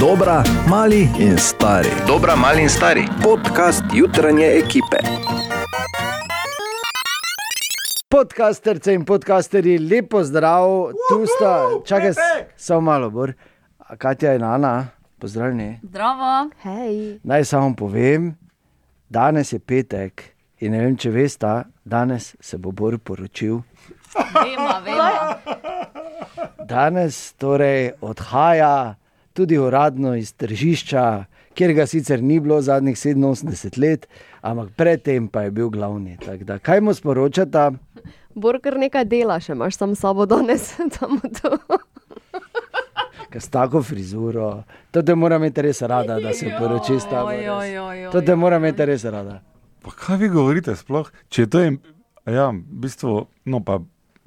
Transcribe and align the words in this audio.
Dobra, 0.00 0.42
mali 0.68 1.08
in 1.18 1.38
stari. 1.38 1.88
Dobra, 2.06 2.36
mali 2.36 2.62
in 2.62 2.68
stari. 2.68 3.02
Podcast 3.22 3.82
jutranje 3.92 4.46
ekipe. 4.46 4.96
Podcasterce 8.08 8.94
in 8.94 9.04
podcasterji, 9.04 9.78
lepo 9.78 10.22
zdrav, 10.24 10.92
tu 11.08 11.26
sta, 11.26 11.66
čakaj, 11.86 12.12
samo 12.56 12.80
malo, 12.80 13.10
bor. 13.10 13.32
A 13.78 13.96
Katja 13.96 14.34
in 14.34 14.42
Ana, 14.42 14.86
pozdravljeni. 15.18 15.80
Zdravo. 15.82 16.50
Hej. 16.62 17.18
Naj 17.22 17.44
samo 17.44 17.74
povem, 17.74 18.36
danes 19.08 19.52
je 19.52 19.58
petek 19.58 20.22
in 20.58 20.72
ne 20.72 20.84
vem, 20.84 20.96
če 20.96 21.10
veste, 21.10 21.62
danes 21.84 22.36
se 22.40 22.58
bo 22.58 22.70
Bor 22.70 22.98
poročil. 22.98 23.60
Vemo, 24.14 24.78
vemo. 24.84 25.34
Danes 26.64 27.32
torej 27.32 27.92
odhaja 28.00 28.94
tudi 29.38 29.58
uradno 29.58 30.16
iz 30.18 30.32
tržišča, 30.34 31.24
kjer 31.54 31.72
ga 31.72 31.86
sicer 31.86 32.22
ni 32.22 32.40
bilo 32.42 32.58
zadnjih 32.62 32.96
87 32.96 33.78
let, 33.78 34.08
ampak 34.42 34.72
predtem 34.76 35.28
pa 35.28 35.44
je 35.46 35.50
bil 35.54 35.70
glavni. 35.70 36.16
Da, 36.42 36.58
kaj 36.58 36.80
mu 36.82 36.94
sporočata? 36.94 37.70
Bor 38.34 38.58
kar 38.62 38.74
nekaj 38.82 39.06
dela, 39.06 39.38
še 39.38 39.54
imaš 39.54 39.78
sam 39.78 39.94
s 39.94 40.02
sabo 40.02 40.26
danes. 40.26 40.72
samo 40.98 41.20
to. 41.38 41.54
Ker 43.30 43.44
s 43.44 43.50
tako 43.52 43.82
frizuro, 43.84 44.64
to 44.90 45.04
te 45.06 45.14
mora 45.14 45.38
imeti 45.38 45.62
res 45.68 45.82
rada, 45.86 46.16
da 46.18 46.32
se 46.34 46.50
poroči 46.58 46.98
s 46.98 47.06
tabo. 47.06 47.30
Oj, 47.30 47.42
res. 47.44 47.52
oj, 47.54 47.78
oj, 47.84 48.02
To 48.14 48.24
te 48.24 48.34
mora 48.34 48.58
imeti 48.58 48.88
res 48.90 49.04
rada. 49.06 49.38
Pa 49.84 49.94
kaj 49.94 50.18
vi 50.24 50.32
govorite 50.34 50.74
sploh? 50.78 51.12
Če 51.30 51.46
to 51.46 51.62
je, 51.62 51.76
ja, 52.26 52.48
v 52.50 52.82
bistvu, 52.82 53.20
no 53.46 53.62
pa 53.62 53.78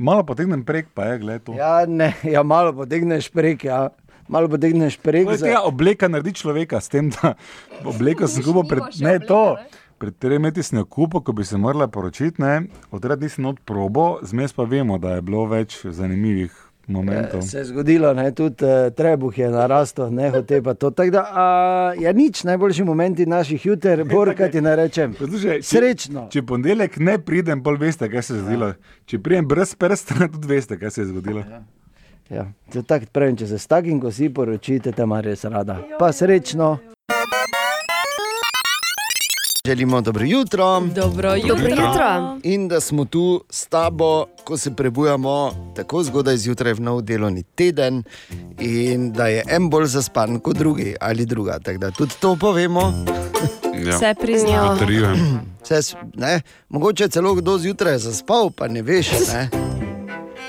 malo 0.02 0.24
potegnem 0.26 0.64
prek, 0.66 0.94
pa 0.96 1.12
je, 1.12 1.20
gledaj 1.22 1.44
to. 1.48 1.58
Ja, 1.58 1.84
ne, 1.88 2.14
ja, 2.36 2.44
malo 2.44 2.74
potegneš 2.78 3.30
prek, 3.34 3.66
ja. 3.68 3.90
Malo 4.32 4.50
potegneš 4.50 4.98
prek. 4.98 5.30
Je 5.30 5.38
tega 5.44 5.62
obleka 5.68 6.08
naredi 6.08 6.34
človeka, 6.34 6.82
s 6.82 6.90
tem, 6.90 7.12
da 7.12 7.36
obleko 7.84 8.28
sem 8.28 8.44
kupil 8.44 8.64
pred, 8.64 8.88
ne, 9.00 9.18
obleke, 9.18 9.28
to, 9.28 9.44
ne? 9.56 9.86
pred 10.02 10.18
tremi 10.18 10.50
leti 10.50 10.64
sem 10.64 10.80
jo 10.80 10.86
kupil, 10.88 11.22
ko 11.22 11.34
bi 11.34 11.46
se 11.46 11.58
morala 11.58 11.88
poročiti, 11.88 12.42
ne, 12.42 12.66
odred 12.90 13.22
nisem 13.22 13.46
odprobo, 13.46 14.18
zmes 14.24 14.54
pa 14.54 14.64
vemo, 14.64 14.98
da 14.98 15.20
je 15.20 15.22
bilo 15.22 15.46
več 15.46 15.82
zanimivih 15.86 16.56
momentov. 16.88 17.42
Se 17.42 17.58
je 17.58 17.66
zgodilo, 17.66 18.14
ne, 18.14 18.32
tudi 18.32 18.66
uh, 18.66 18.90
trebuh 18.92 19.38
je 19.38 19.50
narastel, 19.50 20.10
ne 20.12 20.30
hote 20.30 20.62
pa 20.62 20.74
to. 20.74 20.90
Tako 20.92 21.12
da, 21.12 21.22
uh, 21.22 22.02
ja, 22.02 22.12
nič, 22.12 22.44
najboljši 22.44 22.84
momenti 22.84 23.26
naših 23.26 23.66
juter, 23.66 24.04
bor, 24.12 24.34
kaj 24.36 24.52
ti 24.52 24.62
ne 24.62 24.76
rečem. 24.76 25.14
Poslušaj, 25.14 25.62
če- 25.62 25.68
Srečno. 25.70 26.26
Če 26.30 26.44
ponedeljek 26.44 26.98
ne 27.00 27.20
pridem, 27.20 27.64
pol 27.64 27.78
veste, 27.78 28.10
kaj 28.10 28.24
se 28.24 28.34
je 28.34 28.40
zgodilo. 28.42 28.74
Če 29.06 29.20
pridem 29.20 29.48
brez 29.48 29.76
prsta, 29.76 30.26
tudi 30.34 30.50
veste, 30.52 30.80
kaj 30.82 30.92
se 30.92 31.06
je 31.06 31.12
zgodilo. 31.14 31.46
Ja, 31.46 31.62
to 32.74 32.82
tako 32.82 33.06
pravim, 33.12 33.38
če 33.38 33.48
se 33.48 33.60
s 33.60 33.68
takim, 33.68 34.00
ko 34.02 34.12
si 34.12 34.30
poročite, 34.30 34.92
te 34.92 35.04
ima 35.04 35.22
res 35.22 35.44
rada. 35.44 35.80
Pa 36.00 36.12
srečno. 36.14 36.78
Želimo 39.68 40.02
dobro 40.02 40.26
jutro. 40.26 40.80
Dobro 40.96 41.36
jutro. 41.36 41.56
Dobro 41.56 41.70
jutro. 41.70 42.40
In 42.44 42.68
da 42.68 42.80
smo 42.80 43.06
tu 43.06 43.44
s 43.50 43.66
tabo, 43.68 44.26
ko 44.44 44.58
se 44.58 44.76
prebujamo 44.76 45.52
tako 45.76 46.04
zgodaj 46.04 46.38
zjutraj 46.38 46.74
v 46.74 46.82
nov 46.82 47.02
delovni 47.02 47.44
teden, 47.44 48.04
in 48.60 49.12
da 49.12 49.28
je 49.28 49.44
en 49.50 49.70
bolj 49.70 49.86
zaspan 49.86 50.40
kot 50.40 50.58
drugi 50.58 50.96
ali 51.02 51.26
druga. 51.26 51.60
Tako 51.60 51.78
da 51.78 51.92
tudi 51.92 52.14
to 52.20 52.36
povemo. 52.36 52.94
Ja. 53.86 53.96
Vse 53.96 54.16
priznam. 54.22 54.80
Vse, 55.64 55.96
ne, 56.14 56.42
mogoče 56.70 57.08
celo 57.08 57.34
kdo 57.36 57.58
zjutraj 57.58 57.98
zaspal, 57.98 58.50
pa 58.50 58.68
ne 58.68 58.82
veš. 58.82 59.12
Ne? 59.34 59.71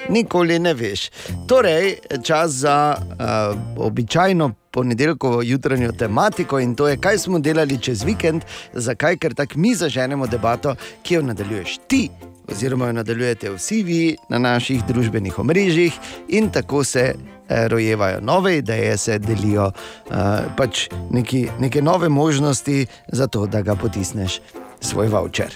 Nikoli 0.09 0.59
ne 0.59 0.75
veš. 0.75 1.11
Torej, 1.49 1.97
čas 2.23 2.51
za 2.51 2.97
uh, 2.97 3.87
običajno 3.87 4.51
ponedeljkovo 4.73 5.43
jutranjo 5.43 5.93
tematiko 5.93 6.61
in 6.61 6.75
to 6.75 6.89
je, 6.89 6.97
kaj 6.97 7.19
smo 7.19 7.39
delali 7.39 7.79
čez 7.79 8.05
vikend, 8.05 8.43
zakaj, 8.73 9.17
ker 9.17 9.35
tako 9.35 9.59
mi 9.59 9.75
zaženemo 9.75 10.27
debato, 10.27 10.75
ki 11.03 11.15
jo 11.15 11.23
nadaljuješ 11.23 11.79
ti. 11.89 12.09
Oziroma, 12.53 12.87
jo 12.87 12.93
nadaljujete 12.93 13.51
vsi 13.51 13.83
vi 13.83 14.17
na 14.29 14.39
naših 14.39 14.85
družbenih 14.89 15.39
omrežjih, 15.39 15.93
in 16.29 16.51
tako 16.51 16.85
se 16.85 17.15
eh, 17.15 17.69
rojevajo 17.69 18.21
nove 18.21 18.57
ideje, 18.59 18.97
se 18.97 19.19
delijo 19.19 19.71
eh, 19.71 20.15
pač 20.57 20.89
neki, 21.11 21.49
neke 21.59 21.83
nove 21.83 22.09
možnosti 22.09 22.87
za 23.13 23.27
to, 23.27 23.47
da 23.47 23.63
ga 23.63 23.77
potisneš 23.77 24.41
svoj 24.81 25.09
voucher. 25.09 25.55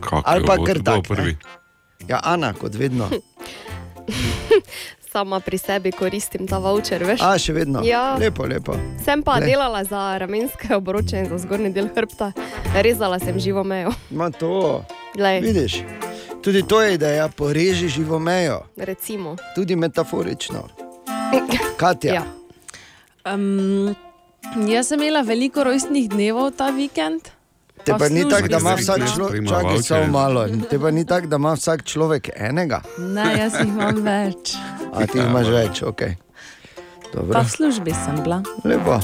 Kako 0.00 0.22
Ali 0.24 0.46
pa 0.46 0.56
kar 0.64 0.78
kdo 0.78 0.92
bo 0.92 1.02
tak, 1.02 1.10
ne? 1.10 1.16
prvi. 1.16 1.36
Ja, 2.08 2.20
Ana, 2.24 2.52
kot 2.52 2.74
vedno. 2.74 3.08
Sama 5.12 5.40
pri 5.40 5.58
sebi 5.58 5.92
koristim 5.92 6.48
ta 6.48 6.56
voucher, 6.58 7.04
veš. 7.04 7.20
A, 7.20 7.36
še 7.36 7.52
vedno. 7.52 7.82
Ja. 7.84 8.16
Lepo, 8.16 8.46
lepo. 8.48 8.72
Sem 8.98 9.20
pa 9.20 9.36
Glej. 9.36 9.50
delala 9.50 9.84
za 9.84 10.16
ramenske 10.18 10.72
obroče 10.72 11.18
in 11.18 11.28
za 11.28 11.38
zgornji 11.38 11.68
del 11.70 11.88
hrbta. 11.88 12.32
Rezala 12.74 13.18
sem 13.18 13.36
živo 13.38 13.60
mejo. 13.62 13.92
Ma 14.10 14.30
to, 14.30 14.84
Glej, 15.12 15.40
vidiš. 15.42 15.82
Tudi 16.40 16.62
to 16.62 16.80
je 16.82 16.94
ideja, 16.94 17.28
poreži 17.28 17.88
živo 17.88 18.18
mejo, 18.18 18.62
recimo. 18.76 19.36
tudi 19.54 19.76
metaforično. 19.76 20.64
Katja, 21.76 22.14
Ja. 22.14 22.24
Um, 23.24 23.94
jaz 24.66 24.88
sem 24.88 24.98
imela 24.98 25.20
veliko 25.20 25.62
rojstnih 25.64 26.08
dnevov 26.08 26.50
ta 26.52 26.70
vikend. 26.70 27.20
Te 27.84 27.92
pa 27.92 28.08
ni 28.08 28.22
tako, 28.24 28.48
da 28.48 28.58
ima 28.58 28.74
vsak 28.74 29.02
človek, 29.08 29.30
Prima 29.30 29.48
čakaj 29.48 29.62
voucherje. 29.64 29.82
samo 29.84 30.06
malo, 30.08 30.40
te 30.70 30.78
pa 30.78 30.90
ni 30.90 31.04
tako, 31.04 31.26
da 31.26 31.36
ima 31.36 31.52
vsak 31.52 31.84
človek 31.84 32.30
enega, 32.36 32.80
Ne, 32.98 33.26
jaz 33.36 33.52
jih 33.54 33.68
imam 33.68 33.96
več. 33.96 34.54
a 34.92 35.06
ti 35.06 35.18
jih 35.18 35.26
imaš 35.26 35.46
več, 35.48 35.82
ok. 35.84 36.02
Dobro, 37.12 37.32
Pa 37.32 37.40
v 37.40 37.50
službi 37.50 37.92
sem 37.94 38.16
bila. 38.18 38.42
lepo. 38.64 39.00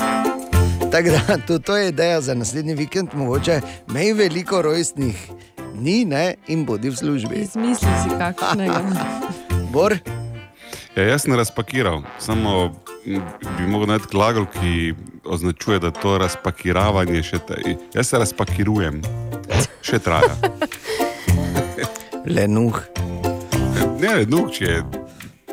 Tako 0.89 1.09
da, 1.11 1.37
to, 1.39 1.59
to 1.59 1.77
je 1.77 1.89
ideja 1.89 2.21
za 2.21 2.35
naslednji 2.35 2.75
vikend, 2.75 3.09
mogoče 3.13 3.61
mej 3.87 4.13
veliko 4.15 4.63
rojstnih 4.63 5.19
dni 5.75 6.05
ne, 6.07 6.23
in 6.47 6.65
bodi 6.65 6.89
v 6.89 6.97
službi. 6.97 7.35
Izmisli 7.37 7.93
si 7.99 8.11
kakšnega. 8.11 8.81
Bor, 9.75 9.99
Ja, 10.97 11.05
jaz 11.05 11.23
sem 11.23 11.35
razpakiral, 11.35 12.01
samo 12.19 12.75
m, 13.07 13.21
bi 13.55 13.67
mogel 13.67 13.87
najti 13.89 14.09
glagol, 14.11 14.47
ki 14.49 14.95
označuje, 15.29 15.79
da 15.79 15.91
to 15.91 16.19
razpakiravanje 16.19 17.23
še 17.23 17.39
te. 17.41 17.57
Jaz 17.95 18.07
se 18.07 18.19
razpakirujem, 18.19 19.03
še 19.83 19.99
traja. 19.99 20.35
lenuh, 22.27 22.81
Ne, 23.99 24.09
ne, 24.09 24.27
no, 24.27 24.47
če 24.49 24.65
je 24.65 24.83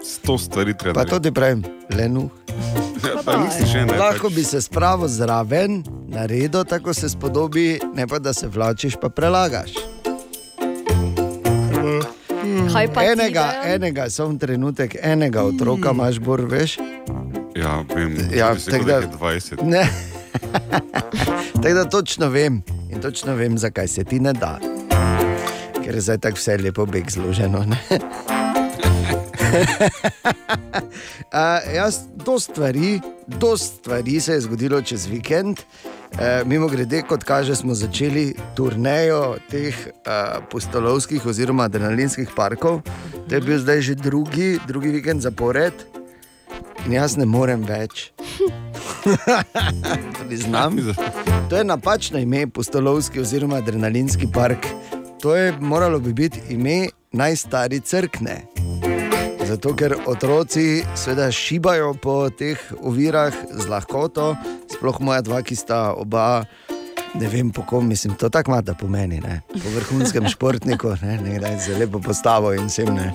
sto 0.02 0.38
stvari 0.38 0.74
treba. 0.74 0.94
pa 0.96 1.06
to 1.06 1.20
ti 1.20 1.32
pravim, 1.32 1.64
lenuh. 1.90 2.30
Ja, 3.02 3.22
pa 3.22 3.38
še 3.50 3.86
ne. 3.86 3.98
Lahko 3.98 4.28
pač- 4.28 4.36
bi 4.36 4.44
se 4.44 4.62
spravil 4.62 5.08
zraven, 5.08 5.82
naredil 6.08 6.64
tako 6.64 6.94
se 6.94 7.10
spodobi, 7.10 7.80
ne 7.94 8.08
pa 8.08 8.20
da 8.20 8.34
se 8.34 8.48
vlačiš, 8.48 8.96
pa 8.96 9.10
prelagaš. 9.10 9.74
Ti, 12.66 12.90
Enega, 13.04 13.46
enega, 13.66 14.10
samo 14.10 14.38
trenutek, 14.38 14.96
enega 15.02 15.44
otroka 15.44 15.92
imaš, 15.92 16.20
bor, 16.20 16.42
veš? 16.42 16.78
Ja, 17.66 17.82
vem, 17.96 18.18
Ja, 18.34 18.56
tako 18.70 18.86
da... 18.86 19.00
da- 19.02 19.18
20. 19.18 19.64
Ne. 19.64 19.90
Tako 21.56 21.74
da 21.74 21.86
točno 21.86 22.30
vem 22.30 22.62
in 22.92 23.02
točno 23.02 23.34
vem, 23.36 23.58
zakaj 23.58 23.88
se 23.88 24.04
ti 24.04 24.20
ne 24.20 24.34
da. 24.34 24.60
Ker 25.84 25.96
je 25.96 26.02
zdaj 26.02 26.18
tako 26.18 26.38
vse 26.38 26.58
lepo 26.58 26.86
beg 26.86 27.10
zloženo. 27.10 27.66
A, 31.32 31.60
jaz, 31.76 31.98
do 32.16 32.40
stvari, 32.40 33.00
do 33.28 33.58
stvari 33.58 34.20
se 34.20 34.34
je 34.34 34.42
zgodilo 34.42 34.82
čez 34.82 35.06
vikend. 35.06 35.60
E, 36.20 36.44
mimo 36.46 36.68
grede, 36.68 37.02
kot 37.02 37.24
kaže, 37.24 37.56
smo 37.56 37.74
začeli 37.74 38.36
turnejo 38.56 39.36
teh 39.50 39.76
uh, 39.88 40.44
postolovskih 40.52 41.26
oziroma 41.26 41.64
adrenalinskih 41.64 42.30
parkov. 42.36 42.82
To 43.30 43.36
je 43.36 43.42
bil 43.42 43.60
zdaj 43.60 43.82
že 43.82 43.96
drugi, 43.96 44.60
drugi 44.68 44.90
vikend 44.90 45.22
zapored 45.22 45.74
in 46.86 46.94
jaz 46.94 47.18
ne 47.18 47.26
morem 47.26 47.64
več. 47.66 48.12
Priznam. 50.28 50.78
To 51.50 51.58
je 51.58 51.64
napačno 51.64 52.20
ime, 52.20 52.48
postolovski 52.48 53.20
oziroma 53.20 53.62
adrenalinski 53.62 54.28
park. 54.34 54.68
To 55.22 55.36
je 55.36 55.54
moralo 55.60 56.00
bi 56.00 56.14
biti 56.14 56.42
ime 56.50 56.88
najstari 57.12 57.80
crkne. 57.80 58.42
Zato, 59.46 59.76
ker 59.78 59.94
otroci 60.10 60.82
seveda 60.98 61.30
šibajo 61.32 61.94
po 62.02 62.30
teh 62.30 62.62
ovirah 62.82 63.34
z 63.54 63.68
lahkoto, 63.70 64.34
sploh 64.74 64.98
moja 65.06 65.22
dva, 65.22 65.44
ki 65.46 65.56
sta 65.56 65.94
oba, 65.94 66.46
ne 67.14 67.30
vem 67.30 67.52
po 67.54 67.62
kom, 67.62 67.86
mislim, 67.88 68.16
to 68.18 68.30
tako 68.30 68.52
ima, 68.52 68.62
da 68.66 68.74
pomeni, 68.74 69.22
ne? 69.22 69.42
po 69.54 69.70
vrhunskem 69.76 70.26
športniku, 70.34 70.96
ne, 71.02 71.20
nekdaj 71.22 71.60
z 71.62 71.78
lepo 71.78 72.02
postavo 72.02 72.56
in 72.58 72.66
vsem 72.66 72.90
ne. 72.96 73.12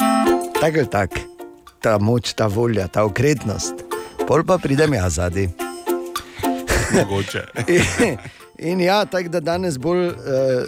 Tako 0.60 0.84
je 0.84 0.90
tak, 0.90 1.18
ta 1.80 1.98
moč, 1.98 2.34
ta 2.34 2.46
volja, 2.46 2.88
ta 2.88 3.04
okretnost. 3.04 3.74
Pol 4.26 4.44
pa 4.46 4.58
pridem 4.58 4.94
jaz 4.94 5.14
zadaj. 5.14 5.48
Mogoče. 6.94 7.46
In, 8.00 8.16
in 8.58 8.80
ja, 8.80 9.04
tako 9.04 9.28
da 9.28 9.40
danes 9.40 9.78
bolj 9.78 10.06
uh, 10.06 10.14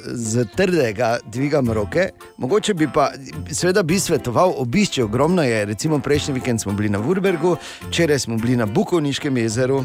z 0.04 0.46
trdega 0.56 1.18
dvigam 1.26 1.70
roke. 1.70 2.08
Mogoče 2.36 2.74
bi 2.74 2.88
pa, 2.94 3.10
seveda, 3.50 3.82
bi 3.82 3.98
svetoval 4.00 4.54
obišče, 4.56 5.04
ogromno 5.04 5.42
je. 5.42 5.64
Recimo 5.64 5.98
prejšnji 5.98 6.34
vikend 6.34 6.60
smo 6.60 6.72
bili 6.72 6.88
na 6.88 6.98
Vurbergu, 6.98 7.56
včeraj 7.88 8.18
smo 8.18 8.36
bili 8.36 8.56
na 8.56 8.66
Bukovniškem 8.66 9.36
jezeru. 9.36 9.84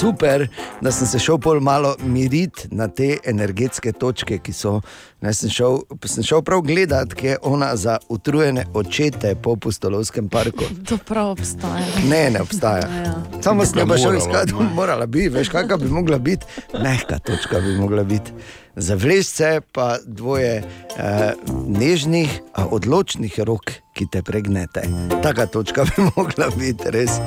Super, 0.00 0.48
da 0.80 0.92
sem 0.92 1.06
se 1.06 1.18
šel 1.18 1.38
pol 1.38 1.60
malo 1.60 1.94
miriti 2.02 2.68
na 2.70 2.88
te 2.88 3.16
energetske 3.24 3.92
točke, 3.92 4.38
ki 4.38 4.52
so. 4.52 4.80
Ne, 5.20 5.32
sem, 5.32 5.50
šel, 5.50 5.78
sem 6.04 6.24
šel 6.26 6.42
prav 6.44 6.60
gledat, 6.66 7.14
kje 7.16 7.30
je 7.30 7.38
ona 7.42 7.70
za 7.76 7.98
utrujene 8.08 8.66
očete 8.74 9.34
po 9.42 9.56
Pustolovskem 9.56 10.28
parku. 10.28 10.64
To 10.88 10.98
prav 10.98 11.30
obstaja. 11.32 11.86
Ne, 12.08 12.30
ne 12.30 12.42
obstaja. 12.42 12.88
Ja. 13.04 13.14
Samo 13.42 13.64
sem 13.64 13.80
ga 13.80 13.86
pa 13.88 13.98
šel 13.98 14.18
iskati, 14.18 14.52
morala 14.74 15.06
bi, 15.06 15.28
veš, 15.28 15.48
kakšna 15.48 15.76
bi 15.76 15.88
mogla 15.88 16.18
biti, 16.18 16.46
mehka 16.82 17.18
točka 17.18 17.60
bi 17.60 17.78
mogla 17.78 18.04
biti. 18.04 18.32
Za 18.76 18.94
vlešce 18.94 19.60
pa 19.72 19.98
dvoje 20.06 20.62
eh, 20.62 21.32
nežnih, 21.68 22.40
a 22.54 22.66
odločnih 22.66 23.38
rok, 23.46 23.70
ki 23.94 24.06
te 24.10 24.22
pregnete. 24.22 24.82
Taka 25.22 25.46
točka 25.46 25.84
bi 25.84 26.02
mogla 26.16 26.50
biti, 26.58 26.90
res. 26.90 27.20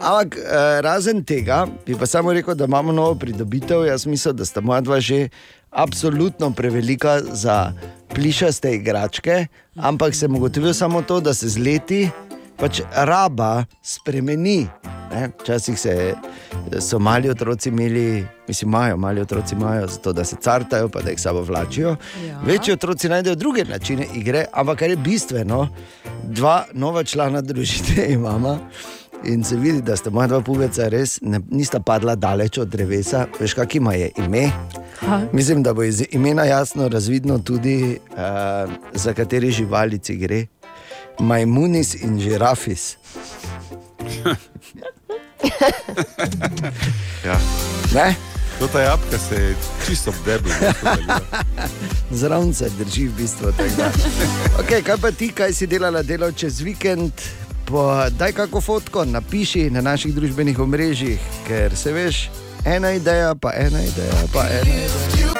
Ampak 0.00 0.36
eh, 0.36 0.80
razen 0.80 1.24
tega, 1.24 1.66
bi 1.86 1.94
pa 1.94 2.06
samo 2.06 2.32
rekel, 2.32 2.54
da 2.54 2.64
imamo 2.64 2.92
novo 2.92 3.14
pridobitev. 3.14 3.84
Jaz 3.86 4.06
mislim, 4.06 4.36
da 4.36 4.44
sta 4.44 4.60
moja 4.60 4.80
dva 4.80 5.00
že 5.00 5.28
absolutno 5.70 6.50
prevelika 6.50 7.20
za 7.32 7.72
plišaste 8.14 8.74
igračke, 8.74 9.46
ampak 9.76 10.14
sem 10.14 10.34
ugotovil 10.34 10.74
samo 10.74 11.02
to, 11.02 11.20
da 11.20 11.34
se 11.34 11.48
z 11.48 11.58
leti 11.58 12.08
pač 12.56 12.80
raba 12.92 13.64
spremeni. 13.82 14.66
Ne? 15.10 15.30
Včasih 15.40 15.78
se, 15.78 16.14
so 16.80 16.98
mali 16.98 17.30
otroci 17.30 17.68
imeli, 17.68 18.26
mislim, 18.48 18.68
imajo, 18.68 18.96
mali 18.96 19.20
otroci 19.20 19.54
imajo, 19.54 19.86
zato 19.86 20.12
da 20.12 20.24
se 20.24 20.36
cartajo, 20.36 20.88
pa 20.88 21.00
da 21.00 21.10
jih 21.10 21.20
sabo 21.20 21.42
vlačijo. 21.42 21.96
Ja. 22.28 22.40
Večji 22.46 22.72
otroci 22.72 23.08
najdejo 23.08 23.34
druge 23.34 23.64
načine 23.64 24.06
igre, 24.14 24.44
ampak 24.52 24.78
kar 24.78 24.90
je 24.90 24.96
bistveno, 24.96 25.68
dva 26.24 26.64
nova 26.72 27.04
člana 27.04 27.40
družine 27.40 28.06
imamo. 28.18 28.58
In 29.24 29.44
se 29.44 29.56
vidi, 29.56 29.82
da 29.82 29.96
sta 29.96 30.10
moja 30.10 30.26
dva 30.26 30.40
pubeca 30.40 30.88
res 30.88 31.18
ne, 31.22 31.40
nista 31.50 31.80
padla 31.80 32.14
daleč 32.16 32.58
od 32.58 32.68
drevesa. 32.68 33.26
Veš, 33.40 33.54
kak 33.54 33.74
ima 33.74 33.92
je 33.94 34.10
ime? 34.16 34.46
Ha. 35.00 35.20
Mislim, 35.32 35.62
da 35.62 35.74
bo 35.74 35.82
iz 35.82 36.02
imena 36.10 36.44
jasno 36.44 36.88
razvidno 36.88 37.38
tudi, 37.38 37.98
uh, 38.10 38.72
za 38.94 39.12
kateri 39.14 39.50
živalici 39.50 40.16
gre. 40.16 40.46
Majmunis 41.18 41.94
in 41.94 42.20
žirafis. 42.20 42.96
Ja. 47.24 47.36
Ne? 47.94 48.14
To 48.58 48.68
ta 48.68 48.80
jabka 48.80 49.18
se 49.18 49.34
je 49.34 49.56
čisto 49.86 50.10
obdebila. 50.10 50.54
Zraven 52.10 52.54
se 52.54 52.70
drži 52.78 53.08
v 53.08 53.12
bistvu 53.16 53.52
tega. 53.52 53.90
Okay, 54.60 54.82
kaj 54.82 54.96
pa 55.00 55.10
ti, 55.12 55.32
kaj 55.32 55.52
si 55.52 55.66
delala 55.66 56.02
delo 56.02 56.32
čez 56.32 56.60
vikend? 56.60 57.12
Pa 57.64 58.10
daj 58.10 58.32
kako 58.32 58.60
fotko, 58.60 59.04
napiši 59.04 59.70
na 59.70 59.80
naših 59.80 60.14
družbenih 60.14 60.58
omrežjih, 60.58 61.20
ker 61.46 61.76
se 61.76 61.92
veš, 61.92 62.30
ena 62.64 62.92
ideja, 62.92 63.34
pa 63.34 63.52
ena 63.54 63.80
ideja, 63.80 64.26
pa 64.32 64.44
ena 64.48 64.74
ideja. 64.74 65.34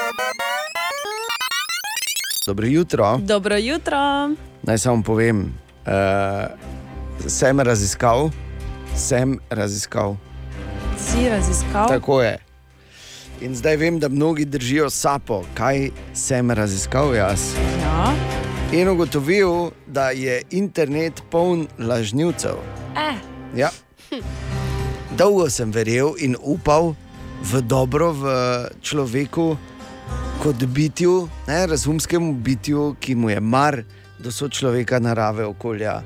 Dobro 2.45 2.67
jutro. 2.67 3.17
Dobro 3.17 3.57
jutro. 3.57 3.97
Naj 4.63 4.77
samo 4.77 5.03
povem, 5.03 5.53
uh, 5.85 6.49
sem 7.27 7.59
raziskal, 7.59 8.31
sem 8.95 9.39
raziskal. 9.49 10.17
Si 10.97 11.29
raziskal? 11.29 11.87
Tako 11.87 12.21
je. 12.21 12.37
In 13.41 13.55
zdaj 13.55 13.77
vem, 13.77 13.99
da 13.99 14.09
mnogi 14.09 14.45
držijo 14.45 14.89
sapo, 14.89 15.43
kaj 15.53 15.89
sem 16.13 16.51
raziskal 16.51 17.15
jaz. 17.15 17.55
Ja. 17.81 18.13
In 18.71 18.89
ugotovil, 18.89 19.71
da 19.87 20.09
je 20.09 20.41
internet 20.51 21.23
poln 21.31 21.67
lažnivcev. 21.79 22.55
Eh. 22.95 23.17
Ja. 23.55 23.69
Dolgo 25.17 25.49
sem 25.49 25.71
verjel 25.71 26.13
in 26.17 26.35
upal 26.39 26.95
v 27.41 27.61
dobro 27.61 28.11
v 28.13 28.25
človeku, 28.81 29.57
kot 30.43 30.55
bitju, 30.55 31.27
ne, 31.47 31.67
razumskemu 31.67 32.33
bitju, 32.33 32.95
ki 32.99 33.15
mu 33.15 33.29
je 33.29 33.39
mar 33.39 33.83
do 34.19 34.31
sočloveka, 34.31 34.99
narave, 34.99 35.45
okolja. 35.45 36.01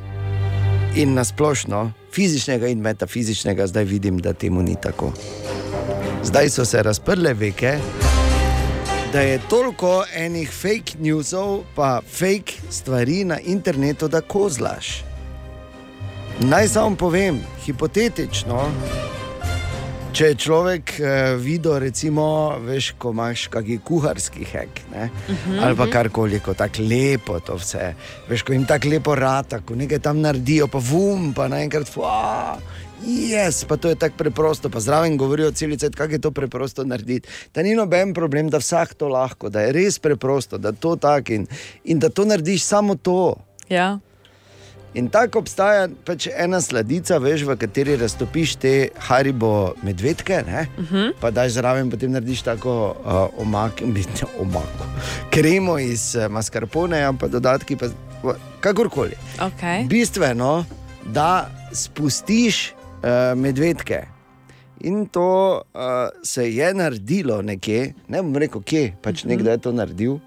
In 0.95 1.13
nasplošno, 1.13 1.91
fizičnega 2.15 2.67
in 2.71 2.79
metafizičnega, 2.79 3.67
zdaj 3.67 3.83
vidim, 3.83 4.19
da 4.23 4.33
temu 4.33 4.63
ni 4.63 4.75
tako. 4.81 5.11
Zdaj 6.23 6.49
so 6.49 6.65
se 6.65 6.83
razprle 6.83 7.33
veke, 7.33 7.77
da 9.13 9.21
je 9.21 9.39
toliko 9.49 10.05
enih 10.15 10.51
fake 10.51 10.97
newsov, 10.99 11.63
pa 11.75 12.01
fake 12.07 12.53
stvari 12.69 13.23
na 13.23 13.39
internetu, 13.39 14.07
da 14.07 14.21
kozlaš. 14.21 15.03
Naj 16.39 16.67
samo 16.67 16.95
povem, 16.95 17.39
hipotetično, 17.65 18.71
če 20.15 20.29
je 20.31 20.35
človek 20.39 20.91
eh, 20.95 21.35
videl, 21.35 21.73
recimo, 21.83 22.55
veš, 22.63 22.93
ko 22.99 23.11
imaš 23.11 23.49
kakšen 23.51 23.81
kuharski 23.83 24.45
hek, 24.47 24.79
ne, 24.93 25.09
uh 25.11 25.35
-huh, 25.35 25.59
ali 25.65 25.75
pa 25.75 25.87
karkoli, 25.91 26.39
ko 26.39 26.53
tako 26.53 26.85
lepo 26.87 27.39
to 27.39 27.57
vse, 27.59 27.93
veš, 28.29 28.43
ko 28.47 28.53
jim 28.53 28.63
tako 28.65 28.87
lepo 28.93 29.15
rata, 29.15 29.59
ko 29.59 29.75
nekaj 29.75 29.99
tam 29.99 30.21
naredijo, 30.21 30.67
pa 30.67 30.79
vum, 30.79 31.33
pa 31.33 31.47
naenkrat, 31.47 31.87
fuck. 31.87 32.63
Yes, 33.05 33.65
pa 33.67 33.77
to 33.77 33.89
je 33.89 33.95
tako 33.95 34.15
preprosto, 34.17 34.69
pa 34.69 34.79
zraven 34.79 35.17
govorijo 35.17 35.51
celice, 35.51 35.89
kako 35.89 36.13
je 36.13 36.21
to 36.21 36.31
preprosto 36.31 36.83
narediti. 36.83 37.27
Da 37.53 37.61
ni 37.63 37.75
noben 37.75 38.13
problem, 38.13 38.49
da 38.49 38.57
vsak 38.57 38.93
to 38.93 39.07
lahko, 39.07 39.49
da 39.49 39.61
je 39.61 39.71
res 39.71 39.99
preprosto, 39.99 40.57
da 40.57 40.71
to 40.71 40.95
tako 40.95 41.33
in, 41.33 41.47
in 41.83 41.99
da 41.99 42.09
to 42.09 42.25
narediš 42.25 42.63
samo 42.63 42.95
to. 42.95 43.35
Ja. 43.69 43.99
In 44.95 45.09
tako 45.11 45.41
obstaja 45.43 45.89
pač 46.07 46.29
ena 46.31 46.61
sladica, 46.63 47.17
veš, 47.19 47.43
v 47.43 47.57
kateri 47.59 47.97
raztopiš 47.99 48.55
te 48.55 48.73
haribo 49.09 49.73
medvedke, 49.83 50.37
uh 50.47 50.91
-huh. 50.91 51.11
pa 51.19 51.31
daš 51.31 51.51
zraven, 51.51 51.89
potem 51.91 52.11
narediš 52.11 52.41
tako 52.41 52.95
uh, 52.95 53.41
omak, 53.41 53.81
omako, 54.43 54.85
kremo 55.29 55.77
iz 55.79 56.15
uh, 56.15 56.31
mascarpone, 56.31 57.13
pa 57.19 57.27
dodatki, 57.27 57.75
pa 57.75 57.87
kakorkoli. 58.59 59.13
Okay. 59.39 59.87
Bistveno, 59.87 60.65
da 61.05 61.49
spustiš 61.73 62.71
uh, 62.71 63.39
medvedke. 63.39 64.07
In 64.79 65.05
to 65.05 65.61
uh, 65.73 65.81
se 66.23 66.55
je 66.55 66.73
naredilo 66.73 67.41
nekje, 67.41 67.93
ne 68.07 68.21
bom 68.21 68.35
rekel, 68.35 68.61
kje, 68.61 68.93
pač 69.01 69.23
Mhm. 69.23 69.29
nekdo 69.29 69.51
je 69.51 69.57
to 69.57 69.71
naredil. 69.71 70.19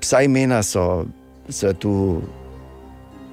Vsa 0.00 0.22
imena 0.22 0.62
so, 0.62 1.06
so 1.48 1.72
tu 1.72 2.22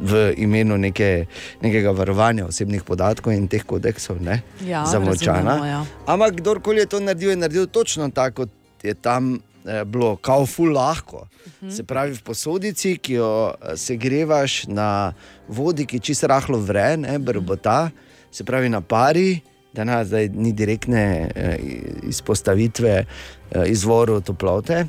v 0.03 0.33
imenu 0.37 0.77
neke, 0.77 1.25
nekega 1.61 1.91
varovanja 1.91 2.45
osebnih 2.45 2.83
podatkov 2.83 3.33
in 3.33 3.47
teh 3.47 3.63
kodeksov, 3.63 4.19
ne, 4.19 4.41
Ja, 4.61 4.83
zamočana. 4.85 5.39
razumemo, 5.39 5.65
ja. 5.65 5.85
Ampak 6.05 6.35
kdorkoli 6.35 6.79
je 6.79 6.85
to 6.87 6.99
naredil, 6.99 7.29
je 7.29 7.35
naredil 7.37 7.65
točno 7.67 8.09
tako, 8.09 8.35
kot 8.35 8.49
je 8.83 8.93
tam 8.93 9.39
eh, 9.63 9.83
bilo, 9.85 10.15
kao 10.17 10.45
ful 10.45 10.71
lahko. 10.71 11.17
Uh 11.17 11.27
Mhm. 11.53 11.65
-huh. 11.65 11.75
Se 11.75 11.83
pravi, 11.83 12.13
v 12.13 12.21
posodici, 12.21 12.97
ki 12.97 13.13
jo 13.13 13.31
eh, 13.51 13.77
segrevaš 13.77 14.65
na 14.65 15.13
vodi, 15.47 15.85
ki 15.85 15.99
čisto 15.99 16.27
rahlo 16.27 16.59
vre, 16.59 16.97
ne 16.97 17.19
brbota, 17.19 17.89
se 18.31 18.43
pravi 18.43 18.69
na 18.69 18.81
pari. 18.81 19.39
Da 19.73 19.83
na, 19.83 20.05
zdaj 20.05 20.29
ni 20.29 20.51
direktne 20.53 21.03
eh, 21.35 21.57
izpostavitve 22.03 23.05
eh, 23.51 23.63
izvoru 23.67 24.21
toplote. 24.21 24.85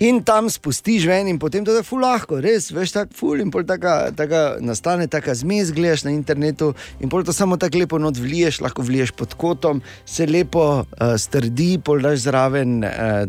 In 0.00 0.22
tam 0.24 0.46
spustiš 0.48 1.04
ven, 1.04 1.28
in 1.28 1.36
potem 1.36 1.60
to 1.60 1.74
je 1.76 1.82
ful 1.84 2.00
lahko, 2.00 2.38
res, 2.40 2.70
veš, 2.72 2.94
tako 2.94 3.16
ful. 3.18 3.40
In 3.42 3.50
pol 3.52 3.66
taka, 3.68 4.08
taka 4.16 4.56
nastane 4.64 5.04
taka 5.12 5.34
zmes, 5.36 5.74
gledaš 5.76 6.06
na 6.06 6.12
internetu 6.14 6.70
in 7.04 7.10
pol 7.12 7.20
to 7.20 7.34
samo 7.36 7.58
tako 7.60 7.82
lepo 7.82 7.98
not 8.00 8.16
vliješ, 8.16 8.62
lahko 8.64 8.80
vliješ 8.80 9.12
pod 9.12 9.34
kotom, 9.36 9.82
se 10.08 10.24
lepo 10.24 10.62
uh, 10.80 11.12
strdi, 11.20 11.74
pol 11.84 12.00
daš 12.00 12.22
zraven, 12.24 12.78
uh, 12.80 13.26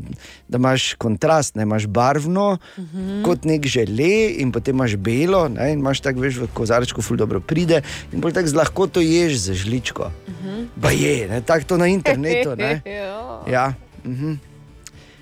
da 0.48 0.62
imaš 0.62 0.94
kontrast, 0.96 1.58
ne 1.60 1.66
imaš 1.68 1.90
barvno, 1.92 2.54
uh 2.56 2.84
-huh. 2.84 3.20
kot 3.26 3.44
nek 3.44 3.68
žele, 3.68 4.40
in 4.40 4.54
potem 4.56 4.76
imaš 4.76 4.96
belo, 4.96 5.50
ne, 5.50 5.74
in 5.74 5.80
imaš 5.80 6.00
tako, 6.00 6.24
veš, 6.24 6.38
v 6.38 6.48
kozarčku 6.54 7.02
ful 7.02 7.18
dobro 7.18 7.40
pride, 7.40 7.82
in 8.14 8.22
pol 8.22 8.32
tako 8.32 8.48
z 8.48 8.56
lahkoto 8.56 9.04
ješ 9.04 9.36
za 9.36 9.54
žličko. 9.54 10.08
Uh 10.28 10.34
-huh. 10.46 10.68
Ba 10.76 10.92
je, 10.92 11.28
ne, 11.28 11.42
tako 11.42 11.66
to 11.66 11.78
na 11.78 11.88
internetu, 11.88 12.56
ne. 12.56 12.82
Ja. 13.52 13.74
Uh 14.06 14.12
-huh. 14.12 14.51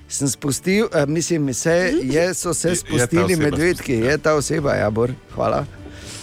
Sem 0.09 0.27
spustil, 0.27 0.85
uh, 0.87 1.05
mislim, 1.07 1.53
se, 1.53 1.73
je, 2.03 2.33
so 2.33 2.53
se 2.53 2.67
Je- 2.67 2.71
je 2.71 2.75
spustili 2.75 3.23
oseba 3.23 3.43
medvedki, 3.43 3.93
je 3.93 4.17
ta 4.17 4.33
oseba, 4.33 4.73
ja, 4.73 4.89
Bor, 4.89 5.11
hvala. 5.35 5.65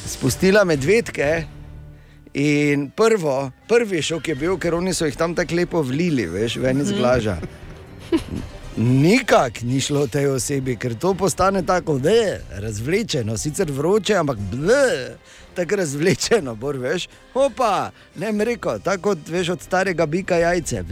Spustila 0.06 0.64
medvedke. 0.64 1.44
In 2.34 2.90
prvo, 2.90 3.36
prvi 3.66 4.02
šok 4.02 4.28
je 4.28 4.34
bil, 4.34 4.58
ker 4.58 4.74
oni 4.74 4.92
so 4.94 5.06
jih 5.06 5.16
tam 5.16 5.34
tako 5.34 5.54
lepo 5.54 5.80
vlili, 5.82 6.26
veš, 6.26 6.56
ven 6.56 6.80
iz 6.80 6.92
glaža. 6.92 7.38
Nikak 8.76 9.62
ni 9.62 9.80
šlo 9.80 10.06
tej 10.06 10.26
osebi, 10.28 10.76
ker 10.76 10.94
to 10.94 11.14
postane 11.14 11.62
tako, 11.62 11.98
da 11.98 12.10
je 12.10 12.34
razvlečeno, 12.52 13.38
sicer 13.38 13.70
vroče, 13.72 14.14
ampak 14.14 14.38
ble, 14.52 15.16
tako 15.54 15.76
razvlečeno, 15.76 16.54
bor 16.54 16.76
veš. 16.76 17.08
Opa, 17.34 17.90
ne 18.16 18.32
mi 18.32 18.44
reko, 18.44 18.78
tako 18.78 19.02
kot 19.10 19.28
veš 19.28 19.48
od 19.48 19.62
starega 19.62 20.06
bika 20.06 20.36
jajce. 20.36 20.82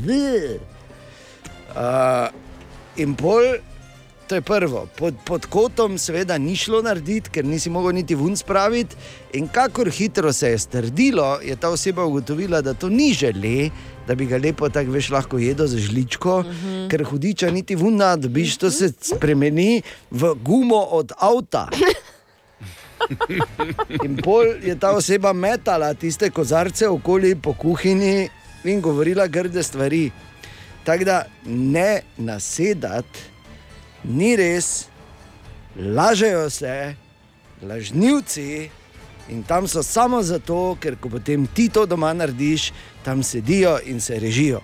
Uh, 1.69 2.33
in 2.97 3.15
pol 3.15 3.57
To 4.27 4.35
je 4.35 4.41
prvo. 4.41 4.89
Pod, 4.97 5.15
pod 5.25 5.47
kotom, 5.47 5.99
seveda, 5.99 6.39
ni 6.39 6.57
šlo 6.57 6.81
narediti, 6.83 7.29
ker 7.31 7.45
nisi 7.45 7.71
mogel 7.71 7.93
niti 7.93 8.17
vun 8.17 8.37
spraviti. 8.37 8.97
In 9.37 9.49
kakor 9.53 9.91
hitro 9.93 10.33
se 10.33 10.49
je 10.55 10.59
strdilo, 10.59 11.39
je 11.45 11.57
ta 11.57 11.69
oseba 11.69 12.05
ugotovila, 12.05 12.63
da 12.65 12.75
to 12.75 12.89
ni 12.89 13.13
žele, 13.13 13.69
da 14.07 14.15
bi 14.15 14.27
ga 14.27 14.41
lepo 14.41 14.69
tako 14.69 14.97
veš 14.97 15.11
lahko 15.11 15.39
jedel 15.39 15.67
z 15.67 15.79
žličko, 15.79 16.39
uh 16.39 16.47
-huh. 16.47 16.89
ker 16.91 17.05
hudiča 17.05 17.51
niti 17.51 17.75
vuna, 17.75 18.17
dobiš, 18.17 18.57
to 18.57 18.71
se 18.71 18.93
spremeni 19.01 19.83
v 20.11 20.35
gumo 20.35 20.81
od 20.81 21.13
avta. 21.19 21.69
In 24.05 24.17
pol 24.17 24.47
je 24.63 24.79
ta 24.81 24.91
oseba 24.91 25.33
metala 25.33 25.95
tiste 25.95 26.31
kozarce 26.31 26.89
okoli 26.89 27.35
po 27.37 27.53
kuhinji 27.53 28.29
in 28.65 28.81
govorila 28.81 29.27
grde 29.27 29.63
stvari. 29.63 30.11
Tako 30.85 31.05
da 31.05 31.25
ne 31.45 32.03
nasedati, 32.17 33.19
ni 34.05 34.37
res, 34.37 34.87
lažejo 35.77 36.51
se, 36.51 36.95
lažnivci. 37.63 38.71
In 39.29 39.43
tam 39.43 39.69
so 39.69 39.83
samo 39.83 40.23
zato, 40.23 40.77
ker 40.81 40.97
ko 40.97 41.09
potem 41.09 41.47
ti 41.47 41.69
to 41.69 41.87
doma 41.87 42.13
narediš, 42.13 42.73
tam 43.03 43.23
sedijo 43.23 43.79
in 43.85 44.01
se 44.01 44.19
režijo. 44.21 44.61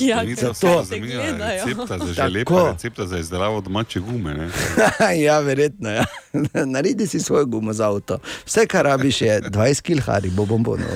Ja, 0.00 0.22
Ni 0.22 0.34
ker 0.36 0.44
za 0.44 0.54
se 0.84 0.98
gledajo. 0.98 1.64
recepta 1.66 1.98
za 1.98 2.12
želepa, 2.12 2.70
recepta 2.72 3.06
za 3.06 3.18
izdelavo 3.18 3.60
domače 3.60 4.00
gume. 4.00 4.34
Ne? 4.34 4.48
ja, 5.24 5.38
verjetno. 5.40 5.90
Ja. 5.90 6.04
Naredi 6.66 7.06
si 7.06 7.20
svoj 7.20 7.44
gumo 7.44 7.72
za 7.72 7.88
avto. 7.88 8.18
Vse, 8.46 8.66
kar 8.66 8.84
rabiš, 8.84 9.20
je 9.20 9.40
20 9.42 9.82
kg, 9.82 10.28
bo 10.30 10.44
bombonov. 10.46 10.88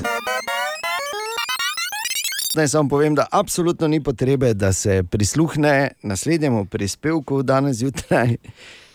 Naj 2.55 2.69
samo 2.69 2.89
povem, 2.89 3.15
da 3.15 3.27
absolutno 3.33 3.89
ni 3.89 4.01
potrebe, 4.01 4.55
da 4.55 4.73
se 4.73 5.03
prisluhne 5.05 5.75
naslednjemu 6.03 6.65
prispevku 6.67 7.43
danes 7.43 7.77
zjutraj. 7.77 8.37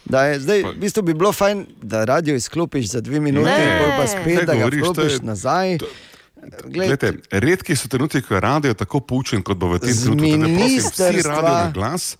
Da 0.08 0.22
je, 0.24 0.40
zdaj, 0.40 0.62
v 0.64 0.80
bistvu 0.80 1.02
bi 1.04 1.14
bilo 1.14 1.34
fajn, 1.34 1.66
da 1.82 2.06
radio 2.06 2.36
izklopiš 2.36 2.86
za 2.88 3.02
dve 3.02 3.20
minuti, 3.20 3.50
Ne. 3.50 3.94
pa 3.98 4.08
spet, 4.08 4.38
Kaj 4.38 4.46
da 4.46 4.54
ga 4.54 4.60
govoriš, 4.60 4.82
to 4.82 4.92
vklopiš 4.92 5.14
je- 5.14 5.20
nazaj. 5.22 5.78
to- 5.78 5.86
Glej, 6.66 6.88
Glede, 6.88 7.10
redki 7.32 7.76
so 7.76 7.88
trenutki, 7.88 8.22
ko 8.22 8.34
je 8.34 8.42
radio 8.42 8.74
tako 8.74 9.00
poučen, 9.02 9.44
kot 9.44 9.58
bo 9.58 9.68
v 9.68 9.80
tem 9.80 9.90
trenutku. 9.92 10.16
Da 10.16 10.38
prosim, 10.38 10.46
Vsi 10.46 10.54
ministrstva- 10.54 11.28
radio 11.28 11.50
na 11.50 11.72
glas 11.72 12.18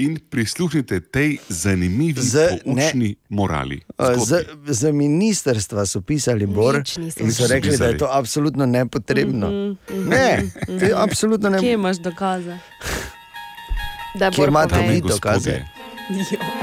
in 0.00 0.16
prisluhnite 0.30 1.00
tej 1.02 1.38
zanimivi, 1.48 2.16
Z- 2.16 2.64
poučni 2.64 3.16
morali. 3.28 3.80
Z, 4.16 4.44
z 4.66 4.92
ministrstva 4.92 5.86
so 5.86 6.00
pisali 6.00 6.46
Bor 6.46 6.80
in 7.16 7.28
so 7.28 7.46
rekli, 7.46 7.76
da 7.76 7.86
je 7.86 7.98
to 7.98 8.08
absolutno 8.08 8.66
nepotrebno. 8.66 9.76
Ne, 9.88 10.28
to 10.68 10.84
je 10.84 10.94
absolutno 10.96 11.50
Kje 11.50 11.60
ne. 11.62 11.72
imaš 11.72 11.96
dokaze? 11.98 12.58
Da 14.14 14.30
Kje 14.30 14.46
imate 14.46 14.80
vi 14.82 15.00
dokaze? 15.00 15.60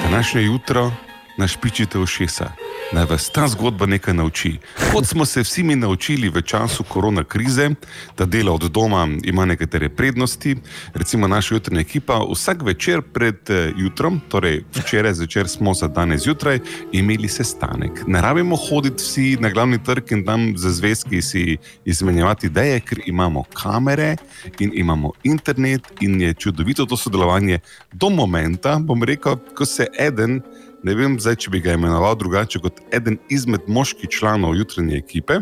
Današnje 0.01 0.41
jutro 0.41 0.91
našpičite 1.37 1.99
ušesa. 1.99 2.51
Naj 2.91 3.05
vas 3.05 3.29
ta 3.29 3.47
zgodba 3.47 3.85
nekaj 3.85 4.13
nauči. 4.13 4.57
Kot 4.93 5.05
smo 5.05 5.25
se 5.25 5.41
vsi 5.41 5.63
mi 5.63 5.75
naučili 5.75 6.29
v 6.29 6.41
času 6.41 6.83
korona 6.83 7.23
krize, 7.23 7.69
da 8.17 8.25
delo 8.25 8.53
od 8.53 8.71
doma 8.71 9.07
ima 9.23 9.45
nekatere 9.45 9.89
prednosti. 9.89 10.55
Recimo 10.93 11.27
naša 11.27 11.55
jutranja 11.55 11.81
ekipa 11.81 12.19
vsak 12.31 12.61
večer 12.61 13.01
pred 13.01 13.49
eh, 13.49 13.71
jutrom, 13.77 14.21
torej 14.29 14.63
včeraj 14.75 15.13
zvečer 15.13 15.47
smo 15.47 15.73
za 15.73 15.87
danes 15.87 16.23
zjutraj, 16.23 16.59
imeli 16.91 17.27
sestanek. 17.27 18.03
Ne 18.07 18.21
rabimo 18.21 18.55
hoditi 18.55 19.03
vsi 19.03 19.37
na 19.39 19.49
glavni 19.49 19.83
trg 19.83 20.11
in 20.11 20.25
tam 20.25 20.53
za 20.57 20.71
zvezki 20.71 21.21
si 21.21 21.57
izmenjevati 21.85 22.47
ideje, 22.47 22.79
ker 22.79 22.99
imamo 23.05 23.43
kamere 23.53 24.15
in 24.59 24.71
imamo 24.73 25.11
internet 25.23 25.81
in 26.01 26.21
je 26.21 26.33
čudovito 26.33 26.85
to 26.85 26.97
sodelovanje 26.97 27.59
do 27.93 28.09
momenta, 28.09 28.79
bom 28.79 29.03
rekel, 29.03 29.35
ko 29.55 29.65
se 29.65 29.87
eden 29.99 30.41
ne 30.83 30.95
vem 30.95 31.17
zdaj, 31.19 31.35
če 31.43 31.51
bi 31.53 31.61
ga 31.63 31.75
imenoval 31.77 32.15
drugače 32.19 32.61
kot 32.63 32.81
eden 32.93 33.17
izmed 33.29 33.67
moških 33.67 34.09
članov 34.09 34.55
jutranje 34.57 34.97
ekipe, 34.97 35.41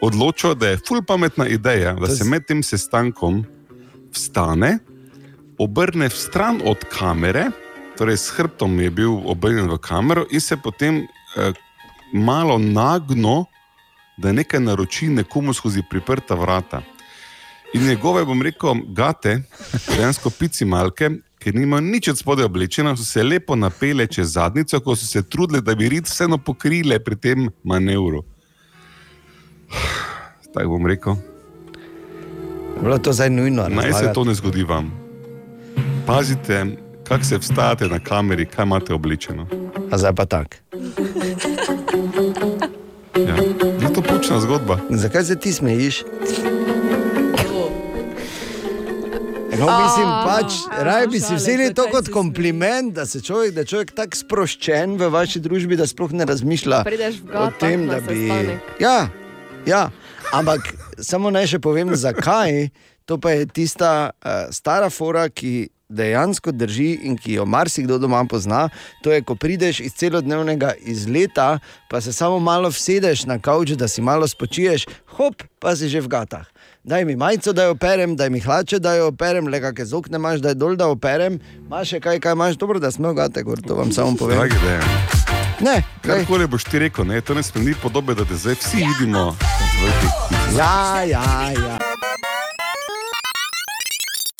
odločil, 0.00 0.54
da 0.54 0.74
je 0.74 0.80
ful 0.88 1.02
pametna 1.06 1.46
ideja, 1.48 1.94
da 2.00 2.10
se 2.10 2.24
med 2.24 2.46
tem 2.48 2.62
sestankom 2.62 3.44
vstane, 4.14 4.78
obrne 5.58 6.08
v 6.08 6.16
stran 6.16 6.60
od 6.64 6.84
kamere, 6.92 7.48
torej 7.96 8.18
s 8.20 8.34
hrbtom 8.36 8.80
je 8.80 8.90
bil 8.90 9.20
obrnjen 9.24 9.70
v 9.72 9.78
kamero 9.80 10.26
in 10.30 10.40
se 10.40 10.56
potem 10.56 11.04
eh, 11.04 11.52
malo 12.12 12.58
nagno, 12.58 13.46
da 14.16 14.32
nekaj 14.32 14.60
naroči 14.60 15.08
nekomu 15.08 15.52
skozi 15.54 15.82
priprta 15.90 16.34
vrata. 16.34 16.82
In 17.74 17.84
njegove, 17.84 18.24
bom 18.24 18.42
rekel, 18.42 18.80
gate, 18.96 19.42
dejansko 19.96 20.30
pici 20.30 20.64
malke, 20.64 21.10
ker 21.46 21.54
nimajo 21.54 21.80
nič 21.80 22.08
od 22.10 22.18
spodaj 22.18 22.44
oblečeno, 22.44 22.96
so 22.98 23.04
se 23.06 23.22
lepo 23.22 23.54
napele 23.56 24.06
čez 24.10 24.32
zadnico, 24.34 24.80
ko 24.82 24.96
so 24.98 25.06
se 25.06 25.22
trudile, 25.22 25.60
da 25.62 25.74
bi 25.78 25.88
rit 25.88 26.08
vseeno 26.10 26.38
pokrile 26.42 26.98
pri 26.98 27.16
tem 27.16 27.46
manevru. 27.62 28.24
Tako 30.54 30.68
bom 30.68 30.86
rekel, 30.90 31.14
Bilo 32.82 32.98
to 32.98 33.12
zdaj 33.12 33.30
nujno. 33.30 33.68
naj 33.68 33.92
se 33.92 34.12
to 34.14 34.24
ne 34.24 34.34
zgodi 34.34 34.62
vam. 34.62 34.90
Pazite, 36.06 36.66
kako 37.08 37.24
se 37.24 37.38
vstajate 37.38 37.88
na 37.88 37.98
kameri, 37.98 38.46
kaj 38.46 38.66
imate 38.66 38.94
oblečeno. 38.94 39.46
A 39.90 39.98
zdaj 39.98 40.14
pa 40.14 40.26
tako. 40.26 40.56
Ja. 43.16 43.36
Je 43.80 43.92
to 43.94 44.02
pučna 44.02 44.40
zgodba. 44.40 44.78
Zakaj 44.90 45.24
se 45.24 45.38
ti 45.38 45.52
smejiš? 45.52 46.02
No, 49.58 49.66
mislim, 49.80 50.08
pač, 50.26 50.56
raje 50.84 51.06
bi 51.08 51.20
si 51.20 51.34
vzeli 51.34 51.74
to 51.74 51.86
kot 51.92 52.08
kompliment, 52.12 52.92
da, 52.94 53.06
se 53.06 53.20
človek, 53.24 53.54
da 53.56 53.64
je 53.64 53.70
človek 53.72 53.92
tako 53.96 54.18
sproščen 54.20 54.96
v 55.00 55.08
vaši 55.12 55.40
družbi, 55.40 55.78
da 55.80 55.86
sploh 55.88 56.12
ne 56.12 56.26
razmišlja 56.28 56.82
o 57.40 57.46
tem, 57.60 57.86
da 57.88 58.00
bi. 58.04 58.26
Ja, 58.82 59.08
ja, 59.66 59.86
ampak 60.36 60.68
samo 61.00 61.32
naj 61.32 61.54
še 61.54 61.62
povem, 61.64 61.94
zakaj. 61.96 62.68
To 63.06 63.20
pa 63.22 63.36
je 63.36 63.46
tista 63.46 64.10
uh, 64.10 64.50
stara 64.50 64.90
fora, 64.90 65.28
ki 65.30 65.68
dejansko 65.88 66.52
drži 66.52 66.98
in 67.02 67.16
ki 67.16 67.38
jo 67.38 67.44
marsikdo 67.44 67.98
doma 67.98 68.24
pozna. 68.24 68.68
To 69.02 69.12
je, 69.12 69.22
ko 69.22 69.34
prideš 69.34 69.80
iz 69.80 69.94
celodnevnega 69.94 70.72
izleta, 70.80 71.58
pa 71.90 72.00
se 72.00 72.12
samo 72.12 72.38
malo 72.38 72.68
vsedeš 72.68 73.24
na 73.24 73.38
kavč, 73.38 73.76
da 73.78 73.88
si 73.88 74.02
malo 74.02 74.28
spočiješ, 74.28 74.86
hop, 75.16 75.42
pa 75.58 75.76
si 75.76 75.88
že 75.88 76.00
v 76.00 76.08
gatah. 76.08 76.46
Daj 76.84 77.04
mi 77.04 77.16
majico, 77.16 77.52
da 77.52 77.64
jo 77.64 77.74
operem, 77.74 78.16
daj 78.16 78.30
mi 78.30 78.40
hlače, 78.40 78.78
da 78.78 78.94
jo 78.94 79.08
operem, 79.10 79.48
le 79.48 79.60
kakšne 79.60 79.84
zokne 79.84 80.20
imaš, 80.22 80.40
da 80.40 80.54
je 80.54 80.54
dol, 80.54 80.76
da 80.76 80.86
operem. 80.86 81.40
Imaš 81.66 81.96
še 81.96 82.00
kaj, 82.00 82.20
kaj 82.22 82.38
imaš, 82.38 82.58
dobro, 82.62 82.78
da 82.78 82.90
smo 82.94 83.10
v 83.10 83.18
gate, 83.22 83.42
gor, 83.42 83.62
to 83.62 83.74
vam 83.74 83.92
samo 83.92 84.14
povem. 84.14 84.38
Dragi. 84.38 85.34
Ne? 85.60 85.80
Karkoli 86.04 86.46
boš 86.46 86.68
ti 86.68 86.78
rekel, 86.78 87.06
ne, 87.08 87.20
to 87.20 87.34
ne 87.34 87.42
spremeni 87.42 87.74
podobe, 87.82 88.14
da 88.14 88.24
te 88.24 88.36
zdaj 88.36 88.60
vsi 88.60 88.86
vidimo. 88.86 89.32
Ja, 90.56 91.02
ja, 91.02 91.50
ja. 91.50 91.85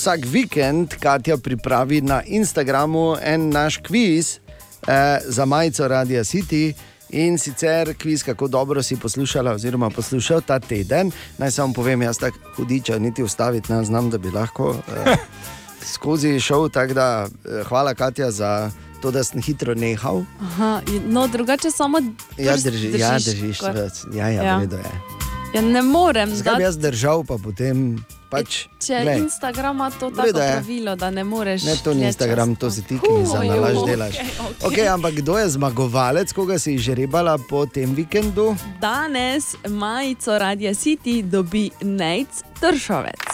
Vsak 0.06 0.24
vikend 0.24 0.94
Katja 1.02 1.36
pripravi 1.36 2.00
na 2.00 2.22
Instagramu 2.22 3.16
en 3.22 3.48
naš 3.50 3.76
kviz 3.76 4.38
eh, 4.86 5.18
za 5.24 5.44
majico 5.44 5.88
Radia 5.88 6.24
City. 6.24 6.72
In 7.10 7.38
sicer 7.38 7.94
kviz, 7.98 8.22
kako 8.22 8.48
dobro 8.48 8.82
si 8.82 8.96
poslušala, 8.96 9.52
oziroma 9.52 9.90
poslušal 9.90 10.40
ta 10.40 10.60
teden. 10.60 11.10
Naj 11.38 11.50
samo 11.50 11.72
povem, 11.72 12.02
jaz 12.02 12.18
tako 12.18 12.38
hudiča, 12.56 12.98
niti 12.98 13.22
ustaviti 13.22 13.72
ne 13.72 13.84
znam, 13.84 14.10
da 14.10 14.18
bi 14.18 14.30
lahko 14.30 14.76
eh, 15.06 15.16
skozi 15.94 16.40
šel. 16.40 16.68
Tako 16.68 16.94
da 16.94 17.26
eh, 17.26 17.64
hvala, 17.64 17.94
Katja, 17.94 18.30
za 18.30 18.70
to, 19.02 19.10
da 19.10 19.24
sem 19.24 19.42
hitro 19.42 19.74
nehal. 19.74 20.22
Aha, 20.40 20.80
no, 21.08 21.26
drugače 21.26 21.70
samo 21.70 21.98
Ja, 22.38 22.56
drži, 22.56 22.98
ja, 22.98 23.12
držiš 23.12 23.24
držiš. 23.26 23.56
skoraj. 23.56 23.88
Ja, 24.14 24.28
ja, 24.28 24.42
Ja. 24.42 24.42
ja. 24.42 24.60
je. 24.60 25.00
Ja, 25.54 25.62
ne 25.62 25.82
morem. 25.82 26.34
Zakaj 26.34 26.56
bi 26.56 26.62
jaz 26.62 26.78
držal, 26.78 27.24
pa 27.24 27.38
potem 27.44 28.04
pač. 28.30 28.66
Če 28.82 28.92
je 28.92 29.02
glej. 29.02 29.18
Instagram 29.26 29.76
ima 29.76 29.90
to 29.90 30.10
tako 30.10 30.38
je. 30.38 30.52
pravilo, 30.52 30.96
da 30.96 31.10
ne 31.10 31.24
moreš. 31.24 31.62
Ne, 31.62 31.76
to 31.84 31.94
ni 31.94 32.06
Instagram, 32.06 32.54
časa. 32.54 32.60
to 32.60 32.70
si 32.70 32.82
ti, 32.82 32.98
ki 32.98 33.12
mi 33.12 33.26
za 33.26 33.42
nalaž 33.44 33.76
delaš. 33.86 34.14
okej. 34.16 34.68
Okay, 34.70 34.86
ampak 34.88 35.14
kdo 35.14 35.38
je 35.38 35.48
zmagovalec, 35.48 36.32
koga 36.32 36.58
si 36.58 36.78
žrebala 36.78 37.38
po 37.38 37.66
tem 37.66 37.94
vikendu? 37.94 38.56
Danes 38.80 39.54
majico 39.68 40.38
Radia 40.38 40.74
City 40.74 41.22
dobi 41.22 41.70
Nec 41.82 42.44
Tršovec. 42.60 43.26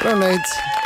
Prav, 0.00 0.18
Nec, 0.18 0.40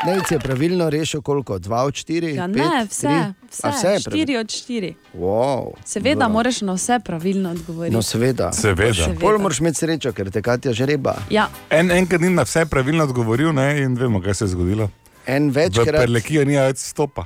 Nec 0.06 0.30
je 0.30 0.38
pravilno 0.38 0.90
rešil 0.90 1.23
koliko? 1.23 1.59
2 1.59 1.75
od 1.76 1.94
4? 1.94 2.35
Ja, 2.35 2.47
ne, 2.47 2.87
vse, 2.90 3.09
vse, 3.50 3.68
vse 3.71 3.88
je 3.88 4.00
pravilno. 4.00 4.26
4 4.26 4.40
od 4.40 4.47
4. 4.47 4.94
Wow, 5.14 5.71
Seveda 5.85 6.14
dobro. 6.14 6.28
moraš 6.28 6.61
na 6.61 6.73
vse 6.73 6.99
pravilno 7.04 7.50
odgovoriti. 7.50 7.97
No, 7.97 8.02
seveda. 8.02 8.52
Seveda. 8.52 8.94
Seveda. 8.94 9.21
Pol 9.21 9.38
moraš 9.38 9.61
imeti 9.61 9.78
srečo, 9.78 10.12
ker 10.12 10.30
te 10.30 10.42
Katja 10.42 10.73
žreba. 10.73 11.14
Ja, 11.30 11.49
En, 11.71 11.90
enkrat 11.90 12.21
ni 12.21 12.30
na 12.30 12.42
vse 12.42 12.66
pravilno 12.66 13.04
odgovoril, 13.04 13.52
ne, 13.52 13.83
in 13.83 13.94
vemo, 13.94 14.21
kaj 14.23 14.35
se 14.35 14.44
je 14.44 14.49
zgodilo. 14.49 14.90
En 15.26 15.50
večkrat, 15.50 16.02
Prlekiju 16.02 16.44
ni 16.44 16.56
več 16.56 16.78
stopa. 16.78 17.25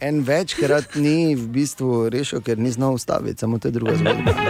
en 0.00 0.20
večkrat 0.20 0.94
ni 0.94 1.34
v 1.34 1.46
bistvu 1.48 2.08
rešil, 2.08 2.40
ker 2.40 2.58
ni 2.58 2.70
znal 2.70 2.94
ustaviti, 2.94 3.38
samo 3.40 3.58
to 3.58 3.68
je 3.68 3.72
druga 3.72 3.96
zgodba. 3.96 4.34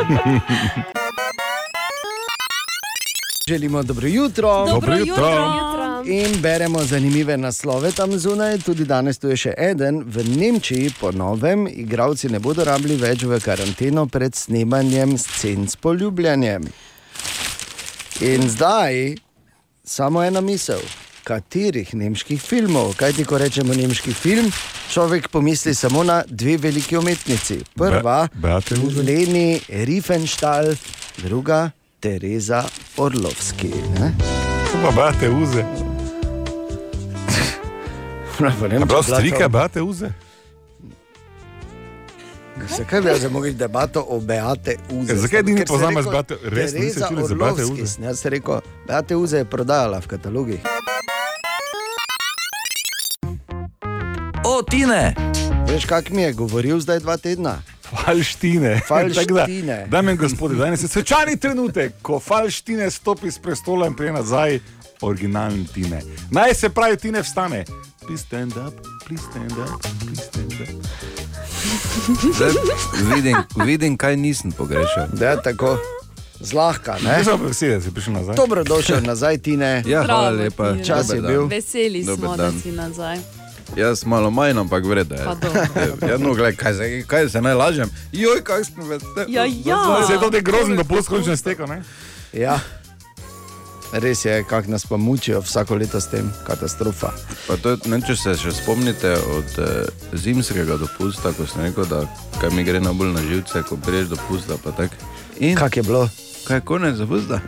Želimo 3.49 3.83
dobro 3.83 4.07
jutro. 4.09 4.67
dobro 4.67 4.95
jutro. 4.95 5.15
jutro. 5.15 5.68
In 6.05 6.41
beremo 6.43 6.85
zanimive 6.85 7.37
naslove 7.37 7.93
tam 7.93 8.19
zunaj, 8.19 8.59
tudi 8.59 8.85
danes 8.85 9.19
tu 9.19 9.29
je 9.29 9.37
še 9.37 9.55
eden. 9.59 10.03
V 10.07 10.25
Nemčiji, 10.37 10.93
po 11.01 11.11
novem, 11.13 11.67
igravci 11.67 12.29
ne 12.29 12.39
bodo 12.41 12.65
rabili 12.65 12.97
več 12.97 13.25
v 13.25 13.41
karanteno 13.43 14.07
pred 14.07 14.35
snemanjem 14.35 15.17
scen 15.19 15.69
s 15.69 15.77
poljubljanjem. 15.77 16.69
In 18.21 18.49
zdaj 18.51 19.17
samo 19.85 20.23
ena 20.23 20.41
misel. 20.41 20.83
Katerih 21.29 21.91
nemških 21.95 22.41
filmov? 22.41 22.95
Kaj 22.97 23.19
ti, 23.19 23.25
ko 23.29 23.39
rečemo 23.39 23.75
nemški 23.77 24.15
film, 24.17 24.49
človek 24.89 25.29
pomisli 25.29 25.75
samo 25.75 26.05
na 26.05 26.23
dve 26.27 26.57
veliki 26.57 26.97
umetnici. 26.97 27.61
Prva, 27.77 28.29
Uze. 28.87 29.03
Leni 29.03 29.61
Riefenstahl, 29.69 30.73
druga 31.21 31.69
Teresa 32.01 32.65
Orlovski. 32.97 33.75
Ne? 33.99 34.58
To 34.69 34.79
pa 34.83 34.91
bate 34.93 35.31
uze. 35.31 35.65
Prav 38.39 39.03
strike 39.03 39.49
bate 39.49 39.83
uze. 39.83 40.11
Zakaj 42.69 43.01
bi 43.01 43.09
zdaj 43.09 43.31
mogli 43.31 43.53
debato 43.53 44.07
o 44.09 44.21
Beate 44.21 44.77
Uze? 44.91 45.15
Zakaj 45.15 45.43
Ker 45.55 45.59
si 45.59 45.73
poznamaš 45.73 46.05
rekel, 46.05 46.13
Beate- 46.13 46.39
res 46.45 46.73
Tereza 46.73 47.09
čuli 47.09 47.23
za 47.23 47.35
Beate 47.35 47.65
Uze? 47.65 47.87
sem 47.87 48.05
Jaz 48.05 48.21
sem 48.21 48.31
rekel, 48.31 48.61
Beate 48.87 49.17
Uze 49.17 49.39
je 49.39 49.45
prodajala 49.45 50.01
v 50.01 50.07
katalogih. 50.07 50.61
O, 54.45 54.63
Tine! 54.63 55.15
Veš, 55.69 55.87
kak 55.87 56.11
mi 56.11 56.23
je 56.23 56.33
govoril 56.33 56.81
zdaj 56.81 56.99
dva 56.99 57.17
tedna? 57.17 57.63
Falštine. 57.91 58.81
Falštine. 58.89 59.77
Da, 59.77 59.87
Dame 59.87 60.13
in 60.13 60.19
gospodje, 60.19 60.59
danes 60.59 60.83
je 60.83 60.89
svečani 60.89 61.37
trenutek, 61.37 61.93
ko 62.03 62.21
falštine 62.21 62.91
stopi 62.91 63.31
s 63.31 63.39
prestola 63.39 63.87
in 63.87 63.95
prije 63.95 64.13
nazaj 64.13 64.61
originalni 65.01 65.67
tine. 65.67 66.03
Naj 66.31 66.55
se 66.55 66.69
pravi, 66.69 66.97
tine 66.97 67.23
vstane. 67.23 67.65
Please 68.07 68.25
stand 68.25 68.53
up, 68.53 68.75
please 69.07 69.25
stand 69.31 69.53
up, 69.53 69.83
please 70.01 70.23
stand 70.23 70.53
up. 70.53 70.69
Zdaj, 72.35 72.51
vidim, 73.15 73.37
vidim, 73.65 73.97
kaj 73.97 74.17
nisem 74.17 74.53
pogrešal. 74.53 75.07
Da, 75.13 75.43
tako. 75.43 75.79
Zlahka, 76.41 76.97
ne? 77.05 77.23
Vesel, 77.41 77.71
da 77.71 77.81
si 77.81 77.91
prišel 77.91 78.13
nazaj. 78.13 78.37
Dobrodošel 78.37 79.03
nazaj, 79.03 79.39
Tine. 79.39 79.83
Ja, 79.87 80.05
hvala 80.05 80.31
lepa. 80.31 80.73
Tine. 80.73 80.85
Čas 80.85 81.11
je 81.11 81.21
bil. 81.21 81.47
Veseli 81.47 82.05
Dober 82.05 82.25
smo, 82.25 82.37
da 82.37 82.43
dan. 82.43 82.61
si 82.61 82.73
nazaj. 82.73 83.19
Jaz 83.77 84.05
malo 84.05 84.31
manj, 84.31 84.59
ampak 84.59 84.85
vredno 84.85 85.17
je. 85.17 85.25
Pa 85.25 85.35
dobro. 85.35 86.09
Ja, 86.09 86.19
no, 86.19 86.35
gled, 86.35 86.57
kaj, 86.57 86.75
se, 86.75 87.03
kaj 87.07 87.29
se 87.29 87.41
naj 87.41 87.55
lažem? 87.55 87.91
Joj, 88.13 88.43
kaj 88.45 88.65
smo 88.65 88.87
veseli. 88.87 89.33
Ja, 89.33 89.45
ja. 89.45 90.07
Se 90.07 90.13
je 90.13 90.21
to 90.21 90.31
te 90.31 90.41
grozen 90.41 90.77
dopust 90.77 91.09
končno 91.09 91.37
stekel, 91.37 91.67
ne? 91.67 91.83
Ja. 92.33 92.59
Res 93.93 94.25
je, 94.25 94.45
kako 94.45 94.71
nas 94.71 94.87
pa 94.87 94.97
mučijo 94.97 95.41
vsako 95.41 95.75
leto 95.75 96.01
s 96.01 96.11
tem, 96.11 96.33
katastrofa. 96.47 97.13
Pa 97.47 97.57
to, 97.57 97.77
ne, 97.85 98.01
če 98.05 98.17
se 98.17 98.35
še 98.37 98.53
spomnite 98.53 99.15
od 99.17 99.59
eh, 99.65 99.89
zimskega 100.13 100.77
dopusta, 100.77 101.33
ko 101.33 101.47
sem 101.49 101.65
rekel, 101.69 101.89
da 101.89 102.03
kaj 102.41 102.53
mi 102.53 102.65
gre 102.69 102.81
najbolj 102.85 103.15
na 103.17 103.25
živce, 103.25 103.63
ko 103.69 103.77
priješ 103.77 104.13
dopusta. 104.13 104.61
pa 104.65 104.77
tak. 104.77 104.91
In 105.41 105.57
Kak 105.57 105.77
je 105.77 105.83
bilo? 105.83 106.09
kaj 106.49 106.57
je 106.57 106.61
konec 106.61 106.97
dopusta? 106.97 107.41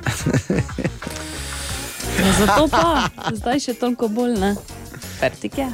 Ja, 2.20 2.32
zato 2.38 2.68
pa, 2.68 3.08
zdaj 3.32 3.60
še 3.64 3.74
toliko 3.80 4.08
bolj 4.12 4.34
ne. 4.40 4.50
Pertike. 5.20 5.68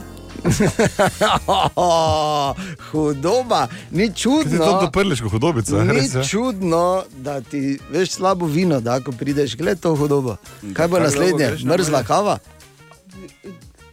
Hudoba, 2.92 3.68
ni 3.90 4.08
Ti 4.08 4.14
si 4.14 4.22
to 4.22 4.42
čudno. 4.42 4.80
doprliš 4.80 5.20
kot 5.20 5.30
hudobica. 5.32 5.84
Ni 5.84 5.92
res 5.92 6.14
je. 6.14 6.24
čudno, 6.24 7.02
da 7.16 7.40
ti 7.40 7.78
veš 7.90 8.10
slabo 8.10 8.46
vino, 8.46 8.80
da 8.80 9.00
ko 9.00 9.12
prideš, 9.12 9.56
gled 9.56 9.80
to 9.80 9.94
hudobo. 9.96 10.36
Kaj 10.72 10.88
bo 10.88 10.96
dolgo 10.96 10.98
naslednje? 10.98 11.50
Mrzla 11.64 12.02
kava? 12.02 12.38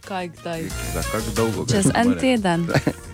Kaj 0.04 0.28
kdaj? 0.28 0.62
Za 0.94 1.02
kak 1.12 1.22
dolgo? 1.36 1.66
Čez 1.66 1.86
en 1.94 2.14
teden. 2.20 2.66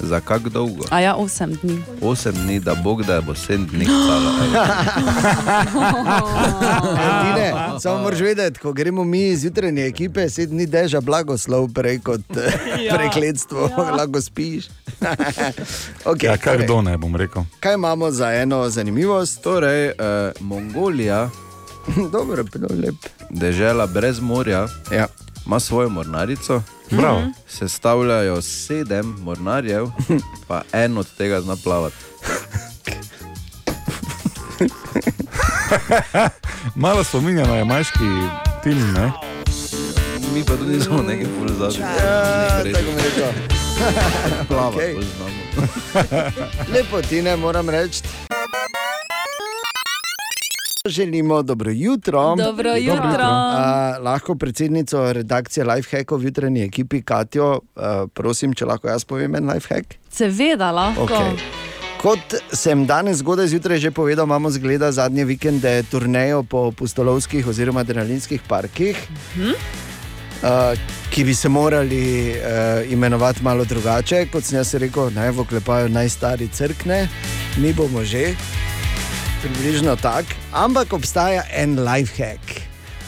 Za 0.00 0.20
kak 0.20 0.42
dolgo? 0.44 0.84
A 0.90 1.00
ja, 1.00 1.14
osem 1.14 1.52
dni. 1.54 1.82
Osem 2.00 2.34
dni, 2.34 2.60
da 2.60 2.74
Bog 2.74 3.02
da 3.02 3.20
bo 3.20 3.34
sedem 3.34 3.66
dni 3.66 3.84
stalo. 3.84 4.30
Tine, 7.22 7.52
samo 7.80 7.98
moraš 7.98 8.20
vedeti, 8.20 8.58
ko 8.58 8.72
gremo 8.72 9.04
mi 9.04 9.22
iz 9.22 9.44
jutranje 9.44 9.84
ekipe, 9.84 10.28
sedem 10.30 10.50
dni 10.50 10.66
deža 10.66 11.00
blagoslov 11.00 11.68
prej 11.68 11.98
kot 11.98 12.20
ja. 12.86 12.94
prekletstvo, 12.94 13.68
ja. 13.68 13.90
lahko 13.96 14.20
spiš. 14.20 14.64
okay, 16.04 16.24
Ja, 16.24 16.36
kaj 16.36 16.52
torej, 16.52 16.64
kdo 16.64 16.82
ne 16.82 16.96
bom 16.96 17.16
rekel. 17.16 17.42
kaj 17.60 17.74
imamo 17.74 18.10
za 18.10 18.32
eno 18.32 18.68
zanimivost? 18.68 19.40
Torej, 19.40 19.86
eh, 19.86 19.94
Mongolija, 20.40 21.30
Dobro, 22.12 22.44
lep. 22.76 22.94
dežela 23.30 23.86
brez 23.86 24.20
morja, 24.20 24.66
Ja. 24.90 25.06
ima 25.46 25.60
svojo 25.60 25.88
mornarico. 25.88 26.62
Bravo. 26.90 27.22
Sestavljajo 27.48 28.42
sedem 28.42 29.16
mornarjev, 29.20 29.86
pa 30.48 30.62
en 30.72 30.98
od 30.98 31.06
tega 31.18 31.40
zna 31.40 31.56
plavati. 31.64 31.96
Malo 36.74 37.04
spominja 37.04 37.46
na 37.46 37.56
jamajški 37.56 37.98
film, 38.62 38.92
ne? 38.92 39.12
Mi 40.34 40.44
pa 40.44 40.56
tudi 40.56 40.76
nismo 40.76 41.02
neki 41.02 41.26
pol 41.38 41.48
zadnji. 41.58 41.80
Ja, 41.80 42.62
tako 42.74 42.90
mi 42.96 43.02
rekel. 43.02 43.32
Plavati 44.48 44.76
Okej. 44.76 44.94
bolj 44.94 45.04
znamo. 45.16 45.30
Lepo 46.74 47.02
ti 47.02 47.22
ne 47.22 47.36
moram 47.36 47.70
reči. 47.70 48.00
Želimo 50.88 51.42
dobro 51.42 51.70
jutro. 51.70 52.36
Dobro 52.36 52.74
jutro. 52.76 53.26
Uh, 53.26 54.04
lahko 54.04 54.34
predsednico 54.34 55.12
redakcije 55.12 55.64
Lifehackov 55.64 56.24
jutranji 56.24 56.62
ekipi 56.64 57.02
Katijo, 57.02 57.52
uh, 57.52 57.82
prosim, 58.14 58.54
če 58.54 58.64
lahko 58.64 58.88
jaz 58.88 59.04
povem 59.04 59.34
en 59.34 59.50
lifehack. 59.50 59.94
Seveda 60.10 60.70
lahko. 60.70 61.04
Okay. 61.04 61.38
Kot 62.02 62.36
sem 62.52 62.86
danes 62.86 63.18
zgodaj 63.18 63.46
zjutraj 63.46 63.78
že 63.78 63.90
povedal, 63.90 64.26
imamo 64.26 64.50
zgleda 64.50 64.92
zadnje 64.92 65.24
vikende 65.24 65.82
turnejo 65.90 66.42
po 66.42 66.70
pustolovskih 66.72 67.46
oziroma 67.46 67.80
adrenalinskih 67.80 68.42
parkih, 68.48 68.96
uh, 69.40 70.76
ki 71.10 71.24
bi 71.24 71.34
se 71.34 71.48
morali 71.48 72.30
uh, 72.30 72.92
imenovati 72.92 73.42
malo 73.42 73.64
drugače. 73.64 74.26
Kot 74.32 74.44
sem 74.44 74.58
jaz 74.58 74.74
rekel, 74.74 75.10
naj 75.10 75.30
v 75.30 75.40
oklepaju 75.40 75.88
najstari 75.88 76.48
crkne, 76.48 77.08
mi 77.58 77.72
bomo 77.72 78.04
že. 78.04 78.34
Približno 79.46 79.94
tako, 79.96 80.34
ampak 80.50 80.90
obstaja 80.92 81.44
en 81.54 81.78
lifehack. 81.78 82.40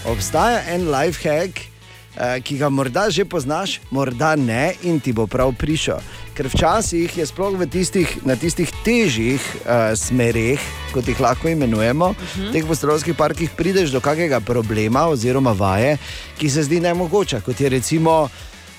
Obstaja 0.06 0.60
en 0.70 0.84
lifehack, 0.86 1.58
eh, 1.58 2.38
ki 2.46 2.58
ga 2.62 2.68
morda 2.70 3.10
že 3.10 3.24
poznaš, 3.26 3.80
morda 3.90 4.36
ne, 4.36 4.70
in 4.86 5.00
ti 5.02 5.10
bo 5.12 5.26
prav 5.26 5.50
prišel. 5.58 5.98
Ker 6.38 6.46
včasih 6.46 7.10
je 7.10 7.26
sploh 7.26 7.58
v 7.58 7.66
tistih, 7.66 8.06
na 8.22 8.38
tistih 8.38 8.70
težjih 8.86 9.42
uh, 9.42 9.98
smereh, 9.98 10.62
kot 10.94 11.10
jih 11.10 11.18
lahko 11.18 11.50
imenujemo, 11.50 12.14
uh 12.14 12.14
-huh. 12.14 12.52
teh 12.54 12.62
postolovskih 12.62 13.18
parkih, 13.18 13.50
prideš 13.50 13.90
do 13.90 14.00
kakega 14.00 14.38
problema 14.40 15.10
oziroma 15.10 15.50
vaje, 15.52 15.98
ki 16.38 16.50
se 16.50 16.62
zdi 16.62 16.80
nemogoča, 16.80 17.40
kot 17.40 17.60
je 17.60 17.68
recimo 17.68 18.28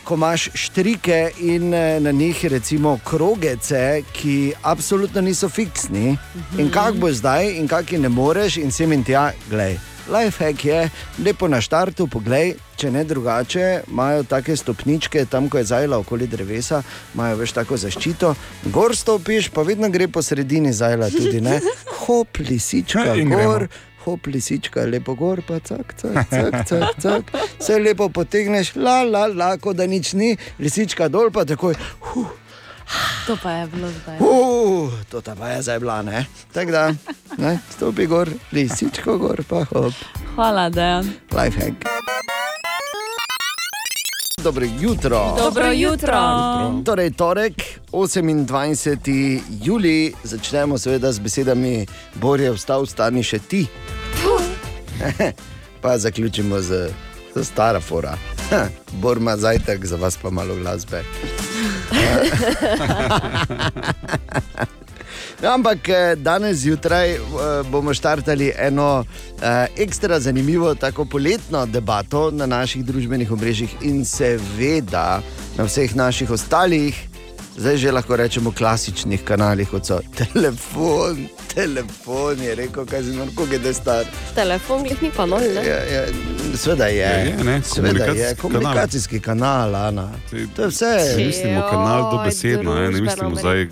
ko 0.09 0.15
imaš 0.15 0.49
štrike 0.53 1.31
in 1.39 1.73
eh, 1.73 1.99
na 1.99 2.11
njih 2.11 2.45
recimo 2.45 2.99
krogece, 3.05 4.01
ki 4.13 4.53
absolutno 4.63 5.21
niso 5.21 5.49
fiksni. 5.49 6.17
In 6.57 6.71
kako 6.71 6.97
bo 6.97 7.11
zdaj, 7.13 7.51
in 7.59 7.67
kako 7.67 7.97
ne 7.97 8.09
moreš, 8.09 8.57
in 8.57 8.71
sem 8.71 8.93
in 8.93 9.03
tja, 9.03 9.31
gledaj. 9.49 9.77
Lifehack 10.09 10.65
je, 10.65 10.89
lepo 11.25 11.47
na 11.47 11.61
štartu, 11.61 12.07
poglej, 12.07 12.55
če 12.75 12.89
ne 12.91 13.03
drugače, 13.05 13.83
imajo 13.91 14.23
take 14.23 14.55
stopničke, 14.57 15.25
tam 15.29 15.49
ko 15.49 15.61
je 15.61 15.67
zajla 15.69 15.99
okoli 16.01 16.27
drevesa, 16.27 16.81
imajo 17.13 17.37
več 17.43 17.53
tako 17.53 17.77
zaščito. 17.77 18.33
Gor 18.73 18.95
stopiš, 18.97 19.51
pa 19.53 19.61
vedno 19.61 19.91
gre 19.93 20.07
po 20.07 20.25
sredini 20.25 20.73
zajla 20.73 21.11
tudi, 21.13 21.41
ne? 21.45 21.59
Hop, 22.01 22.41
lisička, 22.49 23.13
In 23.13 23.29
gremo. 23.29 23.67
Hop, 24.09 24.25
lisička, 24.25 24.83
lepo 24.85 25.13
gor, 25.13 25.41
pa 25.41 25.61
cak, 25.61 25.93
cak, 25.93 26.25
cak, 26.27 26.59
cak, 26.65 26.97
cak. 26.97 27.23
Vse 27.55 27.77
lepo 27.77 28.09
potegneš, 28.09 28.73
la, 28.75 29.03
la, 29.03 29.27
la, 29.29 29.53
kot 29.57 29.77
da 29.77 29.85
nič 29.85 30.13
ni, 30.13 30.33
lisička 30.57 31.07
dol, 31.07 31.29
pa 31.29 31.45
takoj. 31.45 31.77
Huh, 32.09 32.35
To 33.27 33.37
pa 33.37 33.51
je 33.51 33.67
bilo 33.67 33.85
zdaj. 33.91 34.17
uh, 34.19 34.89
to 35.05 35.21
pa 35.21 35.49
je 35.49 35.61
zdaj 35.61 35.77
bila, 35.79 36.01
ne? 36.01 36.23
Tako 36.49 36.71
da, 36.71 36.83
ne, 37.37 37.59
stopi 37.69 38.05
gor, 38.05 38.25
lisičko 38.51 39.17
gor, 39.17 39.43
pa 39.45 39.61
hop, 39.65 39.93
Hvala, 40.33 40.69
Dejan. 40.69 41.05
lifehack. 41.29 41.85
Dobro 44.39 44.65
jutro. 44.81 45.35
Dobro 45.37 45.71
jutro. 45.71 46.17
Torej, 46.85 47.11
torek, 47.11 47.53
28. 47.91 49.39
juli, 49.61 50.13
začnemo 50.23 50.77
seveda 50.77 51.11
z 51.11 51.19
besedami: 51.19 51.85
Bor 52.15 52.39
je 52.39 52.47
vstal, 52.51 52.85
stani 52.85 53.19
še 53.21 53.39
ti. 53.39 53.67
pa 55.81 55.97
zaključimo 55.97 56.61
z, 56.61 56.89
z 57.35 57.43
stara 57.43 57.79
fora. 57.79 58.17
Ha, 58.49 58.67
Bor 58.91 59.17
ima 59.17 59.37
zajtrk, 59.37 59.85
za 59.85 59.95
vas 59.95 60.17
pa 60.17 60.29
malo 60.29 60.55
glasbe. 60.55 61.03
No, 65.41 65.53
ampak 65.55 65.89
eh, 65.89 66.15
danes 66.15 66.57
zjutraj 66.57 67.15
eh, 67.15 67.19
bomo 67.71 67.93
štartali 67.93 68.51
eno 68.57 69.05
eh, 69.41 69.67
ekstra 69.77 70.19
zanimivo, 70.19 70.75
tako 70.75 71.05
poletno 71.05 71.65
debato 71.65 72.31
na 72.31 72.45
naših 72.45 72.85
družbenih 72.85 73.31
omrežjih 73.31 73.75
in 73.81 74.05
seveda 74.05 75.21
na 75.57 75.63
vseh 75.63 75.95
naših 75.95 76.31
ostalih, 76.31 77.08
zdaj 77.59 77.77
že 77.77 77.91
lahko 77.91 78.15
rečemo 78.15 78.51
klasičnih 78.51 79.23
kanalih, 79.23 79.69
kot 79.69 79.85
so 79.85 79.99
telefon. 80.21 81.27
Telefon 81.49 82.41
je 82.41 82.55
rekel, 82.55 82.85
kaj 82.85 83.03
si 83.03 83.15
norko, 83.17 83.45
kde 83.49 83.73
star. 83.73 84.05
Telefon, 84.35 84.83
glih 84.83 85.01
ni 85.01 85.09
kanal, 85.11 85.41
ne? 85.41 85.63
Ja, 85.65 85.79
ja, 85.93 86.03
sveda 86.55 86.85
je. 86.87 86.97
Ja, 86.99 87.09
je, 87.09 87.43
ne, 87.43 87.61
Sveda 87.63 88.05
je 88.05 88.35
komunikacijski 88.35 88.41
komunikacijski 88.41 89.19
kanal, 89.19 89.75
Ana. 89.75 90.11
To 90.55 90.61
je 90.61 90.67
vse. 90.67 91.15
Ne 91.17 91.25
mislimo 91.25 91.61
kanal 91.71 92.11
dobesedno, 92.11 92.75
ne, 92.75 92.91
ne 92.91 93.01
mislimo 93.01 93.35
zdaj 93.35 93.61
eh, 93.61 93.67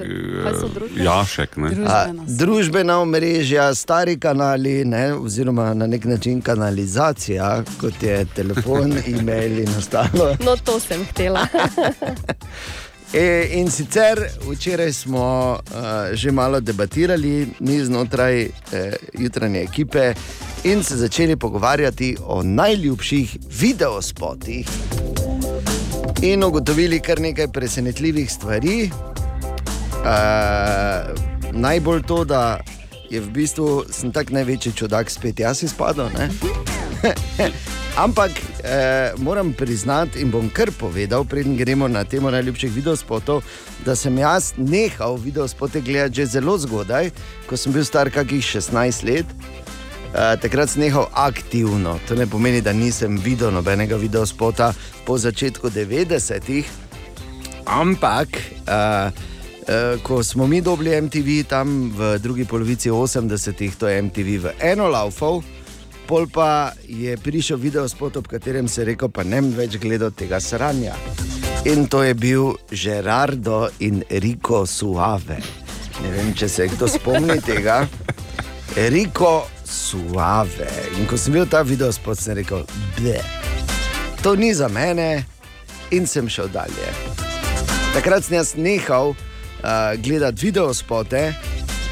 jašek. 1.04 1.58
Ne. 1.58 1.68
A, 1.86 2.06
Družbena. 2.06 2.24
družbena 2.28 3.00
omrežja, 3.00 3.76
stari 3.76 4.20
kanali, 4.20 4.86
ne, 4.86 5.14
oziroma 5.14 5.74
na 5.74 5.88
nek 5.88 6.06
način 6.06 6.42
kanalizacija, 6.42 7.64
kot 7.82 8.04
je 8.04 8.26
telefon, 8.36 8.98
e-mail 9.20 9.60
in 9.60 9.70
ostalo. 9.78 10.36
No, 10.46 10.56
to 10.66 10.80
sem 10.80 11.06
htela. 11.06 11.48
E, 13.14 13.48
in 13.52 13.72
sicer 13.72 14.20
včeraj 14.52 14.94
smo 14.94 15.52
uh, 15.56 15.78
že 16.12 16.32
malo 16.32 16.60
debatirali, 16.60 17.48
mi 17.60 17.80
znotraj 17.80 18.46
uh, 18.46 18.50
jutranje 19.14 19.62
ekipe 19.62 20.14
in 20.64 20.84
se 20.84 20.96
začeli 20.96 21.36
pogovarjati 21.36 22.18
o 22.24 22.44
najljubših 22.44 23.38
videospotih. 23.60 24.68
In 26.22 26.44
ugotovili 26.44 27.00
kar 27.00 27.20
nekaj 27.20 27.48
presenetljivih 27.48 28.32
stvari. 28.32 28.90
Uh, 29.94 30.08
najbolj 31.52 32.04
to, 32.08 32.24
da 32.26 32.60
je 33.10 33.22
v 33.22 33.30
bistvu 33.30 33.86
sem 33.92 34.12
tak 34.12 34.30
največji 34.30 34.74
čudak, 34.74 35.10
spet 35.10 35.40
jaz 35.40 35.64
izpadel. 35.64 36.10
ne? 36.18 36.30
Ampak 37.98 38.32
eh, 38.64 39.12
moram 39.18 39.54
priznati 39.54 40.22
in 40.22 40.32
bom 40.32 40.50
kar 40.50 40.70
povedal, 40.72 41.26
preden 41.26 41.58
gremo 41.58 41.88
na 41.88 42.04
temo 42.04 42.32
najljubših 42.32 42.72
videospotov, 42.72 43.42
da 43.86 43.96
sem 43.96 44.18
jaz 44.18 44.54
nehal 44.58 45.18
videospote 45.18 45.82
gledati 45.82 46.22
že 46.22 46.26
zelo 46.26 46.58
zgodaj, 46.58 47.10
ko 47.50 47.58
sem 47.58 47.74
bil 47.74 47.86
star 47.86 48.10
kakih 48.14 48.46
16 48.46 49.04
let. 49.04 49.26
Uh, 50.08 50.38
takrat 50.40 50.70
sem 50.70 50.86
nehal 50.86 51.10
aktivno, 51.14 51.98
to 52.08 52.16
ne 52.16 52.26
pomeni, 52.30 52.62
da 52.62 52.74
nisem 52.74 53.18
videl 53.18 53.52
nobenega 53.52 53.98
videospota 53.98 54.72
po 55.06 55.18
začetku 55.18 55.70
90-ih, 55.70 56.70
ampak 57.66 58.30
uh, 58.70 59.12
uh, 59.68 60.00
ko 60.02 60.24
smo 60.24 60.48
mi 60.48 60.62
dobili 60.62 60.96
MTV 61.02 61.44
tam 61.50 61.92
v 61.92 62.18
drugi 62.24 62.46
polovici 62.46 62.90
80-ih, 62.90 63.76
to 63.76 63.90
je 63.90 64.02
MTV 64.02 64.40
v 64.48 64.56
eno 64.64 64.88
laufal, 64.88 65.44
pol 66.08 66.28
pa 66.32 66.72
je 66.88 67.18
prišel 67.20 67.60
videospot, 67.60 68.18
ob 68.18 68.28
katerem 68.32 68.68
se 68.68 68.82
je 68.82 68.94
rekel, 68.94 69.12
pa 69.12 69.24
ne 69.28 69.42
več 69.42 69.78
gledal 69.82 70.12
tega 70.16 70.40
sranja. 70.40 70.96
In 71.68 71.88
to 71.92 72.04
je 72.04 72.14
bil 72.16 72.54
Gerardo 72.72 73.68
in 73.84 74.04
Rico 74.10 74.66
Suave. 74.66 75.42
Ne 76.02 76.12
vem, 76.14 76.32
če 76.38 76.48
se 76.50 76.68
kdo 76.72 76.88
spomni 76.88 77.42
tega. 77.50 77.82
Rico 78.78 79.48
Suave. 79.68 80.70
In 80.96 81.10
ko 81.10 81.20
sem 81.20 81.36
bil 81.36 81.48
ta 81.50 81.64
videospot, 81.68 82.20
sem 82.20 82.40
rekel, 82.40 82.64
da 83.02 83.20
to 84.24 84.36
ni 84.36 84.54
za 84.54 84.68
mene, 84.68 85.26
in 85.92 86.08
sem 86.08 86.30
šel 86.30 86.50
dalje. 86.52 86.92
Takrat 87.94 88.26
sem 88.26 88.36
jaz 88.36 88.56
nehal 88.60 89.14
uh, 89.14 89.94
gledati 90.04 90.46
videospote, 90.50 91.32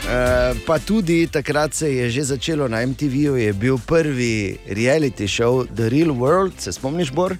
uh, 0.06 0.58
pa 0.66 0.80
tudi 0.80 1.28
takrat 1.28 1.74
se 1.74 1.94
je 1.94 2.10
že 2.10 2.24
začelo 2.24 2.68
na 2.68 2.86
MTV-ju, 2.86 3.36
je 3.36 3.54
bil 3.54 3.78
prvi 3.78 4.58
reality 4.68 5.28
show 5.28 5.66
The 5.76 5.90
Real 5.90 6.14
World, 6.16 6.54
se 6.58 6.74
spomniš, 6.74 7.12
Bor? 7.12 7.38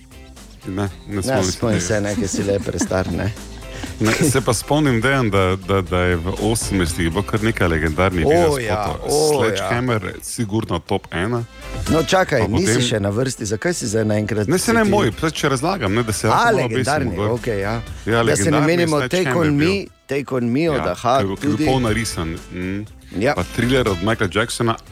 Ne, 0.68 0.90
ne 1.08 1.16
Ne, 1.16 1.22
spomnim 1.22 1.52
spomnim 1.52 1.82
se 1.82 1.88
se, 1.88 2.02
nekaj 2.02 2.28
si 2.28 2.44
le 2.44 2.60
prestar. 2.60 3.12
Ne? 3.12 3.34
Ne, 4.00 4.12
se 4.12 4.42
pa 4.42 4.54
spomnim, 4.54 5.02
dejan, 5.02 5.30
da, 5.30 5.56
da, 5.58 5.82
da 5.82 6.00
je 6.00 6.16
v 6.16 6.32
80-ih 6.42 7.10
bilo 7.10 7.24
kar 7.24 7.44
nekaj 7.44 7.68
legendarnih 7.68 8.26
O, 8.26 8.30
videospotov. 8.30 8.60
ja, 8.62 8.96
o, 9.02 9.32
Sledgehammer, 9.34 10.04
ja. 10.06 10.12
sigurno 10.22 10.80
top 10.80 11.08
1. 11.10 11.44
No, 11.90 12.04
čakaj, 12.04 12.42
Pa 12.42 12.48
nisi 12.48 12.66
potem- 12.68 12.82
še 12.82 13.00
na 13.00 13.10
vrsti, 13.10 13.46
zakaj 13.46 13.74
si 13.74 13.88
zdaj 13.88 14.06
naenkrat? 14.06 14.48
Ne, 14.48 14.58
se 14.58 14.74
ne 14.74 14.84
ti- 14.84 14.90
moj, 14.90 15.12
če 15.32 15.50
razlagam, 15.50 15.94
ne, 15.94 16.04
da 16.04 16.12
se 16.12 16.28
lahko 16.28 16.46
malo 16.46 16.58
legendarni, 16.58 17.06
obesimo 17.08 17.24
gor. 17.24 17.32
ok, 17.32 17.48
ja. 17.48 17.82
Ja, 18.06 18.24
da 18.24 18.36
se 18.36 18.52
ne 18.52 18.60
menimo 18.62 19.00
Take 19.02 19.32
on. 19.32 19.56
Me, 19.56 19.86
Take 20.08 20.26
on 20.32 20.46
Me 20.46 20.70
od 20.70 20.76
Ja, 20.78 20.92
Aha, 20.92 21.22
tudi. 21.42 21.66
pol 21.66 21.80
narisan. 21.80 22.36
Mm. 22.54 22.86
Ja. 23.18 23.34
Pa 23.34 23.44
thriller 23.46 23.88
od 23.88 24.04
Michaela 24.04 24.30
Jacksona. 24.32 24.76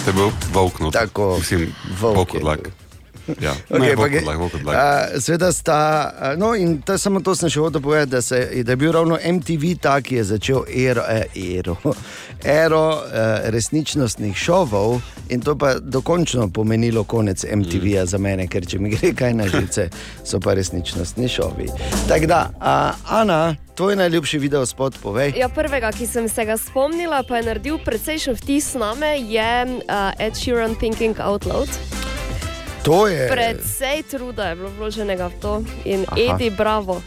To 0.00 0.06
je 0.06 0.12
bil 0.12 0.30
volk, 0.52 0.80
no. 0.80 0.90
Tako, 0.90 1.36
Mislim, 1.38 1.72
volk 2.00 2.32
volk 2.34 2.68
Ja, 3.46 3.54
Okay, 3.70 3.94
pa 3.94 4.00
volk 4.00 4.10
ge- 4.10 4.18
od 4.18 4.26
lak, 4.26 4.38
volk 4.38 4.54
od 4.54 4.64
lak. 4.64 4.76
a, 4.76 4.86
Sveda 5.20 5.52
sta, 5.52 5.78
a, 6.10 6.34
no 6.36 6.54
in 6.54 6.82
ta, 6.82 6.98
samo 6.98 7.20
to 7.20 7.34
sem 7.34 7.48
še 7.48 7.60
hotel 7.60 7.80
povedati, 7.80 8.10
da, 8.10 8.22
se, 8.22 8.40
da 8.62 8.72
je 8.72 8.76
bil 8.76 8.92
ravno 8.92 9.18
MTV 9.24 9.76
ta, 9.80 10.00
ki 10.00 10.16
je 10.16 10.24
začel 10.24 10.64
ero, 10.68 11.02
eh, 11.08 11.24
ero, 11.34 11.76
ero 12.64 12.84
eh, 13.04 13.50
resničnostnih 13.50 14.36
šovov 14.36 15.00
in 15.28 15.40
to 15.40 15.54
pa 15.54 15.74
dokončno 15.78 16.48
pomenilo 16.48 17.04
konec 17.04 17.44
MTV-ja 17.44 18.06
za 18.06 18.18
mene, 18.18 18.48
ker 18.48 18.66
če 18.66 18.78
mi 18.78 18.90
gre 18.90 19.12
kaj 19.14 19.34
na 19.34 19.48
živce, 19.48 19.88
so 20.28 20.40
pa 20.40 20.54
resničnostni 20.54 21.28
šovi. 21.28 21.68
Tako 22.08 22.26
da, 22.26 22.50
a, 22.60 22.92
Ana, 23.08 23.54
tvoj 23.74 23.96
najljubši 23.96 24.38
video 24.38 24.66
spot, 24.66 24.98
povej. 25.02 25.32
Ja, 25.36 25.48
prvega, 25.48 25.92
ki 25.92 26.06
sem 26.06 26.28
se 26.28 26.44
ga 26.44 26.56
spomnila, 26.56 27.22
pa 27.22 27.38
je 27.38 27.46
naredil 27.46 27.78
precejšen 27.84 28.36
vtis 28.36 28.74
name, 28.74 29.14
je 29.22 29.52
uh, 29.66 30.12
Ed 30.18 30.36
Sheeran 30.36 30.74
Thinking 30.74 31.16
Out 31.20 31.46
Loud. 31.46 31.68
To 32.82 33.06
je. 33.06 33.28
Predvsej 33.28 34.02
truda 34.10 34.48
je 34.48 34.56
bilo 34.56 34.70
vloženega 34.78 35.26
v 35.26 35.34
to 35.40 35.52
in 35.84 36.04
Aha. 36.08 36.16
Edi, 36.16 36.50
bravo. 36.50 37.02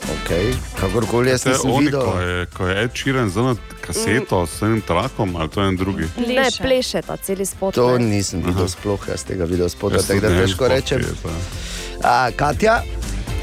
Okay. 0.00 0.54
Kakorkoli 0.80 1.30
jaz 1.30 1.44
nisem 1.46 1.70
oni, 1.70 1.84
videl. 1.84 2.02
ko 2.02 2.20
je, 2.20 2.46
ko 2.46 2.66
je 2.66 2.74
Ed 2.84 2.90
Sheeran 2.94 3.30
z 3.30 3.36
ono 3.36 3.56
kaseto, 3.80 4.46
s 4.46 4.62
enim 4.62 4.80
trakom 4.80 5.36
ali 5.36 5.48
to 5.48 5.62
je 5.62 5.68
en 5.68 5.76
drugi. 5.76 6.02
Ne, 6.02 6.26
Pleše. 6.26 6.62
pleše 6.62 7.02
ta 7.02 7.16
celi 7.16 7.46
spot. 7.46 7.74
To 7.74 7.98
ne. 7.98 8.04
nisem 8.04 8.42
videl 8.46 8.68
sploh 8.68 9.08
jaz 9.08 9.24
tega 9.24 9.44
video 9.44 9.68
spota, 9.68 10.02
tako 10.02 10.20
da 10.20 10.28
težko 10.28 10.68
rečem. 10.68 11.04
A, 12.02 12.30
Katja, 12.36 12.82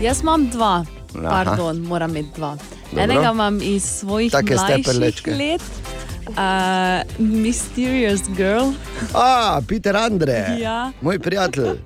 Jaz 0.01 0.21
imam 0.21 0.49
dva, 0.49 0.85
Aha. 1.15 1.29
pardon, 1.29 1.77
moram 1.77 2.09
imeti 2.09 2.29
dva. 2.35 2.57
Dobro. 2.91 3.03
Enega 3.03 3.31
imam 3.31 3.61
iz 3.61 3.83
svojih 3.83 4.33
let, 4.33 5.61
uh, 6.29 7.01
Mysterious 7.17 8.21
Girl, 8.29 8.73
A, 9.13 9.61
Peter 9.61 9.95
Andre, 9.95 10.57
Ja. 10.57 10.91
moj 11.01 11.19
prijatelj. 11.19 11.77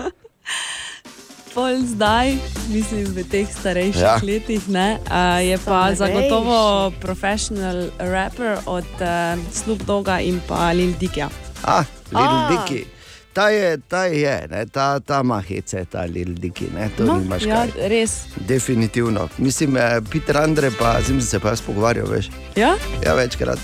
pol 1.51 1.83
zdaj, 1.85 2.39
mislim 2.69 3.05
v 3.07 3.23
teh 3.23 3.47
starejših 3.49 4.01
Ja. 4.01 4.15
letih, 4.17 4.63
ne, 4.69 4.97
uh, 5.01 5.11
je 5.41 5.57
pa 5.57 5.61
Starejši. 5.85 5.97
zagotovo 5.97 6.59
professional 6.97 7.77
rapper 7.99 8.57
od 8.65 8.87
uh, 8.95 9.07
Snoop 9.51 9.83
Doga 9.83 10.19
in 10.19 10.39
pa 10.47 10.71
Lil 10.71 10.93
Dicka. 10.95 11.27
A, 11.61 11.83
Lil 12.09 12.23
A. 12.23 12.47
Dicky. 12.49 12.85
Ta 13.33 13.49
je, 13.49 13.77
ta 13.77 14.05
je, 14.05 14.47
ne, 14.51 14.65
ta, 14.65 14.99
ta 14.99 15.21
ima 15.23 15.39
hece, 15.39 15.85
ta 15.85 16.01
Lil 16.03 16.33
Dicky, 16.35 16.65
ne, 16.75 16.89
to 16.97 17.05
no, 17.05 17.15
nimaš 17.19 17.45
ja, 17.45 17.63
kaj. 17.63 17.87
res. 17.87 18.11
Definitivno. 18.47 19.29
Mislim, 19.37 19.77
eh, 19.77 20.01
Peter 20.11 20.37
Andre, 20.37 20.71
pa 20.79 20.97
z 21.01 21.09
njim 21.09 21.21
sem 21.21 21.29
se 21.29 21.39
pa 21.39 21.49
jaz 21.49 21.61
pogovarjal, 21.61 22.07
veš. 22.11 22.29
Ja? 22.55 22.75
Ja, 23.05 23.13
večkrat. 23.13 23.59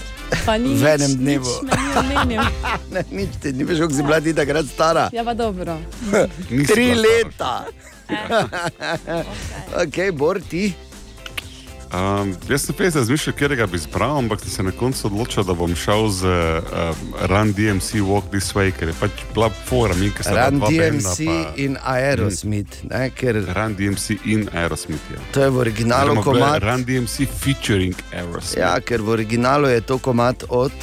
Pa 0.45 0.57
ni 0.57 0.75
V 0.83 0.87
enem 0.87 1.11
nič, 1.11 1.19
dnevu. 1.19 1.53
Nič. 2.27 2.39
Ne, 2.93 3.03
nič 3.11 3.29
ti, 3.41 3.51
ni 3.53 3.63
veš, 3.63 3.79
kako 3.79 3.93
si 3.93 4.03
bila 4.03 4.21
ti 4.21 4.33
takrat 4.33 4.65
stara. 4.65 5.09
Ja, 5.13 5.23
pa 5.23 5.33
dobro. 5.33 5.77
Tri 6.71 6.95
leta. 6.95 7.65
ok, 9.83 10.11
Bor 10.15 10.39
ti. 10.49 10.86
Um, 11.93 12.35
jaz 12.49 12.65
sem 12.65 12.75
prej 12.75 12.89
razmišljal, 12.95 13.35
kje 13.35 13.55
ga 13.55 13.65
bi 13.65 13.79
izbral, 13.79 14.17
ampak 14.17 14.41
sem 14.41 14.49
se 14.49 14.63
na 14.63 14.71
koncu 14.71 15.07
odločil, 15.07 15.43
da 15.47 15.53
bom 15.53 15.75
šel 15.75 16.09
z 16.09 16.27
um, 16.27 17.13
Run 17.31 17.53
DMC 17.53 18.03
Walk 18.03 18.27
This 18.31 18.51
Way, 18.55 18.73
ker 18.75 18.91
je 18.91 18.95
pač 18.99 19.23
bila 19.33 19.47
fora, 19.49 19.95
mi, 19.95 20.09
ki 20.11 20.23
se 20.27 20.35
Run 20.35 20.59
DMC 20.59 21.29
in 21.55 21.77
Aerosmith, 21.83 22.83
ne, 22.91 23.07
ker 23.15 23.39
Run 23.55 23.75
DMC 23.79 24.19
in 24.25 24.49
Aerosmith. 24.53 25.11
Ja. 25.13 25.23
to 25.31 25.47
je 25.47 25.49
v 25.49 25.63
originalu 25.63 26.19
je 26.19 26.23
komat. 26.27 26.63
Run 26.63 26.83
DMC 26.83 27.27
featuring 27.31 27.95
Aerosmith. 28.11 28.59
Ja, 28.59 28.75
ker 28.83 29.01
v 29.01 29.15
originalu 29.19 29.71
je 29.71 29.81
to 29.81 29.99
komat 30.03 30.43
od, 30.49 30.75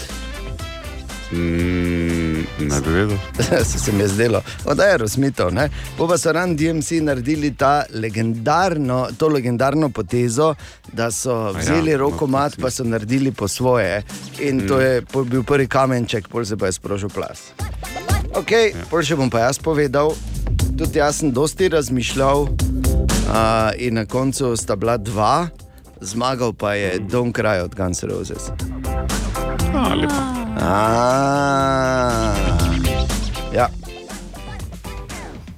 Mm, 1.32 2.44
ne 2.68 2.80
bi 2.84 2.90
vedel. 2.90 3.16
se, 3.64 3.78
se 3.78 3.92
mi 3.92 4.00
je 4.00 4.08
zdelo, 4.08 4.42
od 4.64 4.80
Aerosmithov. 4.80 5.54
ne. 5.54 5.68
Po 5.96 6.08
pa 6.08 6.18
so 6.18 6.32
Run 6.32 6.56
DMC 6.56 6.90
naredili 6.90 7.54
ta 7.54 7.84
legendarno, 7.94 9.08
to 9.18 9.28
legendarno 9.28 9.88
potezo, 9.88 10.54
da 10.92 11.10
so 11.10 11.52
vzeli 11.52 11.90
ja, 11.90 11.98
no, 11.98 12.04
rokomat, 12.04 12.54
to 12.54 12.62
pa 12.62 12.70
so 12.70 12.84
naredili 12.84 13.32
po 13.32 13.48
svoje. 13.48 14.02
In 14.38 14.56
mm. 14.56 14.68
to 14.68 14.80
je 14.80 15.02
bil 15.24 15.42
prvi 15.42 15.66
kamenček, 15.66 16.28
pol 16.28 16.44
se 16.44 16.56
pa 16.56 16.66
je 16.66 16.72
sprožil 16.72 17.08
plas. 17.08 17.52
Ok, 18.34 18.50
ja. 18.50 18.86
pol 18.90 19.02
še 19.02 19.16
bom 19.16 19.30
pa 19.30 19.46
jaz 19.48 19.58
povedal. 19.58 20.14
Tudi 20.74 20.98
jaz 20.98 21.22
sem 21.22 21.30
dosti 21.32 21.68
razmišljal, 21.70 22.48
uh, 23.28 23.70
in 23.78 23.94
na 23.94 24.06
koncu 24.06 24.56
sta 24.56 24.76
bila 24.76 24.96
dva. 24.96 25.48
zmagal 26.04 26.52
pa 26.52 26.74
je 26.74 26.98
Don 26.98 27.32
Kraj 27.32 27.60
od 27.60 27.74
Guns 27.74 28.02
Roses. 28.02 28.52
A, 29.72 29.94
lepo. 29.94 30.43
A, 30.56 32.34
ja. 33.52 33.68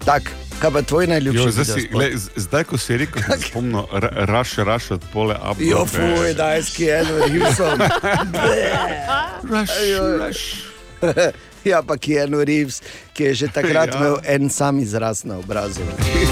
Tak, 0.00 0.22
kaj 0.58 0.70
pa 0.70 0.82
tvoj 0.82 1.06
najljubši 1.06 1.38
Jo, 1.38 1.50
zdaj, 1.50 1.64
si, 1.66 1.88
z- 2.14 2.30
zdaj, 2.38 2.64
ko 2.64 2.78
si 2.78 2.96
rekel, 2.96 3.22
se 3.24 3.38
spomnil, 3.46 3.84
ra- 3.92 4.24
raš, 4.24 4.56
raš 4.58 4.90
od 4.90 5.02
pole 5.12 5.36
up. 5.42 5.58
Jo, 5.60 5.84
fuj, 5.84 6.34
daj, 6.34 6.62
skieno, 6.62 7.10
Hughesom. 7.22 7.78
Raš, 9.44 9.70
Ajoj. 9.72 10.18
raš. 10.18 10.38
Ja, 11.64 11.82
pa 11.82 11.96
Keanu 11.96 12.44
Reeves, 12.44 12.78
ki 13.12 13.24
je 13.24 13.34
že 13.34 13.48
takrat 13.48 13.88
Ja. 13.88 13.96
imel 13.96 14.16
en 14.24 14.50
sam 14.50 14.78
izraz 14.78 15.24
na 15.24 15.36
obrazu. 15.36 15.80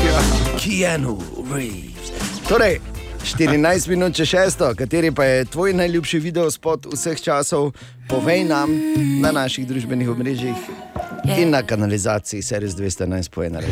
Keanu 0.61 1.19
Reeves. 1.51 2.15
Torej, 2.49 2.79
14 3.25 3.89
minut 3.89 4.13
če 4.13 4.25
šesto, 4.29 4.67
kateri 4.77 5.09
pa 5.15 5.25
je 5.25 5.45
tvoj 5.49 5.73
najljubši 5.73 6.19
video 6.21 6.51
spot 6.53 6.85
vseh 6.93 7.21
časov, 7.25 7.71
povej 8.09 8.45
nam 8.45 8.75
na 9.23 9.31
naših 9.33 9.65
družbenih 9.65 10.11
omrežjih 10.13 10.67
in 11.39 11.55
na 11.55 11.63
kanalizaciji 11.65 12.43
Series 12.45 12.77
211 12.77 13.31
po 13.33 13.45
ena 13.45 13.65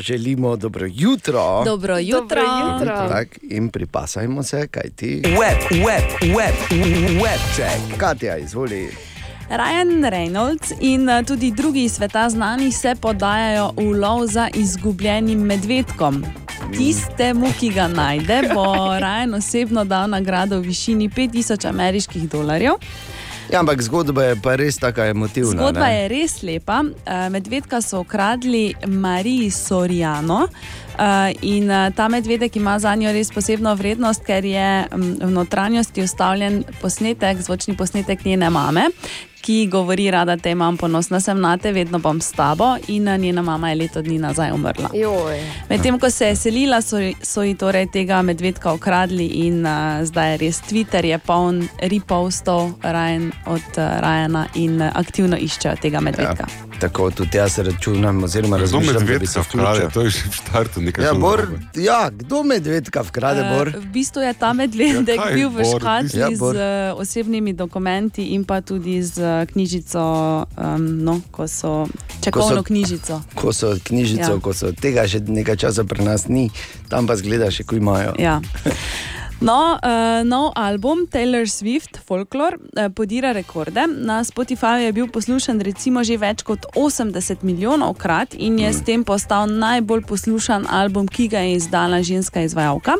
Želimo 0.00 0.56
dobro 0.56 0.86
jutro. 0.92 1.64
Dobro 1.64 1.98
jutro. 1.98 2.20
Dobro 2.20 2.42
jutro. 2.42 3.08
Tak, 3.08 3.38
in 3.42 3.68
pripasajmo 3.68 4.42
se, 4.42 4.66
kaj 4.68 4.90
ti. 4.96 5.22
Web, 5.24 5.84
web, 5.86 6.36
web, 6.36 6.56
web 7.22 7.40
check. 7.56 7.98
Katja, 7.98 8.36
izvoli. 8.36 9.07
Ryan 9.48 10.04
Reynolds 10.04 10.72
in 10.80 11.08
eh, 11.08 11.22
tudi 11.24 11.50
drugi 11.50 11.84
iz 11.84 11.92
sveta 11.92 12.28
znani 12.30 12.72
se 12.72 12.94
podajajo 13.00 13.72
v 13.76 13.92
lov 14.00 14.26
za 14.26 14.48
izgubljenim 14.54 15.38
medvedkom. 15.38 16.24
Tistemu, 16.76 17.46
ki 17.60 17.70
ga 17.72 17.88
najde, 17.88 18.42
bo 18.54 18.64
Ryan 19.04 19.34
osebno 19.34 19.84
dal 19.84 20.10
nagrado 20.10 20.58
v 20.58 20.68
višini 20.68 21.08
5000 21.08 21.68
ameriških 21.68 22.28
dolarjev. 22.30 22.72
Ja, 23.52 23.60
ampak 23.60 23.80
zgodba 23.82 24.24
je 24.24 24.36
pa 24.42 24.56
res 24.60 24.76
tako 24.76 25.00
emotivna. 25.08 25.62
Zgodba 25.62 25.86
ne? 25.86 25.94
je 25.94 26.08
res 26.08 26.42
lepa. 26.42 26.82
Eh, 26.84 27.30
Medvedka 27.30 27.80
so 27.80 28.00
ukradli 28.04 28.74
Mariji 28.86 29.50
Sorijano. 29.50 30.48
Uh, 30.98 31.30
in 31.42 31.70
ta 31.94 32.08
medvedek 32.08 32.56
ima 32.56 32.78
za 32.78 32.94
njo 32.94 33.12
res 33.12 33.30
posebno 33.30 33.74
vrednost, 33.74 34.24
ker 34.26 34.44
je 34.44 34.86
um, 34.90 35.02
v 35.20 35.30
notranjosti 35.30 36.02
ustavljen 36.02 36.64
posnetek, 36.80 37.38
zvočni 37.38 37.76
posnetek 37.76 38.24
njene 38.24 38.50
mame, 38.50 38.88
ki 39.42 39.68
govori: 39.70 40.10
Rada 40.10 40.36
te 40.36 40.50
imam, 40.50 40.76
ponosna 40.76 41.20
sem 41.20 41.40
na 41.40 41.56
te, 41.56 41.72
vedno 41.72 41.98
bom 41.98 42.20
s 42.20 42.32
tabo. 42.32 42.76
In 42.88 43.08
uh, 43.08 43.16
njena 43.18 43.42
mama 43.42 43.70
je 43.70 43.76
leto 43.76 44.02
dni 44.02 44.18
nazaj 44.18 44.52
umrla. 44.52 44.90
Medtem 45.68 45.98
ko 45.98 46.10
se 46.10 46.26
je 46.26 46.36
selila, 46.36 46.82
so, 46.82 46.96
so 47.22 47.42
ji 47.42 47.54
torej 47.54 47.86
tega 47.92 48.22
medvedka 48.22 48.72
ukradli, 48.72 49.26
in 49.26 49.66
uh, 49.66 50.04
zdaj 50.04 50.32
je 50.32 50.36
res 50.36 50.60
Twitter 50.60 51.04
je 51.04 51.18
poln 51.18 51.68
repostov 51.82 52.72
Ryan, 52.82 53.32
od 53.46 53.68
uh, 53.76 53.84
Ryana 54.02 54.46
in 54.54 54.82
uh, 54.82 54.90
aktivno 54.94 55.36
iščejo 55.36 55.76
tega 55.82 56.00
medvedka. 56.00 56.46
Ja, 56.48 56.78
tako 56.80 57.10
tudi 57.10 57.38
jaz 57.38 57.58
računam, 57.58 58.24
oziroma 58.24 58.56
razumem, 58.56 58.86
da 58.94 59.26
se 59.26 59.40
vkrade, 59.40 59.78
vključil. 59.78 59.90
to 59.90 60.00
je 60.00 60.10
že 60.10 60.18
v 60.28 60.34
štartu 60.34 60.80
nekaj 60.80 61.04
Ja, 61.04 61.14
bor, 61.14 61.46
ja, 61.74 62.10
kdo 62.10 62.42
medvedka 62.42 63.02
vkrade, 63.02 63.40
Eh, 63.40 63.56
Bor? 63.56 63.68
V 63.68 63.86
bistvu 63.92 64.22
je 64.22 64.32
ta 64.34 64.52
medvedek 64.52 65.16
Ja, 65.16 65.34
bil 65.34 65.48
v 65.50 65.64
škatli 65.64 66.20
Ja, 66.20 66.28
z 66.30 66.54
eh, 66.56 66.92
osebnimi 66.92 67.52
dokumenti 67.52 68.34
in 68.34 68.44
pa 68.44 68.60
tudi 68.60 69.02
z 69.02 69.18
eh, 69.28 69.46
knjižico, 69.52 70.00
um, 70.56 71.04
no, 71.04 71.20
ko 71.30 71.44
so 71.48 71.86
čakovno 72.24 72.62
knjižico. 72.64 73.20
Ko 73.36 73.52
so 73.52 73.76
knjižico, 73.84 74.32
Ja. 74.34 74.40
ko 74.40 74.56
so 74.56 74.72
tega 74.72 75.04
že 75.06 75.20
nekaj 75.20 75.56
časa 75.56 75.84
pri 75.84 76.04
nas 76.04 76.28
ni, 76.28 76.48
tam 76.88 77.04
pa 77.06 77.16
zgleda 77.16 77.52
še, 77.52 77.68
ko 77.68 77.76
imajo. 77.76 78.16
Ja. 78.18 78.40
No, 79.40 79.78
uh, 79.78 80.26
nov 80.26 80.50
album 80.58 81.06
Taylor 81.06 81.46
Swift, 81.46 81.98
Folklore, 82.06 82.56
uh, 82.56 82.88
podira 82.90 83.32
rekorde. 83.32 83.86
Na 83.86 84.24
Spotifyju 84.24 84.82
je 84.82 84.92
bil 84.92 85.06
poslušan 85.06 85.60
recimo 85.62 86.02
že 86.02 86.16
več 86.18 86.42
kot 86.42 86.66
80 86.74 87.46
milijonov 87.46 87.94
krat 88.02 88.34
in 88.34 88.58
je 88.58 88.72
s 88.72 88.82
tem 88.82 89.04
postal 89.06 89.46
najbolj 89.46 90.02
poslušan 90.10 90.66
album, 90.66 91.06
ki 91.06 91.28
ga 91.30 91.44
je 91.46 91.54
izdala 91.54 92.02
ženska 92.02 92.42
izvajalka. 92.42 92.98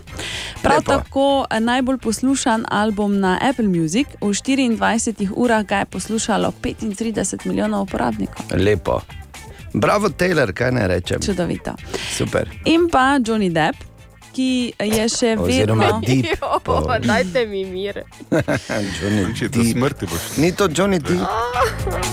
Prav 0.62 0.78
Lepo. 0.78 0.92
tako 0.92 1.26
eh, 1.50 1.60
najbolj 1.60 1.98
poslušan 1.98 2.70
album 2.70 3.18
na 3.18 3.38
Apple 3.42 3.66
Music, 3.66 4.06
v 4.20 4.30
24 4.30 5.34
urah 5.34 5.66
ga 5.66 5.82
je 5.82 5.90
poslušalo 5.90 6.52
35 6.62 7.46
milijonov 7.46 7.90
uporabnikov. 7.90 8.46
Lepo. 8.54 9.00
Bravo, 9.74 10.08
Taylor, 10.08 10.52
kaj 10.54 10.72
ne 10.72 10.88
rečem. 10.88 11.20
Čudovito. 11.20 11.74
Super. 12.14 12.48
In 12.64 12.88
pa 12.88 13.18
Johnny 13.18 13.50
Depp, 13.50 13.97
ki 14.38 14.50
je 14.78 15.04
še 15.10 15.30
Oziroma 15.36 15.84
vedno. 15.84 16.00
Deep. 16.00 16.26
Jo, 16.38 16.98
dajte 17.02 17.42
mi 17.46 17.64
mir. 17.66 18.02
Johnny 18.94 19.34
Če 19.34 19.48
do 19.48 19.58
Deep. 19.58 19.72
smrti 19.72 20.06
boš 20.06 20.24
Ni 20.36 20.52
to 20.52 20.68
Johnny 20.68 21.00
Deep? 21.00 21.26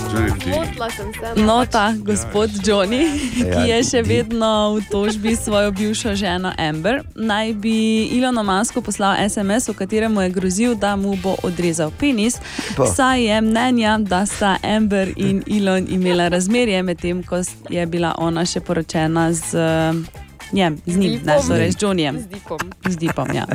že 0.08 0.34
ti. 0.34 0.50
Zmotila 0.50 0.88
sem 0.90 1.12
se. 1.12 1.26
no, 1.36 1.46
No, 1.46 1.56
pač. 1.60 1.70
ta 1.70 1.84
gospod 2.00 2.50
Johnny, 2.60 3.02
ki 3.30 3.46
Ja, 3.46 3.62
je 3.68 3.78
še 3.84 4.00
ti. 4.00 4.08
vedno 4.10 4.50
v 4.74 4.82
tožbi 4.88 5.30
s 5.30 5.44
svojo 5.44 5.70
bivšo 5.70 6.14
ženo 6.14 6.50
Amber, 6.58 7.04
naj 7.14 7.52
bi 7.54 7.76
Ilonu 8.10 8.42
Masku 8.42 8.80
poslal 8.80 9.14
SMS, 9.20 9.68
v 9.68 9.76
katerem 9.76 10.10
mu 10.10 10.20
je 10.20 10.30
grozil, 10.30 10.74
da 10.74 10.96
mu 10.96 11.14
bo 11.14 11.36
odrezal 11.40 11.92
penis. 11.92 12.40
Pa. 12.74 12.86
Saj 12.88 13.22
je 13.22 13.40
mnenja, 13.40 13.98
da 14.00 14.24
sta 14.24 14.56
Amber 14.60 15.12
in 15.16 15.42
Ilon 15.46 15.86
imela 15.88 16.26
razmerje, 16.28 16.82
medtem 16.82 17.22
ko 17.22 17.38
je 17.68 17.86
bila 17.86 18.14
ona 18.16 18.42
še 18.42 18.58
poročena 18.60 19.30
z 19.30 19.54
eh, 19.54 20.25
njem, 20.52 20.80
z 20.86 20.96
njim, 20.96 21.20
ne, 21.24 21.36
torej 21.48 21.70
z 21.72 21.76
Johnnyjem. 21.76 22.18
Z 22.18 22.26
dipom. 22.26 22.58
Z 22.84 22.96
dipom, 22.96 23.28
ja. 23.34 23.46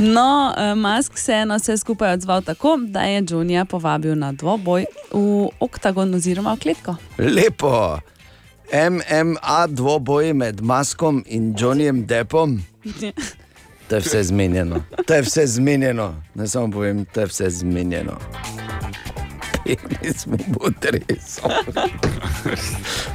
No, 0.00 0.28
eh, 0.56 0.74
Musk 0.74 1.18
se 1.18 1.32
je 1.32 1.46
na 1.46 1.56
vse 1.56 1.76
skupaj 1.76 2.12
odzval 2.12 2.42
tako, 2.42 2.76
da 2.78 3.00
je 3.02 3.22
Johnnyja 3.22 3.64
povabil 3.64 4.14
na 4.14 4.32
dvoboj 4.32 4.84
v 5.12 5.18
oktagon 5.60 6.14
oziroma 6.14 6.54
v 6.54 6.58
kletko. 6.58 6.96
Lepo. 7.18 7.98
MMA 8.72 9.66
dvoboj 9.68 10.32
med 10.32 10.60
Maskom 10.60 11.24
in 11.26 11.54
Johnnyjem 11.54 12.06
Deppom. 12.06 12.58
To 13.88 13.94
je 13.94 14.00
vse 14.00 14.22
zmenjeno. 14.24 14.82
To 15.06 15.14
je 15.14 15.22
vse 15.22 15.46
zmenjeno. 15.48 16.14
Ne 16.34 16.48
samo 16.48 16.70
povem, 16.70 17.04
to 17.04 17.20
je 17.20 17.26
vse 17.26 17.50
zmenjeno. 17.52 18.18
Bo 20.48 20.70
tresel. 20.72 21.50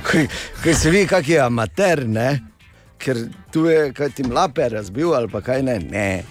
Ko- 0.03 0.27
Ko 0.63 0.73
se 0.73 0.89
vidi, 0.89 1.07
kak 1.07 1.27
je 1.27 1.39
amater, 1.39 2.07
ne? 2.07 2.39
Ker 3.01 3.17
tu 3.51 3.65
je, 3.65 3.89
kaj 3.93 4.11
ti 4.17 4.23
mlape 4.23 4.69
razbil 4.69 5.13
ali 5.13 5.29
pa 5.31 5.41
kaj 5.41 5.63
ne. 5.65 5.79
ne. 5.79 6.23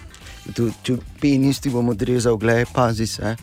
Tu, 0.55 0.71
tu 0.83 0.97
penis 1.21 1.59
ti 1.59 1.69
bom 1.69 1.89
odrezal, 1.89 2.37
gledaj, 2.37 2.65
pazi 2.73 3.07
se. 3.07 3.35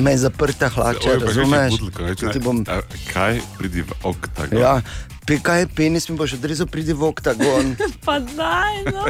Me 0.00 0.16
zaprte 0.18 0.68
hlače, 0.68 1.18
razumeš? 1.20 1.70
budlko, 1.70 2.32
ti 2.32 2.38
bom 2.38 2.64
A 2.68 2.80
Kaj 3.12 3.40
pridi 3.58 3.82
v 3.82 3.92
oktagon? 4.02 4.58
Ja, 4.58 4.80
pe, 5.26 5.36
kaj 5.42 5.66
penis, 5.76 6.08
mi 6.08 6.16
boš 6.16 6.38
odrezal, 6.40 6.66
pridi 6.66 6.96
v 6.96 7.04
oktagon. 7.12 7.76
Pa 8.06 8.18
daj, 8.18 8.80
no. 8.88 9.04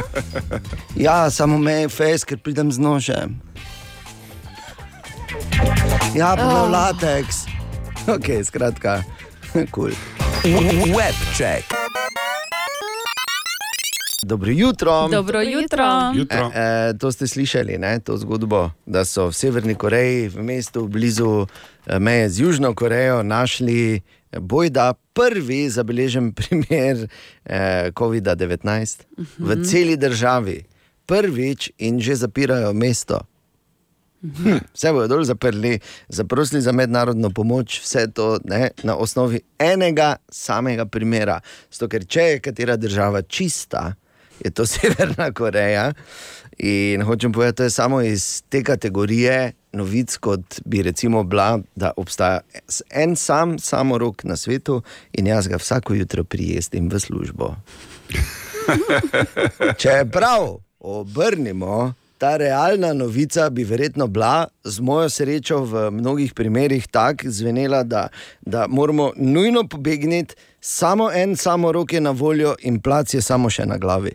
Ja, 1.05 1.29
samo 1.29 1.57
me 1.57 1.81
je 1.85 1.89
fez, 1.89 2.27
ker 2.27 2.37
pridem 2.37 2.71
z 2.71 2.83
nožem. 2.83 3.39
Ja, 6.11 6.35
pa 6.35 6.43
oh. 6.43 6.67
lateks. 6.67 7.47
Ok, 8.07 8.43
skratka, 8.43 9.01
kul. 9.71 9.95
Cool. 10.41 10.91
Web 10.97 11.15
check. 11.37 11.80
Dobro 14.25 14.51
jutro. 14.51 15.07
Dobro 15.07 15.41
jutro. 15.41 16.11
Jutro. 16.15 16.51
E, 16.55 16.89
e, 16.89 16.97
to 16.97 17.11
ste 17.11 17.27
slišali, 17.27 17.77
ne? 17.77 17.99
to 17.99 18.17
zgodbo, 18.17 18.69
da 18.85 19.05
so 19.05 19.27
v 19.27 19.33
Severni 19.33 19.75
Koreji, 19.75 20.27
v 20.29 20.43
mestu 20.43 20.87
blizu 20.87 21.47
eh, 21.85 21.99
meje 21.99 22.29
z 22.29 22.39
Južno 22.39 22.75
Korejo, 22.75 23.23
našli 23.23 23.95
eh, 23.95 24.39
bojda 24.39 24.93
prvi 25.13 25.69
zabeležen 25.69 26.33
primer 26.37 27.09
eh, 27.45 27.89
COVID-19 27.97 29.01
v 29.39 29.63
celi 29.65 29.97
državi. 29.97 30.63
Prvič 31.05 31.71
in 31.77 31.97
že 31.99 32.15
zapirajo 32.15 32.73
mesto. 32.73 33.25
Hm, 34.21 34.69
vse 34.73 34.93
bodo 34.93 35.07
dol 35.07 35.23
zaprli, 35.25 35.79
zaprosili 36.09 36.61
za 36.61 36.71
mednarodno 36.71 37.29
pomoč, 37.33 37.81
vse 37.81 38.05
to 38.13 38.37
ne, 38.45 38.69
na 38.83 38.95
osnovi 38.95 39.41
enega 39.57 40.15
samega 40.29 40.85
primera. 40.85 41.39
Zato, 41.73 41.89
ker 41.89 42.05
če 42.05 42.21
je 42.21 42.39
katera 42.39 42.77
država 42.77 43.21
čista, 43.21 43.95
je 44.43 44.51
to 44.51 44.65
Severna 44.71 45.31
Koreja. 45.31 45.93
In 46.57 47.01
hočem 47.01 47.31
povedati, 47.31 47.57
to 47.57 47.63
je 47.63 47.69
samo 47.69 48.01
iz 48.01 48.43
te 48.49 48.63
kategorije 48.63 49.53
novic, 49.73 50.17
kot 50.17 50.61
bi 50.65 50.81
recimo 50.83 51.23
bila, 51.23 51.59
da 51.75 51.91
obstaja 51.97 52.39
en 52.89 53.15
sam 53.15 53.59
samorok 53.59 54.23
na 54.23 54.35
svetu 54.35 54.81
in 55.13 55.27
jaz 55.27 55.47
ga 55.47 55.57
vsako 55.57 55.93
jutro 55.93 56.23
prijestim 56.23 56.89
v 56.89 56.99
službo. 56.99 57.55
Če 59.81 59.89
je 59.89 60.11
prav, 60.11 60.59
obrnimo 60.79 61.93
ta 62.21 62.37
realna 62.37 62.93
novica 62.93 63.49
bi 63.49 63.63
verjetno 63.63 64.07
bila, 64.07 64.47
z 64.63 64.79
mojo 64.79 65.09
srečo, 65.09 65.63
v 65.65 65.91
mnogih 65.91 66.33
primerih 66.33 66.87
tako 66.87 67.31
zvenela, 67.33 67.83
da, 67.83 68.07
da 68.41 68.67
moramo 68.67 69.11
nujno 69.15 69.63
pobegniti, 69.67 70.35
samo 70.59 71.11
en, 71.11 71.35
samo 71.35 71.71
rok 71.71 71.93
je 71.93 72.01
na 72.01 72.11
voljo 72.11 72.55
in 72.61 72.77
plac 72.81 73.13
je 73.13 73.21
samo 73.21 73.49
še 73.49 73.65
na 73.65 73.77
glavi. 73.77 74.13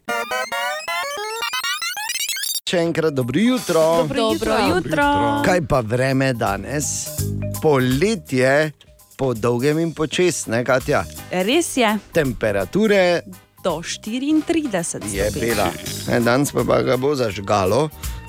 Še 2.66 2.80
enkrat 2.82 3.14
dobro 3.14 3.38
jutro. 3.38 3.82
Dobro 4.10 4.56
jutro. 4.74 5.04
Kaj 5.46 5.60
pa 5.70 5.80
vreme 5.86 6.32
danes? 6.34 7.06
Poletje, 7.62 8.72
po 9.14 9.34
dolgem 9.34 9.78
in 9.78 9.92
počasnem, 9.94 10.64
Katja. 10.66 11.04
Res 11.30 11.76
je, 11.78 11.92
Temperature 12.12 13.22
do 13.62 13.76
34 13.78 14.66
je 14.66 14.82
stopinj. 14.82 15.40
bila, 15.40 15.70
E, 16.10 16.18
danes 16.20 16.50
pa, 16.52 16.64
pa 16.66 16.82
ga 16.82 16.96
bo 16.96 17.14
zažgalo. 17.14 17.84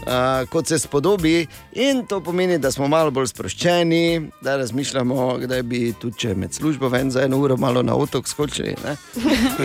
Uh, 0.08 0.46
kot 0.50 0.68
se 0.70 0.78
spodobi, 0.80 1.48
in 1.74 2.06
to 2.08 2.22
pomeni, 2.24 2.60
da 2.62 2.72
smo 2.72 2.88
malo 2.88 3.12
bolj 3.12 3.28
sproščeni, 3.34 4.22
da 4.42 4.56
razmišljamo, 4.62 5.38
kdaj 5.44 5.64
bi 5.64 5.82
tudi 6.00 6.18
če 6.18 6.36
med 6.36 6.54
službo 6.54 6.88
ven 6.94 7.12
za 7.12 7.26
eno 7.26 7.42
uro 7.42 7.58
malo 7.58 7.82
na 7.84 7.98
otok 7.98 8.28
skočili. 8.30 8.78
Ne? 8.86 8.96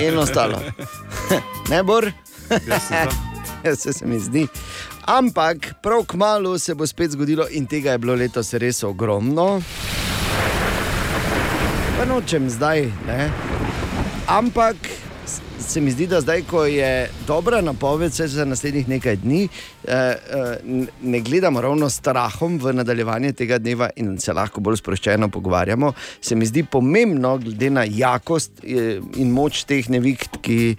In 0.01 0.19
ostalo. 0.19 0.59
ne 1.71 1.83
bor, 1.87 2.09
se, 3.81 3.93
se 3.93 4.07
mi 4.07 4.21
zdi. 4.21 4.47
Ampak 5.07 5.75
prav 5.83 6.05
kmalo 6.07 6.59
se 6.59 6.75
bo 6.75 6.87
spet 6.87 7.11
zgodilo, 7.11 7.47
in 7.51 7.67
tega 7.67 7.93
je 7.93 7.99
bilo 7.99 8.15
letos 8.15 8.55
res 8.55 8.83
ogromno. 8.83 9.63
Pa 11.99 12.05
nočem 12.09 12.51
zdaj, 12.51 12.89
ne? 13.07 13.31
ampak 14.27 14.77
se 15.63 15.81
mi 15.81 15.91
zdi, 15.91 16.07
da 16.07 16.21
zdaj, 16.21 16.43
ko 16.51 16.65
je 16.65 17.11
dobra 17.27 17.61
napoved 17.61 18.13
za 18.13 18.45
naslednjih 18.45 18.89
nekaj 18.89 19.17
dni, 19.17 19.49
eh, 19.85 19.95
eh, 19.95 20.59
ne 21.03 21.21
gledamo 21.21 21.61
ravno 21.61 21.91
s 21.91 21.95
strahom 21.95 22.59
v 22.59 22.73
nadaljevanje 22.73 23.33
tega 23.33 23.59
dneva 23.59 23.91
in 23.97 24.19
se 24.19 24.33
lahko 24.33 24.61
bolj 24.61 24.77
sproščeno 24.77 25.29
pogovarjamo. 25.29 25.93
Se 26.21 26.35
mi 26.35 26.47
zdi 26.47 26.65
pomembno, 26.65 27.39
glede 27.39 27.71
na 27.71 27.85
jakost 27.89 28.53
eh, 28.63 29.01
in 29.17 29.31
moč 29.31 29.65
teh 29.65 29.89
neviht, 29.91 30.41
ki 30.43 30.77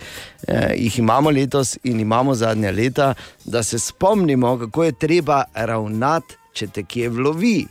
jih 0.75 0.99
imamo 0.99 1.31
letos 1.31 1.77
in 1.83 1.99
imamo 1.99 2.35
zadnja 2.35 2.71
leta, 2.71 3.13
da 3.45 3.63
se 3.63 3.79
spomnimo, 3.79 4.57
kako 4.59 4.83
je 4.83 4.91
treba 4.91 5.43
ravnati, 5.53 6.35
če 6.53 6.67
te 6.67 6.83
kje 6.83 7.09
vlovi 7.09 7.67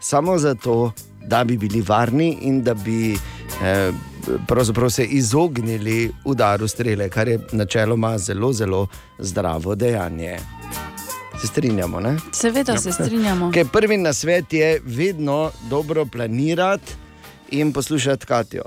samo 0.00 0.38
zato, 0.38 0.92
da 1.26 1.44
bi 1.44 1.56
bili 1.56 1.82
varni 1.82 2.38
in 2.40 2.62
da 2.62 2.74
bi 2.74 3.14
eh, 3.64 3.92
pravzaprav 4.48 4.90
se 4.90 5.04
izognili 5.04 6.12
udaru 6.24 6.68
strele, 6.68 7.08
kar 7.08 7.28
je 7.28 7.38
načeloma 7.52 8.18
zelo, 8.18 8.52
zelo 8.52 8.86
zdravo 9.18 9.74
dejanje. 9.74 10.38
Se 11.40 11.46
strinjamo, 11.46 12.00
ne? 12.00 12.16
Seveda 12.32 12.78
se 12.78 12.92
strinjamo. 12.92 13.50
Ker 13.52 13.66
prvi 13.72 13.96
na 13.96 14.12
svet 14.12 14.52
je 14.52 14.80
vedno 14.84 15.50
dobro 15.70 16.06
planirati 16.06 16.92
in 17.50 17.72
poslušati 17.72 18.26
Katijo. 18.26 18.62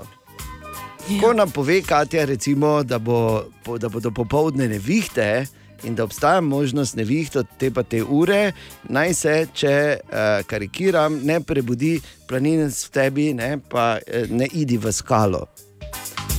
Ko 1.20 1.32
nam 1.32 1.50
pove 1.50 1.82
Katja, 1.82 2.24
recimo, 2.24 2.82
da, 2.82 2.98
bo, 2.98 3.42
da 3.78 3.88
bodo 3.88 4.10
popoldne 4.10 4.68
nevihte 4.68 5.46
in 5.84 5.94
da 5.94 6.04
obstaja 6.04 6.40
možnost 6.40 6.96
nevihte 6.96 7.38
od 7.38 7.46
te 7.58 7.70
pa 7.70 7.82
te 7.82 8.02
ure, 8.02 8.52
naj 8.88 9.14
se, 9.14 9.34
če 9.54 9.74
uh, 10.00 10.46
karikiram, 10.46 11.20
ne 11.24 11.40
prebudi 11.40 12.00
planinec 12.28 12.86
v 12.86 12.90
tebi, 12.90 13.30
ne, 13.34 13.56
pa 13.58 13.96
eh, 14.06 14.26
ne 14.30 14.48
idi 14.52 14.78
v 14.78 14.92
skalo. 14.92 15.46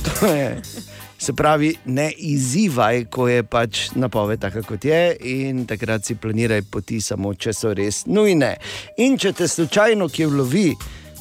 To 0.04 0.26
je. 0.40 0.56
Se 1.18 1.32
pravi, 1.32 1.72
ne 1.84 2.12
izzivaj, 2.12 3.04
ko 3.10 3.26
je 3.28 3.42
pač 3.42 3.88
napoved 3.98 4.40
taka, 4.40 4.62
kot 4.62 4.84
je, 4.84 5.16
in 5.20 5.64
takrat 5.66 6.06
si 6.06 6.14
planiraj 6.14 6.62
poti, 6.70 7.00
samo 7.02 7.32
če 7.34 7.54
so 7.54 7.72
res 7.74 8.04
nujne. 8.06 8.52
In 9.02 9.18
če 9.18 9.32
te 9.34 9.48
slučajno 9.48 10.06
kje 10.08 10.28
vlovi 10.30 10.68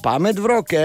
pamet 0.04 0.38
v 0.38 0.52
roke, 0.54 0.84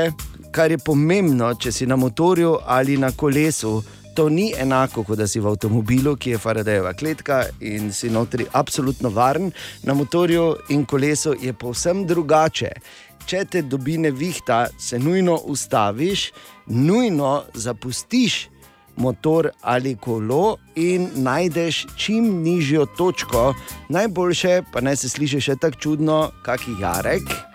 kar 0.52 0.72
je 0.72 0.80
pomembno, 0.80 1.52
če 1.60 1.72
si 1.72 1.86
na 1.86 1.96
motorju 1.96 2.56
ali 2.64 2.96
na 2.96 3.12
kolesu. 3.12 3.82
To 4.14 4.28
ni 4.28 4.52
enako, 4.58 5.04
kot 5.04 5.18
da 5.18 5.26
si 5.26 5.40
v 5.40 5.48
avtomobilu, 5.48 6.16
ki 6.20 6.34
je 6.34 6.38
Faradejeva 6.38 6.92
kletka 6.92 7.46
in 7.60 7.92
si 7.92 8.10
notri 8.12 8.44
absolutno 8.52 9.08
varen. 9.08 9.52
Na 9.82 9.94
motorju 9.94 10.56
in 10.68 10.84
kolesu 10.84 11.32
je 11.40 11.52
povsem 11.52 12.04
drugače. 12.06 12.70
Če 13.26 13.44
te 13.44 13.62
dobi 13.62 13.96
nevihta, 14.02 14.66
se 14.78 14.98
nujno 14.98 15.38
ustaviš, 15.48 16.32
nujno 16.66 17.42
zapustiš 17.54 18.48
motor 18.96 19.48
ali 19.60 19.96
kolo 19.96 20.56
in 20.74 21.08
najdeš 21.14 21.86
čim 21.96 22.42
nižjo 22.42 22.86
točko. 22.98 23.54
Najboljše 23.88 24.62
pa 24.72 24.80
naj 24.80 24.96
se 24.96 25.08
sliši 25.08 25.40
še 25.40 25.56
tako 25.56 25.80
čudno, 25.80 26.18
kaki 26.44 26.76
jarek. 26.80 27.51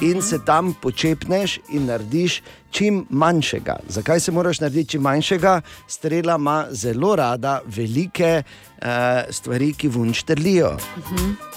In 0.00 0.22
se 0.22 0.38
tam 0.44 0.74
počepneš 0.82 1.58
in 1.68 1.86
narediš 1.86 2.42
čim 2.70 3.06
manjšega. 3.10 3.76
Zakaj 3.88 4.20
se 4.20 4.32
moraš 4.32 4.60
narediti 4.60 4.90
čim 4.90 5.02
manjšega? 5.02 5.60
Strela 5.88 6.36
ima 6.36 6.66
zelo 6.70 7.16
rada 7.16 7.60
velike 7.66 8.42
uh, 8.42 8.86
stvari, 9.30 9.72
ki 9.72 9.88
vunštrlijo. 9.88 10.76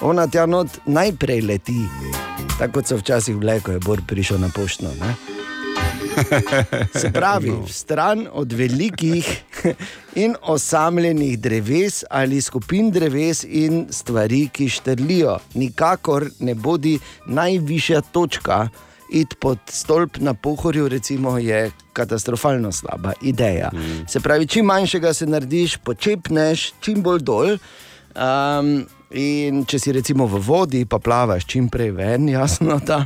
Ona 0.02 0.28
tja 0.28 0.46
not 0.46 0.80
najprej 0.86 1.42
leti, 1.42 1.82
tako 2.60 2.80
kot 2.80 2.88
so 2.88 2.98
včasih 2.98 3.36
bile, 3.36 3.60
ko 3.60 3.72
je 3.72 3.80
Bor 3.80 4.02
prišel 4.08 4.40
na 4.40 4.50
pošto. 4.56 4.88
Ne? 4.88 5.39
Se 7.02 7.12
pravi, 7.12 7.50
no. 7.50 7.68
stran 7.68 8.28
od 8.32 8.52
velikih 8.52 9.44
in 10.16 10.36
osamljenih 10.42 11.40
dreves 11.40 12.04
ali 12.10 12.42
skupin 12.42 12.92
dreves 12.92 13.44
in 13.44 13.88
stvari, 13.90 14.48
ki 14.52 14.70
štrlijo. 14.70 15.38
Nikakor 15.54 16.30
ne 16.40 16.56
bodi 16.56 17.00
najvišja 17.26 18.02
točka. 18.02 18.68
Iti 19.12 19.36
pod 19.42 19.58
stolp 19.70 20.18
na 20.18 20.34
pohorju, 20.34 20.88
recimo, 20.88 21.38
je 21.38 21.72
katastrofalno 21.94 22.72
slaba 22.72 23.14
ideja. 23.22 23.70
Mm. 23.74 24.06
Se 24.08 24.20
pravi, 24.20 24.48
čim 24.48 24.66
manjšega 24.66 25.14
se 25.14 25.26
narediš, 25.26 25.78
počepneš, 25.78 26.72
čim 26.80 27.02
bolj 27.02 27.20
dol. 27.20 27.58
Um, 28.16 28.86
in 29.12 29.64
če 29.66 29.80
si 29.82 29.94
recimo 29.96 30.28
v 30.30 30.42
vodi, 30.46 30.84
pa 30.86 31.00
plavaš 31.02 31.48
čim 31.50 31.70
prej 31.70 31.92
ven, 31.98 32.30
jasno, 32.38 32.80
da, 32.86 33.04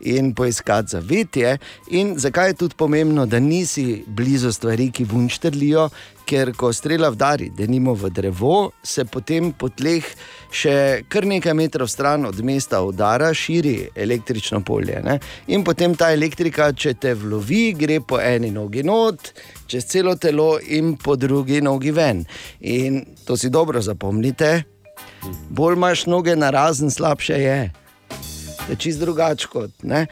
in 0.00 0.32
poiskati 0.34 0.96
zavetje. 0.96 1.58
In 1.94 2.16
zakaj 2.18 2.52
je 2.52 2.58
tudi 2.64 2.78
pomembno, 2.78 3.26
da 3.26 3.40
nisi 3.40 4.02
blizu 4.06 4.52
stvari, 4.52 4.90
ki 4.90 5.06
vunštrlijo, 5.10 5.88
ker 6.24 6.54
ko 6.56 6.72
strela 6.72 7.10
vdari, 7.12 7.50
da 7.54 7.66
nimo 7.68 7.94
v 7.94 8.10
drevo, 8.10 8.72
se 8.82 9.04
potem 9.04 9.52
po 9.52 9.68
tleh 9.68 10.06
še 10.54 11.04
kar 11.12 11.26
nekaj 11.28 11.54
metrov 11.54 11.90
stran 11.92 12.24
od 12.26 12.40
mesta 12.44 12.80
udara, 12.82 13.28
širi 13.34 13.90
električno 13.94 14.62
polje. 14.64 15.02
Ne? 15.04 15.18
In 15.52 15.64
potem 15.66 15.94
ta 15.98 16.10
elektrika, 16.14 16.72
če 16.72 16.94
te 16.96 17.14
vlovi, 17.18 17.74
gre 17.76 18.00
po 18.00 18.20
eni 18.22 18.50
nogi 18.54 18.82
not, 18.86 19.34
čez 19.68 19.86
celo 19.90 20.16
telo 20.16 20.54
in 20.64 20.96
po 20.96 21.16
drugi 21.20 21.60
nogi 21.60 21.92
ven. 21.92 22.24
In 22.60 23.02
to 23.26 23.36
si 23.36 23.52
dobro 23.52 23.82
zapomnite. 23.84 24.73
Bolj 25.48 25.76
imaš 25.78 26.06
noge 26.06 26.36
na 26.36 26.50
razen, 26.50 26.90
slabše 26.90 27.38
je. 27.40 27.72
Je 28.68 28.76
čist 28.76 29.00
drugače 29.00 29.48
kot. 29.52 29.70
ne. 29.82 30.06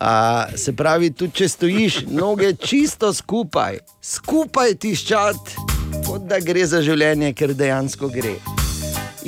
A, 0.00 0.46
se 0.56 0.72
pravi, 0.72 1.10
tudi 1.12 1.42
če 1.42 1.48
stojiš, 1.48 1.96
noge 2.08 2.54
čisto 2.56 3.12
skupaj, 3.12 3.82
skupaj 4.00 4.74
tiščati, 4.80 5.66
kot 6.06 6.24
da 6.24 6.38
gre 6.40 6.64
za 6.66 6.80
življenje, 6.80 7.34
ker 7.36 7.52
dejansko 7.52 8.08
gre. 8.08 8.38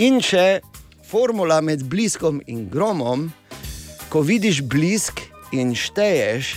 In 0.00 0.22
še 0.24 0.62
formula 1.04 1.60
med 1.60 1.84
bliskom 1.84 2.40
in 2.48 2.64
gromom, 2.72 3.28
ko 4.08 4.24
vidiš 4.24 4.62
blisk 4.64 5.20
in 5.52 5.74
šteješ 5.76 6.54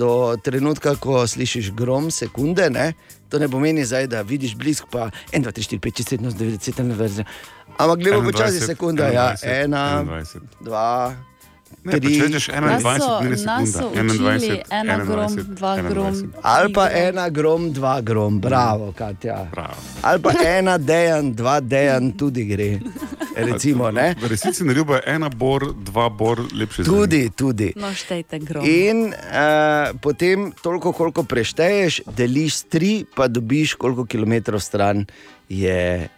do 0.00 0.36
trenutka, 0.44 0.96
ko 0.96 1.26
slišiš 1.28 1.74
grom, 1.76 2.08
sekunde, 2.10 2.70
ne? 2.72 2.94
to 3.28 3.38
ne 3.38 3.48
pomeni 3.48 3.84
zdaj, 3.84 4.06
da 4.08 4.22
vidiš 4.24 4.56
blisk, 4.56 4.88
pa 4.88 5.10
1, 5.32 5.44
2, 5.44 5.52
3, 5.52 5.76
4, 5.76 5.78
5, 5.84 6.00
6, 6.00 6.16
7, 6.16 6.26
8, 6.32 6.38
9, 6.40 6.56
10, 6.56 6.80
11, 6.80 7.24
ampak 7.78 7.96
gledamo 7.98 8.22
počasi 8.30 8.58
21, 8.60 8.66
sekunda, 8.66 9.08
ja, 9.08 9.34
21, 9.38 9.64
ena, 9.64 10.04
21. 10.04 10.40
dva. 10.60 11.14
Ne, 11.84 11.94
tri. 12.00 12.14
če 12.18 12.26
rečeš 12.26 12.46
Nas 12.48 12.82
21, 12.82 12.98
so, 12.98 13.20
ne 13.22 13.30
nas 13.30 13.42
so 13.70 13.78
sekunda. 13.78 14.02
učili 14.02 14.18
21, 14.18 14.62
ena 14.70 14.96
grom, 15.04 15.32
21, 15.32 15.54
dva 15.54 15.72
grom. 15.82 16.14
21. 16.14 16.28
Ali 16.42 16.72
pa 16.72 16.84
tri 16.88 16.94
grom. 16.94 17.08
ena 17.08 17.28
grom, 17.28 17.72
dva 17.72 17.94
grom, 18.00 18.40
bravo, 18.40 18.92
Katja. 18.96 19.38
Bravo. 19.52 19.78
Ali 20.02 20.22
pa 20.22 20.32
ena 20.44 20.78
dejan, 20.78 21.32
dva 21.34 21.60
dejan, 21.60 22.12
tudi 22.18 22.44
gre. 22.44 22.70
Recimo, 23.38 23.90
ne? 23.94 24.16
V 24.18 24.26
resnici 24.26 24.66
ne 24.66 24.74
ljubi 24.74 24.98
ena 25.06 25.30
bor, 25.30 25.70
dva 25.86 26.08
bor, 26.10 26.42
lepše 26.50 26.82
za 26.82 26.90
Tudi, 26.90 27.30
tudi. 27.30 27.70
No, 27.78 27.92
štejte 27.94 28.42
grom. 28.42 28.66
In 28.66 29.14
uh, 29.14 29.94
potem, 30.02 30.50
toliko, 30.62 30.92
koliko 30.92 31.22
prešteješ, 31.22 32.02
deliš 32.10 32.54
s 32.54 32.64
tri, 32.64 32.92
pa 33.14 33.28
dobiš, 33.30 33.78
koliko 33.78 34.08
kilometrov 34.10 34.58
stran 34.60 35.06
je 35.48 36.08
uh, 36.10 36.17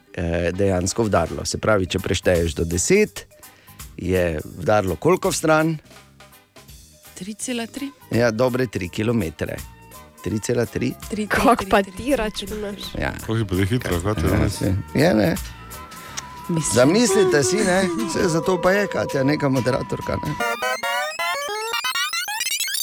dejansko 0.52 1.04
vdarlo. 1.08 1.44
Se 1.44 1.58
pravi, 1.58 1.86
če 1.86 1.98
prešteješ 1.98 2.54
do 2.54 2.64
deset, 2.64 3.26
je 3.96 4.40
vdarlo 4.44 4.96
koliko 4.96 5.30
v 5.30 5.36
stran? 5.36 5.76
3,3. 7.20 7.90
Ja, 8.16 8.30
dobre 8.30 8.66
tri 8.66 8.88
kilometre. 8.88 9.56
3,3. 10.24 10.92
3, 11.10 11.26
Kako 11.28 11.64
pa 11.70 11.82
ti 11.82 12.16
računaš? 12.16 12.94
Ja. 12.98 13.12
Kako 13.20 13.36
si 13.36 13.44
bilo 13.44 13.64
hitro, 13.66 14.00
kot 14.00 14.18
je 14.18 14.24
Ja, 14.24 14.30
danes. 14.30 14.60
Ja, 14.94 15.14
ne. 15.14 15.36
Mislim. 16.48 16.74
Zamislite 16.74 17.42
si, 17.44 17.56
ne? 17.56 17.88
Vse 18.08 18.28
zato 18.28 18.60
pa 18.62 18.72
je 18.72 18.86
Katja, 18.86 19.22
neka 19.24 19.48
moderatorka. 19.48 20.16
Ne? 20.16 20.34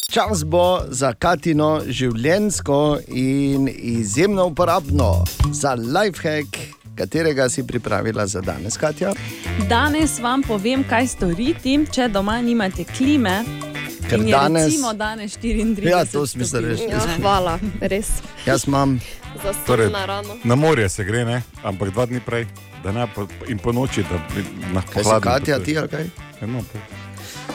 Čas 0.09 0.43
bo 0.45 0.81
za 0.87 1.13
Katino 1.13 1.81
življensko 1.87 2.99
in 3.07 3.67
izjemno 3.69 4.45
uporabno 4.45 5.23
za 5.51 5.73
lifehack, 5.73 6.57
katerega 6.97 7.45
si 7.47 7.63
pripravila 7.63 8.27
za 8.27 8.41
danes, 8.41 8.77
Katja. 8.77 9.13
Danes 9.65 10.19
vam 10.19 10.41
povem, 10.41 10.83
kaj 10.83 11.07
storiti, 11.09 11.77
če 11.87 12.07
doma 12.09 12.41
nimate 12.41 12.83
klime. 12.87 13.43
Ker 14.03 14.19
in 14.19 14.27
je 14.27 14.33
danes- 14.33 14.65
recimo 14.65 14.93
danes 14.93 15.37
34. 15.37 15.85
Ja, 15.85 16.05
to 16.05 16.23
si 16.23 16.37
mislil 16.37 16.61
reči. 16.63 16.83
Ja, 16.89 16.99
hvala, 17.17 17.59
res. 17.81 18.09
Jaz 18.45 18.65
imam 18.65 18.99
Torej, 19.65 19.89
na 19.89 20.05
rano. 20.05 20.37
na 20.43 20.55
morje 20.55 20.89
se 20.89 21.03
gre, 21.03 21.25
ne? 21.25 21.41
ampak 21.63 21.91
dva 21.91 22.05
dni 22.05 22.19
prej, 22.19 22.47
da 22.83 22.91
ne 22.91 23.07
po, 23.07 23.27
in 23.47 23.59
po 23.59 23.71
noči, 23.71 24.01
da 24.01 24.17
bi 24.27 24.41
si 24.41 24.49
hladno 24.99 25.19
Katja, 25.21 25.59
ti 25.59 25.77
ali 25.77 25.87
kaj? 25.87 26.05
Eno, 26.41 26.63
po- 26.63 26.79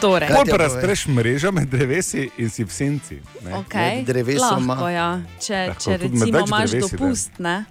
Torej, 0.00 0.28
Kaj? 0.28 0.44
Pa 0.44 0.56
razpreš 0.58 1.06
mreža 1.06 1.50
med 1.50 1.68
drevesi 1.68 2.30
in 2.38 2.50
si 2.50 2.64
v 2.64 2.70
senci. 2.70 3.16
ne. 3.44 3.52
okay, 3.54 3.96
med 3.96 4.06
drevesoma. 4.06 4.74
lahko, 4.74 4.88
ja. 4.88 5.20
če, 5.40 5.58
Lahko 5.68 5.84
če 5.84 5.96
recimo 5.96 6.38
imaš 6.38 6.70
dopust, 6.72 7.30
ne? 7.38 7.64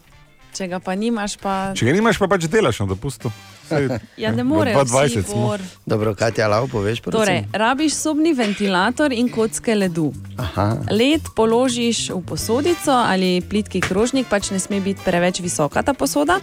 Če 0.53 0.67
ga 0.67 0.79
pa 0.83 0.95
nimaš, 0.95 1.37
pa 1.41 1.71
Če 1.77 1.87
ga 1.87 1.95
nimaš, 1.95 2.19
pa 2.21 2.29
pač 2.31 2.47
delaš 2.51 2.83
na 2.83 2.91
dopustu. 2.93 3.31
Ja, 4.19 4.31
ne 4.35 4.43
moreš. 4.43 4.75
22 4.75 5.23
smo. 5.23 5.55
Dobro, 5.85 6.11
Katja, 6.15 6.47
lahko 6.51 6.67
poveš, 6.67 6.99
prosim. 6.99 7.19
Torej, 7.19 7.43
rabiš 7.55 7.95
sobni 7.95 8.33
ventilator 8.35 9.13
in 9.15 9.29
kocke 9.31 9.75
ledu. 9.75 10.09
Aha. 10.35 10.75
Led 10.91 11.31
položiš 11.35 12.09
v 12.11 12.19
posodico 12.27 12.91
ali 12.91 13.39
plitki 13.39 13.79
krožnik, 13.79 14.27
pač 14.27 14.51
ne 14.51 14.59
sme 14.59 14.81
biti 14.83 14.99
preveč 15.05 15.39
visoka 15.39 15.83
ta 15.87 15.95
posoda, 15.95 16.41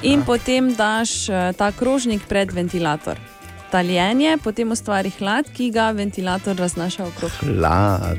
in 0.00 0.24
potem 0.24 0.72
daš 0.72 1.28
eh, 1.28 1.52
ta 1.52 1.68
krožnik 1.72 2.24
pred 2.24 2.48
ventilator. 2.48 3.20
Taljenje, 3.70 4.36
potem 4.38 4.70
ustvari 4.70 5.12
hlad, 5.18 5.46
ki 5.52 5.70
ga 5.70 5.90
ventilator 5.90 6.56
raznaša 6.56 7.04
okrog. 7.04 7.30
Hlad, 7.40 8.18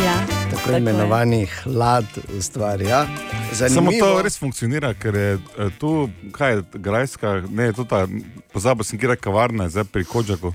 Ja, 0.00 0.14
tako 0.50 0.70
je. 0.70 0.78
imenovani 0.78 1.46
hlad 1.62 2.04
ustvarja. 2.38 3.06
Samo 3.52 3.68
Zanimivo. 3.68 4.06
to 4.06 4.22
res 4.22 4.38
funkcionira, 4.38 4.94
ker 4.94 5.14
je 5.14 5.32
eh, 5.34 5.68
tu, 5.78 6.08
kaj 6.32 6.52
je, 6.52 6.62
grajska, 6.74 7.42
ne, 7.50 7.72
to 7.72 7.84
ta, 7.84 8.06
pozabil 8.52 8.84
sem, 8.84 8.98
kje 8.98 9.08
je 9.08 9.16
kavarna, 9.18 9.68
zdaj 9.68 9.84
pri 9.84 10.04
Kodžaku. 10.04 10.54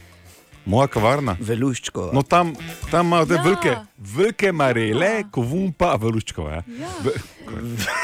Moja 0.70 0.88
kavarna. 0.88 1.34
Veluščko. 1.42 2.10
No, 2.14 2.22
tam, 2.24 2.54
tam 2.92 3.08
imajo 3.08 3.26
te 3.26 3.34
Ja. 3.34 3.42
velike, 3.42 3.72
velike 3.98 4.52
marele, 4.54 5.06
Ja. 5.08 5.24
ko 5.26 5.42
vun 5.44 5.72
pa 5.74 5.96
velučko. 5.96 6.42
Ja. 6.44 6.62
Ja. 6.78 6.90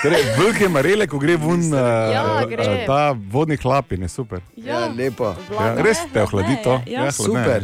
Torej, 0.01 0.23
velike 0.35 0.69
marele, 0.69 1.07
ko 1.07 1.19
gre 1.19 1.37
ven 1.37 1.61
Ja, 1.63 2.23
uh, 2.35 2.49
gre. 2.49 2.85
ta 2.85 2.99
vodni 3.29 3.57
hlapin, 3.57 4.01
je 4.01 4.09
super. 4.09 4.41
Ja, 4.57 4.87
lepo. 4.89 5.35
Ja, 5.51 5.75
res 5.77 5.97
te 6.09 6.23
ohladi 6.23 6.57
to. 6.63 6.81
Ja, 6.87 7.03
Ja. 7.03 7.11
Super, 7.11 7.63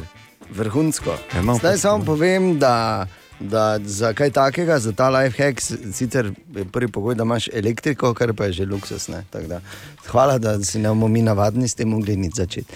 vrhunsko. 0.51 1.17
Ja, 1.33 1.41
no, 1.41 1.55
Zdaj 1.55 1.77
samo 1.77 2.05
povem, 2.05 2.59
da, 2.59 3.07
da 3.39 3.79
za 3.79 4.13
kaj 4.13 4.29
takega, 4.31 4.79
za 4.79 4.91
ta 4.91 5.09
life 5.09 5.33
hack, 5.35 5.57
sicer 5.91 6.25
je 6.51 6.65
prvi 6.65 6.87
pogoj, 6.89 7.15
da 7.15 7.23
imaš 7.23 7.49
elektriko, 7.49 8.13
kar 8.13 8.33
pa 8.33 8.45
je 8.45 8.51
že 8.53 8.65
luksus. 8.65 9.07
ne, 9.07 9.25
Da, 9.31 9.61
hvala, 10.05 10.37
da 10.37 10.59
si 10.59 10.77
ne 10.77 10.89
bomo 10.89 11.07
mi 11.07 11.21
navadni 11.21 11.67
s 11.67 11.73
tem 11.73 11.89
mogli 11.89 12.15
nič 12.15 12.33
začeti. 12.35 12.75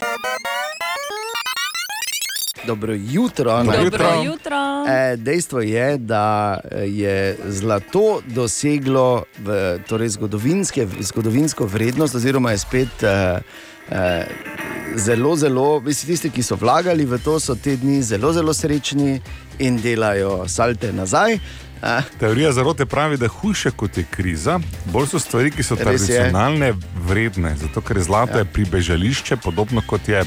Dobro 2.68 2.94
jutro. 2.94 3.64
Dobro 3.64 3.78
ne. 3.78 3.84
jutro. 3.84 4.04
Dobro 4.04 4.24
jutro. 4.24 4.58
E, 4.88 5.18
dejstvo 5.18 5.62
je, 5.62 5.98
da 5.98 6.60
eh, 6.72 6.86
je 6.88 7.38
zlato 7.48 8.22
doseglo 8.26 9.24
v, 9.40 9.80
torej 9.88 10.10
zgodovinsko 11.00 11.66
vrednost, 11.66 12.16
oziroma 12.16 12.52
je 12.52 12.58
spet 12.58 13.04
eh, 13.04 13.40
eh, 13.90 14.26
zelo, 14.96 15.36
zelo, 15.36 15.80
vsi 15.80 16.06
tisti, 16.06 16.30
ki 16.30 16.44
so 16.44 16.56
vlagali 16.56 17.06
v 17.06 17.20
to, 17.24 17.40
so 17.40 17.56
te 17.56 17.76
dni 17.78 18.02
zelo, 18.04 18.34
zelo 18.34 18.54
srečni 18.54 19.22
in 19.60 19.78
delajo 19.82 20.48
salte 20.48 20.94
nazaj. 20.94 21.40
Eh, 21.84 22.02
Teorija 22.20 22.52
zarote 22.52 22.86
pravi, 22.86 23.18
da 23.18 23.28
hujše 23.28 23.72
kot 23.72 23.98
je 23.98 24.06
kriza, 24.12 24.60
bolj 24.86 25.08
so 25.08 25.20
stvari, 25.20 25.52
ki 25.52 25.64
so 25.64 25.76
Res 25.76 25.82
je. 25.82 25.86
tradicionalne, 25.86 26.74
vredne. 27.08 27.56
Zato, 27.62 27.82
ker 27.82 27.98
je 27.98 28.04
zlato 28.04 28.38
Ja. 28.38 28.46
ja. 28.46 28.52
pribežališče, 28.54 29.38
podobno 29.38 29.82
kot 29.88 30.10
je 30.10 30.24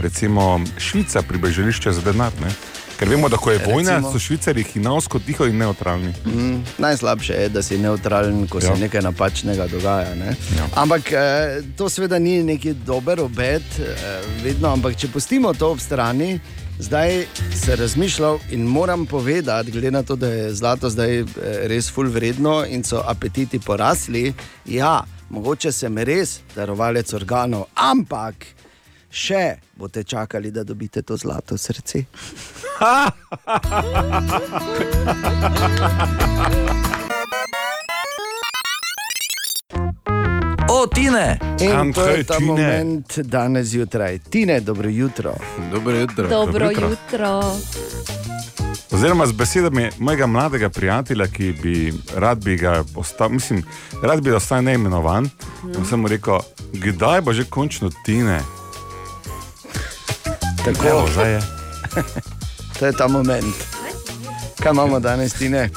recimo 0.00 0.60
Švica 0.78 1.22
pribežališče 1.22 1.92
za 1.92 2.00
denar. 2.02 2.32
Ne? 2.40 2.50
Ker 2.98 3.08
vemo, 3.08 3.28
da 3.28 3.36
ko 3.36 3.50
je 3.50 3.60
vojna, 3.66 3.90
Recimo. 3.96 4.12
so 4.12 4.18
švicari 4.18 4.62
hinavsko 4.62 5.18
tiho 5.18 5.46
in 5.46 5.56
neutralni. 5.56 6.12
Mm, 6.26 6.58
najslabše 6.78 7.32
je, 7.32 7.48
da 7.48 7.62
si 7.62 7.78
neutralen, 7.78 8.46
ko 8.46 8.58
ja. 8.58 8.60
se 8.60 8.66
Ja. 8.68 8.76
nekaj 8.76 9.00
napačnega 9.02 9.66
dogaja. 9.66 10.14
Ne? 10.14 10.34
Ja. 10.56 10.66
Ampak 10.74 11.12
eh, 11.12 11.18
to 11.76 11.88
seveda 11.88 12.18
ni 12.18 12.42
neki 12.42 12.74
dober 12.74 13.20
obet, 13.20 13.62
eh, 13.78 13.86
vedno, 14.42 14.68
ampak 14.68 14.96
če 14.96 15.08
pustimo 15.08 15.54
to 15.54 15.70
ob 15.70 15.80
strani. 15.80 16.40
Zdaj 16.78 17.24
se 17.56 17.76
razmišljal 17.76 18.38
in 18.50 18.62
moram 18.62 19.06
povedati, 19.06 19.70
glede 19.70 19.90
na 19.90 20.02
to, 20.02 20.16
da 20.16 20.26
je 20.26 20.54
zlato 20.54 20.90
zdaj 20.90 21.18
eh, 21.18 21.24
res 21.64 21.90
full 21.90 22.08
vredno 22.08 22.64
in 22.66 22.84
so 22.84 23.02
apetiti 23.06 23.58
porasli. 23.58 24.34
Ja, 24.66 25.00
mogoče 25.30 25.72
sem 25.72 25.98
res 25.98 26.40
darovalec 26.56 27.12
organov, 27.14 27.64
ampak 27.74 28.34
še 29.10 29.56
boste 29.76 30.04
čakali, 30.04 30.50
da 30.50 30.64
dobite 30.64 31.02
to 31.02 31.16
zlato 31.16 31.58
srce. 31.58 32.04
O, 40.70 40.86
Tine! 40.86 41.38
In 41.60 41.92
to 41.92 42.06
je 42.06 42.14
kaj, 42.14 42.24
ta 42.24 42.36
Tine? 42.38 42.46
moment 42.46 43.18
danes 43.18 43.66
zjutraj. 43.66 44.18
Tine, 44.18 44.60
dobro 44.60 44.88
jutro. 44.88 45.34
Dobro 45.72 45.96
jutro. 45.96 46.28
Dobro 46.28 46.70
jutro. 46.70 46.88
jutro. 46.88 47.40
Oziroma 48.90 49.26
z 49.26 49.32
besedami 49.32 49.90
mojega 49.98 50.26
mladega 50.26 50.68
prijatelja, 50.68 51.26
ki 51.26 51.54
bi 51.62 51.92
rad 52.16 52.44
bi 52.44 52.56
ga 52.56 52.84
ostal, 52.96 53.28
mislim, 53.28 53.62
rad 54.02 54.22
bi 54.22 54.32
ostal 54.32 54.64
neimenovan. 54.64 55.24
Mm. 55.64 55.84
Sem 55.88 56.00
mu 56.00 56.08
rekel, 56.08 56.38
kdaj 56.72 57.20
bo 57.20 57.32
že 57.32 57.44
končno 57.44 57.90
tine? 58.04 58.40
Tako, 60.64 60.88
Evo, 60.88 61.22
je. 61.22 61.40
to 62.78 62.86
je 62.86 62.92
ta 62.92 63.08
moment. 63.08 63.54
Kaj 64.62 64.72
imamo 64.72 65.00
danes, 65.00 65.32
Tine? 65.32 65.70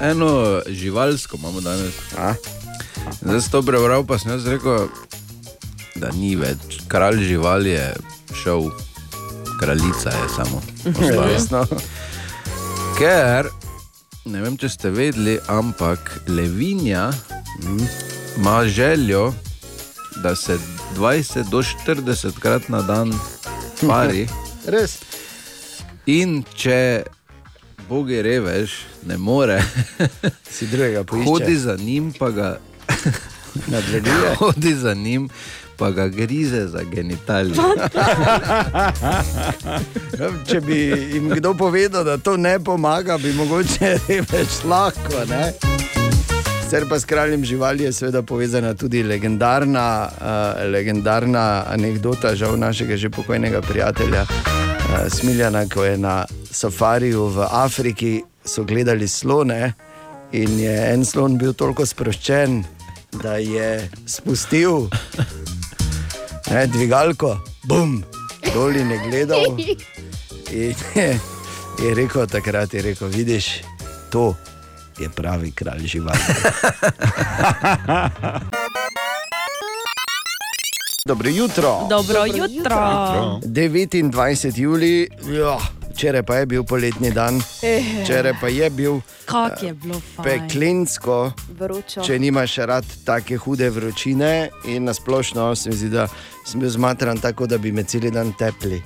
Eno 0.00 0.60
živalsko 0.66 1.36
imamo 1.36 1.60
danes. 1.60 1.94
A? 2.18 2.34
Zdaj 3.22 3.40
sem 3.40 3.50
to 3.50 3.62
prebral, 3.62 4.04
pa 4.04 4.18
sem 4.18 4.30
jaz 4.32 4.46
rekel, 4.46 4.88
da 5.96 6.10
ni 6.12 6.34
več. 6.36 6.82
Kralj 6.88 7.24
živali 7.24 7.70
je 7.70 7.86
šel, 8.42 8.68
kraljica 9.60 10.12
je 10.12 10.28
samo. 10.36 10.60
ostala. 10.84 11.26
Resno. 11.26 11.64
Ker, 12.98 13.48
ne 14.24 14.42
vem, 14.42 14.58
če 14.60 14.68
ste 14.68 14.92
vedeli, 14.92 15.38
ampak 15.48 16.20
levinja 16.28 17.08
mm, 17.62 17.88
ima 18.36 18.64
željo, 18.68 19.32
da 20.22 20.36
se 20.36 20.58
20 20.96 21.48
do 21.50 21.62
40 21.62 22.38
krat 22.38 22.68
na 22.68 22.82
dan 22.82 23.12
pari. 23.80 24.28
Res. 24.66 24.98
In 26.06 26.42
če 26.54 27.02
bogi 27.88 28.22
revež, 28.22 28.70
ne 29.02 29.16
more, 29.16 29.58
Si 30.50 30.66
drugega 30.66 30.98
hodi 31.00 31.24
poišče. 31.24 31.58
za 31.58 31.76
njim, 31.76 32.12
pa 32.12 32.30
ga 32.30 32.48
Nadleguje. 33.72 34.34
hodi 34.36 34.74
za 34.74 34.94
njim, 34.94 35.28
pa 35.76 35.90
ga 35.90 36.08
grize 36.08 36.66
za 36.66 36.82
genitalije. 36.84 37.60
Če 40.46 40.60
bi 40.60 40.78
jim 41.12 41.28
kdo 41.30 41.54
povedal, 41.54 42.04
da 42.04 42.16
to 42.16 42.36
ne 42.36 42.58
pomaga, 42.58 43.18
bi 43.18 43.32
mogoče 43.32 43.98
več 44.08 44.60
lahko. 44.64 45.24
Ne? 45.28 45.52
Sicer 46.64 46.88
pa 46.88 46.96
s 46.98 47.04
kraljem 47.04 47.44
živali 47.44 47.84
je 47.84 47.92
seveda 47.92 48.22
povezana 48.22 48.74
tudi 48.74 49.02
legendarna, 49.02 50.08
uh, 50.08 50.70
legendarna 50.72 51.64
anekdota, 51.68 52.34
žal 52.34 52.56
našega 52.56 52.96
že 52.96 53.10
pokojnega 53.10 53.60
prijatelja 53.60 54.22
uh, 54.22 55.12
Smiljana, 55.12 55.68
ko 55.68 55.84
je 55.84 55.98
na 55.98 56.24
safariju 56.50 57.26
v 57.26 57.46
Afriki 57.50 58.22
so 58.44 58.64
gledali 58.64 59.08
slone 59.08 59.72
in 60.32 60.58
je 60.58 60.92
en 60.92 61.04
slon 61.04 61.36
bil 61.38 61.52
toliko 61.52 61.86
sproščen, 61.86 62.64
da 63.22 63.36
je 63.36 63.90
spustil 64.06 64.88
ne, 66.50 66.66
dvigalko, 66.66 67.36
bum, 67.68 68.00
dol 68.54 68.76
in 68.76 68.90
je 68.90 68.98
gledal. 69.10 69.44
In 70.54 70.74
je, 70.94 71.20
je 71.82 71.94
rekel 71.94 72.26
takrat, 72.26 72.74
je 72.74 72.82
rekel, 72.82 73.08
vidiš, 73.08 73.60
to 74.10 74.32
je 74.98 75.08
pravi 75.08 75.50
kralj 75.52 75.86
živali. 75.86 76.18
Dobro 81.06 81.28
jutro. 81.28 81.86
Dobro 81.90 82.24
jutro. 82.26 82.76
29. 83.42 84.58
juli, 84.60 85.08
ja, 85.38 85.58
včeraj 85.94 86.22
pa 86.22 86.36
je 86.36 86.46
bil 86.46 86.64
poletni 86.64 87.10
dan, 87.10 87.42
včeraj 88.02 88.32
pa 88.40 88.48
je 88.48 88.70
bil 88.70 89.00
Kak 89.24 89.62
je 89.62 89.74
bilo 89.74 90.00
fajn. 90.16 90.24
peklinsko. 90.24 91.32
Vročo. 91.58 92.02
Če 92.02 92.18
nimaš 92.18 92.56
rad 92.56 92.84
take 93.04 93.36
hude 93.36 93.70
vročine, 93.70 94.48
in 94.64 94.84
nasplošno 94.84 95.54
se 95.56 95.70
mi 95.70 95.76
zdi, 95.76 95.88
da 95.88 96.08
sem 96.46 96.60
bil 96.60 96.70
zmatran 96.70 97.18
tako, 97.20 97.46
da 97.46 97.58
bi 97.58 97.72
me 97.72 97.82
cel 97.84 98.10
dan 98.10 98.32
tepli, 98.38 98.82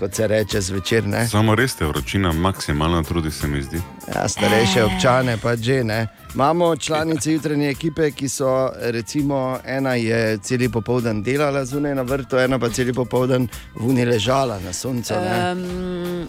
kot 0.00 0.14
se 0.14 0.26
reče 0.26 0.60
zvečer. 0.60 1.06
Ne? 1.06 1.28
Samo 1.28 1.54
res 1.54 1.74
te 1.74 1.84
vročina 1.86 2.32
maksimalno 2.32 3.02
trudi, 3.02 3.30
se 3.30 3.48
mi 3.48 3.62
zdi. 3.62 3.80
Ja, 4.14 4.28
starejše 4.28 4.84
občane 4.84 5.36
pa 5.36 5.56
že 5.56 5.84
ne. 5.84 6.06
Imamo 6.34 6.76
članice 6.76 7.32
jutranje 7.32 7.68
ekipe, 7.70 8.10
ki 8.10 8.28
so, 8.28 8.70
recimo, 8.80 9.58
ena 9.66 9.94
je 9.94 10.38
cel 10.38 10.70
popoldan 10.72 11.22
delala 11.22 11.64
zunaj 11.64 11.94
na 11.94 12.02
vrtu, 12.02 12.38
ena 12.38 12.58
pa 12.58 12.68
cel 12.70 12.94
popoldan 12.94 13.48
vuni 13.74 14.04
ležala 14.04 14.58
na 14.64 14.72
soncu. 14.72 15.14
ne. 15.14 15.52
Um, 15.52 16.28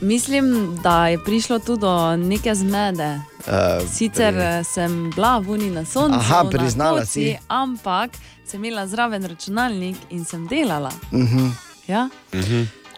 mislim, 0.00 0.76
da 0.82 1.08
je 1.08 1.18
prišlo 1.24 1.58
tudi 1.58 1.80
do 1.80 2.16
neke 2.16 2.54
zmede. 2.54 3.20
Uh, 3.46 3.88
Sicer 3.92 4.34
eh, 4.38 4.64
sem 4.64 5.10
bila 5.10 5.38
vuni 5.38 5.70
na 5.70 5.84
soncu, 5.84 6.16
Aha, 6.16 6.44
priznala 6.50 6.94
na 6.94 7.00
koci, 7.00 7.12
si. 7.12 7.36
ampak 7.48 8.10
sem 8.46 8.64
imela 8.64 8.86
zraven 8.86 9.24
računalnik 9.24 9.96
in 10.10 10.24
sem 10.24 10.46
delala. 10.46 10.92
uh 11.12 11.20
-huh. 11.20 11.50
Ja? 11.86 12.08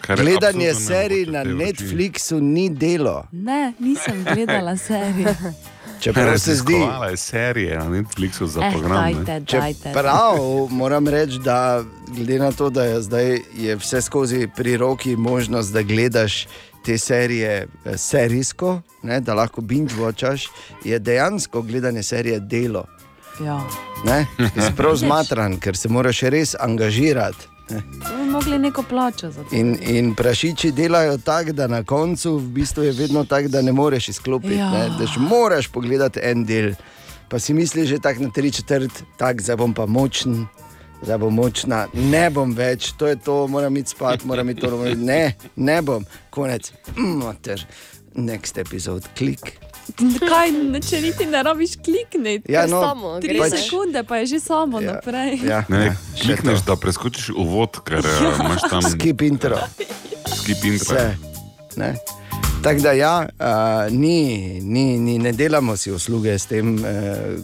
Kar 0.07 0.19
je 0.19 0.25
Gledanje 0.25 0.75
serij 0.77 1.27
na. 1.27 1.45
Netflixu 1.45 2.37
ni 2.37 2.71
delo. 2.71 3.27
Ne, 3.33 3.73
nisem 3.79 4.25
gledala 4.27 4.77
serije. 4.77 5.35
Čeprav 6.01 6.39
se 6.39 6.55
zdi, 6.55 6.73
Raziskovala 6.73 7.07
je 7.07 7.17
serije 7.17 7.79
na 7.79 7.85
Netflixu 7.87 8.47
za 8.47 8.61
Eh, 8.61 8.71
program. 8.73 9.05
ne. 9.05 9.15
dajte, 9.15 9.41
dajte. 9.53 9.93
Prav, 9.93 10.37
moram 10.71 11.09
reči, 11.09 11.39
da 11.39 11.85
glede 12.09 12.39
na 12.39 12.53
to, 12.53 12.71
da 12.71 12.85
je 12.85 13.03
zdaj 13.03 13.39
je 13.55 13.77
vse 13.77 14.03
skozi 14.03 14.49
pri 14.57 14.77
roki 14.77 15.17
možnost, 15.17 15.73
da 15.73 15.83
gledaš 15.83 16.47
te 16.85 16.99
serije 16.99 17.51
eh, 17.85 17.97
serijsko, 17.99 18.81
ne, 19.03 19.21
da 19.21 19.35
lahko 19.35 19.61
binge-watchaš, 19.61 20.49
je 20.85 20.99
dejansko 20.99 21.63
gledanje 21.63 22.03
serije 22.03 22.41
delo. 22.41 22.85
Ja. 23.41 23.61
Ne? 24.05 24.27
Prav 24.77 24.97
zmatran, 24.97 25.57
ker 25.57 25.77
se 25.77 25.89
moraš 25.89 26.21
res 26.21 26.55
angažirati. 26.57 27.49
Bi 27.69 28.31
mogli 28.31 28.59
neko 28.59 28.83
plačo 28.83 29.31
za 29.31 29.45
to. 29.45 29.57
In, 29.57 29.77
in 29.81 30.15
prašiči 30.15 30.73
delajo 30.73 31.19
tako, 31.19 31.53
da 31.53 31.67
na 31.67 31.85
koncu 31.85 32.37
v 32.37 32.49
bistvu 32.49 32.83
je 32.83 32.93
vedno 32.93 33.25
tako, 33.25 33.49
da 33.49 33.63
ne 33.63 33.73
moreš 33.73 34.09
izklopiti. 34.09 34.55
Ja. 34.55 34.71
Ne? 34.71 34.89
Da 34.89 35.21
moraš 35.21 35.69
pogledati 35.69 36.21
en 36.23 36.45
del. 36.45 36.73
Pa 37.29 37.39
si 37.39 37.55
misliš, 37.55 37.89
že 37.89 37.99
tako 37.99 38.23
na 38.23 38.31
tri 38.31 38.53
četrt, 38.53 39.03
tako 39.17 39.43
zdaj 39.43 39.57
bom 39.57 39.75
pa 39.75 39.87
močen, 39.87 40.47
zdaj 41.03 41.19
bom 41.19 41.35
močna, 41.35 41.87
ne 41.93 42.31
bom 42.31 42.55
več, 42.55 42.93
to 42.99 43.07
je 43.07 43.17
to, 43.17 43.47
moram 43.47 43.77
iti 43.77 43.91
spat, 43.91 44.25
moram 44.25 44.51
iti 44.51 44.61
to, 44.61 44.85
ne, 44.95 45.35
ne 45.57 45.83
bom, 45.83 46.07
konec, 46.31 46.73
mater, 46.97 47.67
next 48.15 48.59
episode, 48.59 49.11
klik. 49.19 49.66
Kaj, 50.21 50.51
ne, 50.53 50.81
če 50.81 51.01
niti 51.01 51.27
ne 51.27 51.43
rabiš 51.43 51.77
klikniti. 51.79 52.49
Ja, 52.49 52.67
no, 52.67 52.81
samo 52.83 53.21
Tri 53.21 53.39
pač- 53.39 53.55
sekunde 53.57 54.03
pa 54.03 54.17
je 54.17 54.27
že 54.27 54.41
samo 54.41 54.81
Ja, 54.81 54.93
naprej. 54.93 55.39
Ja, 55.41 55.63
Ne, 55.69 55.77
ja, 55.79 55.91
ne, 55.91 55.97
še 56.13 56.23
klikneš, 56.25 56.61
to. 56.61 56.67
da 56.67 56.77
preskočiš 56.77 57.31
uvod, 57.33 57.79
ker 57.81 58.03
ja. 58.03 58.35
imaš 58.37 58.67
tam 58.67 58.83
Skip 58.85 59.23
intro. 59.23 59.59
skip 60.37 60.65
intro. 60.65 60.97
Vse. 60.97 61.17
ne. 61.77 61.95
Tako 62.57 62.81
da, 62.81 62.93
ja, 62.93 63.13
uh, 63.23 63.47
ni, 63.93 64.27
ni, 64.61 64.99
ni, 64.99 65.19
ne 65.19 65.31
delamo 65.31 65.77
si 65.77 65.93
usluge 65.93 66.33
s 66.33 66.47
tem, 66.47 66.75
uh, 66.75 66.83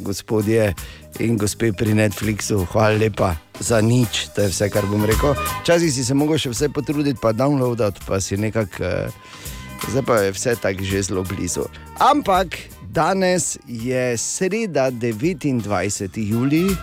gospodje 0.01 0.73
in 1.21 1.37
gospe 1.37 1.71
pri 1.73 1.95
Netflixu, 1.95 2.65
hvala 2.67 2.97
lepa 2.97 3.29
za 3.61 3.79
nič, 3.79 4.33
to 4.35 4.43
je 4.43 4.49
vse, 4.49 4.67
kar 4.69 4.83
bom 4.85 5.05
rekel. 5.05 5.35
Včasih 5.61 5.93
si 5.93 6.03
se 6.03 6.15
mogel 6.15 6.39
še 6.39 6.51
vse 6.51 6.69
potruditi, 6.71 7.21
pa 7.23 7.31
downloadati, 7.33 8.03
pa 8.03 8.19
si 8.19 8.35
nekako, 8.37 8.83
uh, 8.83 9.52
zdaj 9.89 10.03
pa 10.07 10.17
je 10.17 10.33
vse 10.33 10.57
tako 10.57 10.85
že 10.85 11.03
zelo 11.03 11.23
blizu. 11.23 11.65
Ampak 11.99 12.57
danes 12.93 13.59
je 13.67 14.19
sreda 14.19 14.91
29. 14.91 16.11
julij, 16.17 16.77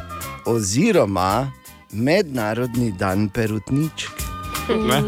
oziroma 0.45 1.52
Mednarodni 1.91 2.91
dan 2.91 3.30
perutničk. 3.30 4.12
Ne, 4.70 5.02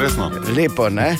resno. 0.00 0.30
Lepo, 0.56 0.88
ne? 0.88 1.16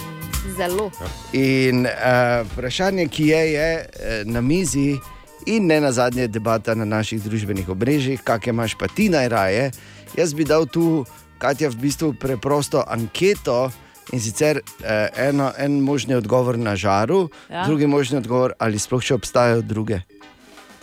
Zelo. 0.57 0.91
In 1.33 1.87
uh, 1.87 2.47
vprašanje, 2.53 3.07
ki 3.09 3.27
je, 3.27 3.53
je 3.53 3.69
eh, 3.79 4.23
na 4.25 4.41
mizi, 4.41 4.99
in 5.47 5.67
ne 5.67 5.81
na 5.81 5.93
zadnje 5.93 6.29
debata 6.29 6.75
na 6.75 6.85
naših 6.85 7.23
družbenih 7.23 7.69
obrežjih, 7.69 8.23
kakšne 8.23 8.53
imaš 8.53 8.75
pa 8.75 8.89
ti 8.89 9.09
najraje. 9.09 9.71
Jaz 10.17 10.35
bi 10.35 10.45
dal 10.45 10.67
tu, 10.67 11.05
Katja, 11.39 11.69
v 11.71 11.77
bistvu 11.77 12.15
preprosto 12.19 12.85
anketo. 12.87 13.71
In 14.13 14.21
sicer 14.21 14.61
eh, 14.85 15.09
eno, 15.17 15.53
en 15.59 15.81
možni 15.81 16.15
odgovor 16.15 16.59
na 16.59 16.77
žaru, 16.77 17.29
Ja. 17.51 17.65
drugi 17.67 17.87
možni 17.87 18.19
odgovor, 18.19 18.53
ali 18.59 18.79
sploh 18.79 19.03
še 19.03 19.15
obstajajo 19.15 19.63
druge. 19.63 20.01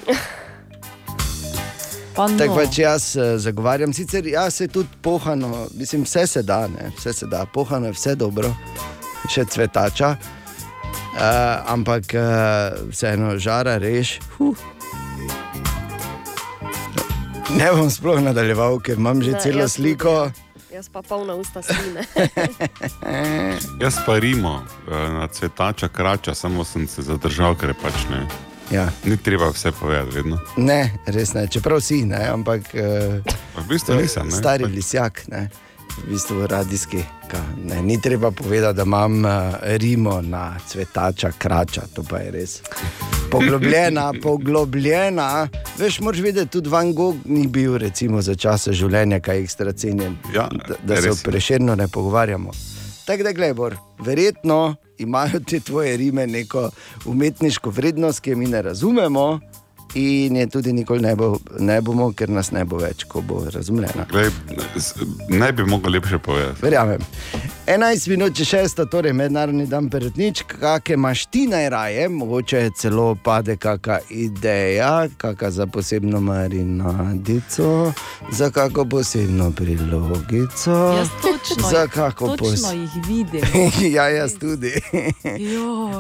Pa 2.16 2.28
no. 2.28 2.38
Tako 2.38 2.56
pač 2.56 2.80
jaz 2.80 3.16
eh, 3.16 3.38
zagovarjam, 3.40 3.94
sicer 3.94 4.26
jaz 4.28 4.56
se 4.56 4.68
tudi 4.68 4.90
pohano, 5.02 5.68
mislim, 5.78 6.04
vse 6.04 6.28
se 6.28 6.44
da, 6.44 6.68
ne, 6.68 6.92
vse 6.98 7.14
se 7.14 7.28
da, 7.28 7.46
pohano 7.46 7.88
je 7.88 7.96
vse 7.96 8.16
dobro, 8.16 8.52
še 9.32 9.46
cvetača. 9.46 10.16
Uh, 11.12 11.20
ampak 11.68 12.14
uh, 12.16 12.88
vseeno 12.92 13.36
žara 13.38 13.76
reš. 13.78 14.20
Huh. 14.38 14.56
Ne 17.52 17.68
bom 17.76 17.90
sploh 17.92 18.22
nadaljeval, 18.24 18.80
ker 18.80 18.96
imam 18.96 19.20
že 19.22 19.36
Ne, 19.36 19.40
celo 19.44 19.60
jaz 19.66 19.76
tudi, 19.76 19.92
sliko. 19.92 20.32
Jaz 20.74 20.90
pa 20.90 21.02
polna 21.02 21.36
usta 21.36 21.62
sline. 21.62 22.04
Jaz 23.84 23.96
pa 24.06 24.20
Rimo, 24.20 24.64
eh, 24.88 24.92
na 24.92 25.28
cvetača 25.28 25.88
krača, 25.88 26.36
samo 26.36 26.64
sem 26.64 26.88
se 26.88 27.02
zadržal, 27.02 27.56
ker 27.56 27.70
je 27.70 27.76
pač 27.84 27.94
ne. 28.12 28.28
Ja. 28.72 28.88
Ni 29.04 29.18
treba 29.18 29.50
vse 29.52 29.72
povedati, 29.72 30.16
vedno. 30.16 30.40
Ne, 30.58 30.94
res 31.06 31.34
ne, 31.34 31.48
čeprav 31.48 31.82
si, 31.84 32.06
ne, 32.06 32.24
ampak 32.30 32.72
uh, 32.74 33.34
Pa 33.56 33.62
V 33.62 33.68
bistvu 33.68 34.00
nisem. 34.00 34.32
Ne? 34.32 34.38
stari 34.38 34.66
lisjak, 34.66 35.26
ne, 35.28 35.50
v 35.98 36.10
bistvu 36.10 36.48
radijski. 36.48 37.04
Ne, 37.64 37.82
ni 37.82 38.02
treba 38.02 38.32
povedati, 38.32 38.76
da 38.78 38.84
imam 38.84 39.26
uh, 39.26 39.32
Rimo 39.62 40.22
na 40.22 40.58
cvetača, 40.68 41.32
krača, 41.38 41.82
to 41.94 42.04
pa 42.04 42.18
je 42.18 42.32
res. 42.32 42.62
Poglobljena, 43.32 44.14
poglobljena. 44.24 45.48
Veš, 45.78 46.00
moraš 46.00 46.20
vedeti, 46.20 46.52
tudi 46.52 46.70
Van 46.70 46.94
Gogh 46.94 47.18
ni 47.26 47.48
bil 47.48 47.78
recimo, 47.78 48.22
za 48.22 48.36
časa 48.36 48.72
življenja 48.72 49.20
kaj 49.20 49.44
ekstra 49.44 49.74
cenjen. 49.74 50.18
Ja, 50.36 50.50
da, 50.68 50.76
da 50.84 51.02
se 51.02 51.24
preširno 51.24 51.76
ne 51.76 51.88
pogovarjamo. 51.88 52.52
Tako 53.06 53.24
da, 53.24 53.32
gledaj, 53.32 53.78
verjetno 54.00 54.76
imajo 54.98 55.40
te 55.40 55.60
tvoje 55.60 55.98
rime 55.98 56.28
neko 56.28 56.70
umetniško 57.06 57.70
vrednost, 57.70 58.20
ki 58.20 58.30
je 58.30 58.36
mi 58.36 58.48
ne 58.48 58.62
razumemo, 58.62 59.40
in 59.94 60.36
je 60.36 60.48
tudi 60.48 60.74
nikoli 60.74 61.02
ne, 61.02 61.16
bo, 61.16 61.38
ne 61.60 61.82
bomo, 61.82 62.12
ker 62.14 62.30
nas 62.30 62.52
ne 62.52 62.66
bo 62.66 62.80
več, 62.82 63.04
ko 63.10 63.22
bo 63.22 63.44
razumljena. 63.52 64.06
Glej, 64.12 64.30
ne 65.30 65.52
bi 65.52 65.66
mogel 65.68 65.98
lepše 65.98 66.20
povedati. 66.20 66.62
Verjamem. 66.62 67.02
11 67.72 68.10
minut 68.10 68.34
če 68.36 68.44
šesta, 68.46 68.84
torej 68.92 69.14
mednarodni 69.16 69.64
dan 69.70 69.86
perutničk, 69.90 70.58
kakšne 70.60 70.98
imaš 70.98 71.22
ti 71.32 71.46
najraje, 71.48 72.10
mogoče 72.12 72.66
celo 72.76 73.14
pade 73.16 73.56
kakšna 73.56 74.00
ideja, 74.10 75.08
kakšna 75.18 75.52
za 75.52 75.68
posebno 75.72 76.20
marinadico, 76.22 77.94
za 78.32 78.50
kakšno 78.52 78.86
posebno 78.92 79.52
prilogico. 79.56 80.76
Jaz 80.98 81.14
točno, 81.22 81.70
Za 81.70 81.88
točno 81.88 82.36
pos- 82.38 82.74
jih 82.74 82.92
vidim. 83.08 83.42
ja, 83.96 84.10
jaz 84.10 84.36
tudi. 84.40 84.74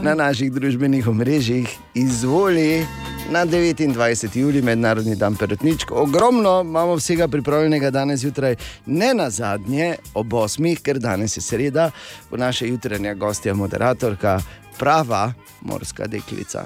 Na 0.04 0.16
naših 0.16 0.52
družbenih 0.52 1.08
omrežjih 1.08 1.70
izvoli 1.94 2.86
na 3.32 3.46
29. 3.46 4.38
julij, 4.38 4.62
mednarodni 4.62 5.16
dan 5.16 5.36
perutničk. 5.36 5.92
Ogromno 5.92 6.62
imamo 6.62 6.96
vsega 6.96 7.28
pripravljenega 7.28 7.90
danes 7.92 8.20
zjutraj, 8.20 8.56
ne 8.86 9.14
na 9.14 9.30
zadnje 9.30 9.96
ob 10.14 10.28
8, 10.34 10.76
ker 10.82 11.00
danes 11.00 11.38
je 11.38 11.42
sreda, 11.62 11.92
v 12.32 12.38
naše 12.38 12.68
jutranja 12.68 13.14
gostja 13.14 13.54
moderatorka, 13.54 14.42
prava 14.78 15.34
morska 15.62 16.08
deklica. 16.08 16.66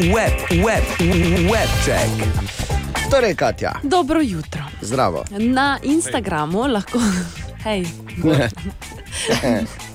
Web, 0.00 0.32
web, 0.64 0.84
web 1.52 1.70
check. 1.84 2.10
Torej, 3.10 3.34
Katja, 3.34 3.72
Dobro 3.82 4.20
jutro. 4.20 4.62
zdravo. 4.80 5.24
Na 5.30 5.78
Instagramu 5.82 6.66
lahko. 6.66 6.98
Hej, 7.64 7.84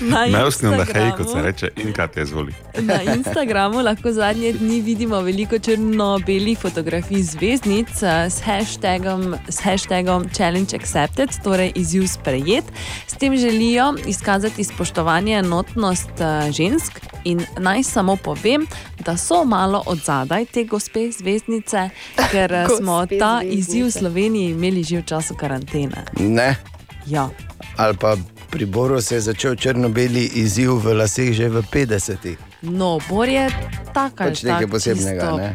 Na 0.00 0.26
Najosnil 0.26 0.70
na 0.70 0.84
hej, 0.84 1.10
kot 1.16 1.30
se 1.32 1.42
reče, 1.42 1.68
in 1.76 1.92
kaj 1.92 2.08
te 2.14 2.24
zvoli. 2.24 2.54
Na 2.80 3.02
Instagramu 3.02 3.82
lahko 3.82 4.12
zadnje 4.12 4.52
dni 4.52 4.80
vidimo 4.80 5.20
veliko 5.20 5.58
črno-belih 5.58 6.58
fotografij 6.58 7.22
zvezdnic 7.22 8.02
eh, 8.02 8.30
s 8.30 8.40
hashtagom, 8.44 9.34
s 9.48 9.60
hashtagom 9.60 10.28
Challenge 10.34 10.76
Accepted, 10.76 11.30
torej 11.44 11.72
izziv 11.74 12.06
sprejet. 12.06 12.64
S 13.06 13.14
tem 13.14 13.36
želijo 13.36 13.94
izkazati 14.06 14.64
spoštovanje 14.64 15.38
enotnost 15.38 16.20
eh, 16.20 16.52
žensk. 16.52 17.00
In 17.24 17.40
naj 17.58 17.82
samo 17.82 18.16
povem, 18.16 18.66
da 19.04 19.16
so 19.16 19.44
malo 19.44 19.82
od 19.86 19.98
zadaj 19.98 20.44
te 20.44 20.64
gospe 20.64 21.10
zvezdnice, 21.12 21.88
ker 22.30 22.52
eh, 22.52 22.66
smo 22.78 23.06
ta 23.18 23.40
izziv 23.44 23.86
v 23.86 23.90
Sloveniji 23.90 24.50
imeli 24.50 24.82
že 24.82 24.98
v 24.98 25.04
času 25.04 25.34
karantene. 25.34 26.04
Ne. 26.18 26.73
Ja. 27.06 27.28
Ali 27.76 27.96
pa 27.96 28.16
pri 28.50 28.64
Boru 28.66 29.00
se 29.02 29.14
je 29.14 29.20
začel 29.20 29.54
črno-beli 29.56 30.30
izziv 30.34 30.70
v 30.78 30.94
laseh 30.94 31.32
že 31.32 31.48
v 31.48 31.62
50-ih. 31.62 32.38
No, 32.62 32.98
Bor 33.08 33.28
je 33.28 33.48
tak 33.92 34.20
ali 34.20 34.30
Pač 34.30 34.42
nekaj 34.42 34.60
tak 34.60 34.70
posebnega, 34.70 35.32
ne? 35.36 35.50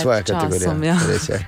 Svoja 0.00 0.22
časom, 0.22 0.48
kategorija. 0.48 0.96
ja. 0.96 0.96
Je. 1.28 1.38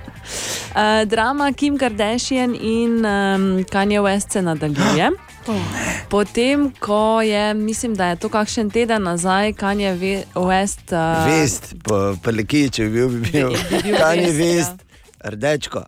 Uh, 0.75 1.05
drama 1.11 1.49
Kim 1.53 1.77
Kardashian 1.77 2.53
in 2.53 3.01
um, 3.01 3.63
Kanye 3.65 3.97
West 3.99 4.29
se 4.31 4.41
nadaljuje. 4.41 5.09
Potem, 6.09 6.71
ko 6.79 7.21
je, 7.21 7.53
mislim, 7.53 7.95
da 7.95 8.07
je 8.07 8.15
to 8.15 8.29
kakšen 8.29 8.69
teden 8.69 9.03
nazaj, 9.03 9.53
Kanye 9.53 9.93
Ve- 9.93 10.23
West. 10.35 10.91
Uh, 10.91 11.25
Vest, 11.25 11.75
po 11.83 12.15
preleki, 12.23 12.69
če 12.69 12.83
bi 12.83 12.89
bil, 12.91 13.09
bi 13.15 13.31
bil, 13.31 13.49
Bi 13.49 13.81
bil 13.83 13.97
kaj 13.97 14.17
je 14.17 14.31
vest, 14.31 14.71
vest, 14.71 14.75
rdečko. 15.23 15.81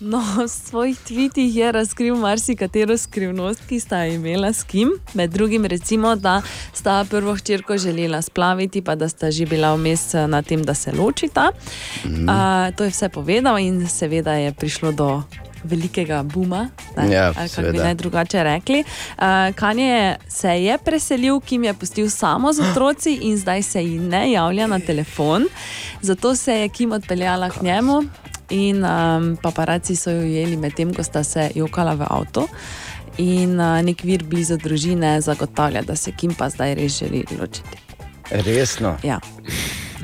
No, 0.00 0.22
v 0.36 0.48
svojih 0.48 0.98
tvitih 0.98 1.56
je 1.56 1.72
razkril 1.72 2.16
marsikatero 2.16 2.96
skrivnost, 2.98 3.60
ki 3.68 3.80
sta 3.80 4.06
imela 4.06 4.52
s 4.52 4.64
Kim. 4.64 4.92
Med 5.14 5.30
drugim, 5.30 5.66
recimo, 5.66 6.16
da 6.16 6.42
sta 6.72 7.04
prvo 7.10 7.34
hčerko 7.36 7.78
želela 7.78 8.22
splaviti, 8.22 8.82
pa 8.82 8.94
da 8.94 9.08
sta 9.08 9.30
že 9.30 9.46
bila 9.46 9.74
vmes 9.74 10.14
eh, 10.14 10.26
na 10.26 10.42
tem, 10.42 10.62
da 10.62 10.74
se 10.74 10.92
ločita. 10.92 11.50
Mm. 12.04 12.28
Uh, 12.28 12.76
to 12.76 12.84
je 12.84 12.90
vse 12.90 13.08
povedal 13.08 13.58
in 13.58 13.88
seveda 13.88 14.32
je 14.32 14.52
prišlo 14.52 14.92
do. 14.92 15.22
Velikega 15.64 16.22
buma, 16.22 16.70
ne, 16.96 17.12
Ja, 17.12 17.32
kako 17.34 17.72
bi 17.72 17.78
naj 17.78 17.94
drugače 17.94 18.44
rekli. 18.44 18.80
Uh, 18.80 19.54
Kanje 19.54 20.16
se 20.28 20.48
je 20.48 20.78
preselil, 20.78 21.40
Kim 21.40 21.64
je 21.64 21.74
pustil 21.74 22.10
samo 22.10 22.52
z 22.52 22.60
otroci 22.70 23.18
in 23.20 23.36
zdaj 23.36 23.62
se 23.62 23.84
ji 23.84 23.98
ne 23.98 24.32
javlja 24.32 24.66
na 24.66 24.80
telefon. 24.80 25.44
Zato 26.00 26.36
se 26.36 26.54
je 26.54 26.68
Kim 26.68 26.92
odpeljala 26.92 27.50
k 27.50 27.62
njemu 27.62 28.02
in 28.50 28.84
um, 28.84 29.36
paparaci 29.42 29.96
so 29.96 30.10
jo 30.10 30.20
ujeli 30.26 30.56
medtem, 30.56 30.94
ko 30.94 31.02
sta 31.02 31.24
se 31.24 31.50
jokala 31.54 31.94
v 31.94 32.06
avtu. 32.10 32.48
In 33.18 33.58
uh, 33.60 33.80
nek 33.82 34.04
vir 34.04 34.24
blizu 34.24 34.56
družine 34.56 35.20
zagotavlja, 35.20 35.82
da 35.82 35.96
se 35.96 36.12
Kim 36.12 36.34
pa 36.34 36.48
zdaj 36.50 36.74
res 36.74 36.98
želi 36.98 37.24
ločiti. 37.38 37.78
Resno. 38.30 38.96
Ja. 39.02 39.20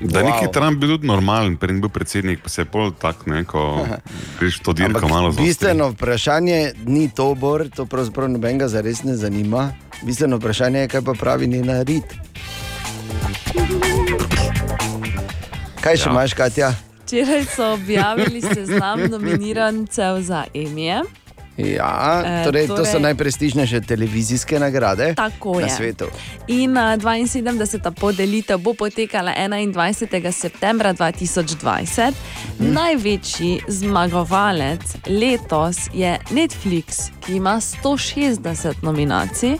Da 0.03 0.20
Wow. 0.20 0.26
neki 0.26 0.53
Trump 0.53 0.78
bil 0.80 0.88
tudi 0.88 1.07
normalen, 1.07 1.57
prej 1.57 1.72
ni 1.72 1.80
bil 1.80 1.88
predsednik, 1.88 2.42
pa 2.42 2.49
se 2.49 2.61
je 2.61 2.64
pol 2.68 2.90
tak, 2.92 3.24
ne, 3.26 3.44
ko 3.44 3.86
greš 4.38 4.59
to 4.61 4.72
dirko 4.72 5.09
malo 5.09 5.32
za. 5.32 5.40
bistveno 5.40 5.88
vprašanje 5.90 6.72
ni 6.84 7.09
to, 7.09 7.34
Bor, 7.34 7.68
to 7.68 7.86
pravzaprav 7.86 8.28
nobenega 8.28 8.68
zares 8.68 9.03
ne 9.03 9.16
zanima. 9.16 9.72
Bistveno 10.03 10.36
vprašanje 10.36 10.84
je, 10.84 10.88
kaj 10.88 11.01
pa 11.01 11.14
pravi 11.16 11.47
njena 11.47 11.82
rit. 11.82 12.05
Kaj 15.80 15.97
še 15.97 16.09
ja. 16.09 16.12
imaš, 16.12 16.34
Katja? 16.34 16.74
Včeraj 17.07 17.44
so 17.46 17.72
objavili 17.72 18.42
seznam 18.44 19.00
nominirancev 19.02 20.20
za 20.20 20.44
Emije. 20.54 21.02
Ja, 21.59 22.22
Eh, 22.26 22.44
torej, 22.44 22.66
to 22.66 22.76
so 22.76 22.82
torej- 22.84 23.02
najprestižnejše 23.02 23.80
televizijske 23.80 24.59
nagrade 24.59 25.14
Tako 25.14 25.54
na 25.54 25.61
je. 25.61 25.70
svetu. 25.70 26.04
In 26.48 26.70
uh, 26.70 26.82
72. 26.82 27.46
podelitev 27.92 28.59
bo 28.59 28.74
potekala 28.74 29.32
21. 29.32 30.32
septembra 30.32 30.92
2020. 30.92 32.12
Mhm. 32.59 32.72
Največji 32.72 33.61
zmagovalec 33.68 34.80
letos 35.09 35.76
je 35.94 36.18
Netflix, 36.30 36.84
ki 37.20 37.32
ima 37.34 37.57
160 37.57 38.74
nominacij. 38.82 39.57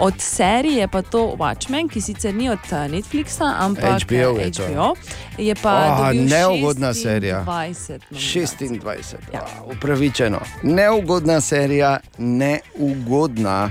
Od 0.00 0.14
serije 0.18 0.88
pa 0.88 1.02
to 1.02 1.34
Watchmen, 1.38 1.88
ki 1.88 2.00
sicer 2.00 2.34
ni 2.34 2.48
od 2.48 2.58
eh, 2.64 2.88
Netflixa, 2.88 3.54
ampak 3.58 4.02
HBO 4.02 4.14
eh, 4.14 4.42
je. 4.42 4.50
HBO, 4.50 4.94
je 5.38 5.54
pa 5.54 5.96
dobil 5.98 6.24
neugodna 6.24 6.94
serija. 6.94 7.44
26 7.44 7.98
nominacij. 8.60 8.68
26, 8.68 9.16
Ja. 9.32 9.46
upravičeno. 9.66 10.38
Neugodna 10.62 11.40
serija, 11.40 11.98
neugodna. 12.18 13.70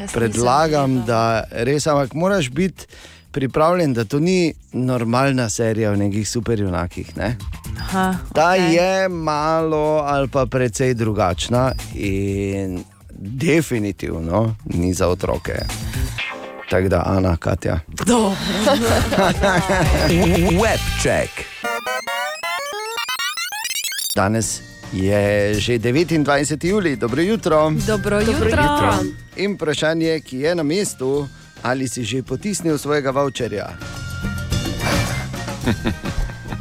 Jaz 0.00 0.12
Predlagam, 0.12 1.04
da 1.04 1.44
res, 1.52 1.86
ampak 1.86 2.14
moraš 2.14 2.50
biti 2.50 2.86
pripravljen, 3.30 3.94
da 3.94 4.04
to 4.04 4.20
ni 4.20 4.54
normalna 4.72 5.48
serija 5.48 5.90
o 5.90 5.96
nekih 5.96 6.28
superjunakih. 6.28 7.16
Ne? 7.16 7.36
Aha, 7.80 8.14
Ta 8.34 8.50
okej. 8.50 8.74
je 8.74 9.08
malo 9.08 9.76
ali 10.04 10.28
pa 10.28 10.46
precej 10.46 10.94
drugačna 10.94 11.72
in 11.94 12.84
definitivno 13.16 14.54
ni 14.66 14.94
za 14.94 15.08
otroke. 15.08 15.52
Tako 16.70 16.88
da, 16.88 17.02
Ana, 17.06 17.36
Katja. 17.36 17.80
Dobro. 17.98 18.36
Webcheck. 20.54 21.30
Danes 24.16 24.60
je 24.92 25.54
že 25.54 25.72
29. 25.74 26.24
juli, 26.64 26.96
dobro 26.96 27.22
jutro. 27.22 27.72
Dobro 27.86 28.20
jutro. 28.20 28.46
jutro. 28.46 28.94
In 29.36 29.54
vprašanje, 29.54 30.20
ki 30.20 30.38
je 30.38 30.54
na 30.54 30.62
mestu, 30.62 31.28
ali 31.62 31.88
si 31.88 32.04
že 32.04 32.22
potisnil 32.22 32.78
svojega 32.78 33.10
voucherja? 33.10 33.68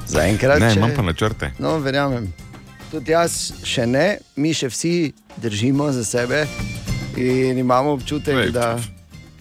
Zaenkrat 0.07 0.59
Ne, 0.59 0.69
še- 0.69 0.77
imam 0.77 0.91
pa 0.95 1.01
načrte. 1.01 1.51
No, 1.59 1.77
verjamem. 1.77 2.33
Tudi 2.93 3.09
jaz 3.09 3.33
še 3.65 3.87
ne, 3.89 4.19
mi 4.37 4.51
še 4.53 4.67
vsi 4.69 5.13
držimo 5.41 5.87
za 5.95 6.03
sebe 6.05 6.43
in 7.17 7.57
imamo 7.57 7.95
občutek, 7.97 8.35
Glej, 8.37 8.51
da. 8.53 8.75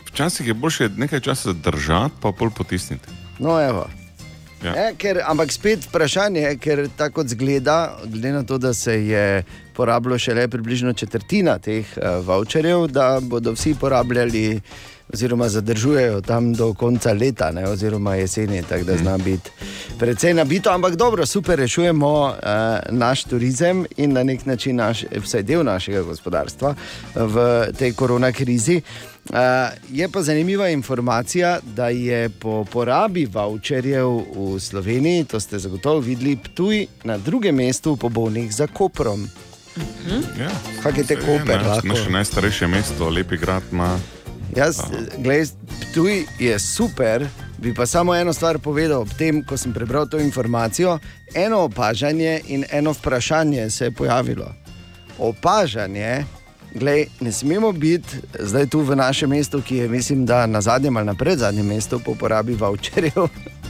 Včasih 0.09 0.47
je 0.49 0.55
bolje 0.57 0.89
nekaj 0.97 1.21
časa 1.21 1.53
držati, 1.53 2.17
pa 2.23 2.33
pol 2.33 2.49
potisniti. 2.49 3.13
No, 3.37 3.59
evo. 3.61 3.85
Ja. 4.65 4.73
Ne, 4.73 4.87
ker, 4.97 5.21
ampak 5.29 5.53
spet 5.53 5.85
vprašanje, 5.85 6.47
ker 6.65 6.87
tako 6.97 7.21
kot 7.21 7.35
zgleda, 7.35 7.99
glede 8.07 8.33
na 8.39 8.43
to, 8.49 8.57
da 8.57 8.73
se 8.73 8.95
je 9.05 9.45
porabilo 9.77 10.17
šele 10.17 10.47
približno 10.49 10.97
četrtina 10.97 11.59
teh 11.61 11.85
uh, 11.99 12.25
voucherjev, 12.25 12.87
da 12.89 13.19
bodo 13.21 13.53
vsi 13.53 13.75
porabljali, 13.77 14.63
oziroma 15.13 15.49
zadržujejo 15.53 16.21
tam 16.25 16.55
do 16.57 16.73
konca 16.73 17.13
leta, 17.13 17.51
ne, 17.53 17.69
oziroma 17.69 18.15
jeseni, 18.17 18.63
tako 18.65 18.89
da 18.89 18.97
zna 18.97 19.19
biti 19.19 19.51
precej 20.03 20.35
nabito. 20.35 20.71
Ampak 20.71 20.97
dobro, 20.97 21.27
super 21.27 21.59
rešujemo 21.59 22.11
uh, 22.11 22.35
naš 22.91 23.25
turizem 23.25 23.87
in 23.97 24.13
na 24.13 24.23
nek 24.23 24.47
način 24.47 24.77
naš, 24.77 25.05
vsaj 25.15 25.43
del 25.43 25.63
našega 25.63 26.03
gospodarstva 26.03 26.75
v 27.15 27.37
tej 27.79 27.93
korona 27.95 28.33
krizi. 28.33 28.81
Uh, 29.31 29.37
je 29.91 30.09
pa 30.11 30.23
zanimiva 30.23 30.69
informacija, 30.69 31.61
da 31.63 31.89
je 31.89 32.29
po 32.29 32.65
porabi 32.65 33.27
voucherjev 33.27 34.09
v 34.35 34.59
Sloveniji, 34.61 35.25
to 35.25 35.41
ste 35.41 35.59
zagotovo 35.59 36.01
videli, 36.01 36.37
Ptuj 36.37 36.87
na 37.05 37.19
drugem 37.19 37.55
mestu 37.55 37.97
po 37.97 38.09
bolnih 38.09 38.51
za 38.55 38.67
Koprom. 38.67 39.29
Ja, 40.39 40.51
Kak 40.83 40.99
je 40.99 41.05
te 41.05 41.17
Koper, 41.17 41.63
naš- 41.63 41.67
lahko? 41.67 41.89
Naše 41.89 42.11
najstarejše 42.11 42.67
mesto, 42.67 43.09
lepi 43.09 43.37
grad 43.37 43.63
ima. 43.73 43.99
Jaz, 44.57 44.83
gledaj, 45.19 45.47
Ptuj 45.81 46.27
je 46.39 46.59
super, 46.59 47.29
bi 47.63 47.75
pa 47.75 47.87
samo 47.87 48.15
eno 48.15 48.33
stvar 48.33 48.59
povedal. 48.59 49.01
Ob 49.01 49.09
tem, 49.19 49.45
ko 49.45 49.57
sem 49.57 49.73
prebral 49.73 50.09
to 50.09 50.19
informacijo, 50.19 50.99
eno 51.35 51.59
opažanje 51.59 52.41
in 52.49 52.65
eno 52.71 52.93
vprašanje 52.93 53.71
se 53.71 53.85
je 53.85 53.91
pojavilo. 53.91 54.55
Opažanje, 55.19 56.25
gledaj, 56.75 57.07
ne 57.21 57.33
smemo 57.33 57.73
biti 57.73 58.09
zdaj 58.39 58.67
tu 58.67 58.81
v 58.81 58.97
našem 58.97 59.31
mestu, 59.31 59.63
ki 59.63 59.77
je, 59.77 59.89
mislim, 59.89 60.27
da 60.27 60.47
na 60.47 60.61
zadnjem 60.61 60.97
ali 60.97 61.07
na 61.07 61.15
predzadnjem 61.15 61.67
mestu 61.67 62.01
po 62.05 62.15
porabi 62.15 62.55
voucherjev. 62.55 63.29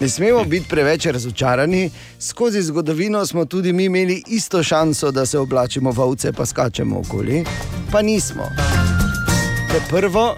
Ne 0.00 0.08
smemo 0.08 0.44
biti 0.44 0.68
preveč 0.68 1.06
razočarani. 1.06 1.90
Skozi 2.20 2.62
zgodovino 2.62 3.26
smo 3.26 3.44
tudi 3.44 3.72
mi 3.72 3.84
imeli 3.84 4.22
isto 4.26 4.62
šanso, 4.62 5.10
da 5.10 5.26
se 5.26 5.38
oblačimo 5.38 5.90
v 5.90 6.00
ovce, 6.00 6.32
pa 6.32 6.46
skačemo 6.46 6.98
okoli, 6.98 7.44
pa 7.92 8.02
nismo. 8.02 8.44
To 9.70 9.74
je 9.74 9.82
prvo, 9.90 10.36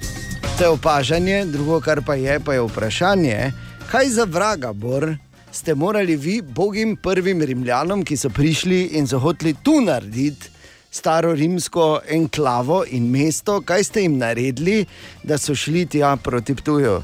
to 0.59 0.65
je 0.65 0.69
opažanje, 0.69 1.45
drugo, 1.45 1.81
kar 1.81 2.01
pa 2.07 2.15
je, 2.15 2.41
pa 2.41 2.55
je 2.55 2.61
vprašanje, 2.61 3.53
kaj 3.91 4.09
za 4.09 4.25
vraga, 4.25 4.73
Bor, 4.73 5.17
ste 5.53 5.75
morali 5.75 6.17
vi, 6.17 6.43
bogim 6.43 6.97
prvim 6.97 7.43
rimljanom, 7.43 8.05
ki 8.05 8.17
so 8.17 8.31
prišli 8.31 8.85
in 8.97 9.07
so 9.07 9.19
hoteli 9.19 9.55
tu 9.63 9.81
narediti 9.81 10.49
staro 10.91 11.35
rimsko 11.35 12.01
enklavo 12.09 12.85
in 12.91 13.11
mesto, 13.11 13.61
kaj 13.61 13.85
ste 13.85 14.03
jim 14.03 14.17
naredili, 14.19 14.85
da 15.23 15.39
so 15.39 15.55
šli 15.55 15.87
tja 15.87 16.17
proti 16.17 16.55
Ptuju. 16.55 17.03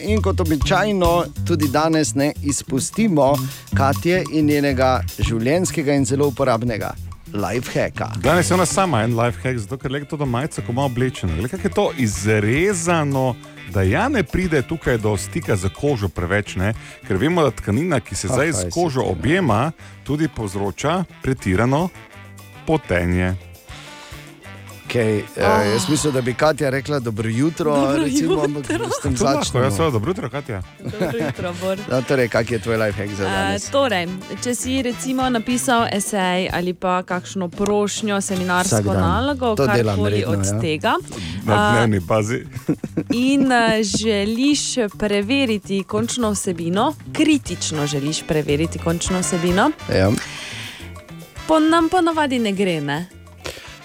In 0.00 0.22
kot 0.22 0.40
običajno, 0.40 1.24
tudi 1.46 1.68
danes 1.68 2.14
ne 2.14 2.32
izpustimo 2.42 3.34
Katje 3.76 4.24
in 4.32 4.46
njenega 4.46 5.02
življenjskega 5.18 5.94
in 5.94 6.04
zelo 6.04 6.32
uporabnega. 6.32 7.09
Lifehacka. 7.32 8.10
Danes 8.16 8.50
je 8.50 8.54
ona 8.54 8.66
sama 8.66 9.02
en 9.02 9.20
life 9.20 9.40
hack, 9.42 9.58
zato 9.58 9.78
ker 9.78 9.94
je 9.94 10.04
to 10.04 10.16
do 10.16 10.26
majice, 10.26 10.62
ko 10.66 10.72
ima 10.72 10.84
oblečeno. 10.84 11.36
Glej, 11.36 11.48
kako 11.48 11.68
je 11.68 11.74
to 11.74 11.90
izrezano, 11.98 13.34
da 13.72 13.82
ja 13.82 14.08
ne 14.08 14.22
pride 14.22 14.62
tukaj 14.62 14.98
do 14.98 15.16
stika 15.16 15.56
z 15.56 15.68
kožo 15.68 16.08
preveč, 16.08 16.56
ne? 16.56 16.74
ker 17.08 17.16
vemo, 17.16 17.42
da 17.42 17.50
tkanina, 17.50 18.00
ki 18.00 18.14
se 18.14 18.28
zdaj 18.28 18.52
si 18.52 18.70
kožo 18.70 19.02
objema, 19.02 19.72
tudi 20.04 20.28
povzroča 20.28 21.04
pretirano 21.22 21.88
potenje. 22.66 23.49
Okay, 24.90 25.22
uh, 25.36 25.42
jaz 25.66 25.88
mislim, 25.88 26.12
da 26.12 26.20
bi 26.20 26.34
Katja 26.34 26.70
rekla 26.70 26.98
dobro 27.00 27.28
jutro, 27.28 27.74
Dobro 27.76 27.96
recimo, 27.96 28.34
ampak 28.36 28.70
jutro. 28.70 28.88
s 28.90 29.02
tem 29.02 29.16
začnemo. 29.16 29.64
jaz 29.64 29.74
seveda, 29.74 29.90
dobro 29.90 30.10
jutro, 30.10 30.30
Katja. 30.30 30.62
Dobro 30.80 31.18
jutro, 31.20 31.52
Bor. 31.60 31.78
No, 31.90 32.02
torej, 32.02 32.28
kak 32.28 32.50
je 32.50 32.58
tvoj 32.58 32.76
lifehack 32.76 33.10
za 33.10 33.24
Uh, 33.24 33.30
danes? 33.30 33.64
torej, 33.66 34.08
če 34.42 34.54
si 34.54 34.82
recimo 34.82 35.28
napisal 35.28 35.86
esej 35.92 36.48
ali 36.52 36.74
pa 36.74 37.02
kakšno 37.02 37.48
prošnjo, 37.48 38.20
seminarsko 38.20 38.82
nalogo, 38.84 39.54
To 39.54 39.66
delam 39.66 39.86
karkoli 39.86 40.10
redno, 40.16 40.32
od 40.32 40.46
ja. 40.46 40.60
tega, 40.60 40.94
Na 41.44 41.54
A, 41.60 41.72
dnevni 41.72 42.00
bazi. 42.00 42.42
in 43.10 43.42
uh, 43.44 43.58
želiš 43.98 44.60
preveriti 44.98 45.84
končno 45.84 46.30
vsebino, 46.30 46.94
kritično 47.12 47.86
želiš 47.86 48.22
preveriti 48.22 48.78
končno 48.80 49.20
vsebino, 49.20 49.70
Ja. 49.88 50.10
po 51.46 51.58
nam 51.60 51.88
ponavadi 51.88 52.38
ne 52.40 52.52
gre. 52.52 52.80
Ne? 52.80 53.06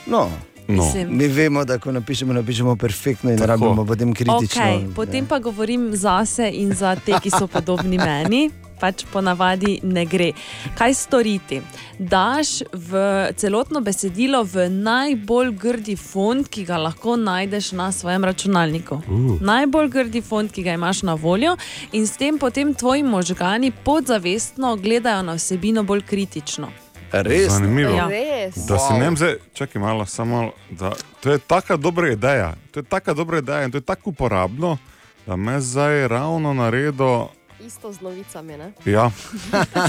No, 0.05 0.29
No. 0.67 0.83
Mislim, 0.83 1.17
mi 1.17 1.27
vemo, 1.27 1.65
da 1.65 1.77
ko 1.79 1.91
napišemo, 1.91 2.33
napišemo 2.33 2.75
perfektno 2.75 3.31
in 3.31 3.37
Tako. 3.37 3.47
rabimo 3.47 3.85
potem 3.85 4.13
kritično. 4.13 4.63
Okay, 4.63 4.93
potem 4.95 5.25
pa 5.25 5.39
govorim 5.39 5.95
zase 5.95 6.49
in 6.53 6.73
za 6.73 6.95
te, 6.95 7.19
ki 7.21 7.29
so 7.29 7.47
podobni 7.47 7.97
meni. 7.97 8.49
Pač 8.79 9.05
ponavadi 9.07 9.79
ne 9.83 10.03
gre. 10.05 10.33
Kaj 10.75 10.93
storiti? 10.93 11.61
Daš 11.99 12.59
v 12.73 12.99
celotno 13.39 13.79
besedilo 13.79 14.43
v 14.43 14.67
najbolj 14.69 15.53
grdi 15.55 15.95
font, 15.95 16.49
ki 16.49 16.65
ga 16.67 16.81
lahko 16.83 17.15
najdeš 17.15 17.71
na 17.71 17.91
svojem 17.95 18.27
računalniku. 18.27 18.99
Uh. 19.07 19.39
Najbolj 19.41 19.89
grdi 19.89 20.21
font, 20.21 20.51
ki 20.51 20.63
ga 20.67 20.75
imaš 20.75 21.05
na 21.07 21.13
voljo, 21.13 21.55
in 21.91 22.07
s 22.07 22.17
tem 22.19 22.37
potem 22.37 22.73
tvoji 22.73 23.03
možgani 23.03 23.71
podzavestno 23.71 24.75
gledajo 24.75 25.23
na 25.23 25.39
vsebino 25.39 25.83
bolj 25.83 26.03
kritično. 26.03 26.67
Res? 27.11 27.51
Zanimivo. 27.51 27.95
Ja. 27.95 28.07
Res. 28.07 28.55
Da 28.55 28.79
se 28.79 28.93
ne 28.93 29.15
zdaj, 29.15 29.35
čakaj 29.53 29.81
malo, 29.81 30.05
samo 30.05 30.51
da. 30.69 30.91
To 31.19 31.31
je 31.31 31.39
taka 31.39 31.77
dobra 31.77 32.11
ideja, 32.11 32.53
to 32.71 32.79
je 32.79 32.83
taka 32.83 33.13
dobra 33.13 33.37
ideja 33.37 33.63
in 33.63 33.71
to 33.71 33.77
je 33.77 33.81
tako 33.81 34.09
uporabno, 34.09 34.77
da 35.25 35.35
me 35.35 35.61
zdaj 35.61 36.07
ravno 36.07 36.53
naredo. 36.53 37.27
Isto 37.59 37.93
z 37.93 38.01
novicami. 38.01 38.57
Ne? 38.57 38.71
Ja, 38.85 39.11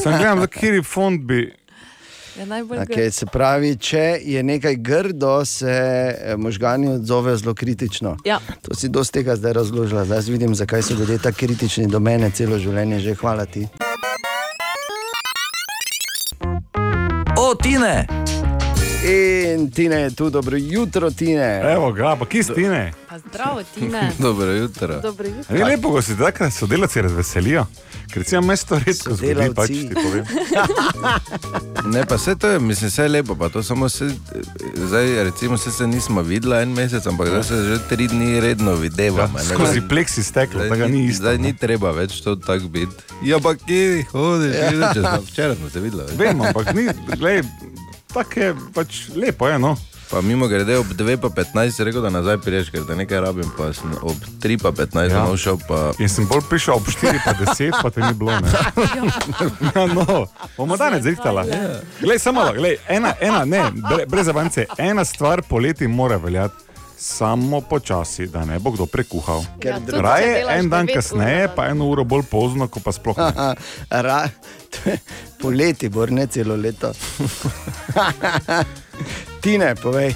sem 0.03 0.13
gledal, 0.13 0.39
da 0.39 0.47
kjer 0.47 0.85
fond 0.85 1.21
bi. 1.21 1.55
Ja, 2.39 2.45
najbolj 2.45 2.79
Okay, 2.79 3.11
se 3.11 3.27
pravi, 3.27 3.77
če 3.81 4.21
je 4.23 4.43
nekaj 4.43 4.77
grdo, 4.77 5.45
se 5.45 5.73
eh, 5.73 6.37
možgani 6.37 6.89
odzovejo 6.89 7.37
zelo 7.37 7.55
kritično. 7.55 8.17
Ja. 8.25 8.39
To 8.63 8.75
si 8.75 8.89
dosti 8.89 9.13
tega 9.13 9.37
zdaj 9.37 9.53
razložila. 9.53 10.05
Zdaj 10.05 10.21
vidim, 10.29 10.55
zakaj 10.55 10.83
so 10.83 10.95
ljudje 10.95 11.19
tako 11.19 11.39
kritični 11.39 11.87
do 11.87 12.01
mene 12.01 12.31
celo 12.31 12.59
življenje. 12.59 13.01
Že 13.01 13.15
hvala 13.15 13.47
ti. 13.47 13.69
O, 17.67 17.69
Tine! 17.69 18.36
In 19.05 19.71
Tine 19.71 19.97
je 19.97 20.11
tu, 20.11 20.31
dobro 20.31 20.57
jutro, 20.57 21.11
Tine. 21.11 21.61
Evo 21.67 21.93
ga, 21.93 22.17
pa 22.17 22.27
kje 22.27 22.43
stine. 22.43 22.93
Pa 23.09 23.19
zdravo, 23.21 23.63
Tine. 23.65 24.13
Dobro 24.19 24.47
jutro. 24.47 25.01
Dobro 25.01 25.27
jutro. 25.29 25.57
Ni 25.57 25.65
lepo, 25.65 25.91
ko 25.91 26.03
se 26.03 26.17
takrat 26.17 26.53
sodelavci 26.53 27.03
razveselijo, 27.03 27.67
ker 28.13 28.25
se 28.25 28.37
jim 28.37 28.45
mesto 28.45 28.75
redko 28.77 29.15
zgodi, 29.15 29.55
pač 29.55 29.69
ti 29.69 29.91
povem. 29.95 30.25
Ne, 31.87 32.03
pa 32.03 32.15
vse 32.17 32.35
to 32.35 32.49
je, 32.49 32.59
mislim, 32.59 32.89
vse 32.89 33.03
je 33.03 33.09
lepo, 33.09 33.35
pa 33.35 33.49
to 33.49 33.63
samo 33.63 33.89
se, 33.89 34.09
zdaj, 34.77 35.25
recimo, 35.25 35.57
se, 35.57 35.71
se 35.71 35.87
nismo 35.87 36.23
videla 36.23 36.61
en 36.61 36.69
mesec, 36.71 37.07
ampak 37.07 37.29
zdaj 37.29 37.43
se 37.45 37.65
že 37.65 37.79
tri 37.89 38.09
dni 38.09 38.41
redno 38.41 38.71
Ja, 38.71 38.77
videvamo. 38.77 39.39
ne, 39.39 39.45
skozi 39.45 39.81
pleksi 39.81 40.23
steklo, 40.23 40.61
Zdaj, 40.61 40.71
tega 40.71 40.89
ni 40.89 41.05
isto. 41.05 41.19
zdaj 41.19 41.39
ni 41.39 41.53
treba 41.55 41.91
več 41.93 42.21
to 42.21 42.37
tako 42.37 42.69
biti. 42.69 42.93
Ja, 43.23 43.39
pa 43.39 43.55
kje 43.57 44.05
hodiš? 44.11 44.55
Ja. 44.97 45.19
Včeraj 45.23 45.57
smo 45.57 45.71
se 45.71 45.81
videli. 45.81 46.03
veš. 46.03 46.19
Vem, 46.19 46.41
ampak 46.41 46.75
ni, 46.75 46.89
glej, 47.17 47.43
tako 48.15 48.41
je 48.41 48.55
pač 48.75 49.09
lepo, 49.15 49.49
je, 49.49 49.59
no. 49.59 49.77
Pa 50.11 50.21
mimo 50.21 50.47
grede 50.49 50.79
ob 50.79 50.87
2 50.87 51.17
pa 51.17 51.29
15 51.29 51.71
si 51.71 51.85
rekel, 51.85 52.03
da 52.03 52.11
nazaj 52.11 52.39
priješ, 52.39 52.71
ker 52.71 52.85
te 52.87 52.95
nekaj 52.97 53.21
rabim, 53.21 53.49
pa 53.59 53.73
sem 53.75 53.91
ob 54.03 54.17
3 54.43 54.63
pa 54.63 54.71
15 54.71 55.11
Ja. 55.11 55.25
ja. 55.27 55.37
šel 55.37 55.59
pa... 55.69 55.91
In 55.99 56.09
sem 56.09 56.29
bolj 56.31 56.45
prišel 56.51 56.75
ob 56.79 56.87
4, 56.87 57.19
pa 57.25 57.35
10, 57.35 57.81
pa 57.83 57.91
te 57.91 58.01
ni 58.01 58.13
bilo. 58.15 58.37
Ne? 58.41 58.53
Ja, 59.75 59.87
no, 59.99 60.27
bomo 60.57 60.77
danes 60.77 61.03
zrihtala. 61.03 61.45
Glej, 62.01 62.19
samo 62.23 62.41
malo, 62.41 62.55
glej, 62.55 62.79
ena, 62.89 63.15
ena, 63.21 63.45
ne, 63.45 63.65
bre, 63.75 64.07
brez 64.07 64.29
avance, 64.29 64.67
ena 64.79 65.05
stvar 65.05 65.43
poleti 65.43 65.89
mora 65.89 66.17
veljati. 66.17 66.66
Samo 66.99 67.61
počasi, 67.61 68.27
da 68.27 68.45
ne 68.45 68.59
bo 68.59 68.71
kdo 68.71 68.87
prekuhal. 68.87 69.45
Ker 69.61 69.71
Ja, 69.71 70.01
Raje 70.01 70.45
en 70.49 70.69
dan 70.69 70.89
kasneje, 70.89 71.49
pa 71.57 71.69
eno 71.69 71.91
uro 71.93 72.05
bolj 72.05 72.25
pozno, 72.31 72.69
ko 72.69 72.81
pa 72.81 72.93
sploh 72.93 73.19
ne. 73.19 73.55
Ra, 73.91 74.29
poleti, 75.41 75.89
bo 75.89 76.07
ne 76.07 76.27
celo 76.27 76.57
leto. 76.57 76.93
Tine, 79.45 79.75
povej. 79.75 80.15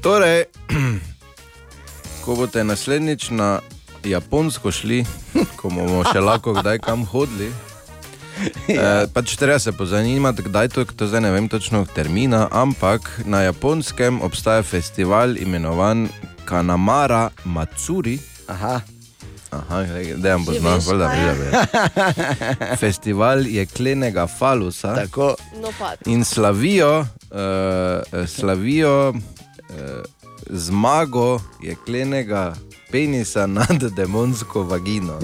Torej, 0.00 0.44
ko 2.24 2.36
boste 2.36 2.64
naslednjič 2.64 3.30
na 3.30 3.60
Japonsko 4.04 4.72
šli, 4.72 5.04
ko 5.56 5.68
bomo 5.68 6.04
še 6.08 6.20
lahko 6.20 6.56
kdaj 6.56 6.80
kam 6.84 7.04
hodili. 7.04 7.52
Ja. 8.68 9.02
E, 9.02 9.06
pač 9.12 9.36
treba 9.36 9.58
se 9.58 9.72
pozanimati, 9.72 10.42
kdaj 10.42 10.68
to 10.68 10.80
je, 10.80 10.86
to 10.96 11.06
zdaj 11.06 11.20
ne 11.20 11.30
vem 11.30 11.48
točno 11.48 11.84
termina, 11.94 12.48
ampak 12.50 13.20
na 13.24 13.42
japonskem 13.42 14.22
obstaja 14.22 14.62
festival 14.62 15.36
imenovan 15.36 16.08
Kanamara 16.44 17.30
Matsuri. 17.44 18.18
Aha, 18.48 18.80
Aha, 19.54 19.84
da 20.16 20.32
vam 20.32 20.44
bo 20.44 20.52
znal, 20.52 20.98
da 20.98 21.12
je. 21.12 21.52
Festival 22.82 23.46
jeklenega 23.46 24.26
falusa 24.26 24.94
tako. 24.94 25.34
No, 25.62 25.68
in 26.06 26.24
slavijo, 26.24 27.00
uh, 27.00 28.26
slavijo 28.28 29.10
uh, 29.10 29.16
zmago 30.50 31.40
jeklenega 31.62 32.54
penisa 32.90 33.46
nad 33.46 33.82
demonsko 33.96 34.62
vagino. 34.62 35.18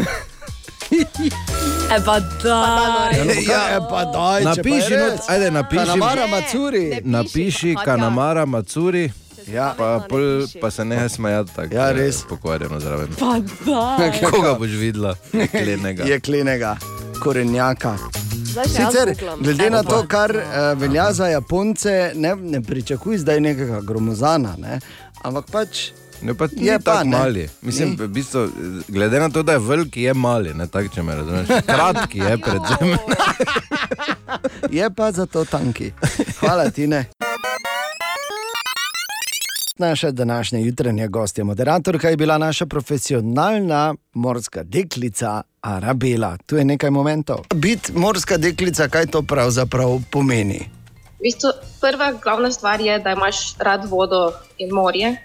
E 0.90 1.98
pa 2.04 2.20
daj. 2.20 3.14
Ja, 3.42 3.62
e 3.70 3.80
pa 3.90 4.04
daj, 4.04 4.10
če 4.10 4.12
pa 4.12 4.38
je 4.38 4.44
Napiši, 4.44 4.94
res. 4.94 5.12
not, 5.12 5.20
ajde, 5.28 5.50
napiši, 5.50 5.86
Kanamara 5.86 6.26
Macuri. 6.26 6.84
ne. 6.90 7.00
napiši 7.04 7.74
Katja. 7.74 7.84
Kanamara 7.84 8.46
Matsuri, 8.46 9.12
Ja. 9.46 9.74
pa, 9.78 10.04
pol, 10.08 10.20
pa 10.60 10.70
se 10.70 10.84
ne 10.84 11.08
smejati 11.08 11.50
tako. 11.56 11.74
Ja, 11.74 11.92
res. 11.92 12.22
Pokvarjeno 12.28 12.80
zraven. 12.80 13.08
Pa 13.18 13.38
daj. 13.66 14.20
Koga 14.30 14.54
boš 14.54 14.70
videla? 14.70 15.14
Jeklenega. 15.32 16.04
Jeklenega, 16.12 16.76
korenjaka. 17.22 17.96
Sicer, 18.66 19.14
glede 19.40 19.70
na 19.70 19.82
to, 19.82 20.02
kar 20.08 20.30
uh, 20.30 20.42
velja 20.76 21.12
za 21.12 21.26
Japonce, 21.26 22.12
ne, 22.14 22.36
ne 22.36 22.62
pričakuj 22.62 23.18
zdaj 23.18 23.40
nekega 23.40 23.80
gromozana, 23.80 24.54
ne? 24.58 24.80
ampak 25.22 25.46
pač 25.50 25.90
Ne, 26.22 26.34
pa 26.34 26.44
Je 26.44 26.66
je 26.66 26.78
pa, 26.78 26.92
tako 26.92 27.04
ne. 27.04 27.18
mali. 27.18 27.48
Mislim, 27.62 27.96
v 27.98 28.08
bistvu, 28.08 28.48
glede 28.88 29.20
na 29.20 29.28
to, 29.30 29.42
da 29.42 29.52
je 29.52 29.58
veliki, 29.58 30.02
je 30.02 30.14
mali, 30.14 30.54
ne 30.54 30.66
tako, 30.66 30.88
če 30.94 31.02
me 31.02 31.14
razumeš. 31.14 31.48
Kratki 31.66 32.18
je 32.18 32.38
predvsem. 32.44 32.96
je 34.78 34.90
pa 34.90 35.12
zato 35.12 35.44
tanki. 35.44 35.92
Hvala 36.40 36.70
ti 36.70 36.86
ne. 36.86 37.04
Naša 39.78 40.10
današnja 40.10 40.58
jutranja 40.58 41.06
gostja, 41.06 41.44
moderatorka 41.44 42.08
je 42.08 42.16
bila 42.16 42.38
naša 42.38 42.66
profesionalna 42.66 43.94
morska 44.12 44.62
deklica 44.62 45.42
Arabela. 45.60 46.36
Tu 46.46 46.56
je 46.56 46.64
nekaj 46.64 46.90
momentov. 46.90 47.36
Biti 47.54 47.92
morska 47.92 48.36
deklica, 48.36 48.88
kaj 48.88 49.06
to 49.06 49.22
pravzaprav 49.22 50.00
pomeni? 50.10 50.58
V 51.20 51.22
bistvu, 51.22 51.48
prva 51.80 52.12
glavna 52.22 52.50
stvar 52.52 52.80
je, 52.80 52.98
da 52.98 53.10
imaš 53.10 53.56
rad 53.58 53.84
vodo 53.90 54.32
in 54.58 54.68
morje. 54.72 55.16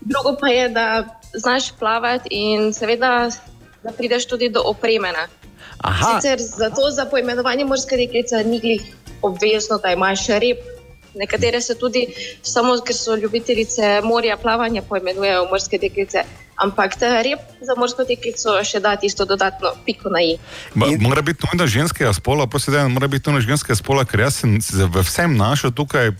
Drugo 0.00 0.36
pa 0.40 0.48
je, 0.48 0.68
da 0.68 1.04
znaš 1.34 1.72
plavati 1.78 2.28
in 2.30 2.72
seveda, 2.74 3.30
da 3.82 3.92
prideš 3.92 4.26
tudi 4.26 4.48
do 4.48 4.62
opremena. 4.64 5.28
Aha, 5.78 6.20
Sicer 6.20 6.38
zato 6.40 6.90
za 6.90 7.04
poimenovanje 7.04 7.64
morske 7.64 7.96
deklice 7.96 8.44
ni 8.44 8.60
glih 8.60 8.82
obvezno, 9.22 9.78
da 9.78 9.92
imaš 9.92 10.26
rep. 10.26 10.79
Nekatere 11.14 11.60
se 11.60 11.74
tudi, 11.74 12.06
samo 12.42 12.76
ker 12.86 12.96
so 12.96 13.16
ljubitelice 13.16 14.00
morja 14.04 14.36
plavanja, 14.36 14.82
poimenujejo 14.82 15.48
morske 15.50 15.78
deklice. 15.78 16.24
Ampak 16.60 16.98
ta 17.00 17.22
rep 17.24 17.40
za 17.64 17.74
morsko 17.76 18.04
deklico 18.04 18.58
še 18.64 18.82
da 18.84 18.92
tisto 19.00 19.24
dodatno 19.24 19.72
piko 19.86 20.10
na 20.12 20.20
i. 20.20 20.34
Ma, 20.74 20.90
In- 20.92 21.00
mora 21.00 21.22
biti 21.24 21.46
nujno 21.48 21.66
ženskega 21.66 22.12
spola, 22.12 22.46
da 22.66 22.88
mora 22.88 23.08
biti 23.08 23.30
nujno 23.30 23.40
ženskega 23.40 23.78
spola, 23.80 24.04
ker 24.04 24.20
jaz 24.20 24.42
sem 24.42 24.60
se 24.60 24.84
v 24.84 25.02
vsem 25.02 25.36
našel 25.36 25.72
tukaj, 25.72 26.08
eh, 26.08 26.12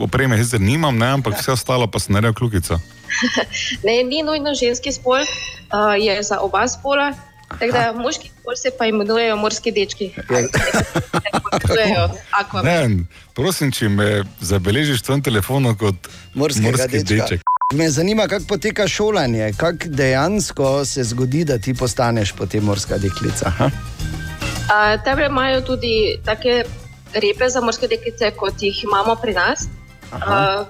opreme 0.00 0.36
sicer 0.36 0.60
nimam, 0.60 0.98
ne, 0.98 1.08
ampak 1.16 1.40
vse 1.40 1.52
ostalo 1.52 1.88
pa 1.88 1.98
sem 1.98 2.14
naredil 2.14 2.34
kljukico. 2.36 2.78
Ne, 3.86 4.02
ni 4.04 4.22
nujno 4.22 4.52
ženski 4.54 4.92
spol, 4.92 5.22
uh, 5.22 5.94
je 5.96 6.22
za 6.22 6.40
oba 6.44 6.68
spola. 6.68 7.14
Tako 7.48 7.72
da 7.72 7.92
moški 7.96 8.30
spol 8.40 8.56
se 8.56 8.70
pa 8.78 8.86
imenujejo 8.86 9.36
morski 9.36 9.72
dečki. 9.72 10.10
Akvamen. 12.40 12.96
Ne, 12.96 13.04
prosim, 13.34 13.72
če 13.72 13.88
me 13.88 14.08
zabeležiš 14.40 15.02
v 15.02 15.06
tem 15.06 15.22
telefonu 15.22 15.76
kot 15.78 16.08
Morskega 16.34 16.70
morski 16.70 17.02
dečka. 17.02 17.14
deček. 17.14 17.46
Me 17.74 17.90
zanima, 17.90 18.28
kako 18.28 18.44
poteka 18.48 18.88
šolanje, 18.88 19.52
kako 19.56 19.88
dejansko 19.88 20.84
se 20.84 21.04
zgodi, 21.04 21.44
da 21.44 21.58
ti 21.58 21.74
postaneš 21.74 22.32
potem 22.32 22.64
morska 22.64 22.98
deklica. 22.98 23.52
Tebe 25.04 25.26
imajo 25.26 25.60
tudi 25.60 26.18
take 26.24 26.64
repe 27.14 27.48
za 27.48 27.60
morske 27.60 27.88
deklice, 27.88 28.30
kot 28.36 28.62
jih 28.62 28.84
imamo 28.84 29.16
pri 29.22 29.34
nas. 29.34 29.66
Uh, 30.12 30.66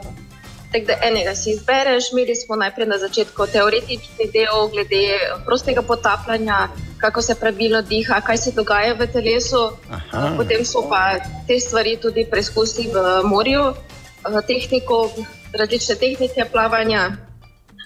tako 0.77 0.87
da 0.87 1.07
enega 1.07 1.35
si 1.35 1.51
izbereš, 1.51 2.13
imeli 2.13 2.35
smo 2.35 2.57
najprej 2.57 2.87
na 2.87 2.99
začetku 2.99 3.47
teoretični 3.53 4.29
del 4.33 4.69
glede 4.73 5.19
prostega 5.47 5.83
potapljanja, 5.83 6.69
kako 6.99 7.23
se 7.23 7.35
pravilno 7.35 7.83
diha, 7.83 8.21
kaj 8.21 8.37
se 8.37 8.53
dogaja 8.53 8.95
v 8.95 9.07
telesu. 9.07 9.71
Aha. 9.91 10.35
Potem 10.37 10.65
so 10.65 10.85
pa 10.89 11.19
te 11.49 11.61
stvari 11.61 11.97
tudi 11.97 12.27
preizkusili 12.31 12.93
v 12.93 13.25
morju, 13.25 13.63
uh, 13.71 14.41
tehniko, 14.47 15.11
različne 15.53 15.95
tehnike 15.95 16.45
plavanja, 16.53 17.17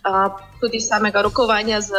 uh, 0.02 0.40
tudi 0.60 0.80
samega 0.80 1.22
rokovanja 1.22 1.80
z 1.80 1.90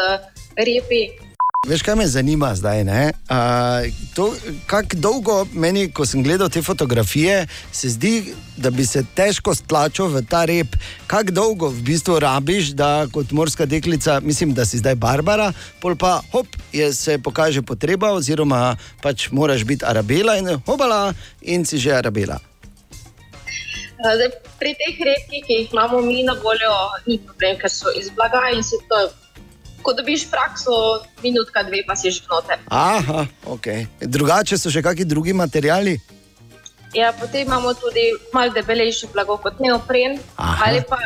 repi. 0.58 1.31
Veš, 1.68 1.82
kaj 1.86 1.96
me 1.96 2.08
zanima 2.08 2.56
zdaj? 2.56 2.84
ne? 2.84 3.14
A, 3.30 3.82
to, 4.16 4.34
Kako 4.66 4.96
dolgo 4.98 5.46
meni, 5.54 5.92
ko 5.94 6.06
sem 6.10 6.24
gledal 6.24 6.50
te 6.50 6.62
fotografije, 6.62 7.48
se 7.72 7.90
zdi, 7.90 8.34
da 8.58 8.70
bi 8.70 8.86
se 8.86 9.04
težko 9.16 9.54
stlačil 9.56 10.08
v 10.10 10.24
ta 10.26 10.42
rep. 10.50 10.74
Kako 11.08 11.32
dolgo 11.32 11.70
v 11.70 11.84
bistvu 11.86 12.18
rabiš, 12.20 12.74
da 12.74 13.06
kot 13.14 13.32
morska 13.32 13.66
deklica, 13.66 14.20
mislim, 14.20 14.56
da 14.58 14.66
si 14.66 14.82
zdaj 14.82 14.96
Barbara, 14.96 15.54
pol 15.80 15.96
pa 15.96 16.24
hop, 16.32 16.48
je, 16.74 16.94
se 16.94 17.20
pokaže 17.22 17.62
potreba, 17.62 18.10
oziroma 18.10 18.76
pač 19.02 19.30
moraš 19.30 19.62
biti 19.64 19.86
arabela 19.86 20.40
in 20.42 20.50
hopala 20.66 21.14
in 21.42 21.66
si 21.66 21.78
že 21.78 21.94
arabela. 21.94 22.42
Zdaj, 24.02 24.34
pri 24.58 24.74
teh 24.82 24.98
repkih, 24.98 25.46
ki 25.46 25.54
jih 25.54 25.74
imamo 25.78 26.02
mi 26.02 26.24
na 26.26 26.34
voljo, 26.42 26.74
ni 27.06 27.22
problem, 27.22 27.62
ker 27.62 27.70
so 27.70 27.94
iz 27.94 28.10
blaga 28.10 28.50
in 28.50 28.64
se 28.66 28.82
to. 28.90 29.12
Ko 29.82 29.94
dobiš 29.94 30.30
prakso, 30.30 30.72
minutka, 31.24 31.64
dve, 31.64 31.82
pa 31.82 31.96
si 31.96 32.12
že 32.12 32.22
noter. 32.28 32.58
Aha, 32.68 33.26
ok. 33.46 33.68
Drugače 34.00 34.58
so 34.58 34.70
še 34.70 34.82
kakšni 34.82 35.06
drugi 35.06 35.34
materiali? 35.34 35.98
Ja, 36.94 37.14
potem 37.14 37.48
imamo 37.48 37.74
tudi 37.74 38.04
malo 38.34 38.52
debelejše 38.52 39.08
blago 39.08 39.38
kot 39.38 39.60
neopren, 39.60 40.20
Aha. 40.36 40.66
ali 40.66 40.82
pa 40.84 40.98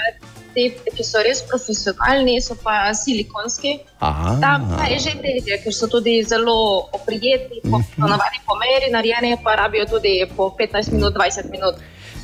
te, 0.56 0.64
ki 0.88 1.04
so 1.04 1.22
res 1.22 1.42
profesionalni, 1.42 2.42
so 2.42 2.56
pa 2.56 2.90
silikonski. 2.94 3.80
Aha. 4.00 4.40
Tam 4.42 4.66
pa 4.72 4.88
je 4.88 5.00
že 5.00 5.14
težje, 5.16 5.60
ker 5.62 5.74
so 5.74 5.88
tudi 5.88 6.24
zelo 6.24 6.56
oprijetni, 6.92 7.62
po, 7.62 7.78
Mhm. 7.78 8.02
navadi 8.02 8.40
po 8.46 8.56
meri 8.56 8.90
narejeni, 8.90 9.38
pa 9.44 9.56
rabijo 9.56 9.86
tudi 9.86 10.26
po 10.36 10.50
15 10.50 10.92
minut, 10.92 11.14
20 11.14 11.52
minut. 11.52 11.76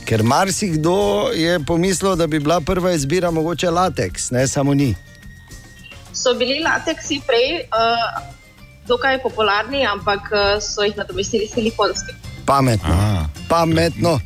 Ker 0.02 0.24
marsikdo 0.24 0.96
je 1.32 1.60
pomislil, 1.62 2.16
da 2.16 2.28
bi 2.28 2.40
bila 2.40 2.58
prva 2.62 2.92
izbira 2.92 3.32
mogoče 3.32 3.70
lateks, 3.70 4.32
ne 4.32 4.48
samo 4.48 4.74
ni. 4.74 4.96
So 6.14 6.34
bili 6.34 6.60
lateksi 6.60 7.22
prej 7.28 7.66
uh, 7.72 8.24
dokaj 8.88 9.22
popularni, 9.24 9.86
ampak 9.88 10.28
uh, 10.32 10.40
so 10.60 10.84
jih 10.84 10.98
nadomestili 10.98 11.48
silikonski. 11.48 12.14
Pametno. 12.46 12.90
Aha. 12.90 13.30
Pametno. 13.50 14.20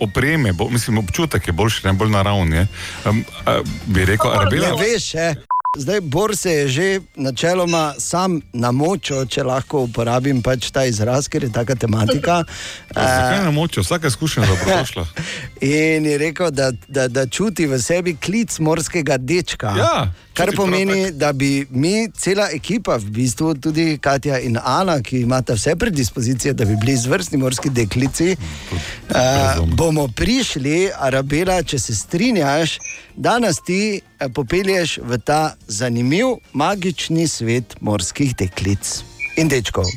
Opreme, 0.00 0.52
bo, 0.52 0.68
mislim, 0.70 0.98
občutek 0.98 1.46
je 1.46 1.52
boljši, 1.52 1.86
ne 1.86 1.92
bolj 1.92 2.10
naravni. 2.10 2.56
je. 2.56 2.66
Um, 3.04 3.24
a, 3.46 3.60
bi 3.86 4.04
rekel, 4.04 4.30
Ne 4.30 4.38
arabela. 4.38 4.76
veš, 4.80 5.10
še. 5.12 5.34
Zdaj 5.78 6.00
Bor 6.00 6.36
se 6.36 6.50
je 6.50 6.68
že 6.68 7.00
načeloma 7.16 7.94
sam 7.98 8.40
namočil, 8.52 9.24
če 9.26 9.40
lahko 9.42 9.86
uporabim 9.86 10.42
pač 10.44 10.66
ta 10.68 10.84
izraz, 10.84 11.30
ker 11.32 11.46
je 11.46 11.48
taka 11.52 11.74
tematika. 11.74 12.42
Zakaj 12.92 13.38
ne 13.44 13.50
moče, 13.56 13.80
vsaka 13.80 14.12
izkušnja 14.12 14.42
je 14.42 14.48
dobrodošla. 14.50 15.06
In 15.60 16.06
je 16.06 16.18
rekel, 16.18 16.50
da, 16.50 16.72
da, 16.88 17.08
da 17.08 17.24
čuti 17.26 17.66
v 17.66 17.78
sebi 17.80 18.12
klic 18.16 18.58
morskega 18.58 19.16
dečka. 19.16 19.72
Ja, 19.78 20.12
kar 20.36 20.52
pomeni, 20.56 21.10
da 21.10 21.32
bi 21.32 21.64
mi, 21.70 22.10
cela 22.12 22.50
ekipa, 22.52 22.98
v 23.00 23.08
bistvu 23.16 23.54
tudi 23.54 23.96
Katja 23.96 24.42
in 24.44 24.60
Ana, 24.60 25.00
ki 25.00 25.24
imata 25.24 25.56
vse 25.56 25.72
predispozicije, 25.76 26.52
da 26.52 26.68
bi 26.68 26.76
bili 26.76 26.92
izvrstni 27.00 27.40
morski 27.40 27.72
deklici, 27.72 28.36
uh, 28.36 29.64
bomo 29.72 30.08
prišli, 30.08 30.90
Arabela, 31.00 31.62
če 31.62 31.78
se 31.78 31.96
strinjaš, 31.96 32.76
da 33.16 33.38
nas 33.38 33.64
ti 33.64 34.00
eh, 34.00 34.11
popelješ 34.28 34.98
v 35.02 35.18
ta 35.18 35.54
zanimiv, 35.66 36.36
magični 36.52 37.28
svet 37.28 37.76
morskih 37.80 38.36
deklic 38.36 39.02
in 39.36 39.48
dečkov. 39.48 39.88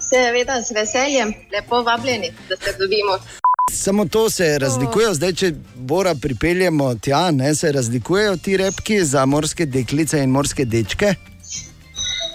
Seveda, 0.00 0.60
z 0.62 0.74
veseljem, 0.76 1.32
lepo 1.52 1.82
vabljeni, 1.82 2.32
da 2.48 2.56
se 2.56 2.76
dobimo. 2.78 3.18
Samo 3.72 4.04
to 4.04 4.30
se 4.30 4.58
razlikuje, 4.58 5.14
zdaj 5.14 5.32
če 5.32 5.52
Bora 5.74 6.14
pripeljemo 6.14 6.94
tja, 6.94 7.30
ne, 7.30 7.54
se 7.54 7.72
razlikujejo 7.72 8.36
ti 8.36 8.56
repki 8.56 9.04
za 9.04 9.24
morske 9.26 9.66
deklice 9.66 10.22
in 10.22 10.30
morske 10.30 10.64
dečke. 10.64 11.14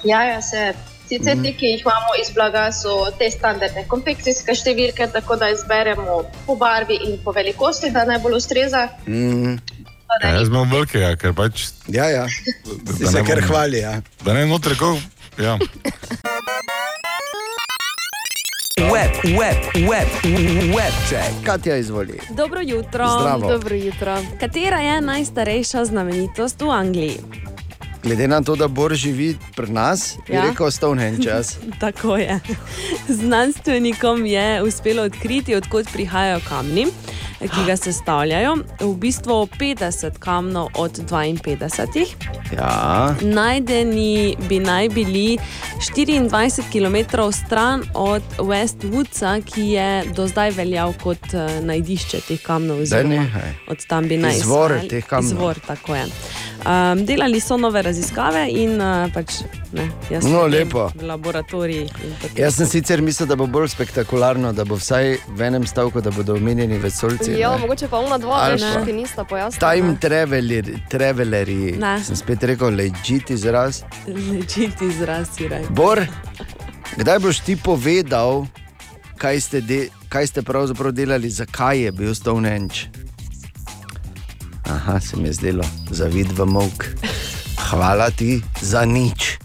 Ja, 0.03 0.23
ja, 0.23 0.41
se. 0.41 0.73
Sicer 1.07 1.37
ti, 1.39 1.53
ki 1.55 1.65
jih 1.65 1.81
imamo 1.81 2.15
iz 2.21 2.33
blaga, 2.35 2.65
so 2.75 3.05
te 3.19 3.29
standardne 3.31 3.85
konfekcijske 3.87 4.55
številke, 4.59 5.07
tako 5.13 5.37
da 5.39 5.47
izberemo 5.53 6.17
po 6.45 6.55
barvi 6.59 6.97
in 7.05 7.15
po 7.23 7.31
velikosti, 7.31 7.93
da 7.95 8.03
najbolj 8.09 8.35
ustreza. 8.41 8.81
Mm, 9.07 9.55
da 10.21 10.27
Ja, 10.27 10.33
jaz 10.35 10.47
imam 10.47 10.71
velike, 10.71 10.99
ja, 10.99 11.15
ker 11.15 11.33
pač. 11.33 11.67
ja, 11.87 12.09
ja. 12.09 12.25
da 12.83 12.93
Si 12.93 13.07
se 13.07 13.23
kar 13.27 13.41
hvali. 13.41 13.77
Ja. 13.77 14.01
Da 14.25 14.33
ne 14.33 14.45
noter, 14.45 14.71
kako. 14.73 14.97
Ja. 15.39 15.57
Web, 18.77 19.11
web, 19.23 19.57
web, 19.89 20.07
web 20.75 20.93
check. 21.09 21.45
Katja, 21.45 21.77
izvoli. 21.77 22.19
Dobro 22.29 22.61
jutro. 22.61 23.07
Zdravo. 23.19 23.49
Dobro 23.51 23.75
jutro. 23.75 24.17
Katera 24.39 24.77
je 24.77 25.01
najstarejša 25.01 25.85
znamenitost 25.85 26.61
v 26.61 26.69
Angliji? 26.69 27.17
Glede 28.03 28.27
na 28.27 28.41
to, 28.41 28.55
da 28.55 28.67
Bor 28.67 28.93
živi 28.95 29.37
pri 29.55 29.71
nas, 29.71 30.15
ja. 30.29 30.35
Je 30.35 30.49
rekel 30.49 30.71
Stonehenge 30.71 31.23
čas. 31.23 31.57
Tako 31.81 32.17
je. 32.17 32.39
Znanstvenikom 33.07 34.25
je 34.25 34.63
uspelo 34.63 35.03
odkriti, 35.03 35.55
odkot 35.55 35.91
prihajajo 35.93 36.39
kamni, 36.49 36.87
ki 37.39 37.65
ga 37.65 37.77
sestavljajo. 37.77 38.55
V 38.81 38.93
bistvu 38.97 39.47
50 39.59 40.17
kamnov 40.19 40.67
od 40.75 40.99
52. 41.11 42.05
Ja. 42.57 43.15
Najdeni 43.21 44.35
bi 44.49 44.59
naj 44.59 44.89
bili 44.89 45.37
24 45.95 46.61
km 46.71 46.97
stran 47.31 47.83
od 47.93 48.23
Westwoodsa, 48.37 49.41
ki 49.45 49.61
je 49.67 50.03
do 50.15 50.27
zdaj 50.27 50.51
veljal 50.51 50.93
kot 51.03 51.33
eh, 51.33 51.61
najdišče 51.61 52.21
teh 52.27 52.41
kamnov. 52.41 52.77
Od 53.67 53.85
tam 53.87 54.07
bi 54.07 54.17
naj 54.17 54.35
Izvor 54.37 54.79
teh 54.89 55.05
kamnov. 55.05 55.31
Izvor, 55.31 55.59
tako 55.67 55.95
je. 55.95 56.05
Um, 56.57 57.05
delali 57.05 57.39
so 57.39 57.57
nove 57.57 57.81
raziskave 57.81 58.47
in 58.49 58.81
uh, 58.81 59.13
pač, 59.13 59.31
ne, 59.73 59.85
jaz 60.09 60.25
No, 60.25 60.41
lepo. 60.47 60.89
v 60.95 61.05
laboratoriji. 61.05 61.89
Jaz 62.35 62.55
sem 62.57 62.67
sicer 62.67 63.01
mislil, 63.01 63.27
da 63.29 63.35
bo 63.35 63.45
bolj 63.47 63.69
spektakularno, 63.69 64.53
da 64.53 64.65
bo 64.65 64.75
vsaj 64.75 65.17
v 65.29 65.41
enem 65.41 65.67
stavku, 65.67 66.01
da 66.01 66.11
bodo 66.11 66.35
omenjeni 66.35 66.77
vesoljci. 67.27 67.41
Ja, 67.41 67.57
mogoče 67.57 67.87
pa 67.87 67.97
ona 67.97 68.17
dva, 68.17 68.37
pa- 68.57 68.85
ki 68.85 68.93
nista 68.93 69.23
pojasnila. 69.23 69.71
Time 69.71 69.95
traveler, 69.95 70.65
travelerji. 70.89 71.71
Ne. 71.73 72.03
Sem 72.03 72.15
spet 72.15 72.43
rekel, 72.43 72.69
legit 72.69 73.29
izraz. 73.29 73.81
Legit 74.07 74.81
izraz 74.81 75.27
si 75.35 75.47
rekel. 75.47 75.69
Bor, 75.69 76.01
kdaj 76.95 77.19
boš 77.19 77.39
ti 77.39 77.55
povedal, 77.55 78.45
kaj 79.17 79.41
ste, 79.41 79.61
de, 79.61 79.79
kaj 80.09 80.27
ste 80.27 80.41
pravzaprav 80.41 80.91
delali, 80.91 81.29
zakaj 81.29 81.79
je 81.79 81.91
bil 81.91 82.15
Stonehenge? 82.15 82.87
Aha, 84.65 84.99
se 84.99 85.17
mi 85.17 85.23
je 85.25 85.33
zdelo, 85.33 85.63
zavid 85.89 86.27
v 86.31 86.45
mok. 86.45 86.85
Hvala 87.69 88.09
ti 88.09 88.41
za 88.61 88.85
nič. 88.85 89.39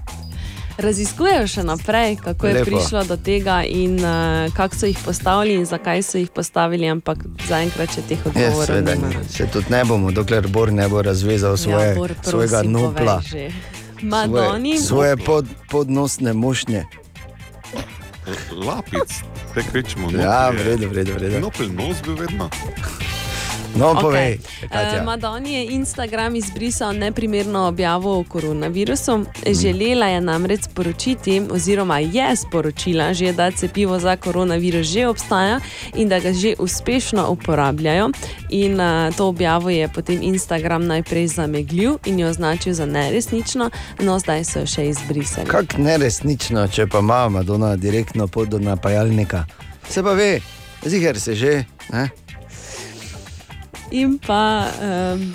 Raziskujejo 0.78 1.46
še 1.46 1.62
naprej, 1.62 2.16
kako 2.16 2.46
je 2.46 2.54
Lepo. 2.54 2.64
prišlo 2.66 3.04
do 3.04 3.16
tega 3.16 3.62
in 3.62 3.96
uh, 3.96 4.10
kako 4.52 4.74
so 4.74 4.86
jih 4.86 4.98
postavili 4.98 5.54
in 5.54 5.64
zakaj 5.64 6.02
so 6.02 6.18
jih 6.18 6.30
postavili, 6.30 6.88
ampak 6.88 7.18
zaenkrat 7.46 7.90
še 7.90 8.02
teh 8.02 8.18
Ja, 8.18 8.30
odgovorov 8.48 8.76
nima. 8.78 9.08
ni. 9.10 9.28
se 9.28 9.46
tudi 9.46 9.66
ne 9.70 9.84
bomo, 9.84 10.10
dokler 10.10 10.48
Bor 10.48 10.72
ne 10.72 10.88
bo 10.88 11.02
razvezal 11.02 11.56
svoje, 11.56 11.88
ja, 11.88 11.94
Bor, 11.94 12.14
svojega 12.22 12.58
prosim, 12.58 12.72
povej 12.74 13.20
že. 13.22 13.44
Madoni, 14.02 14.78
svoje 14.78 15.16
pod, 15.16 15.46
podnosne 15.68 16.32
mušnje. 16.32 16.84
Lapic, 18.52 19.10
te 19.54 19.62
kvečemo. 19.62 20.10
Ja, 20.12 20.50
v 20.50 20.62
redu, 20.64 20.88
v 20.88 20.92
redu. 20.94 21.12
v 21.12 21.18
redu. 21.18 21.40
Nopel 21.40 21.68
nos 21.68 22.00
bil 22.00 22.14
vedno. 22.16 22.48
No, 23.76 23.94
povej, 24.00 24.38
Katja. 24.68 25.00
Uh, 25.00 25.04
Madoni 25.04 25.54
je 25.54 25.66
Instagram 25.66 26.36
izbrisal 26.36 26.92
neprimerno 26.92 27.66
objavo 27.66 28.18
o 28.20 28.24
koronavirusu. 28.24 29.24
Želela 29.62 30.06
je 30.06 30.20
namreč 30.20 30.60
sporočiti, 30.62 31.42
oziroma 31.50 31.98
je 31.98 32.36
sporočila, 32.36 33.12
že, 33.14 33.32
da 33.32 33.50
cepivo 33.50 33.98
za 33.98 34.16
koronavirus 34.16 34.86
že 34.86 35.06
obstaja 35.06 35.60
in 35.94 36.08
da 36.08 36.20
ga 36.20 36.32
že 36.32 36.54
uspešno 36.58 37.28
uporabljajo. 37.28 38.10
In 38.48 38.80
uh, 38.80 39.16
to 39.16 39.28
objavo 39.28 39.70
je 39.70 39.88
potem 39.88 40.18
Instagram 40.22 40.86
najprej 40.86 41.26
zameglil 41.26 41.98
in 42.06 42.20
jo 42.20 42.28
označil 42.28 42.74
za 42.74 42.86
neresnično, 42.86 43.70
no 43.98 44.18
zdaj 44.18 44.44
so 44.44 44.58
jo 44.60 44.66
še 44.66 44.88
izbrisali. 44.88 45.48
Kako 45.48 45.82
neresnično, 45.82 46.68
če 46.68 46.86
pa 46.86 46.98
ima 46.98 47.28
Madonna 47.28 47.76
direktno 47.76 48.28
pot 48.28 48.48
do 48.48 48.58
napajalnika. 48.58 49.44
Se 49.88 50.02
pa 50.02 50.12
ve, 50.12 50.40
ziger 50.84 51.20
se 51.20 51.34
že. 51.34 51.64
Ne? 51.92 52.21
In 53.92 54.18
pa 54.18 54.66
um, 54.80 55.34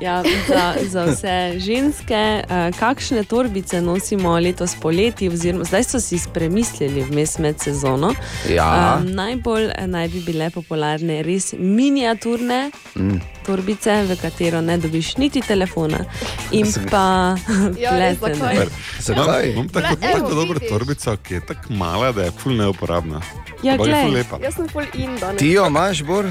ja, 0.00 0.22
za, 0.48 0.74
za 0.88 1.04
vse 1.04 1.58
ženske, 1.58 2.42
uh, 2.44 2.78
kakšne 2.78 3.24
torbice 3.24 3.80
nosimo 3.80 4.38
letos 4.38 4.74
poleti, 4.80 5.28
oziroma 5.28 5.64
zdaj 5.64 5.84
so 5.84 6.00
si 6.00 6.18
premislili 6.34 7.02
vmes 7.02 7.38
med 7.38 7.60
sezono. 7.60 8.14
Ja. 8.50 8.98
Um, 9.00 9.06
najbolj 9.14 9.70
eh, 9.70 9.86
naj 9.86 10.08
bi 10.08 10.20
bile 10.20 10.50
popularne 10.50 11.22
res 11.22 11.54
miniaturne. 11.58 12.70
Mm. 12.96 13.20
Torbice, 13.46 14.02
v 14.06 14.16
katero 14.22 14.60
ne 14.60 14.76
dobiš 14.78 15.16
niti 15.16 15.40
telefona, 15.42 16.04
in 16.50 16.66
pa 16.90 17.34
Ja, 17.82 17.90
pletene. 17.90 18.66
zakaj? 18.98 19.50
Imam, 19.50 19.68
tako, 19.68 19.96
evo, 20.00 20.18
tako 20.18 20.34
dobro 20.34 20.60
torbico, 20.68 21.16
ki 21.16 21.34
je 21.34 21.46
tako 21.46 21.72
mala, 21.72 22.12
da 22.12 22.22
je 22.22 22.30
ful 22.30 22.54
neuporabna. 22.56 23.22
Ja, 23.62 23.76
lepa. 24.14 24.38
Jaz 24.42 24.54
sem 24.54 24.68
full 24.68 24.86
in 24.94 25.16
danes. 25.20 25.38
Ti 25.38 25.48
jo 25.48 25.66
imaš, 25.66 26.02
Bor? 26.02 26.30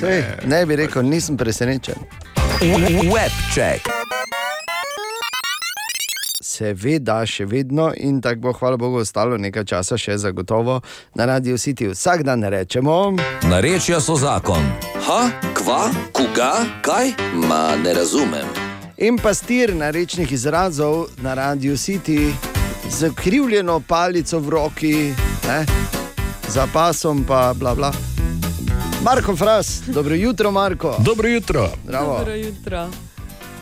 Sej, 0.00 0.24
ne 0.46 0.66
bi 0.66 0.76
rekel, 0.76 1.02
nisem 1.02 1.36
presenečen. 1.36 1.94
Webcheck. 3.12 3.88
Seveda, 6.52 7.22
še 7.26 7.46
vedno 7.48 7.88
in 7.96 8.20
tako 8.20 8.40
bo, 8.40 8.52
hvala 8.52 8.76
Bogu, 8.76 9.00
ostalo 9.02 9.38
nekaj 9.40 9.64
časa 9.72 9.96
še 9.98 10.18
zagotovo 10.20 10.80
na 11.16 11.26
Radio 11.26 11.56
City. 11.58 11.88
Vsak 11.92 12.22
dan 12.28 12.44
rečemo. 12.44 13.16
Narečja 13.48 14.00
so 14.00 14.18
zakon. 14.20 14.68
Ha, 15.08 15.20
kva, 15.58 15.88
koga, 16.12 16.52
kaj? 16.84 17.14
Ma 17.48 17.72
ne 17.80 17.96
razumem. 17.96 18.46
In 19.02 19.18
pastir 19.18 19.72
narečnih 19.74 20.32
izrazov 20.32 21.08
na 21.24 21.34
Radio 21.34 21.74
City 21.80 22.30
z 22.90 23.10
krivljeno 23.16 23.80
palico 23.80 24.38
v 24.38 24.48
roki, 24.52 24.96
ne? 25.48 25.64
za 26.52 26.68
pasom 26.72 27.24
pa 27.24 27.54
bla 27.56 27.74
bla. 27.74 28.11
Marko 29.04 29.36
Fras, 29.36 29.82
dobro 29.86 30.14
jutro, 30.14 30.50
Marko. 30.50 30.96
Dobro 30.98 31.28
jutro. 31.28 31.68
Bravo. 31.86 32.18
Dobro 32.18 32.34
jutro. 32.34 32.88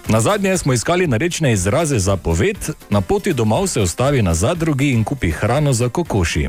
Na 0.08 0.20
zadnje 0.20 0.58
smo 0.58 0.72
iskali 0.72 1.06
narečne 1.06 1.52
izraze 1.52 1.98
za 1.98 2.16
poved, 2.16 2.56
na 2.90 3.00
poti 3.00 3.32
domov 3.32 3.66
se 3.66 3.80
ustavi 3.80 4.22
na 4.22 4.34
zadrugi 4.34 4.90
in 4.90 5.04
kupi 5.04 5.30
hrano 5.30 5.72
za 5.72 5.88
kokoši. 5.88 6.48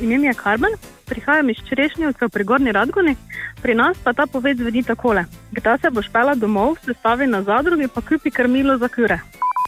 Ime 0.00 0.18
mi 0.18 0.26
je 0.26 0.34
Karmen, 0.34 0.72
prihajam 1.06 1.50
iz 1.50 1.56
Čerešnjevca 1.68 2.28
pri 2.28 2.44
Gorni 2.44 2.72
Radgoni, 2.72 3.16
pri 3.62 3.74
nas 3.74 3.96
pa 4.04 4.12
ta 4.12 4.26
poved 4.26 4.58
zveni 4.58 4.82
takole. 4.82 5.24
Kdaj 5.50 5.78
se 5.78 5.90
boš 5.90 6.06
pela 6.12 6.34
domov, 6.34 6.76
se 6.84 6.94
stavi 6.98 7.26
na 7.26 7.42
zadrugi, 7.42 7.88
pa 7.94 8.00
kupi 8.00 8.30
krmilo 8.30 8.78
za 8.78 8.88
kure. 8.88 9.20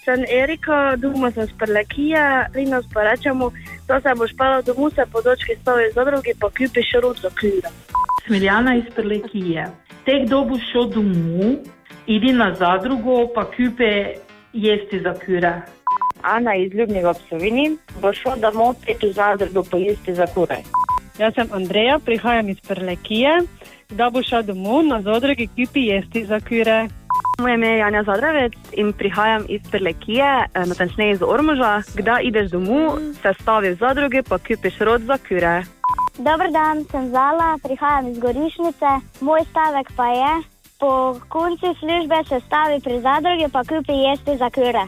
Sem 0.05 0.25
Erika, 0.29 0.97
doma 0.97 1.31
sem 1.33 1.47
z 1.47 1.53
nas 2.69 2.85
pa 2.93 3.03
rečemo, 3.03 3.51
da 3.89 4.01
se 4.01 4.13
boš 4.15 4.37
pela 4.37 4.61
domov, 4.63 4.91
se 4.91 5.05
po 5.13 5.23
dočki 5.23 5.57
stavi 5.61 5.93
za 5.95 6.05
drugi, 6.05 6.35
pa 6.41 6.49
kupiš 6.49 6.93
rod 7.03 7.17
za 7.23 7.31
klira. 7.41 7.71
Smiljana 8.27 8.77
iz 8.77 8.85
Prlekije. 8.95 9.67
Te, 10.05 10.13
kdo 10.27 10.45
bo 10.45 10.59
šel 10.73 10.85
domov, 10.93 11.57
idi 12.07 12.33
na 12.33 12.55
zadrugo, 12.55 13.29
pa 13.35 13.45
kupe 13.45 14.15
jesti 14.53 15.01
za 15.01 15.15
kure. 15.15 15.53
Ana 16.23 16.55
iz 16.55 16.75
Ljubnega 16.75 17.11
v 17.11 17.21
Sloveni, 17.29 17.77
bo 18.01 18.13
šel 18.13 18.37
domov 18.41 18.75
pet 18.85 19.03
v 19.03 19.13
zadrugo 19.13 19.63
pojesti 19.71 20.15
za 20.15 20.27
kure. 20.27 20.61
Jaz 21.19 21.35
sem 21.35 21.49
Andreja, 21.53 21.99
prihajam 21.99 22.49
iz 22.49 22.61
Prlekije, 22.61 23.41
kdaj 23.89 24.11
bo 24.11 24.23
šel 24.23 24.43
domov, 24.43 24.85
na 24.85 25.01
zadrugi 25.03 25.49
kupi 25.57 25.89
jesti 25.89 26.27
za 26.29 26.41
kure. 26.41 26.89
Moje 27.39 27.55
ime 27.55 27.69
je 27.69 27.79
Janja 27.79 28.03
Zadravec 28.03 28.53
in 28.73 28.93
prihajam 28.93 29.45
iz 29.49 29.63
Prlekije, 29.71 30.47
eh, 30.55 30.67
natančneje 30.67 31.13
iz 31.13 31.23
Ormoža. 31.23 31.83
Kdaj 31.95 32.23
ideš 32.25 32.51
domov, 32.51 32.99
se 33.23 33.35
stavi 33.41 33.71
v 33.71 33.77
zadrugi, 33.77 34.23
pa 34.29 34.39
kupiš 34.39 34.79
rod 34.79 35.03
za 35.03 35.19
kure. 35.29 35.63
Dober 36.19 36.51
dan, 36.53 36.85
sem 36.91 37.11
Zala, 37.11 37.59
prihajam 37.63 38.09
iz 38.09 38.19
Gorišnice. 38.19 38.91
Moj 39.21 39.41
stavek 39.51 39.93
pa 39.97 40.07
je: 40.07 40.33
po 40.79 41.21
koncu 41.29 41.75
službe 41.81 42.15
se 42.29 42.47
stavi 42.47 42.81
pri 42.81 43.01
zadrugi, 43.01 43.47
pa 43.53 43.61
kupi 43.65 43.93
jesti 43.93 44.37
za 44.39 44.51
kure. 44.51 44.85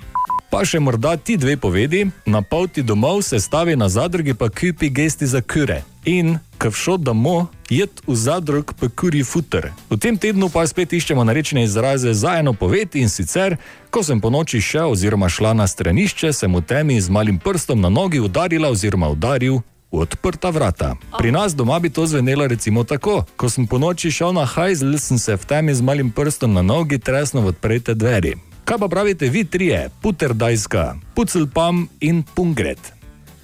Pa 0.51 0.65
še 0.65 0.81
morda 0.81 1.17
ti 1.17 1.37
dve 1.37 1.57
povedi, 1.57 2.07
na 2.27 2.43
poti 2.43 2.83
domov 2.83 3.23
se 3.23 3.41
stavi 3.41 3.77
na 3.77 3.89
zadrugi, 3.89 4.35
pa 4.35 4.49
kupi 4.49 4.91
gesti 4.91 5.27
za 5.27 5.41
kure. 5.41 5.83
In, 6.07 6.39
ko 6.63 6.71
všo 6.71 7.03
domov, 7.03 7.51
jed 7.67 7.91
v 8.07 8.15
zadrug, 8.15 8.71
pa 8.79 8.87
kuri 8.87 9.27
futer. 9.27 9.75
V 9.91 9.99
tem 9.99 10.15
tednu 10.15 10.47
pa 10.47 10.63
spet 10.63 10.95
iščemo 10.95 11.27
narečne 11.27 11.67
izraze 11.67 12.15
za 12.15 12.39
eno 12.39 12.55
poved 12.55 12.95
in 12.95 13.11
sicer, 13.11 13.59
ko 13.91 14.07
sem 14.07 14.23
po 14.23 14.31
noči 14.31 14.63
šel 14.63 14.95
oziroma 14.95 15.27
šla 15.27 15.51
na 15.59 15.67
stranišče, 15.67 16.31
sem 16.31 16.55
v 16.55 16.63
temi 16.63 17.01
z 17.03 17.11
malim 17.11 17.43
prstom 17.43 17.83
na 17.83 17.91
nogi 17.91 18.23
udarila 18.23 18.71
oziroma 18.71 19.11
udaril. 19.11 19.67
V 19.91 20.03
odprta 20.03 20.51
vrata. 20.51 20.95
Pri 21.19 21.31
nas 21.35 21.55
doma 21.55 21.79
bi 21.79 21.91
to 21.91 22.07
zvenelo 22.07 22.47
recimo 22.47 22.83
tako: 22.87 23.27
ko 23.35 23.51
sem 23.51 23.67
po 23.67 23.79
noči 23.79 24.11
šel 24.11 24.35
na 24.35 24.47
hajzl, 24.47 24.95
sem 24.99 25.19
se 25.19 25.35
v 25.35 25.43
temi 25.43 25.75
z 25.75 25.83
malim 25.83 26.11
prstom 26.11 26.55
na 26.55 26.63
nogi 26.63 26.99
tresno 26.99 27.43
v 27.43 27.55
odprte 27.55 27.95
dveri. 27.95 28.35
Kaj 28.67 28.79
pa 28.79 28.87
pravite 28.91 29.31
vi 29.31 29.47
trije, 29.47 29.91
Puterdajska, 30.03 30.99
Pucelpam 31.15 31.87
in 32.03 32.23
Pungret? 32.23 32.95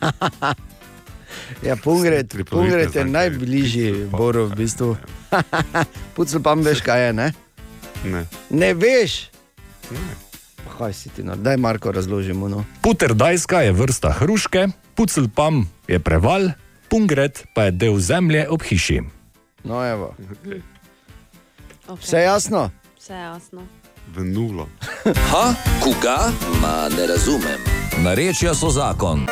Ja, 1.63 1.77
Pungret, 1.77 2.35
Pungret 2.51 2.95
je 2.95 3.05
najbližji 3.05 4.07
Boru 4.11 4.47
v 4.47 4.57
bistvu. 4.63 4.97
Pucel 6.17 6.43
pa 6.43 6.55
veš, 6.55 6.81
kaj 6.85 7.07
je, 7.07 7.13
ne? 7.13 7.29
Ne. 8.05 8.27
Ne 8.51 8.75
veš? 8.75 9.31
Kaj 10.79 10.93
si 10.93 11.09
ti, 11.15 11.23
no? 11.23 11.37
daj 11.37 11.57
Marko 11.57 11.93
razložimo. 11.93 12.49
No. 12.49 12.65
Puterdajska 12.83 13.63
je 13.63 13.73
vrsta 13.73 14.11
hruške, 14.19 14.69
Pucelpam 14.95 15.69
je 15.89 15.99
preval, 15.99 16.51
Pungret 16.89 17.45
pa 17.55 17.71
je 17.71 17.71
del 17.71 17.99
zemlje 17.99 18.49
ob 18.49 18.63
hiši. 18.63 19.01
No, 19.65 19.79
evo. 19.87 20.15
Okay. 20.45 20.61
Vse 22.01 22.19
jasno? 22.23 22.71
Vse 22.99 23.15
jasno. 23.15 23.63
V 24.15 24.25
nulo. 24.25 24.69
Ha, 25.05 25.55
koga? 25.81 26.33
Ma 26.61 26.89
ne 26.97 27.07
razumem. 27.07 27.61
Narečja 28.03 28.55
so 28.55 28.71
zakon. 28.71 29.27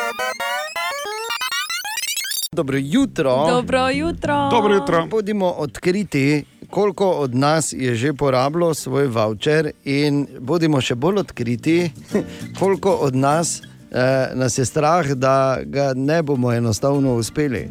Dobro 2.55 2.77
jutro. 2.77 3.45
Dobro 3.49 3.89
jutro. 3.89 4.49
Dobro 4.51 4.73
jutro. 4.73 5.05
Bodimo 5.05 5.45
odkriti, 5.45 6.45
koliko 6.69 7.09
od 7.09 7.35
nas 7.35 7.73
je 7.73 7.95
že 7.95 8.13
porabilo 8.13 8.73
svoj 8.73 9.07
voucher, 9.07 9.71
in 9.83 10.27
bodimo 10.39 10.81
še 10.81 10.95
bolj 10.95 11.19
odkriti, 11.19 11.91
koliko 12.59 12.91
od 12.91 13.15
nas 13.15 13.61
eh, 13.91 14.31
nas 14.33 14.57
je 14.57 14.65
strah, 14.65 15.07
da 15.07 15.59
ga 15.63 15.93
ne 15.95 16.23
bomo 16.23 16.51
enostavno 16.51 17.15
uspeli. 17.15 17.69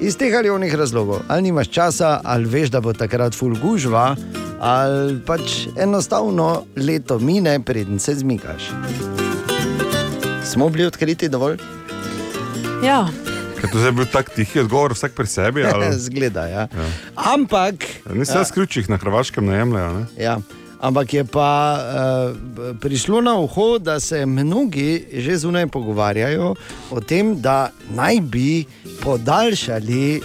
Iz 0.00 0.18
teh 0.18 0.34
ali 0.38 0.50
onih 0.50 0.74
razlogov, 0.74 1.22
ali 1.28 1.42
nimaš 1.42 1.68
časa, 1.68 2.20
ali 2.24 2.50
veš, 2.50 2.70
da 2.70 2.80
bo 2.80 2.92
takrat 2.92 3.34
full 3.34 3.54
gužva, 3.62 4.16
ali 4.60 5.20
pač 5.26 5.68
enostavno 5.78 6.64
leto 6.76 7.18
mine, 7.18 7.60
preden 7.62 7.98
se 7.98 8.14
zmikaš. 8.14 8.70
Smo 10.44 10.68
bili 10.68 10.86
odkriti 10.86 11.28
dovolj? 11.28 11.62
Ja. 12.82 13.06
Je 13.66 13.72
to 13.72 13.78
zdaj 13.78 13.92
bil 13.92 14.06
tak 14.06 14.30
tihi 14.30 14.60
odgovor, 14.60 14.94
vsak 14.94 15.12
pri 15.12 15.26
sebi? 15.26 15.64
ali- 15.66 15.90
Zgleda, 15.98 16.46
ja. 16.46 16.68
Ampak. 17.16 17.74
Ne 18.14 18.24
se 18.24 18.38
jaz 18.38 18.52
ključih 18.54 18.90
na 18.90 18.96
hrvaškem 18.96 19.46
najemljajo. 19.46 20.06
Ja. 20.18 20.38
Ampak 20.80 21.14
je 21.14 21.24
pa 21.24 21.50
uh, 21.74 22.36
prišlo 22.80 23.20
na 23.20 23.34
uho, 23.34 23.78
da 23.78 24.00
se 24.00 24.26
mnogi 24.26 25.06
že 25.12 25.36
zunaj 25.36 25.66
pogovarjajo 25.66 26.54
o 26.90 27.00
tem, 27.00 27.40
da 27.40 27.70
naj 27.90 28.20
bi 28.20 28.64
podaljšali 29.02 30.20
uh, 30.20 30.22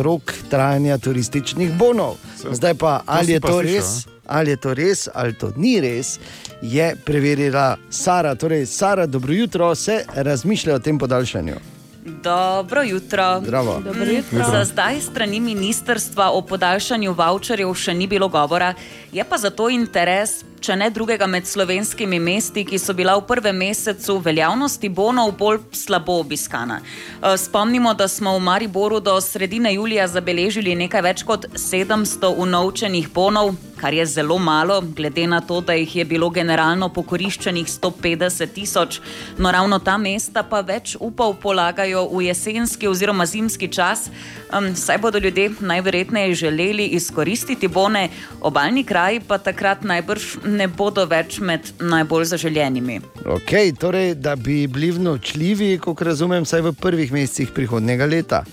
rok 0.00 0.32
trajanja 0.50 0.98
turističnih 0.98 1.74
bonov. 1.74 2.16
Zdaj 2.50 2.74
pa, 2.74 3.00
ali 3.06 3.32
je 3.32 3.40
to 3.40 3.62
res, 3.62 4.06
ali 4.26 4.50
je 4.50 4.56
to 4.56 4.74
res, 4.74 5.08
ali 5.14 5.34
to 5.34 5.52
ni 5.56 5.80
res, 5.80 6.18
je 6.62 6.96
preverila 7.04 7.76
Sara. 7.90 8.34
Torej, 8.34 8.66
Sara, 8.66 9.06
dobro 9.06 9.32
jutro, 9.32 9.74
se 9.74 10.04
razmišlja 10.14 10.74
o 10.74 10.78
tem 10.78 10.98
podaljšanju. 10.98 11.73
Dobro 12.04 12.82
jutro. 12.82 13.40
Zdravo. 13.40 13.80
Dobro 13.84 14.04
jutro. 14.04 14.44
Za 14.50 14.64
zdaj 14.64 15.00
strani 15.00 15.40
ministrstva 15.40 16.30
o 16.30 16.42
podaljšanju 16.42 17.12
voucherjev 17.12 17.74
še 17.74 17.94
ni 17.94 18.06
bilo 18.06 18.28
govora, 18.28 18.74
je 19.12 19.24
pa 19.24 19.38
zato 19.38 19.70
interes, 19.70 20.44
če 20.64 20.76
ne 20.80 20.86
drugega 20.88 21.26
med 21.28 21.44
slovenskimi 21.44 22.16
mesti, 22.22 22.62
ki 22.64 22.78
so 22.80 22.94
bila 22.96 23.18
v 23.18 23.26
prvem 23.28 23.58
mesecu 23.66 24.16
veljavnosti 24.24 24.88
bonov 24.88 25.34
bolj 25.36 25.60
slabo 25.76 26.16
obiskana. 26.22 26.78
Eh, 26.80 27.36
Spomnimo, 27.36 27.92
da 27.94 28.08
smo 28.08 28.32
v 28.38 28.44
Mariboru 28.46 29.00
do 29.00 29.18
sredine 29.20 29.74
julija 29.74 30.06
zabeležili 30.08 30.76
nekaj 30.86 31.04
več 31.04 31.24
kot 31.28 31.46
700 31.52 32.32
unovčenih 32.46 33.10
bonov, 33.12 33.52
kar 33.80 33.92
je 33.94 34.06
zelo 34.06 34.38
malo, 34.38 34.80
glede 34.80 35.26
na 35.26 35.40
to, 35.40 35.60
da 35.60 35.74
jih 35.76 35.96
je 35.96 36.04
bilo 36.08 36.30
generalno 36.30 36.88
pokoriščenih 36.88 37.66
150 37.68 38.54
tisoč. 38.54 39.00
No, 39.38 39.50
ravno 39.52 39.78
ta 39.78 39.98
mesta 40.00 40.42
pa 40.42 40.62
več 40.64 40.96
upov 41.00 41.36
polagajo 41.42 42.06
v 42.08 42.22
jesenski 42.30 42.88
oziroma 42.88 43.26
zimski 43.26 43.68
čas, 43.68 44.08
um, 44.48 44.70
saj 44.72 45.02
bodo 45.04 45.20
ljudje 45.20 45.50
najverjetneje 45.60 46.34
želeli 46.46 46.86
izkoristiti 46.96 47.68
bone, 47.68 48.08
obaljni 48.40 48.84
kraji 48.84 49.20
pa 49.28 49.38
takrat 49.38 49.84
najbrž 49.84 50.38
ne 50.56 50.68
bodo 50.68 51.04
več 51.10 51.40
med 51.40 51.72
najbolj 51.80 52.28
zaželjenimi. 52.34 53.00
Okay, 53.24 53.74
torej, 53.76 54.14
da 54.14 54.36
bi 54.36 54.64
bili 54.66 54.92
vnočljivi, 54.94 55.74
kot 55.82 56.02
razumem, 56.06 56.46
vsaj 56.46 56.64
v 56.68 56.72
prvih 56.80 57.12
mesecih 57.12 57.52
prihodnega 57.54 58.06
leta. 58.06 58.44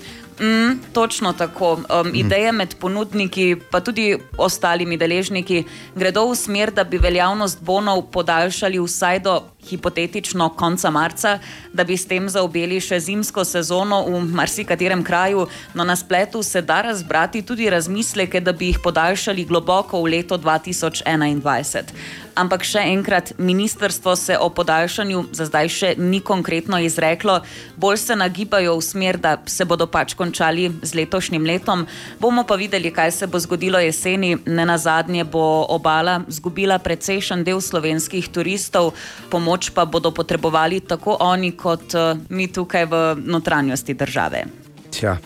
Mm, 0.41 0.80
točno 0.93 1.34
tako. 1.34 1.74
Um, 1.74 2.12
ideje 2.16 2.52
med 2.52 2.76
ponudniki, 2.80 3.56
pa 3.72 3.80
tudi 3.80 4.18
ostalimi 4.38 4.97
deležniki, 4.97 5.64
gredo 5.95 6.26
v 6.32 6.36
smer, 6.36 6.72
da 6.74 6.84
bi 6.84 6.97
veljavnost 6.97 7.62
bonov 7.62 8.08
podaljšali 8.12 8.80
vsaj 8.80 9.20
do 9.20 9.36
hipotetično 9.70 10.49
konca 10.49 10.89
marca, 10.89 11.39
da 11.74 11.84
bi 11.84 11.97
s 11.97 12.07
tem 12.07 12.30
zaobjeli 12.30 12.80
še 12.82 12.99
zimsko 12.99 13.45
sezono 13.45 14.01
v 14.07 14.24
marsikaterem 14.34 15.03
kraju. 15.03 15.47
No, 15.74 15.84
na 15.84 15.95
spletu 15.95 16.43
se 16.43 16.62
da 16.62 16.82
razbrati 16.82 17.41
tudi 17.41 17.70
razmisleke, 17.70 18.41
da 18.41 18.51
bi 18.51 18.72
jih 18.72 18.80
podaljšali 18.84 19.45
globoko 19.45 20.01
v 20.01 20.18
leto 20.18 20.38
2021. 20.38 21.93
Ampak 22.36 22.64
še 22.64 22.80
enkrat, 22.93 23.34
ministrstvo 23.38 24.16
se 24.16 24.38
o 24.39 24.47
podaljšanju 24.49 25.26
za 25.36 25.45
zdaj 25.49 25.70
še 25.70 25.89
ni 25.99 26.22
konkretno 26.24 26.80
izreklo, 26.80 27.41
bolj 27.76 27.99
se 27.99 28.16
nagibajo 28.16 28.78
v 28.78 28.86
smer, 28.86 29.20
da 29.20 29.36
se 29.45 29.68
bodo 29.68 29.88
pač 29.91 30.16
končali 30.16 30.70
z 30.82 30.95
letošnjim 30.95 31.43
letom. 31.45 31.84
Bomo 32.24 32.45
pa 32.47 32.55
videli, 32.55 32.91
kaj 32.91 33.12
se 33.12 33.28
bo 33.28 33.39
zgodilo 33.39 33.82
jeseni. 33.84 34.38
Ne 34.45 34.66
na 34.66 34.78
zadnje 34.80 35.26
bo 35.28 35.66
obala 35.70 36.22
izgubila 36.32 36.80
precejšen 36.80 37.43
del 37.43 37.59
slovenskih 37.62 38.32
turistov, 38.32 38.93
pomoč 39.30 39.51
pa 39.74 39.86
bodo 39.86 40.12
potrebovali 40.12 40.80
tako 40.80 41.18
oni, 41.20 41.52
kot 41.52 41.95
eh, 41.95 42.16
mi 42.30 42.47
tukaj 42.47 42.86
v 42.86 43.02
notranjosti 43.26 43.93
države. 43.93 44.45
Tja. 44.91 45.18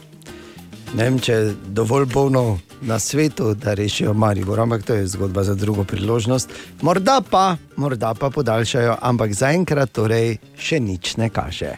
Ne 0.96 1.04
vem, 1.04 1.18
če 1.20 1.34
je 1.34 1.54
dovolj 1.76 2.06
bolno 2.14 2.60
na 2.82 3.00
svetu, 3.00 3.54
da 3.54 3.74
rešijo 3.74 4.14
Maribor, 4.14 4.60
ampak 4.60 4.84
to 4.84 4.94
je 4.94 5.08
zgodba 5.08 5.44
za 5.44 5.56
drugo 5.56 5.84
priložnost. 5.84 6.50
Morda 6.82 7.22
pa, 7.30 7.58
morda 7.76 8.14
pa 8.14 8.30
podaljšajo, 8.30 8.96
ampak 9.02 9.34
zaenkrat 9.34 9.92
torej 9.92 10.38
še 10.56 10.80
nič 10.80 11.18
ne 11.18 11.30
kaže. 11.30 11.76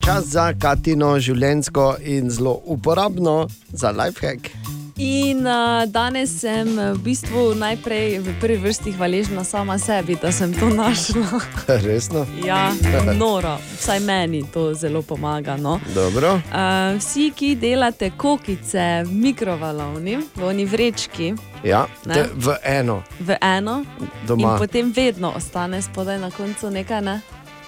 Čas 0.00 0.32
za 0.32 0.50
Katino 0.58 1.18
življensko 1.20 1.94
in 2.02 2.30
zelo 2.30 2.56
uporabno 2.64 3.46
za 3.70 3.92
lifehack. 3.94 4.79
In 5.00 5.46
uh, 5.46 5.88
danes 5.88 6.40
sem 6.40 6.68
v 6.76 6.98
bistvu 7.00 7.54
najprej 7.56 8.20
v 8.20 8.34
prvi 8.36 8.56
vrsti 8.60 8.92
hvaležna 8.92 9.44
sama 9.48 9.78
sebi, 9.80 10.12
da 10.12 10.28
sem 10.32 10.52
to 10.52 10.68
našla. 10.68 11.40
Resno? 11.88 12.26
Ja, 12.44 12.68
noro, 13.16 13.56
vsaj 13.80 14.00
meni 14.00 14.44
to 14.52 14.74
zelo 14.74 15.00
pomaga. 15.02 15.56
No. 15.56 15.80
Dobro. 15.94 16.34
Uh, 16.52 17.00
vsi, 17.00 17.32
ki 17.32 17.54
delate 17.56 18.10
kokice 18.12 19.08
v 19.08 19.12
mikrovalovni, 19.12 20.20
v 20.36 20.44
oni 20.44 20.64
vrečki, 20.68 21.32
Ja, 21.64 21.86
te, 22.04 22.28
v 22.36 22.56
eno. 22.64 23.02
v 23.20 23.36
eno, 23.40 23.84
Doma. 24.28 24.52
in 24.52 24.58
potem 24.58 24.92
vedno 24.92 25.32
ostane 25.36 25.82
spodaj 25.82 26.18
na 26.18 26.30
koncu 26.30 26.70
nekaj, 26.70 27.00
ne? 27.00 27.20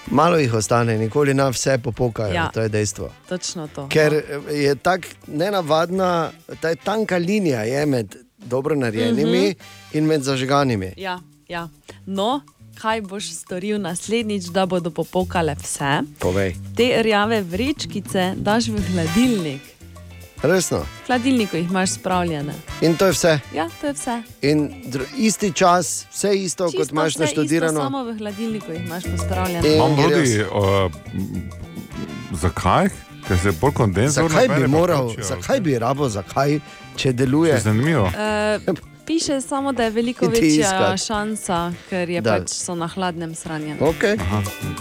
Malo 0.07 0.37
jih 0.37 0.53
ostane, 0.53 0.97
nikoli 0.97 1.33
na 1.33 1.49
vse 1.49 1.77
popukajo, 1.77 2.33
Ja. 2.33 2.47
to 2.47 2.61
je 2.61 2.69
dejstvo. 2.69 3.09
Točno 3.29 3.67
to. 3.67 3.87
Ker 3.87 4.13
je 4.51 4.75
tako 4.75 5.07
nenavadna, 5.27 6.31
ta 6.59 6.75
tanka 6.75 7.17
linija 7.17 7.61
je 7.61 7.85
med 7.85 8.15
dobro 8.37 8.75
narejenimi 8.75 9.49
Mhm. 9.49 9.59
in 9.93 10.05
med 10.05 10.21
zažganimi. 10.21 10.93
Ja, 10.97 11.19
ja. 11.47 11.69
No, 12.05 12.41
kaj 12.75 13.01
boš 13.01 13.31
storil 13.31 13.81
naslednjič, 13.81 14.43
da 14.45 14.65
bodo 14.65 14.89
popokale 14.91 15.55
vse? 15.55 16.01
Povej. 16.19 16.55
Te 16.77 17.01
rjave 17.01 17.41
vrečkice 17.41 18.33
daš 18.37 18.67
v 18.67 18.81
hladilnik. 18.83 19.61
Resno. 20.43 20.77
V 20.79 21.07
hladilniku 21.07 21.57
jih 21.57 21.69
imaš 21.69 21.89
spravljene. 21.91 22.53
In 22.81 22.97
to 22.97 23.05
je 23.05 23.11
vse. 23.11 23.39
Ja, 23.55 23.69
to 23.81 23.87
je 23.87 23.93
vse. 23.93 24.21
In 24.41 24.83
isti 25.17 25.53
čas, 25.53 26.05
vse 26.11 26.35
isto, 26.35 26.65
kot 26.65 26.73
Čisto 26.73 26.93
imaš 26.93 27.15
vse 27.15 27.23
isto, 27.23 27.23
naštudirano. 27.25 27.79
Samo 27.79 28.03
v 28.03 28.17
hladilniku 28.17 28.71
jih 28.71 28.85
imaš 28.85 29.03
pospravljene. 29.03 29.67
In 29.67 29.75
Imam 29.75 29.95
vse. 29.95 30.45
uh, 30.45 30.91
zakaj? 32.31 32.89
Ker 33.27 33.39
se 33.39 33.51
bolj 33.51 33.71
kondenzor 33.73 34.31
Zakaj 34.31 34.47
bi 34.49 34.67
moral, 34.67 35.07
točijo. 35.07 35.23
zakaj 35.23 35.59
bi 35.59 35.79
rabo, 35.79 36.09
zakaj, 36.09 36.59
če 36.95 37.13
deluje? 37.13 37.59
Zanimivo. 37.59 38.03
Uh, 38.03 38.92
piše 39.03 39.41
samo, 39.41 39.71
da 39.71 39.83
je 39.83 39.89
veliko 39.89 40.27
večja 40.29 40.47
iskat. 40.47 40.99
šansa, 40.99 41.59
ker 41.89 42.09
je 42.09 42.21
Da. 42.21 42.31
pač 42.33 42.49
so 42.49 42.75
na 42.75 42.87
hladnem 42.87 43.35
shranjene. 43.35 43.79
Okay. 43.79 44.19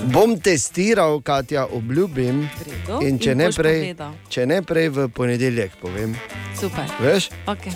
Bom 0.04 0.38
testiral, 0.38 1.20
Katja, 1.20 1.66
obljubim. 1.66 2.48
redu. 2.60 2.98
In 3.02 3.18
če 3.18 3.32
In 3.32 3.38
ne, 3.38 3.50
prej, 3.52 3.80
povedal. 3.82 4.12
če 4.28 4.46
ne 4.46 4.62
prej 4.62 4.88
v 4.88 5.08
ponedeljek, 5.08 5.70
povem. 5.76 6.16
Super. 6.54 6.84
Veš? 7.00 7.28
Okay. 7.46 7.72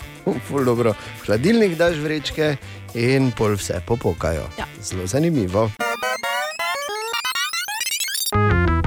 Ful 0.48 0.64
dobro. 0.64 0.92
V 0.92 1.26
hladilnik 1.26 1.74
daš 1.74 1.96
vrečke 1.96 2.56
in 2.94 3.32
pol 3.32 3.52
vse 3.52 3.82
popokajo. 3.82 4.46
Ja. 4.56 4.66
Zelo 4.80 5.06
zanimivo. 5.06 5.70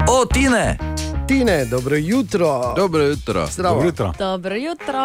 O, 0.08 0.26
Tine! 0.26 0.78
Tine, 1.28 1.66
dobro 1.66 1.96
jutro. 1.98 2.74
Dobro 2.76 3.04
jutro. 3.04 3.48
Zdravo. 3.48 3.76
Dobro 3.76 3.88
jutro. 3.88 4.14
Dobro 4.20 4.56
jutro. 4.56 5.02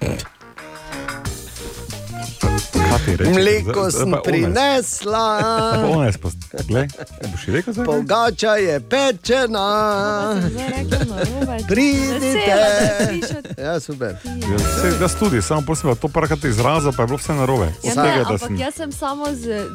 Kaj 3.10 3.16
ti 3.16 3.24
rečeš? 3.24 3.34
Mleko 3.34 3.80
Zdaj- 3.82 3.92
sem 3.92 4.12
prinesla. 4.24 5.26
Ones, 5.88 6.16
pa 6.16 6.28
glej, 6.62 6.86
boš 7.24 7.42
rekel 7.48 7.72
zdaj? 7.72 7.86
Pogača 7.86 8.54
je 8.56 8.80
pečena. 8.82 9.68
Pridite. 11.68 12.56
Ja, 13.58 13.80
super. 13.80 14.16
Ja, 14.24 14.56
Jaz 15.00 15.14
tudi, 15.14 15.42
samo 15.42 15.62
prosim, 15.62 15.96
to 15.96 16.08
parakate 16.08 16.48
izrazil, 16.48 16.92
pa 16.92 17.02
je 17.02 17.06
bilo 17.06 17.18
vse 17.18 17.32
narobe. 17.34 17.72
Ja, 17.82 17.94
ne, 17.94 18.02
tega, 18.04 18.20
ampak 18.20 18.38
sem- 18.40 18.56
jaz 18.56 18.74
sem 18.74 18.92
samo 18.92 19.26
z 19.28 19.66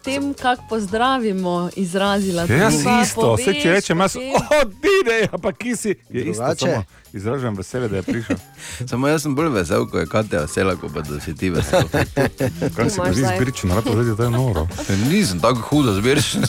tem, 0.00 0.34
kako 0.34 0.62
pozdravimo, 0.68 1.70
izrazila. 1.76 2.42
Ja, 2.44 2.56
jaz 2.56 2.84
Pa 2.84 3.00
isto, 3.02 3.34
vse 3.34 3.54
če 3.54 3.70
rečem, 3.70 3.98
jaz, 3.98 4.12
potem- 4.12 4.34
o, 4.34 4.64
dine, 4.64 5.16
ja, 5.22 5.38
pa 5.38 5.52
ki 5.52 5.76
si. 5.76 5.88
Je 6.08 6.22
isto, 6.22 6.42
Drugače? 6.42 6.66
samo 6.66 6.84
izražam 7.12 7.54
veselje, 7.54 7.88
da 7.88 7.96
je 7.96 8.02
prišel. 8.04 8.36
Samo 8.88 9.08
jaz 9.08 9.22
sem 9.22 9.34
bolj 9.34 9.48
vesel, 9.50 9.86
ko 9.86 9.98
je 9.98 10.06
Katja 10.06 10.40
vesela, 10.40 10.76
kot 10.76 10.94
pa 10.94 11.00
da 11.02 11.20
si 11.20 11.34
ti 11.34 11.50
vesel. 11.50 11.82
Kaj 12.76 12.86
si 12.86 12.96
imaš 12.96 13.08
ti 13.08 13.16
zdaj. 13.16 13.36
zbiričen, 13.36 13.70
rad 13.70 13.84
povedati, 13.84 14.16
da 14.16 14.24
je 14.24 14.30
noro. 14.30 14.68
Nisem 15.08 15.40
tako 15.40 15.60
hudo 15.60 15.94
zbiričen. 15.94 16.42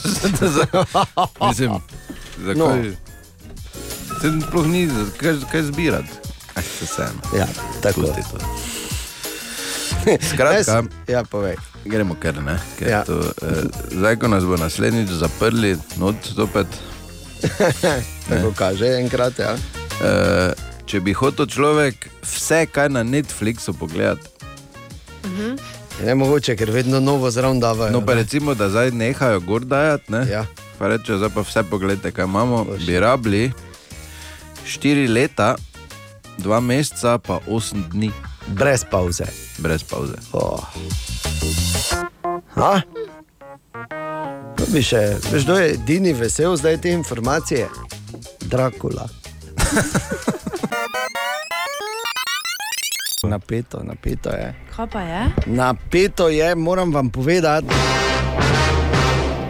Mislim, 1.40 1.72
zakaj? 2.38 2.56
No. 2.56 2.68
No. 2.68 2.84
Sploh 4.42 4.66
ni, 4.66 4.88
kaj, 5.16 5.34
kaj 5.50 5.62
zbirati. 5.64 6.08
Aj, 6.54 6.62
se 6.62 6.86
sem. 6.86 7.14
Ja, 7.32 7.46
tako. 7.82 8.02
To. 8.02 8.38
Skratka, 10.22 10.52
Res- 10.52 10.88
Ja, 11.08 11.24
povej. 11.24 11.56
Gremo 11.84 12.16
kar 12.20 12.42
ne. 12.42 12.58
ker 12.78 12.88
Ja. 12.88 13.04
To, 13.04 13.20
eh, 13.20 13.62
zdaj, 13.90 14.16
ko 14.16 14.28
nas 14.28 14.44
bo 14.44 14.56
naslednjič 14.56 15.10
zaprli, 15.10 15.76
not 15.96 16.16
zopet. 16.34 16.66
Tako 18.28 18.52
kaže 18.56 18.86
enkrat. 19.00 19.38
Ja. 19.38 19.56
Eh, 20.02 20.52
če 20.86 21.00
bi 21.00 21.12
hotel 21.12 21.46
človek 21.46 22.08
vse, 22.22 22.66
kaj 22.66 22.88
na 22.88 23.02
Netflixu 23.02 23.72
pogledati, 23.78 24.28
Je 26.00 26.06
Ne 26.06 26.14
mogoče, 26.14 26.56
ker 26.56 26.70
vedno 26.70 27.00
novo 27.00 27.30
zraven 27.30 27.60
davajo. 27.60 27.92
no 27.92 28.00
pa 28.06 28.14
ne. 28.14 28.22
recimo, 28.22 28.54
da 28.54 28.68
zdaj 28.68 28.90
nehajo 28.90 29.40
gor 29.40 29.64
dajati, 29.64 30.12
ne? 30.12 30.26
Ja. 30.30 30.46
pa 30.78 30.88
rečejo, 30.88 31.18
zdaj 31.18 31.30
pa 31.34 31.40
vse 31.40 31.62
pogledajte, 31.62 32.10
kaj 32.10 32.24
imamo, 32.24 32.66
bi 32.86 32.98
rabili 32.98 33.52
4 34.66 35.08
leta, 35.08 35.54
2 36.38 36.60
meseca, 36.60 37.18
pa 37.18 37.38
8 37.48 37.88
dni. 37.90 38.10
Brez 38.46 38.84
pauze. 38.90 39.24
Brez 39.58 39.82
pauze. 39.82 40.18
Oh. 40.32 40.64
Ha? 42.54 42.80
To 44.56 44.64
bi 44.68 44.82
še, 44.82 45.16
veš, 45.32 45.44
kdo 45.44 45.56
je 45.58 45.72
edini 45.74 46.12
vesel 46.12 46.56
zdaj 46.56 46.76
te 46.84 46.90
informacije? 46.92 47.68
Drakula. 48.40 49.08
napeto, 53.32 53.80
napeto 53.82 54.30
je. 54.30 54.54
Kaj 54.76 54.86
pa 54.92 55.00
je? 55.00 55.30
Napeto 55.46 56.28
je, 56.28 56.54
moram 56.54 56.94
vam 56.94 57.10
povedati, 57.10 57.66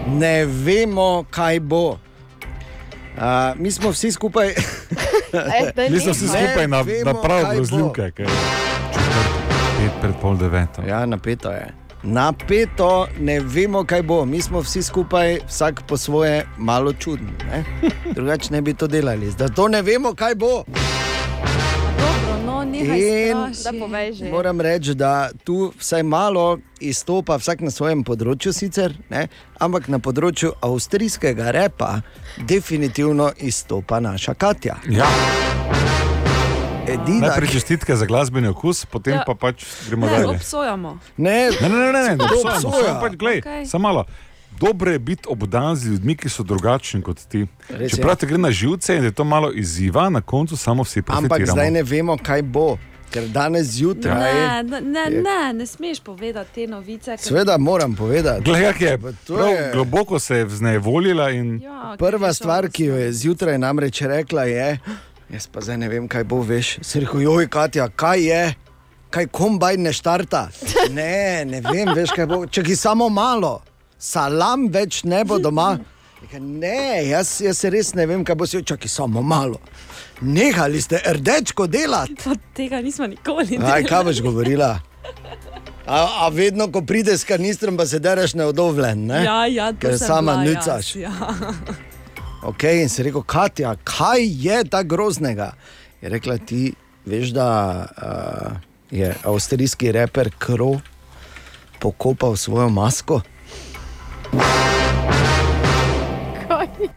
ne 0.07 0.45
vemo, 0.45 1.25
kaj 1.31 1.61
bo. 1.61 1.91
Uh, 1.91 3.57
mi 3.57 3.71
smo 3.71 3.91
vsi 3.91 4.13
skupaj. 4.13 4.55
E, 5.33 5.73
daj 5.77 5.91
Mi 5.91 6.01
smo 6.01 6.13
vsi 6.13 6.29
skupaj 6.29 6.69
na, 6.69 6.85
na 7.05 7.15
prav 7.15 7.41
kaj 7.43 7.45
bo. 7.45 7.55
grozljivke. 7.55 8.13
pet 9.79 9.93
pred 10.01 10.15
pol 10.21 10.37
deveto. 10.37 10.83
Ja, 10.87 11.07
napeto 11.07 11.51
je. 11.51 11.82
Napeto, 12.03 13.07
ne 13.21 13.41
vemo, 13.41 13.85
kaj 13.85 14.03
bo. 14.03 14.25
Mi 14.25 14.43
smo 14.43 14.61
vsi 14.61 14.83
skupaj, 14.83 15.39
vsak 15.49 15.83
po 15.89 15.97
svoje, 15.97 16.47
malo 16.59 16.93
čudni. 16.93 17.33
ne. 17.51 17.65
Drugače 18.15 18.53
ne 18.53 18.63
bi 18.63 18.75
to 18.75 18.87
delali. 18.87 19.31
Zato 19.31 19.69
ne 19.69 19.83
vemo, 19.83 20.15
kaj 20.15 20.35
bo. 20.35 20.65
Dobro, 21.99 22.43
no, 22.47 22.63
In 22.63 22.87
že. 24.15 24.31
Moram 24.31 24.61
reči, 24.61 24.95
da 24.95 25.31
tu 25.45 25.73
vsaj 25.79 26.03
malo 26.03 26.59
izstopa, 26.81 27.37
vsak 27.37 27.61
na 27.61 27.71
svojem 27.71 28.05
področju, 28.05 28.53
sicer, 28.53 28.95
ne, 29.11 29.29
ampak 29.61 29.89
na 29.89 29.99
področju 29.99 30.53
avstrijskega 30.61 31.51
repa, 31.51 32.01
definitivno 32.39 33.31
izstopa 33.39 34.01
naša 34.01 34.35
Katja. 34.35 34.81
Ja. 34.91 35.07
Edina, 36.85 37.27
Najprej 37.29 37.49
čestitke 37.51 37.97
za 37.97 38.07
glasbeni 38.07 38.49
okus, 38.49 38.85
potem 38.85 39.15
Ja. 39.15 39.23
pa 39.23 39.35
pač 39.37 39.57
gremo 39.87 40.07
Ne, 40.07 40.13
dalje. 40.13 40.27
obsojamo. 40.29 40.99
Ne, 41.17 41.31
ne, 41.53 41.69
ne, 41.69 41.79
ne, 41.87 41.93
ne, 41.93 42.03
ne, 42.09 42.15
obsojamo, 42.17 42.69
obsoja? 42.69 42.95
pač, 42.97 43.13
glej, 43.15 43.39
Okej. 43.39 43.67
samo 43.67 43.83
malo. 43.85 44.05
Dobro 44.53 44.91
je 44.91 44.99
biti 45.01 45.23
obdan 45.27 45.77
z 45.77 45.87
ljudmi, 45.87 46.17
ki 46.17 46.29
so 46.29 46.43
drugačni 46.43 47.03
kot 47.03 47.19
ti. 47.23 47.47
Res 47.71 47.91
Čeprav 47.91 48.17
te 48.17 48.27
gre 48.27 48.39
na 48.39 48.51
živce 48.51 48.97
in 48.97 49.05
je 49.05 49.11
to 49.11 49.25
malo 49.25 49.53
izziva, 49.53 50.09
na 50.09 50.21
koncu 50.21 50.57
samo 50.57 50.83
vsi 50.83 50.99
ampak 51.01 51.17
profitiramo. 51.21 51.53
zdaj 51.53 51.71
ne 51.71 51.83
vemo, 51.83 52.17
kaj 52.19 52.43
bo. 52.45 52.77
Ker 53.11 53.29
danes 53.29 53.67
zjutraj, 53.69 54.35
Ne, 54.35 54.63
ne, 54.65 54.81
ne, 54.83 55.23
ne, 55.23 55.53
ne 55.53 55.67
smeš 55.67 56.01
povedati 56.01 56.55
te 56.55 56.67
novice. 56.67 57.11
ker- 57.11 57.19
seveda 57.21 57.59
moram 57.59 57.95
povedati. 57.95 58.43
Glej, 58.43 58.73
je, 58.81 58.99
to 59.21 59.35
prav 59.35 59.49
je- 59.49 59.71
globoko 59.73 60.19
se 60.19 60.37
je 60.37 60.45
vznejevoljila 60.47 61.31
in 61.31 61.61
Ja, 61.61 61.95
Prva 61.99 62.33
stvar, 62.33 62.69
ki 62.69 62.85
jo 62.85 62.97
je 62.97 63.13
zjutraj 63.13 63.59
namreč 63.59 64.01
rekla, 64.03 64.45
je: 64.45 64.79
Jaz 65.33 65.47
pa 65.49 65.61
zdaj 65.65 65.79
ne 65.81 65.89
vem, 65.89 66.09
kaj 66.09 66.25
bo, 66.29 66.43
veš. 66.45 66.75
Rekel, 66.95 67.23
joj, 67.25 67.47
Katja, 67.49 67.87
kaj 67.89 68.21
je, 68.21 68.43
kaj 69.11 69.27
kombaj 69.33 69.77
ne 69.81 69.93
štarta. 69.93 70.49
Ne, 70.93 71.45
ne 71.45 71.61
vem, 71.65 71.89
veš, 71.97 72.13
kaj 72.13 72.27
bo. 72.27 72.43
Čakaj 72.47 72.77
samo 72.77 73.09
malo, 73.09 73.63
salam 73.99 74.69
več 74.69 75.05
ne 75.05 75.25
bo 75.25 75.39
doma. 75.39 75.79
Ne, 76.39 77.09
jaz, 77.09 77.41
jaz 77.41 77.65
res 77.65 77.95
ne 77.95 78.07
vem, 78.07 78.25
kaj 78.25 78.37
bo 78.37 78.47
se 78.47 78.61
čakaj 78.63 78.89
samo 78.89 79.23
malo. 79.23 79.57
Nehali 80.21 80.81
ste 80.83 81.01
rdečko 81.17 81.67
delati. 81.67 82.15
Pa 82.25 82.37
tega 82.55 82.81
nismo 82.81 83.07
nikoli 83.07 83.59
Aj, 83.59 83.83
kaj 83.89 84.05
boš 84.05 84.21
govorila? 84.23 84.77
A, 85.87 85.99
a 86.25 86.29
vedno, 86.29 86.69
ko 86.71 86.85
prideš 86.87 87.25
s 87.25 87.27
kanistrom, 87.27 87.77
pa 87.77 87.87
se 87.87 87.99
dereš 87.99 88.37
neodovlen, 88.39 89.07
ne? 89.07 89.25
Ja, 89.25 89.47
ja, 89.47 89.73
Ker 89.73 89.99
sama 89.99 90.37
bila 90.37 90.53
nucaš. 90.53 90.95
jaz, 90.95 91.09
Ja. 91.09 91.13
Ok, 92.43 92.63
in 92.65 92.89
si 92.89 93.03
rekel, 93.03 93.23
Katja, 93.23 93.77
kaj 93.77 94.19
je 94.39 94.65
ta 94.65 94.83
groznega? 94.83 95.53
Je 96.01 96.09
rekla 96.09 96.39
ti, 96.39 96.73
veš, 97.07 97.29
da 97.29 97.47
uh, 97.87 98.57
je 98.91 99.15
avstrijski 99.25 99.93
reper 99.93 100.31
Kro 100.39 100.81
pokopal 101.79 102.37
svojo 102.37 102.69
masko. 102.69 103.21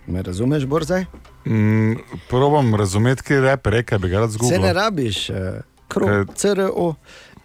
Me 0.07 0.21
razumeš, 0.21 0.65
Borzaj? 0.65 1.05
mm, 1.45 1.93
probam 2.29 2.75
razumeti, 2.75 3.23
kaj 3.23 3.37
je 3.37 3.41
rep, 3.41 3.67
reka 3.67 3.97
bi 3.97 4.09
ga 4.09 4.19
rad 4.19 4.29
Se 4.29 4.33
zgubil. 4.33 4.61
ne 4.61 4.73
rabiš, 4.73 5.29
uh, 5.29 5.35
Kro, 5.87 6.07
Kaj- 6.07 6.25
CRO. 6.35 6.93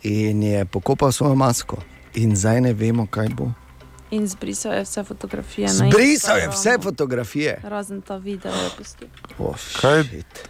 In 0.02 0.42
je 0.42 0.64
pokopal 0.64 1.12
svojo 1.12 1.34
masko. 1.34 1.76
In 2.14 2.36
zdaj 2.36 2.60
ne 2.60 2.72
vemo, 2.72 3.06
kaj 3.06 3.28
bo. 3.28 3.50
In 4.10 4.26
zbrisal 4.26 4.72
je 4.72 4.82
vse 4.82 5.04
fotografije. 5.04 5.68
Zbrisal 5.68 6.38
je 6.38 6.48
vse 6.48 6.78
fotografije. 6.82 7.60
Razen 7.62 8.00
ta 8.00 8.16
video 8.16 8.52
je 8.52 8.70
pustil. 8.78 9.08
Oh, 9.38 9.54
Kaj, 9.80 10.02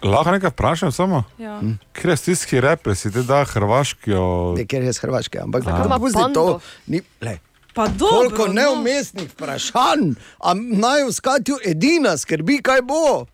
lahko 0.02 0.30
nekaj 0.30 0.50
vprašam 0.50 0.92
samo? 0.92 1.24
Ja. 1.38 1.60
Kje 1.92 2.10
je 2.10 2.16
stiski 2.16 2.60
reper, 2.60 2.96
si 2.96 3.12
te 3.12 3.22
da 3.22 3.44
hrvaški? 3.44 4.12
O... 4.12 4.54
Ne, 4.56 4.64
ker 4.64 4.82
je 4.82 4.88
iz 4.88 4.98
Hrvaške, 4.98 5.38
ampak 5.38 5.64
Ima 5.84 5.98
pusti 5.98 6.32
to. 6.34 6.60
Ni, 6.86 7.02
le, 7.20 7.38
Pa 7.74 7.86
dobro, 7.88 8.16
Koliko 8.16 8.46
no. 8.46 8.52
neumestnih 8.52 9.30
vprašanj, 9.30 10.14
a 10.40 10.54
naj 10.54 11.04
v 11.04 11.12
skatju 11.12 11.56
edina 11.64 12.16
skrbi, 12.16 12.58
kaj 12.62 12.82
bo. 12.82 13.26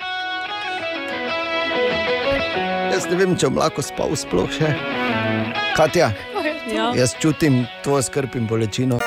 Jaz 2.93 3.07
ne 3.11 3.17
vem, 3.17 3.33
če 3.37 3.49
bom 3.49 3.59
lahko 3.59 3.83
spal 3.83 4.13
sploh 4.17 4.51
še. 4.51 4.75
Katja, 5.77 6.13
Ja. 6.67 6.91
jaz 6.95 7.15
čutim 7.21 7.65
tvojo 7.85 8.03
skrb 8.03 8.35
in 8.37 8.47
bolečino. 8.47 8.99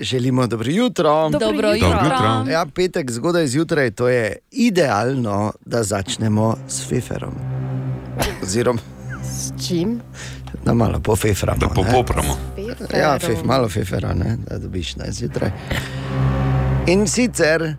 Želimo 0.00 0.46
dobro 0.46 0.70
jutro. 0.70 1.28
Dobro 1.28 1.46
Dobro 1.46 1.68
jutro. 1.68 1.88
jutro. 1.88 2.52
Ja, 2.52 2.66
petek 2.74 3.10
zgodaj 3.10 3.46
zjutraj, 3.46 3.90
to 3.90 4.08
je 4.08 4.36
idealno, 4.50 5.52
da 5.66 5.82
začnemo 5.82 6.56
s 6.68 6.88
feferom. 6.88 7.34
Oziroma, 8.42 8.80
S 9.22 9.66
čim? 9.68 10.00
da 10.64 10.74
malo 10.74 11.00
pofeframo. 11.00 11.58
Da 11.58 11.68
popopramo. 11.68 12.36
Ja, 12.94 13.18
fef, 13.18 13.38
malo 13.44 13.68
fefera, 13.68 14.14
ne, 14.14 14.36
da 14.50 14.58
dobiš 14.58 14.96
na 14.96 15.04
zjutraj. 15.08 15.50
In 16.86 17.06
sicer 17.06 17.74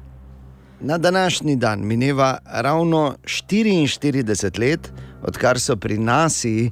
na 0.80 0.98
današnji 0.98 1.56
dan 1.56 1.80
mineva 1.80 2.38
ravno 2.46 3.16
44 3.24 4.60
let, 4.60 4.92
odkar 5.22 5.60
so 5.60 5.76
pri 5.76 5.98
nas 5.98 6.46
eh, 6.46 6.70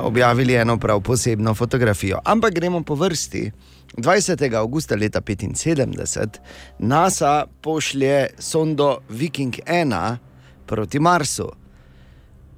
objavili 0.00 0.54
eno 0.54 0.78
prav 0.78 1.00
posebno 1.00 1.54
fotografijo. 1.54 2.18
Ampak 2.24 2.54
gremo 2.54 2.82
po 2.82 2.94
vrsti. 2.94 3.50
20. 3.96 4.54
augusta 4.54 4.94
leta 4.94 5.20
1975 5.20 6.28
NASA 6.78 7.44
pošlje 7.60 8.26
sondo 8.38 8.98
Viking 9.08 9.54
1 9.66 10.16
proti 10.66 11.00
Marsu. 11.00 11.48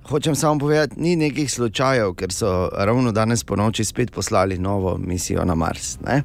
Hočem 0.04 0.34
samo 0.34 0.58
povedati, 0.60 1.00
ni 1.00 1.16
nekih 1.16 1.52
slučajev, 1.52 2.14
ker 2.14 2.32
so 2.32 2.70
ravno 2.72 3.12
danes 3.12 3.44
po 3.44 3.56
noči 3.56 3.84
spet 3.84 4.10
poslali 4.10 4.58
novo 4.58 4.96
misijo 4.98 5.44
na 5.44 5.54
Mars. 5.54 5.98
Ne? 6.00 6.22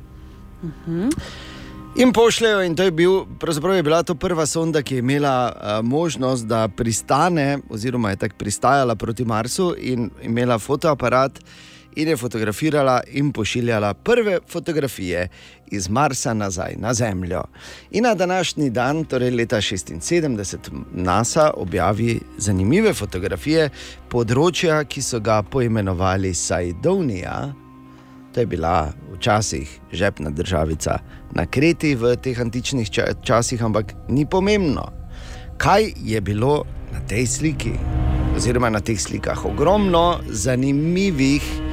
In 1.95 2.14
pošljajo, 2.14 2.64
in 2.64 2.76
to 2.76 2.84
je, 2.84 2.91
bil, 2.91 3.26
je 3.76 3.84
bila 3.84 4.03
to 4.03 4.15
prva 4.15 4.45
sonda, 4.45 4.81
ki 4.81 4.95
je 4.95 4.99
imela 4.99 5.53
uh, 5.56 5.85
možnost, 5.85 6.45
da 6.45 6.68
pristane, 6.68 7.60
oziroma 7.69 8.10
je 8.10 8.15
tako 8.15 8.35
pristajala 8.38 8.95
proti 8.95 9.26
Marsu 9.26 9.76
in 9.77 10.10
imela 10.22 10.60
fotoaparat 10.60 11.40
in 11.95 12.07
je 12.07 12.18
fotografirala 12.18 13.02
in 13.07 13.32
pošiljala 13.32 13.94
prve 13.94 14.40
fotografije 14.49 15.28
iz 15.68 15.90
Marsa 15.90 16.34
nazaj 16.34 16.76
na 16.78 16.94
Zemljo. 16.94 17.44
In 17.91 18.03
na 18.03 18.15
današnji 18.15 18.70
dan, 18.70 19.06
torej 19.06 19.32
leta 19.32 19.57
76, 19.57 20.57
NASA 20.94 21.52
objavi 21.57 22.20
zanimive 22.38 22.94
fotografije 22.94 23.70
področja, 24.10 24.84
ki 24.84 25.02
so 25.02 25.20
ga 25.20 25.41
poimenovali 25.44 26.34
Sajdonija. 26.34 27.53
To 28.34 28.40
je 28.40 28.45
bila 28.45 28.94
včasih 29.14 29.80
žepna 29.91 30.30
državica 30.30 30.99
na 31.32 31.45
Kreti 31.45 31.95
v 31.95 32.15
teh 32.15 32.40
antičnih 32.40 32.90
ča- 32.90 33.14
časih, 33.24 33.64
ampak 33.64 33.94
ni 34.10 34.26
pomembno, 34.26 34.91
kaj 35.57 35.94
je 35.98 36.22
bilo 36.22 36.64
na 36.94 37.02
tej 37.07 37.28
sliki, 37.28 37.74
oziroma 38.36 38.70
na 38.70 38.80
teh 38.80 38.99
slikah. 38.99 39.45
Ogromno 39.45 40.20
zanimivih 40.30 41.73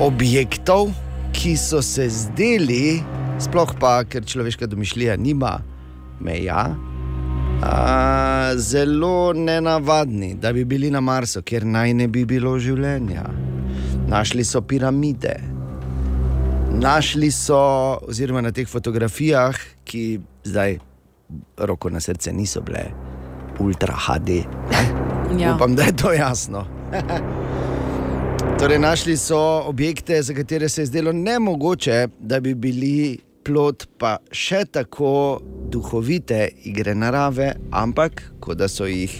objektov, 0.00 0.92
ki 1.32 1.56
so 1.56 1.82
se 1.82 2.08
zdeli, 2.08 3.02
sploh 3.40 3.74
pa, 3.80 4.02
ker 4.04 4.24
človeška 4.24 4.66
domišljija 4.66 5.16
nima 5.16 5.58
meja. 6.20 6.74
A, 7.62 8.52
zelo 8.56 9.32
nenavadni, 9.32 10.34
da 10.34 10.52
bi 10.52 10.64
bili 10.64 10.90
na 10.90 11.00
Marsu, 11.00 11.42
kjer 11.42 11.66
naj 11.66 11.94
ne 11.94 12.08
bi 12.08 12.24
bilo 12.24 12.56
življenja. 12.58 13.26
Našli 14.08 14.44
so 14.44 14.62
piramide, 14.66 15.36
našli 16.72 17.30
so, 17.30 17.60
oziroma 18.08 18.42
na 18.42 18.52
teh 18.52 18.68
fotografijah, 18.68 19.58
ki 19.84 20.20
zdaj, 20.44 20.78
roko 21.56 21.90
na 21.90 22.00
srce, 22.00 22.32
niso 22.32 22.60
bile 22.66 22.90
ultra 23.62 23.94
HD. 24.08 24.42
Ja. 25.38 25.54
Upam, 25.54 25.76
da 25.76 25.88
je 25.88 25.96
to 25.96 26.12
jasno. 26.12 26.66
torej, 28.58 28.78
našli 28.78 29.16
so 29.16 29.62
objekte, 29.66 30.22
za 30.22 30.34
katere 30.34 30.68
se 30.68 30.82
je 30.82 30.86
zdelo 30.86 31.12
nemogoče, 31.12 32.08
da 32.18 32.40
bi 32.40 32.54
bili 32.54 33.18
plot 33.44 33.86
pa 33.98 34.16
še 34.30 34.64
tako 34.70 35.40
duhovite 35.70 36.48
igre 36.64 36.94
narave, 36.94 37.52
ampak 37.70 38.22
kot 38.40 38.58
da 38.58 38.68
so 38.68 38.86
jih 38.86 39.14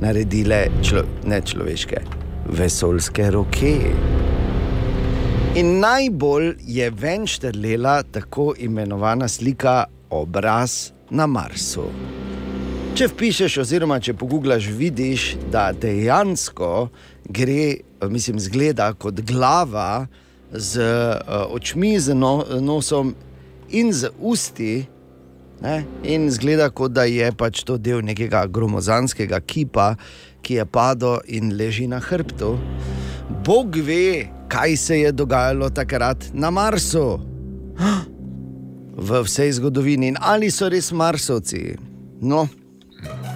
naredile 0.00 0.66
člo, 0.84 1.04
ne 1.24 1.40
človeške, 1.40 2.02
vesoljske 2.58 3.30
roke. 3.30 3.74
In 5.56 5.78
najbolj 5.80 6.54
je 6.64 6.90
ven 6.90 7.26
štrlela 7.28 8.02
tako 8.02 8.52
imenovana 8.58 9.28
slika 9.28 9.84
obraz 10.10 10.92
na 11.10 11.26
Marsu. 11.26 11.88
Če 12.92 13.06
vpišeš, 13.08 13.54
oziroma 13.62 13.96
če 14.04 14.12
pogublaš, 14.20 14.66
vidiš, 14.76 15.22
da 15.52 15.70
dejansko 15.72 16.90
gre, 17.28 17.76
mislim, 18.08 18.40
zgleda 18.40 18.92
kot 18.92 19.20
glava 19.20 20.06
z 20.52 20.80
uh, 20.80 21.54
očmi, 21.54 22.00
z 22.00 22.14
no, 22.14 22.44
nosom 22.60 23.14
in 23.70 23.92
z 23.92 24.10
usti. 24.20 24.84
Ne? 25.62 25.84
In 26.04 26.30
zgleda, 26.30 26.70
kot 26.70 26.92
da 26.92 27.04
je 27.06 27.30
pač 27.38 27.62
to 27.64 27.78
del 27.78 28.02
nekega 28.04 28.46
gromozanskega 28.50 29.40
kipa, 29.40 29.94
ki 30.42 30.58
je 30.58 30.66
padel 30.66 31.20
in 31.30 31.54
leži 31.56 31.86
na 31.86 32.00
hrbtu. 32.02 32.56
Bog 33.46 33.76
ve, 33.76 34.26
kaj 34.50 34.76
se 34.76 34.98
je 35.00 35.12
dogajalo 35.12 35.70
takrat 35.70 36.32
na 36.34 36.50
Marsu. 36.50 37.20
V 38.92 39.22
vsej 39.24 39.54
zgodovini 39.56 40.12
in 40.12 40.18
ali 40.20 40.50
so 40.50 40.68
res 40.68 40.92
Marsovci. 40.92 41.78
No, 42.20 42.48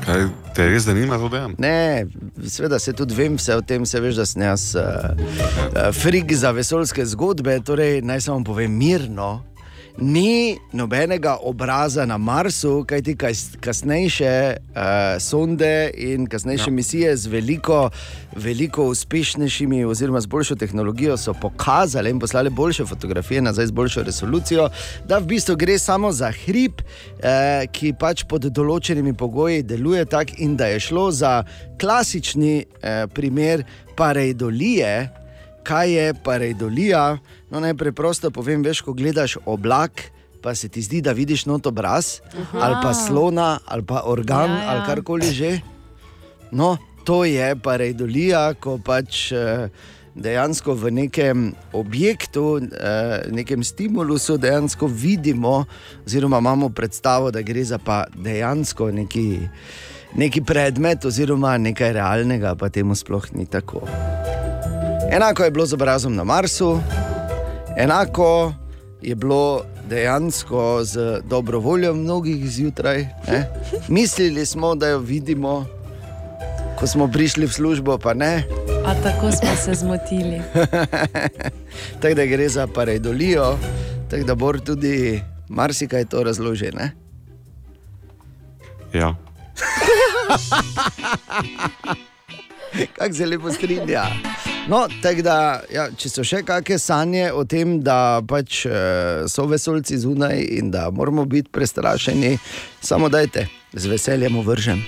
Kaj 0.07 0.29
te 0.55 0.69
res 0.71 0.85
zanima, 0.87 1.19
to 1.19 1.29
dejem? 1.33 1.57
Ne, 1.59 2.07
seveda 2.47 2.79
se 2.79 2.93
tudi 2.95 3.17
vem 3.19 3.35
vse 3.41 3.57
o 3.59 3.63
tem, 3.67 3.83
se 3.87 4.01
veš, 4.01 4.21
da 4.21 4.27
sem 4.29 4.45
jaz 4.47 4.69
uh, 4.79 5.11
uh, 5.19 5.91
frig 5.97 6.31
za 6.31 6.53
vesoljske 6.55 7.07
zgodbe. 7.11 7.59
Torej, 7.67 8.05
naj 8.07 8.29
samo 8.29 8.45
povem 8.47 8.71
mirno. 8.79 9.41
Ni 9.99 10.59
nobenega 10.73 11.37
obraza 11.43 12.07
na 12.07 12.19
Marsu, 12.19 12.85
kajti 12.85 13.15
kas, 13.17 13.47
kasnejše 13.61 14.57
uh, 14.57 14.83
sonde 15.21 15.91
in 15.97 16.27
kasnejše 16.27 16.69
ja. 16.71 16.73
misije 16.73 17.17
z 17.17 17.27
veliko, 17.27 17.91
veliko 18.37 18.85
uspešnejšimi, 18.85 19.85
oziroma 19.85 20.21
z 20.21 20.27
boljšo 20.27 20.55
tehnologijo, 20.55 21.17
so 21.17 21.33
pokazale 21.33 22.11
in 22.11 22.21
poslale 22.21 22.51
boljše 22.51 22.85
fotografije 22.85 23.43
nazaj 23.43 23.67
z 23.67 23.71
boljšo 23.71 24.03
resolucijo, 24.03 24.69
da 25.09 25.19
v 25.19 25.27
bistvu 25.27 25.57
gre 25.57 25.79
samo 25.79 26.13
za 26.13 26.31
hrib, 26.45 26.73
uh, 26.83 27.65
ki 27.73 27.95
pač 27.97 28.29
pod 28.29 28.53
določenimi 28.53 29.17
pogoji 29.17 29.63
deluje 29.63 30.05
tako, 30.05 30.37
in 30.37 30.57
da 30.57 30.67
je 30.67 30.81
šlo 30.81 31.11
za 31.11 31.43
klasični 31.81 32.67
uh, 32.67 33.09
primer 33.15 33.65
pareidolije. 33.97 35.25
Kaj 35.67 35.91
je 35.91 36.15
pareidolija? 36.15 37.19
No, 37.51 37.61
najprej 37.61 37.91
preprosto 37.91 38.31
povem, 38.31 38.63
veš, 38.63 38.85
ko 38.87 38.93
gledaš 38.95 39.35
oblak, 39.47 40.13
pa 40.43 40.55
se 40.55 40.69
ti 40.69 40.83
zdi, 40.83 41.01
da 41.03 41.13
vidiš 41.13 41.47
not 41.47 41.67
obraz, 41.67 42.21
Aha. 42.31 42.59
ali 42.63 42.77
pa 42.83 42.95
slona, 42.95 43.59
ali 43.67 43.83
pa 43.83 44.03
organ, 44.07 44.51
Ja, 44.51 44.57
ja, 44.57 44.63
ja. 44.63 44.65
ja. 44.65 44.71
ali 44.71 44.87
karkoli 44.87 45.33
že. 45.33 45.61
No, 46.53 46.77
to 47.05 47.25
je 47.25 47.57
pareidolija, 47.59 48.55
ko 48.55 48.79
pač 48.79 49.33
eh, 49.33 49.69
dejansko 50.15 50.75
v 50.75 50.91
nekem 50.91 51.51
objektu, 51.73 52.63
eh, 52.63 53.27
nekem 53.31 53.65
stimulusu 53.65 54.39
dejansko 54.39 54.87
vidimo, 54.87 55.65
oziroma 56.07 56.39
imamo 56.39 56.69
predstavo, 56.69 57.31
da 57.31 57.43
gre 57.43 57.65
za 57.65 57.79
pa 57.79 58.05
dejansko 58.15 58.91
neki, 58.91 59.41
neki 60.15 60.43
predmet, 60.47 61.05
oziroma 61.05 61.59
nekaj 61.59 61.93
realnega, 61.93 62.55
pa 62.55 62.69
temu 62.69 62.95
sploh 62.95 63.27
ni 63.35 63.47
tako. 63.47 63.83
Enako 65.11 65.45
je 65.45 65.51
bilo 65.51 65.67
z 65.67 65.73
obrazom 65.73 66.15
na 66.15 66.25
Marsu, 66.25 66.81
enako 67.77 68.53
je 69.03 69.15
bilo 69.15 69.65
dejansko 69.89 70.85
z 70.85 71.21
dobro 71.25 71.59
voljo 71.59 71.95
mnogih 71.95 72.51
zjutraj. 72.51 73.07
Ne? 73.29 73.49
Mislili 73.89 74.47
smo, 74.47 74.75
da 74.75 74.89
jo 74.89 74.99
vidimo, 74.99 75.67
ko 76.79 76.87
smo 76.87 77.09
prišli 77.13 77.47
v 77.47 77.53
službo, 77.53 77.99
pa 77.99 78.15
ne. 78.15 78.45
A 78.87 78.95
tako 79.03 79.33
smo 79.33 79.57
se 79.65 79.75
zmotili. 79.75 80.41
tako 82.01 82.15
da 82.15 82.27
gre 82.27 82.49
za 82.49 82.67
pareidolijo, 82.67 83.59
tako 84.11 84.25
da 84.25 84.35
bo 84.35 84.53
tudi 84.53 85.23
marsikaj 85.49 86.05
to 86.05 86.23
razloži. 86.23 86.71
Ne? 86.75 86.93
Ja. 88.93 89.15
Kako 92.99 93.15
se 93.15 93.27
lepo 93.27 93.53
strinja. 93.53 94.05
No, 94.69 94.89
tako 95.03 95.23
da, 95.23 95.63
ja, 95.71 95.85
če 95.95 96.11
so 96.11 96.25
še 96.27 96.41
kakšne 96.43 96.77
sanje 96.83 97.27
o 97.31 97.45
tem, 97.47 97.77
da 97.87 98.19
pač 98.27 98.65
eh, 98.67 99.23
so 99.31 99.45
vesoljci 99.47 100.01
zunaj 100.03 100.41
in 100.59 100.73
da 100.75 100.89
moramo 100.91 101.23
biti 101.25 101.53
prestrašeni, 101.55 102.33
samo 102.83 103.07
dajte, 103.07 103.45
z 103.73 103.91
veseljem 103.93 104.41
vržem. 104.43 104.81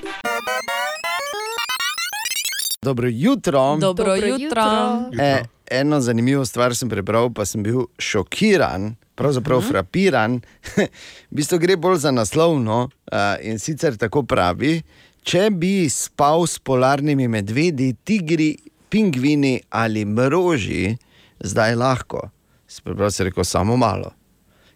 Dobro 2.82 3.06
jutro. 3.08 3.76
Dobro 3.78 4.16
Dobro 4.16 4.26
jutro. 4.26 4.64
jutro. 4.66 5.22
E, 5.22 5.44
eno 5.70 6.00
zanimivo 6.00 6.42
stvar 6.44 6.74
sem 6.74 6.90
prebral, 6.90 7.30
pa 7.30 7.46
sem 7.46 7.62
bil 7.62 7.86
šokiran, 7.98 8.96
pravzaprav 9.14 9.58
uh 9.58 9.64
-huh. 9.64 9.70
frapiran. 9.70 10.40
v 11.30 11.36
bistvu 11.38 11.58
gre 11.58 11.76
bolj 11.76 11.96
za 11.98 12.10
naslovno 12.10 12.82
uh, 13.12 13.18
in 13.42 13.58
sicer 13.58 13.96
tako 13.96 14.22
pravi. 14.22 14.82
Če 15.22 15.50
bi 15.50 15.90
spal 15.90 16.46
s 16.46 16.58
polarnimi 16.58 17.28
medvedi, 17.28 17.94
tigri, 18.04 18.56
pingvini 18.90 19.60
ali 19.70 20.04
mroži, 20.04 20.96
zdaj 21.40 21.74
lahko. 21.74 22.30
Sprav 22.66 23.10
se 23.10 23.24
rekel 23.24 23.44
samo 23.44 23.76
malo. 23.76 24.12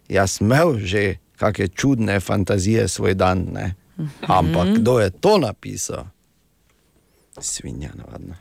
Jaz 0.09 0.41
imel 0.41 0.77
že 0.79 1.17
kakšne 1.37 1.67
čudne 1.67 2.19
fantazije 2.19 2.87
svoj 2.87 3.13
dan, 3.13 3.47
ne? 3.51 3.75
ampak 4.27 4.67
kdo 4.79 4.99
je 4.99 5.09
to 5.09 5.37
napisal? 5.37 6.05
Svinja, 7.39 7.91
navadno. 7.95 8.35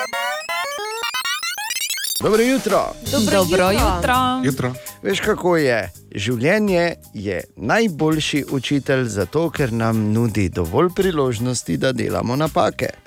Dobro 2.19 2.41
jutro. 2.43 2.93
Dobro 3.11 3.31
Dobro 3.33 3.71
jutro. 3.71 3.87
jutro. 3.95 4.41
Jutro. 4.43 4.73
Veš, 5.03 5.19
kako 5.19 5.57
je? 5.57 5.91
Življenje 6.15 6.95
je 7.13 7.43
najboljši 7.55 8.45
učitelj, 8.51 9.03
zato 9.05 9.49
ker 9.49 9.73
nam 9.73 10.11
nudi 10.13 10.49
dovolj 10.49 10.89
priložnosti, 10.95 11.77
da 11.77 11.91
delamo 11.91 12.35
napake. 12.35 12.89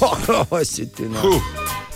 Oh, 0.00 0.60
si 0.64 0.92
ti, 0.92 1.02
no. 1.02 1.40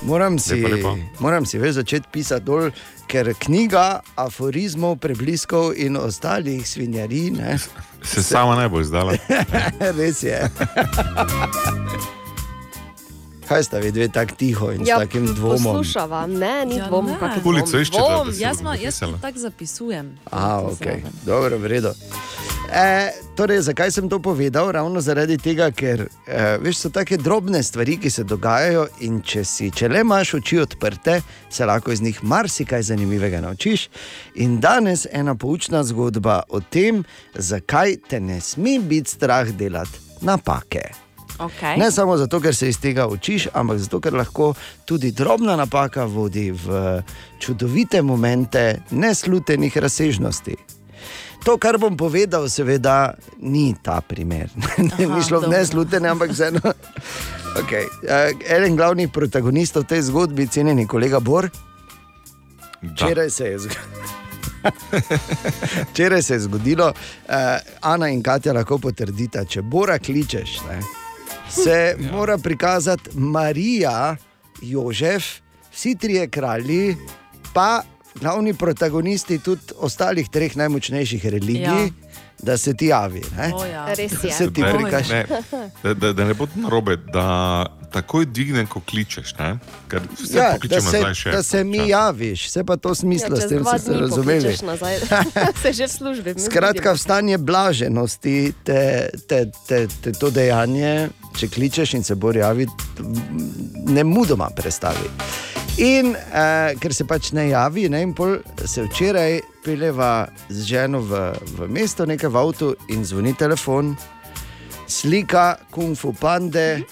Moram 0.02 0.38
si, 0.38 0.55
Lepo, 0.55 0.74
lepo. 0.76 0.97
moram 1.18 1.47
si 1.47 1.59
več 1.59 1.74
začeti 1.74 2.09
pisati 2.12 2.44
dol, 2.44 2.70
ker 3.06 3.34
knjiga 3.38 4.01
aforizmov, 4.16 4.97
prebliskov 4.97 5.72
in 5.76 5.97
ostalih 5.97 6.68
svinjarij. 6.68 7.30
Ne, 7.30 7.59
Se 8.02 8.22
sama 8.22 8.56
ne 8.56 8.68
bo 8.68 8.80
izdala. 8.80 9.12
Res 9.98 10.22
je. 10.22 10.40
Kaj 13.51 13.64
sta 13.66 13.78
vi 13.78 13.90
dve 13.90 14.09
tako 14.09 14.35
tiho 14.35 14.72
in 14.72 14.86
Ja, 14.86 14.97
s 14.97 15.01
takim 15.01 15.27
dvomom? 15.27 15.62
Poslušava, 15.64 16.27
ne, 16.27 16.66
ni 16.66 16.77
Ja, 16.77 16.86
dvom. 16.86 17.06
ne. 17.06 17.16
kakšen 17.18 17.43
Ulico 17.44 17.66
dvom. 17.66 17.82
iščete, 17.82 18.24
da 18.27 18.32
si 18.32 18.43
Jaz, 18.43 18.62
ma, 18.62 18.74
jaz 18.74 19.01
to 19.01 19.18
tako 19.20 19.39
zapisujem. 19.39 20.18
A, 20.31 20.62
okay. 20.62 21.02
Dobro, 21.27 21.59
v 21.59 21.66
redu. 21.66 21.90
E, 22.72 23.10
torej, 23.36 23.60
zakaj 23.60 23.90
sem 23.90 24.09
to 24.09 24.20
povedal? 24.22 24.70
Ravno 24.72 25.01
zaradi 25.01 25.39
tega, 25.39 25.70
ker 25.70 26.06
e, 26.27 26.59
veš, 26.62 26.77
so 26.77 26.90
tako 26.94 27.16
drobne 27.16 27.62
stvari, 27.62 27.98
ki 27.98 28.10
se 28.10 28.22
dogajajo, 28.24 28.86
in 29.01 29.18
če, 29.22 29.44
si, 29.44 29.70
če 29.70 29.89
le 29.89 30.01
imaš 30.01 30.35
oči 30.39 30.59
odprte, 30.59 31.18
se 31.51 31.66
lahko 31.66 31.90
iz 31.90 32.02
njih 32.02 32.22
marsikaj 32.24 32.82
zanimivega 32.82 33.40
naučiš. 33.40 33.89
In 34.35 34.60
danes 34.60 35.06
ena 35.12 35.35
poučna 35.35 35.82
zgodba 35.85 36.43
o 36.48 36.60
tem, 36.60 37.02
zakaj 37.35 37.97
te 38.09 38.20
ne 38.20 38.40
sme 38.40 38.78
biti 38.78 39.10
strah 39.10 39.51
delati 39.51 39.98
napake. 40.20 41.10
Okay. 41.41 41.79
Ne 41.79 41.91
samo 41.91 42.17
zato, 42.17 42.41
ker 42.41 42.55
se 42.55 42.69
iz 42.69 42.77
tega 42.81 43.07
učiš, 43.09 43.49
ampak 43.53 43.79
zato, 43.79 44.01
ker 44.01 44.15
lahko 44.15 44.53
tudi 44.85 45.11
drobna 45.11 45.57
napaka 45.57 46.05
vodi 46.05 46.51
v 46.53 47.01
čudovite 47.41 48.03
momente 48.03 48.83
neslutenih 48.91 49.77
razsežnosti. 49.77 50.57
To, 51.45 51.57
kar 51.57 51.79
bom 51.81 51.97
povedal, 51.97 52.49
seveda 52.53 53.15
ni 53.41 53.73
ta 53.83 54.01
primer. 54.05 54.53
ne 54.91 55.07
bi 55.09 55.23
šlo 55.25 55.41
v 55.41 55.55
neslutene, 55.57 56.09
ampak 56.09 56.37
vseeno. 56.37 56.61
Okay. 57.51 57.83
Uh, 58.07 58.31
eden 58.47 58.77
glavnih 58.79 59.09
protagonistov 59.11 59.83
tej 59.91 60.05
zgodbi, 60.07 60.47
cenjeni 60.47 60.87
kolega 60.87 61.19
Bor, 61.21 61.49
včeraj 62.95 63.31
se 63.31 63.45
je 63.45 63.59
zgodilo. 63.59 64.07
Včeraj 65.91 66.23
se 66.23 66.35
je 66.35 66.41
zgodilo, 66.41 66.93
uh, 66.95 67.35
Ana 67.81 68.09
in 68.09 68.23
Katja 68.23 68.55
lahko 68.55 68.79
potrdita, 68.79 69.43
če 69.45 69.67
Bora 69.67 69.99
kličeš, 69.99 70.61
ne, 70.69 70.79
se 71.52 71.70
ja. 71.98 72.12
mora 72.12 72.39
prikazati 72.39 73.10
Marija, 73.14 74.16
Jožef, 74.62 75.24
vsi 75.72 75.94
trije 75.94 76.28
kralji, 76.28 76.97
pa 77.55 77.82
glavni 78.14 78.55
protagonisti 78.55 79.39
tudi 79.39 79.60
ostalih 79.78 80.28
treh 80.28 80.56
najmočnejših 80.56 81.27
religij, 81.27 81.62
Ja. 81.62 81.89
da 82.39 82.56
se 82.56 82.74
ti 82.74 82.86
javi. 82.86 83.22
Ne? 83.36 83.52
O 83.55 83.64
ja. 83.64 83.86
Da 83.86 84.31
se 84.31 84.51
ti 84.51 84.62
prikaže. 84.74 85.24
da, 85.82 85.94
da, 85.94 86.12
da 86.12 86.24
ne 86.24 86.35
bo 86.35 86.47
narobe, 86.55 86.97
da 86.97 87.66
takoj 87.93 88.27
dvignem, 88.27 88.66
ko 88.66 88.81
kličeš. 88.81 89.35
Ne? 89.39 89.59
Ker 89.89 90.01
vse 90.14 90.39
Ja, 90.39 90.56
da, 90.60 90.81
se, 90.81 91.14
še. 91.14 91.31
da 91.31 91.43
se 91.43 91.64
mi 91.64 91.89
javiš, 91.89 92.47
vse 92.47 92.64
pa 92.64 92.77
to 92.77 92.94
smisla, 92.94 93.28
Ja, 93.31 93.36
s 93.36 93.48
tem 93.48 93.64
ste 93.64 93.78
se 93.78 93.90
dni 93.90 94.01
razumeli. 94.01 94.56
Se 95.62 95.72
že 95.72 95.85
v 95.85 95.90
službi. 95.90 96.35
Skratka, 96.36 96.70
vidimo. 96.72 96.94
v 96.94 96.98
stanje 96.98 97.39
blaženosti 97.39 98.52
te, 98.64 98.82
te, 99.28 99.51
te, 99.68 99.86
te 100.01 100.12
to 100.12 100.31
dejanje, 100.31 101.09
če 101.36 101.48
kličeš 101.48 101.94
in 101.98 102.05
se 102.05 102.15
bo 102.15 102.32
javi, 102.32 102.66
ne 103.89 104.05
mudoma 104.05 104.51
prestavi. 104.57 105.09
In 105.81 106.12
eh, 106.12 106.74
ker 106.81 106.93
se 106.94 107.07
pač 107.09 107.31
ne 107.32 107.48
javi, 107.48 107.89
ne, 107.89 108.02
in 108.05 108.15
pol 108.16 108.39
se 108.66 108.85
včeraj 108.85 109.39
peleva 109.65 110.28
z 110.51 110.66
ženo 110.66 111.01
v, 111.01 111.20
v 111.57 111.69
mesto, 111.73 112.05
nekaj 112.09 112.28
v 112.31 112.40
avtu 112.40 112.73
in 112.93 113.05
zvoni 113.07 113.32
telefon, 113.39 113.94
slika 114.90 115.57
Kung 115.70 115.97
Fu 115.97 116.12
Pande, 116.12 116.82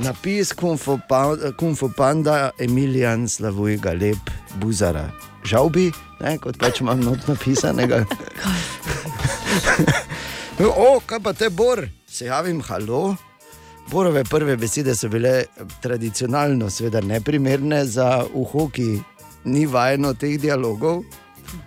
napis 0.00 0.54
Kung 0.56 0.80
Fu, 0.80 0.98
pa, 1.08 1.36
Kung 1.60 1.78
Fu 1.78 1.92
Panda, 1.94 2.50
Emilijan 2.58 3.28
Slavuj 3.28 3.78
Galeb, 3.84 4.32
Buzara. 4.58 5.10
Žal 5.44 5.70
bi, 5.70 5.90
ne, 6.24 6.38
kot 6.42 6.58
pač 6.58 6.80
imam 6.80 7.04
not 7.04 7.28
napisanega. 7.28 8.02
o, 10.64 11.00
kaj 11.06 11.20
pa 11.22 11.32
te 11.36 11.50
bor, 11.50 11.84
se 12.06 12.26
javim, 12.26 12.62
halo. 12.66 13.14
Borove 13.90 14.24
prve 14.24 14.56
besede 14.56 14.94
so 14.94 15.08
bile 15.08 15.28
eh, 15.28 15.44
tradicionalno, 15.82 16.70
seveda 16.70 17.00
neprimerne 17.00 17.84
za 17.84 18.24
uho, 18.34 18.68
ki 18.68 19.00
ni 19.44 19.66
vajeno 19.66 20.14
teh 20.14 20.38
dialogov, 20.40 21.02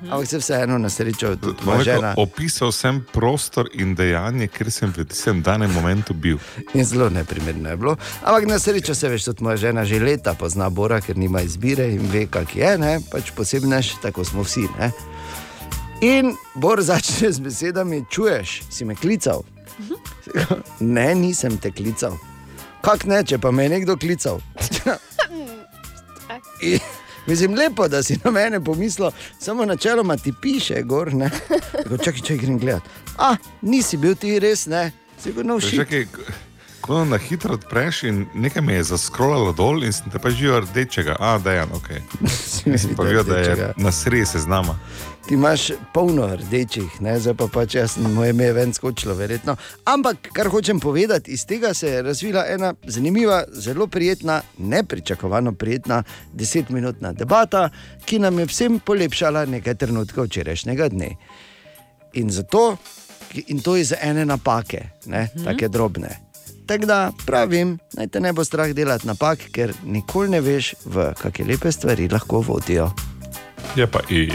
ampak 0.09 0.27
se 0.27 0.37
vseeno 0.37 0.77
na 0.77 0.89
srečo 0.89 1.35
tudi 1.35 1.83
žena. 1.83 2.13
Opisal 2.17 2.71
sem 2.71 3.05
prostor 3.13 3.69
in 3.73 3.95
dejanje, 3.95 4.47
ker 4.47 4.71
sem 4.71 4.93
v 4.97 5.05
tistem 5.05 5.41
danem 5.43 5.71
momentu 5.73 6.13
bil. 6.13 6.39
In 6.73 6.85
zelo 6.85 7.09
neprimerno 7.09 7.69
je 7.69 7.77
bilo. 7.77 7.95
Ampak 8.23 8.47
na 8.47 8.59
srečo 8.59 8.95
se 8.95 9.09
veš, 9.09 9.29
tudi 9.29 9.43
moja 9.43 9.57
žena 9.57 9.85
že 9.85 9.99
leta 9.99 10.33
pozna 10.33 10.69
Bora, 10.69 11.01
ker 11.01 11.17
nima 11.17 11.41
izbire 11.41 11.91
in 11.93 12.09
ve, 12.11 12.25
kak 12.25 12.55
je, 12.55 12.77
ne? 12.77 12.99
pač 13.11 13.31
posebnež, 13.31 14.01
tako 14.01 14.25
smo 14.25 14.43
vsi. 14.43 14.65
Ne? 14.79 14.91
In 16.01 16.35
Bor 16.55 16.81
začne 16.81 17.31
z 17.31 17.39
besedami: 17.39 18.05
Čuješ, 18.09 18.63
si 18.69 18.85
me 18.85 18.95
klical? 18.95 19.45
Ne, 20.79 21.15
nisem 21.15 21.57
te 21.57 21.71
klical. 21.71 22.17
Kak 22.81 23.05
ne, 23.05 23.23
če 23.25 23.37
pa 23.41 23.51
me 23.51 23.65
je 23.67 23.69
nekdo 23.69 23.97
klical? 23.97 24.41
In, 26.61 26.79
mislim, 27.27 27.55
lepo, 27.55 27.87
da 27.87 28.03
si 28.03 28.17
na 28.23 28.31
mene 28.31 28.59
pomislil, 28.63 29.11
samo 29.39 29.65
načeloma 29.65 30.17
ti 30.17 30.33
piše, 30.41 30.81
gor. 30.83 31.13
ne. 31.13 31.29
Rekel, 31.73 31.97
Čakaj, 31.97 32.21
če 32.21 32.37
grem 32.37 32.59
gledat. 32.59 32.83
A, 33.17 33.35
nisi 33.61 33.97
bil 33.97 34.15
ti 34.15 34.39
res, 34.39 34.65
ne, 34.65 34.91
sigurno 35.21 35.59
všeč. 35.59 36.07
Čakaj, 36.87 36.99
ko 36.99 37.05
na 37.05 37.17
hitro 37.17 37.53
odpreš 37.53 38.03
in 38.03 38.25
nekaj 38.33 38.61
me 38.61 38.73
je 38.73 38.83
zaskrolalo 38.83 39.51
dol 39.51 39.83
in 39.83 39.91
sem 39.93 40.11
te 40.11 40.19
pa 40.19 40.29
živel 40.29 40.61
rdečega, 40.61 41.17
a 41.19 41.37
dejan, 41.37 41.69
ok. 41.75 41.89
Nisem 42.71 42.95
pa 42.95 43.03
videl, 43.03 43.23
da 43.23 43.37
je 43.37 43.73
na 43.77 43.91
sredi 43.91 44.25
seznama. 44.25 44.79
Ti 45.27 45.33
imaš 45.33 45.71
polno 45.93 46.27
rdečih, 46.35 47.01
ne? 47.01 47.19
zdaj 47.19 47.33
pa 47.35 47.47
pač 47.51 47.75
jaz, 47.75 47.97
moje 47.97 48.29
ime 48.29 48.43
je 48.47 48.53
ven 48.53 48.73
skočilo, 48.73 49.15
verjetno. 49.15 49.55
Ampak, 49.85 50.29
kar 50.31 50.47
hočem 50.47 50.79
povedati, 50.79 51.31
iz 51.31 51.43
tega 51.45 51.73
se 51.73 51.89
je 51.89 52.01
razvila 52.01 52.45
ena 52.47 52.73
zanimiva, 52.83 53.43
zelo 53.51 53.87
prijetna, 53.87 54.41
nepričakovano 54.57 55.51
prijetna 55.51 56.03
desetminutna 56.33 57.11
debata, 57.13 57.69
ki 58.05 58.19
nam 58.19 58.39
je 58.39 58.45
vsem 58.45 58.79
polepšala 58.79 59.45
nekaj 59.45 59.75
trenutkov 59.75 60.25
včerajšnjega 60.31 60.87
dne. 60.89 61.09
In 62.13 62.31
zato, 62.31 62.77
in 63.47 63.59
to 63.59 63.75
iz 63.77 63.91
ene 64.01 64.25
napake, 64.25 64.85
ne, 65.05 65.27
Mhm. 65.35 65.43
tako 65.45 65.67
drobne. 65.67 66.26
Tako 66.67 66.85
da 66.85 67.11
pravim, 67.25 67.79
naj 67.93 68.07
te 68.07 68.19
ne 68.19 68.33
bo 68.33 68.43
strah 68.43 68.73
delati 68.73 69.07
napak, 69.07 69.39
ker 69.51 69.73
nikoli 69.85 70.29
ne 70.29 70.41
veš, 70.41 70.73
v 70.85 71.13
kakšne 71.21 71.45
lepe 71.45 71.71
stvari 71.71 72.09
lahko 72.11 72.39
vodijo. 72.39 72.91
Je 73.75 73.87
pa 73.87 73.99
i. 74.09 74.29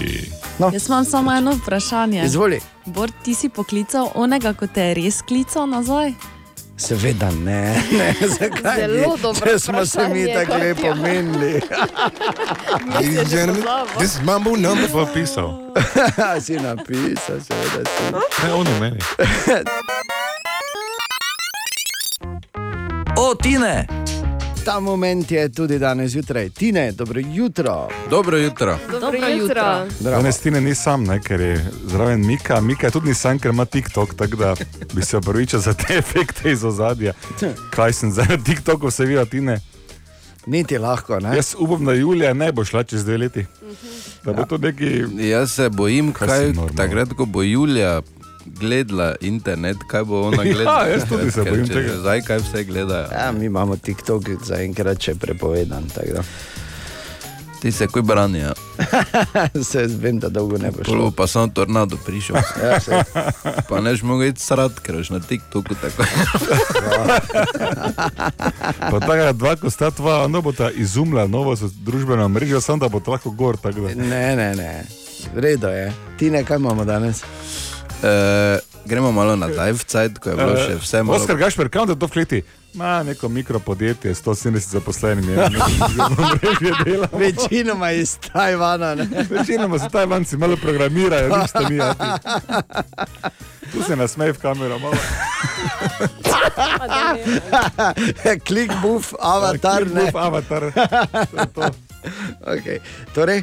No. 0.58 0.70
Jaz 0.72 0.88
imam 0.88 1.04
samo 1.04 1.32
eno 1.32 1.52
vprašanje. 1.52 2.22
Izvoli. 2.24 2.60
Bor, 2.86 3.10
ti 3.24 3.34
si 3.34 3.48
poklical 3.48 4.08
onega, 4.14 4.52
ko 4.52 4.66
te 4.66 4.80
je 4.82 4.94
res 4.94 5.22
klical 5.22 5.68
nazaj? 5.68 6.12
Seveda 6.76 7.30
ne, 7.30 7.82
ne 7.92 8.14
zakaj 8.40 8.80
Zelo 8.80 9.16
dobro 9.22 9.50
Če 9.50 9.58
smo 9.58 9.86
se 9.86 10.08
mi 10.08 10.24
tako 10.34 10.56
lepo 10.56 10.82
Katja. 10.82 10.94
menili. 10.94 11.60
Ladies 12.94 13.18
and 13.18 13.28
gentlemen, 13.28 13.64
this 13.98 14.14
is 14.14 14.22
Mambo 14.24 14.56
number 14.56 14.88
four 14.88 15.06
pisal. 15.14 15.72
si 16.44 16.56
napisal, 16.56 17.40
seveda 17.40 17.84
si. 17.84 18.46
Ne, 18.46 18.52
on 18.52 18.66
je 18.66 18.80
meni. 18.80 18.98
O, 23.24 23.34
Tine! 23.34 23.86
Ta 24.64 24.80
moment 24.80 25.30
je 25.30 25.48
tudi 25.48 25.78
danes 25.78 26.10
zjutraj. 26.10 26.50
Tine, 26.50 26.92
dobro 26.92 27.20
jutro. 27.34 27.88
Dobro 28.10 28.36
jutro. 28.36 28.78
Dobro 29.00 29.28
jutro. 29.28 29.86
Danes 30.00 30.38
ti 30.38 30.50
ne 30.50 30.74
sam, 30.74 31.04
ne, 31.04 31.20
ker 31.20 31.40
je 31.40 31.70
zraven 31.86 32.26
Mika. 32.26 32.60
Mika 32.60 32.86
je 32.86 32.90
tudi 32.90 33.08
ni 33.08 33.14
sam, 33.14 33.38
ker 33.38 33.50
ima 33.50 33.64
TikTok, 33.64 34.14
tako 34.14 34.36
da 34.36 34.54
bi 34.94 35.02
se 35.02 35.16
opravičil 35.16 35.60
za 35.60 35.74
te 35.74 35.94
efekte 36.02 36.52
iz 36.52 36.64
ozadja. 36.64 37.12
Kaj 37.70 37.92
sem 37.92 38.12
zdaj 38.12 38.26
na 38.28 38.44
TikToku 38.44 38.90
se 38.90 39.04
videl, 39.04 39.26
ti 39.26 39.40
ne? 39.40 39.60
Niti 40.46 40.78
lahko, 40.78 41.20
ne? 41.20 41.36
Jaz 41.36 41.54
upam, 41.58 41.84
da 41.84 41.92
Julija 41.92 42.34
ne 42.34 42.52
bo 42.52 42.64
šla 42.64 42.82
čez 42.84 43.04
dve 43.04 43.18
leti. 43.18 43.46
Da 44.24 44.32
bo 44.32 44.44
to 44.44 44.58
neki. 44.58 45.04
Jaz 45.28 45.52
se 45.52 45.68
bojim, 45.68 46.12
Kaj 46.12 46.28
kaj, 46.28 46.52
takrat, 46.76 47.12
ko 47.16 47.24
bo 47.24 47.42
Julija 47.42 48.02
gledala 48.46 49.14
internet, 49.20 49.76
kaj 49.88 50.04
bo 50.04 50.22
ona 50.28 50.44
Ja, 50.46 50.52
gledala. 50.52 50.86
jaz 50.86 51.04
tudi 51.08 51.30
se 51.30 51.42
bojim 51.42 51.68
tega. 51.68 51.96
Zdaj 52.00 52.22
kaj 52.22 52.38
vse 52.38 52.64
gledajo. 52.64 53.08
Ja, 53.12 53.32
mi 53.32 53.46
imamo 53.46 53.76
TikTok 53.76 54.28
zaenkrat 54.44 55.00
še 55.02 55.14
prepovedan. 55.14 55.88
tako 55.94 56.12
da. 56.12 56.22
Ti 57.62 57.72
se 57.72 57.86
kaj 57.86 58.02
branijo. 58.02 58.52
se 59.70 59.86
vem, 59.86 60.18
da 60.18 60.28
dolgo 60.28 60.58
ne 60.58 60.70
bo 60.70 60.82
Polo 60.82 61.10
pa 61.10 61.26
sem 61.26 61.50
tornado 61.50 61.96
prišel. 62.06 62.36
Ja, 62.62 62.78
pa 63.68 63.80
neš 63.80 64.02
mogo 64.02 64.24
iti 64.24 64.42
srat, 64.42 64.80
ker 64.82 64.96
už 64.98 65.10
na 65.10 65.20
TikToku 65.20 65.74
tako. 65.78 66.02
Pa 68.90 68.98
tako 69.00 69.32
dva, 69.32 69.56
ko 69.56 69.70
sta 69.70 69.90
dva, 69.90 70.26
no 70.26 70.42
bo 70.42 70.52
ta 70.52 70.70
izumila 70.70 71.26
novo 71.26 71.54
družbeno 71.84 72.28
mrežo, 72.28 72.60
samo 72.60 72.78
da 72.82 72.88
bo 72.88 73.00
to 73.00 73.10
lahko 73.10 73.30
gor. 73.30 73.56
tako 73.56 73.80
da. 73.80 73.94
Ne, 73.94 74.36
ne, 74.36 74.54
ne. 74.54 74.84
Redo 75.34 75.68
je. 75.68 75.92
Tine, 76.18 76.44
kaj 76.44 76.56
imamo 76.58 76.84
danes? 76.84 77.22
Uh, 78.02 78.58
gremo 78.84 79.12
malo 79.12 79.36
nazaj 79.36 79.72
v 79.72 79.84
cajt, 79.84 80.18
ko 80.18 80.30
je 80.30 80.36
bilo 80.36 80.56
še 80.58 80.74
vse 80.82 81.02
malo. 81.02 81.14
Eh, 81.14 81.20
Oskar 81.22 81.36
Gašper, 81.38 81.68
kam 81.70 81.86
da 81.86 81.94
to 81.94 82.06
vkleti? 82.10 82.42
Ma 82.74 83.02
neko 83.02 83.28
mikropodjetje, 83.28 84.14
170 84.14 84.70
zaposlenih, 84.74 85.26
ne 85.26 85.36
vem, 85.36 85.52
dela. 86.86 87.08
Večinoma 87.12 87.90
iz 87.92 88.18
Tajvana. 88.18 88.94
Ne? 88.94 89.26
Večinoma 89.30 89.78
so 89.78 89.88
Tajvanci 89.92 90.36
malo 90.36 90.56
programirajo, 90.56 91.36
nič 91.36 91.52
to 91.52 91.68
ni. 91.68 91.80
a 91.80 91.94
ti. 91.94 92.04
Tu 93.72 93.82
se 93.82 93.96
nasmej 93.96 94.32
v 94.32 94.38
kamero, 94.38 94.78
malo. 94.78 94.92
Klik, 98.48 98.72
buf, 98.82 99.12
avatar. 99.20 99.84
Klik, 99.84 99.94
ne. 99.94 100.04
buf, 100.04 100.16
avatar. 100.16 100.62
okay. 102.56 102.78
Torej, 103.14 103.42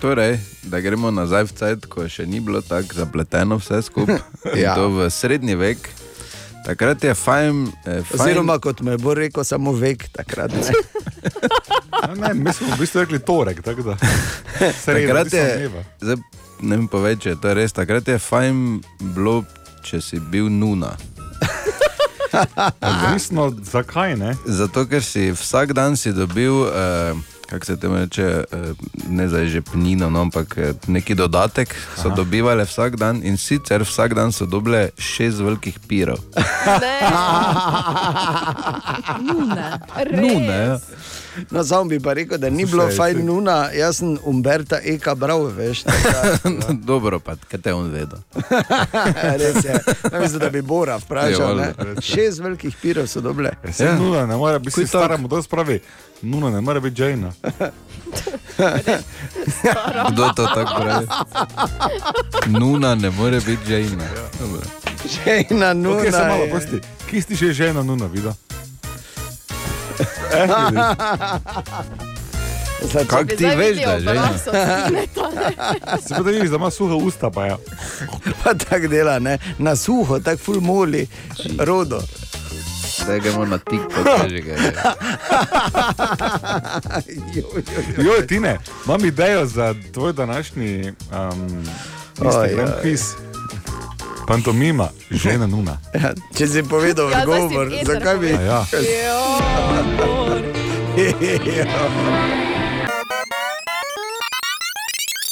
Torej, 0.00 0.38
da 0.62 0.80
gremo 0.80 1.10
nazaj 1.10 1.44
v 1.44 1.52
cajt, 1.58 1.86
ko 1.90 2.06
še 2.08 2.26
ni 2.26 2.38
bilo 2.40 2.60
tako 2.62 2.94
zapleteno 2.94 3.58
vse 3.58 3.82
skupaj. 3.82 4.20
Ja. 4.62 4.74
To 4.78 4.88
v 4.94 5.10
srednji 5.10 5.54
vek. 5.58 5.90
Takrat 6.66 7.04
je 7.04 7.14
fajn. 7.14 7.66
Eh, 7.86 8.02
fajn 8.06 8.20
oziroma, 8.20 8.58
kot 8.62 8.80
me 8.80 8.94
bo 8.98 9.14
rekel, 9.14 9.44
samo 9.44 9.72
vek 9.72 10.08
takrat. 10.14 10.54
Ne? 10.54 10.62
Ja, 11.98 12.14
Ne, 12.14 12.30
mi 12.34 12.52
smo 12.54 12.70
v 12.76 12.78
bistvu 12.78 13.00
rekli 13.00 13.18
torek, 13.18 13.58
tako 13.62 13.82
da. 13.82 13.96
Nisem 14.62 14.96
je, 15.34 15.70
zdaj, 16.00 16.16
ne 16.62 16.76
vem 16.76 17.18
če 17.18 17.34
je 17.34 17.40
to 17.42 17.54
res. 17.58 17.74
Takrat 17.74 18.08
je 18.08 18.18
fajn 18.22 18.78
bilo, 19.16 19.42
če 19.82 20.00
si 20.00 20.20
bil 20.22 20.46
nuna. 20.46 20.94
Odvisno, 22.80 23.50
zakaj 23.50 24.14
ne? 24.16 24.36
Zato, 24.46 24.86
ker 24.86 25.02
si 25.02 25.32
vsak 25.34 25.74
dan 25.74 25.96
si 25.96 26.12
dobil, 26.14 26.70
eh, 26.70 27.14
kako 27.48 27.64
se 27.64 27.76
temu 27.76 27.96
reče, 27.96 28.22
eh, 28.44 28.56
ne 29.08 29.28
zdaj 29.28 29.46
že 29.46 29.60
pnino, 29.62 30.10
no, 30.10 30.20
ampak 30.20 30.58
eh, 30.58 30.72
neki 30.86 31.14
dodatek 31.14 31.74
so 31.94 32.06
Aha. 32.06 32.16
dobivali 32.16 32.64
vsak 32.64 32.96
dan 32.96 33.20
in 33.22 33.36
sicer 33.36 33.82
vsak 33.82 34.14
dan 34.14 34.32
so 34.32 34.46
dobile 34.46 34.88
šest 34.98 35.38
velikih 35.38 35.78
pirov. 35.80 36.18
Nune. 39.20 39.78
Nune, 40.12 40.46
ja. 40.46 40.78
No, 41.50 41.64
samo 41.64 41.84
bi 41.84 42.00
pa 42.00 42.12
rekel, 42.12 42.38
da 42.38 42.50
ni 42.50 42.66
Slušaj, 42.66 42.70
bilo 42.70 42.96
fajn 42.96 43.26
nuna, 43.26 43.70
jaz 43.70 43.96
sem 43.96 44.18
Umberta 44.24 44.78
Eka 44.84 45.14
bral, 45.14 45.44
veš. 45.46 45.82
tako 45.82 46.08
da- 46.42 46.72
Dobro, 46.84 47.20
pa 47.20 47.36
kaj 47.38 47.60
te 47.60 47.74
on 47.74 47.90
vedel. 47.90 48.18
Res 49.40 49.64
je. 49.64 49.80
Namesto 50.12 50.38
da 50.38 50.50
bi 50.50 50.62
Bora 50.62 50.96
vprašal. 50.98 51.56
ne. 51.56 51.72
Šest 52.00 52.40
velikih 52.40 52.76
pirov 52.82 53.06
so 53.06 53.20
dobile. 53.20 53.52
Se 53.72 53.84
ja. 53.84 53.94
nuna 53.94 54.26
ne 54.26 54.36
more 54.36 54.58
biti, 54.58 54.86
stara 54.86 55.16
modrost 55.16 55.50
pravi. 55.50 55.80
Nuna 56.22 56.50
ne 56.50 56.60
more 56.60 56.80
biti 56.80 57.02
Jane. 57.02 57.30
Kdo 60.12 60.28
to 60.36 60.46
tako 60.46 60.74
pravi? 60.80 61.06
Nuna 62.46 62.94
ne 62.94 63.10
more 63.10 63.40
biti 63.40 63.72
Jane. 63.72 64.08
Dobro. 64.40 64.60
Žena 65.24 65.74
nuna. 65.74 66.00
Okay, 66.02 66.10
samo 66.10 66.24
malo, 66.28 66.46
prosti. 66.50 66.80
Kje 67.10 67.22
si 67.22 67.34
že 67.34 67.52
žena 67.52 67.82
nuna 67.82 68.06
videl? 68.06 68.32
Eh, 70.32 70.48
Kako 73.06 73.24
ti 73.24 73.46
veš, 73.46 73.76
da 73.76 73.92
je 73.92 74.00
žena? 74.00 74.28
Se 76.08 76.14
pa 76.14 76.22
da 76.22 76.30
vidiš, 76.30 76.50
da 76.50 76.56
ima 76.56 76.70
suha 76.70 76.94
usta, 76.94 77.30
pa 77.30 77.46
ja. 77.46 77.56
Pa 78.44 78.54
tako 78.54 78.88
dela, 78.88 79.18
ne? 79.18 79.38
na 79.58 79.76
suho, 79.76 80.20
tako 80.20 80.42
ful 80.42 80.60
moli, 80.60 81.06
rodo. 81.58 82.00
Zdaj 83.04 83.20
gremo 83.20 83.44
na 83.46 83.58
TikTok, 83.58 84.06
že 84.28 84.40
ga 84.40 84.52
je. 84.52 84.72
Joj, 87.98 88.26
Tine, 88.26 88.58
imam 88.86 89.04
idejo 89.04 89.46
za 89.46 89.74
tvoj 89.92 90.12
današnji 90.12 90.92
um, 91.12 91.64
Instagram 92.24 92.68
quiz. 92.82 93.02
Pantomima, 94.26 94.88
žena 95.10 95.46
nuna. 95.46 95.78
Ja, 95.94 96.12
če 96.36 96.46
si 96.46 96.62
povedal 96.62 97.10
Ja, 97.10 97.22
eter 97.22 97.86
zakaj 97.86 98.18
bi? 98.18 98.28
ja. 98.28 98.38
Ja. 98.38 98.64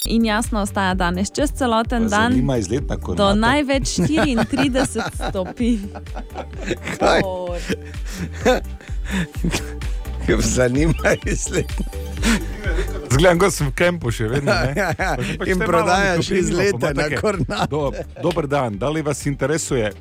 In 0.06 0.24
jasno 0.24 0.60
ostaja 0.60 0.94
danes 0.94 1.30
čez 1.30 1.52
celoten 1.52 2.08
dan. 2.08 2.32
Zanima 2.32 2.56
izletna 2.56 2.96
Do 2.96 3.02
kornata. 3.02 3.34
največ 3.34 3.88
34 4.08 5.28
stopinj. 5.28 5.78
Kaj? 6.98 7.20
Bor. 7.22 7.60
Zanima 10.54 10.94
izlet. 11.24 11.72
Zgledam, 13.10 13.38
kot 13.38 13.52
sem 13.52 13.66
v 13.66 13.74
kampu 13.74 14.10
še 14.10 14.28
vedno. 14.28 14.52
ne. 14.52 14.74
Ja, 14.76 14.90
ja. 14.90 15.14
Pa 15.16 15.22
že 15.22 15.36
pač 15.38 15.48
In 15.48 15.58
prodajaš 15.60 16.30
izlete 16.30 16.78
pa 16.80 16.90
ima 16.90 17.08
na 17.08 17.20
Kornate. 17.20 17.70
Do, 17.70 17.92
dober 18.22 18.46
dan, 18.46 18.78
da 18.78 18.90
li 18.90 19.02
vas 19.02 19.26
interesuje? 19.26 19.92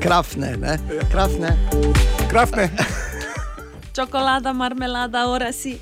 Krafne, 0.00 0.56
ne? 0.56 0.78
Krafne. 1.10 1.54
Krafne. 2.28 2.68
Čokolada, 3.92 4.52
marmelada, 4.52 5.26
orasi. 5.28 5.78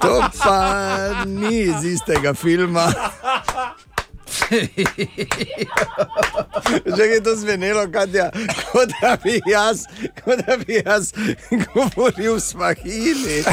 To 0.00 0.22
pa 0.38 1.24
ni 1.26 1.60
iz 1.60 1.84
istega 1.84 2.34
filma. 2.34 2.92
Že 6.96 7.02
je 7.02 7.20
to 7.22 7.36
zvenelo, 7.36 7.86
Katja, 7.92 8.30
kot 8.72 8.88
da 9.00 9.16
bi 9.24 9.40
jaz, 9.46 9.84
kot 10.24 10.38
da 10.46 10.56
bi 10.56 10.82
jaz 10.86 11.12
govoril 11.74 12.40
svahili. 12.40 13.44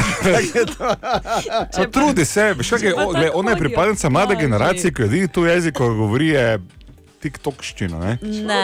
No, 1.78 1.86
trudi 1.92 2.24
se, 2.24 2.54
veš, 2.54 2.70
kaj, 2.70 2.92
ona 3.34 3.50
je 3.50 3.56
pripadnica 3.56 4.08
mlade 4.08 4.36
generacije, 4.40 4.92
ki 4.94 5.02
edini 5.02 5.28
tu 5.28 5.44
jezik, 5.44 5.74
ko 5.74 5.94
govori, 5.94 6.28
je 6.28 6.60
tiktokščina. 7.24 7.98
Ne? 7.98 8.12
Ne. 8.44 8.62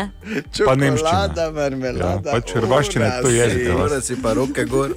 Pa 0.61 0.75
nemščina. 0.75 1.11
Čokolada, 1.11 1.47
marmelada. 1.51 2.31
Ja, 2.31 2.43
hrvaščina 2.55 3.07
je 3.07 3.23
to 3.23 3.31
jezik. 3.31 3.65
ja. 3.65 3.77
Mora 3.77 4.01
si 4.01 4.17
pa 4.17 4.33
roke 4.33 4.65
gor. 4.67 4.93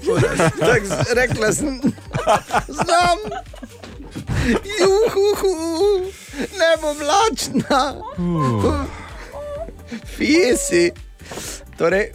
Tak, 0.59 0.81
z- 0.83 1.13
rekla 1.13 1.51
sem, 1.53 1.79
znam. 2.69 3.17
Juhu, 4.73 5.53
ne 6.53 6.71
bom 6.77 6.97
lačna. 7.03 7.83
Fiesi. 10.07 10.91
Torej, 11.77 12.11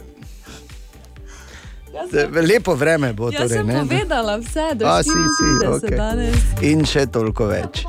lepo 2.43 2.75
vreme 2.75 3.13
bo. 3.13 3.29
Jaz 3.29 3.41
Torej, 3.41 3.57
sem 3.57 3.67
ne? 3.67 3.81
povedala 3.81 4.37
vse, 4.37 4.67
do 4.75 4.85
A, 4.85 5.01
si, 5.03 5.09
si, 5.09 5.47
34 5.59 5.77
okej. 5.79 5.97
danes. 5.97 6.37
In 6.63 6.85
še 6.85 7.07
toliko 7.07 7.49
več. 7.49 7.88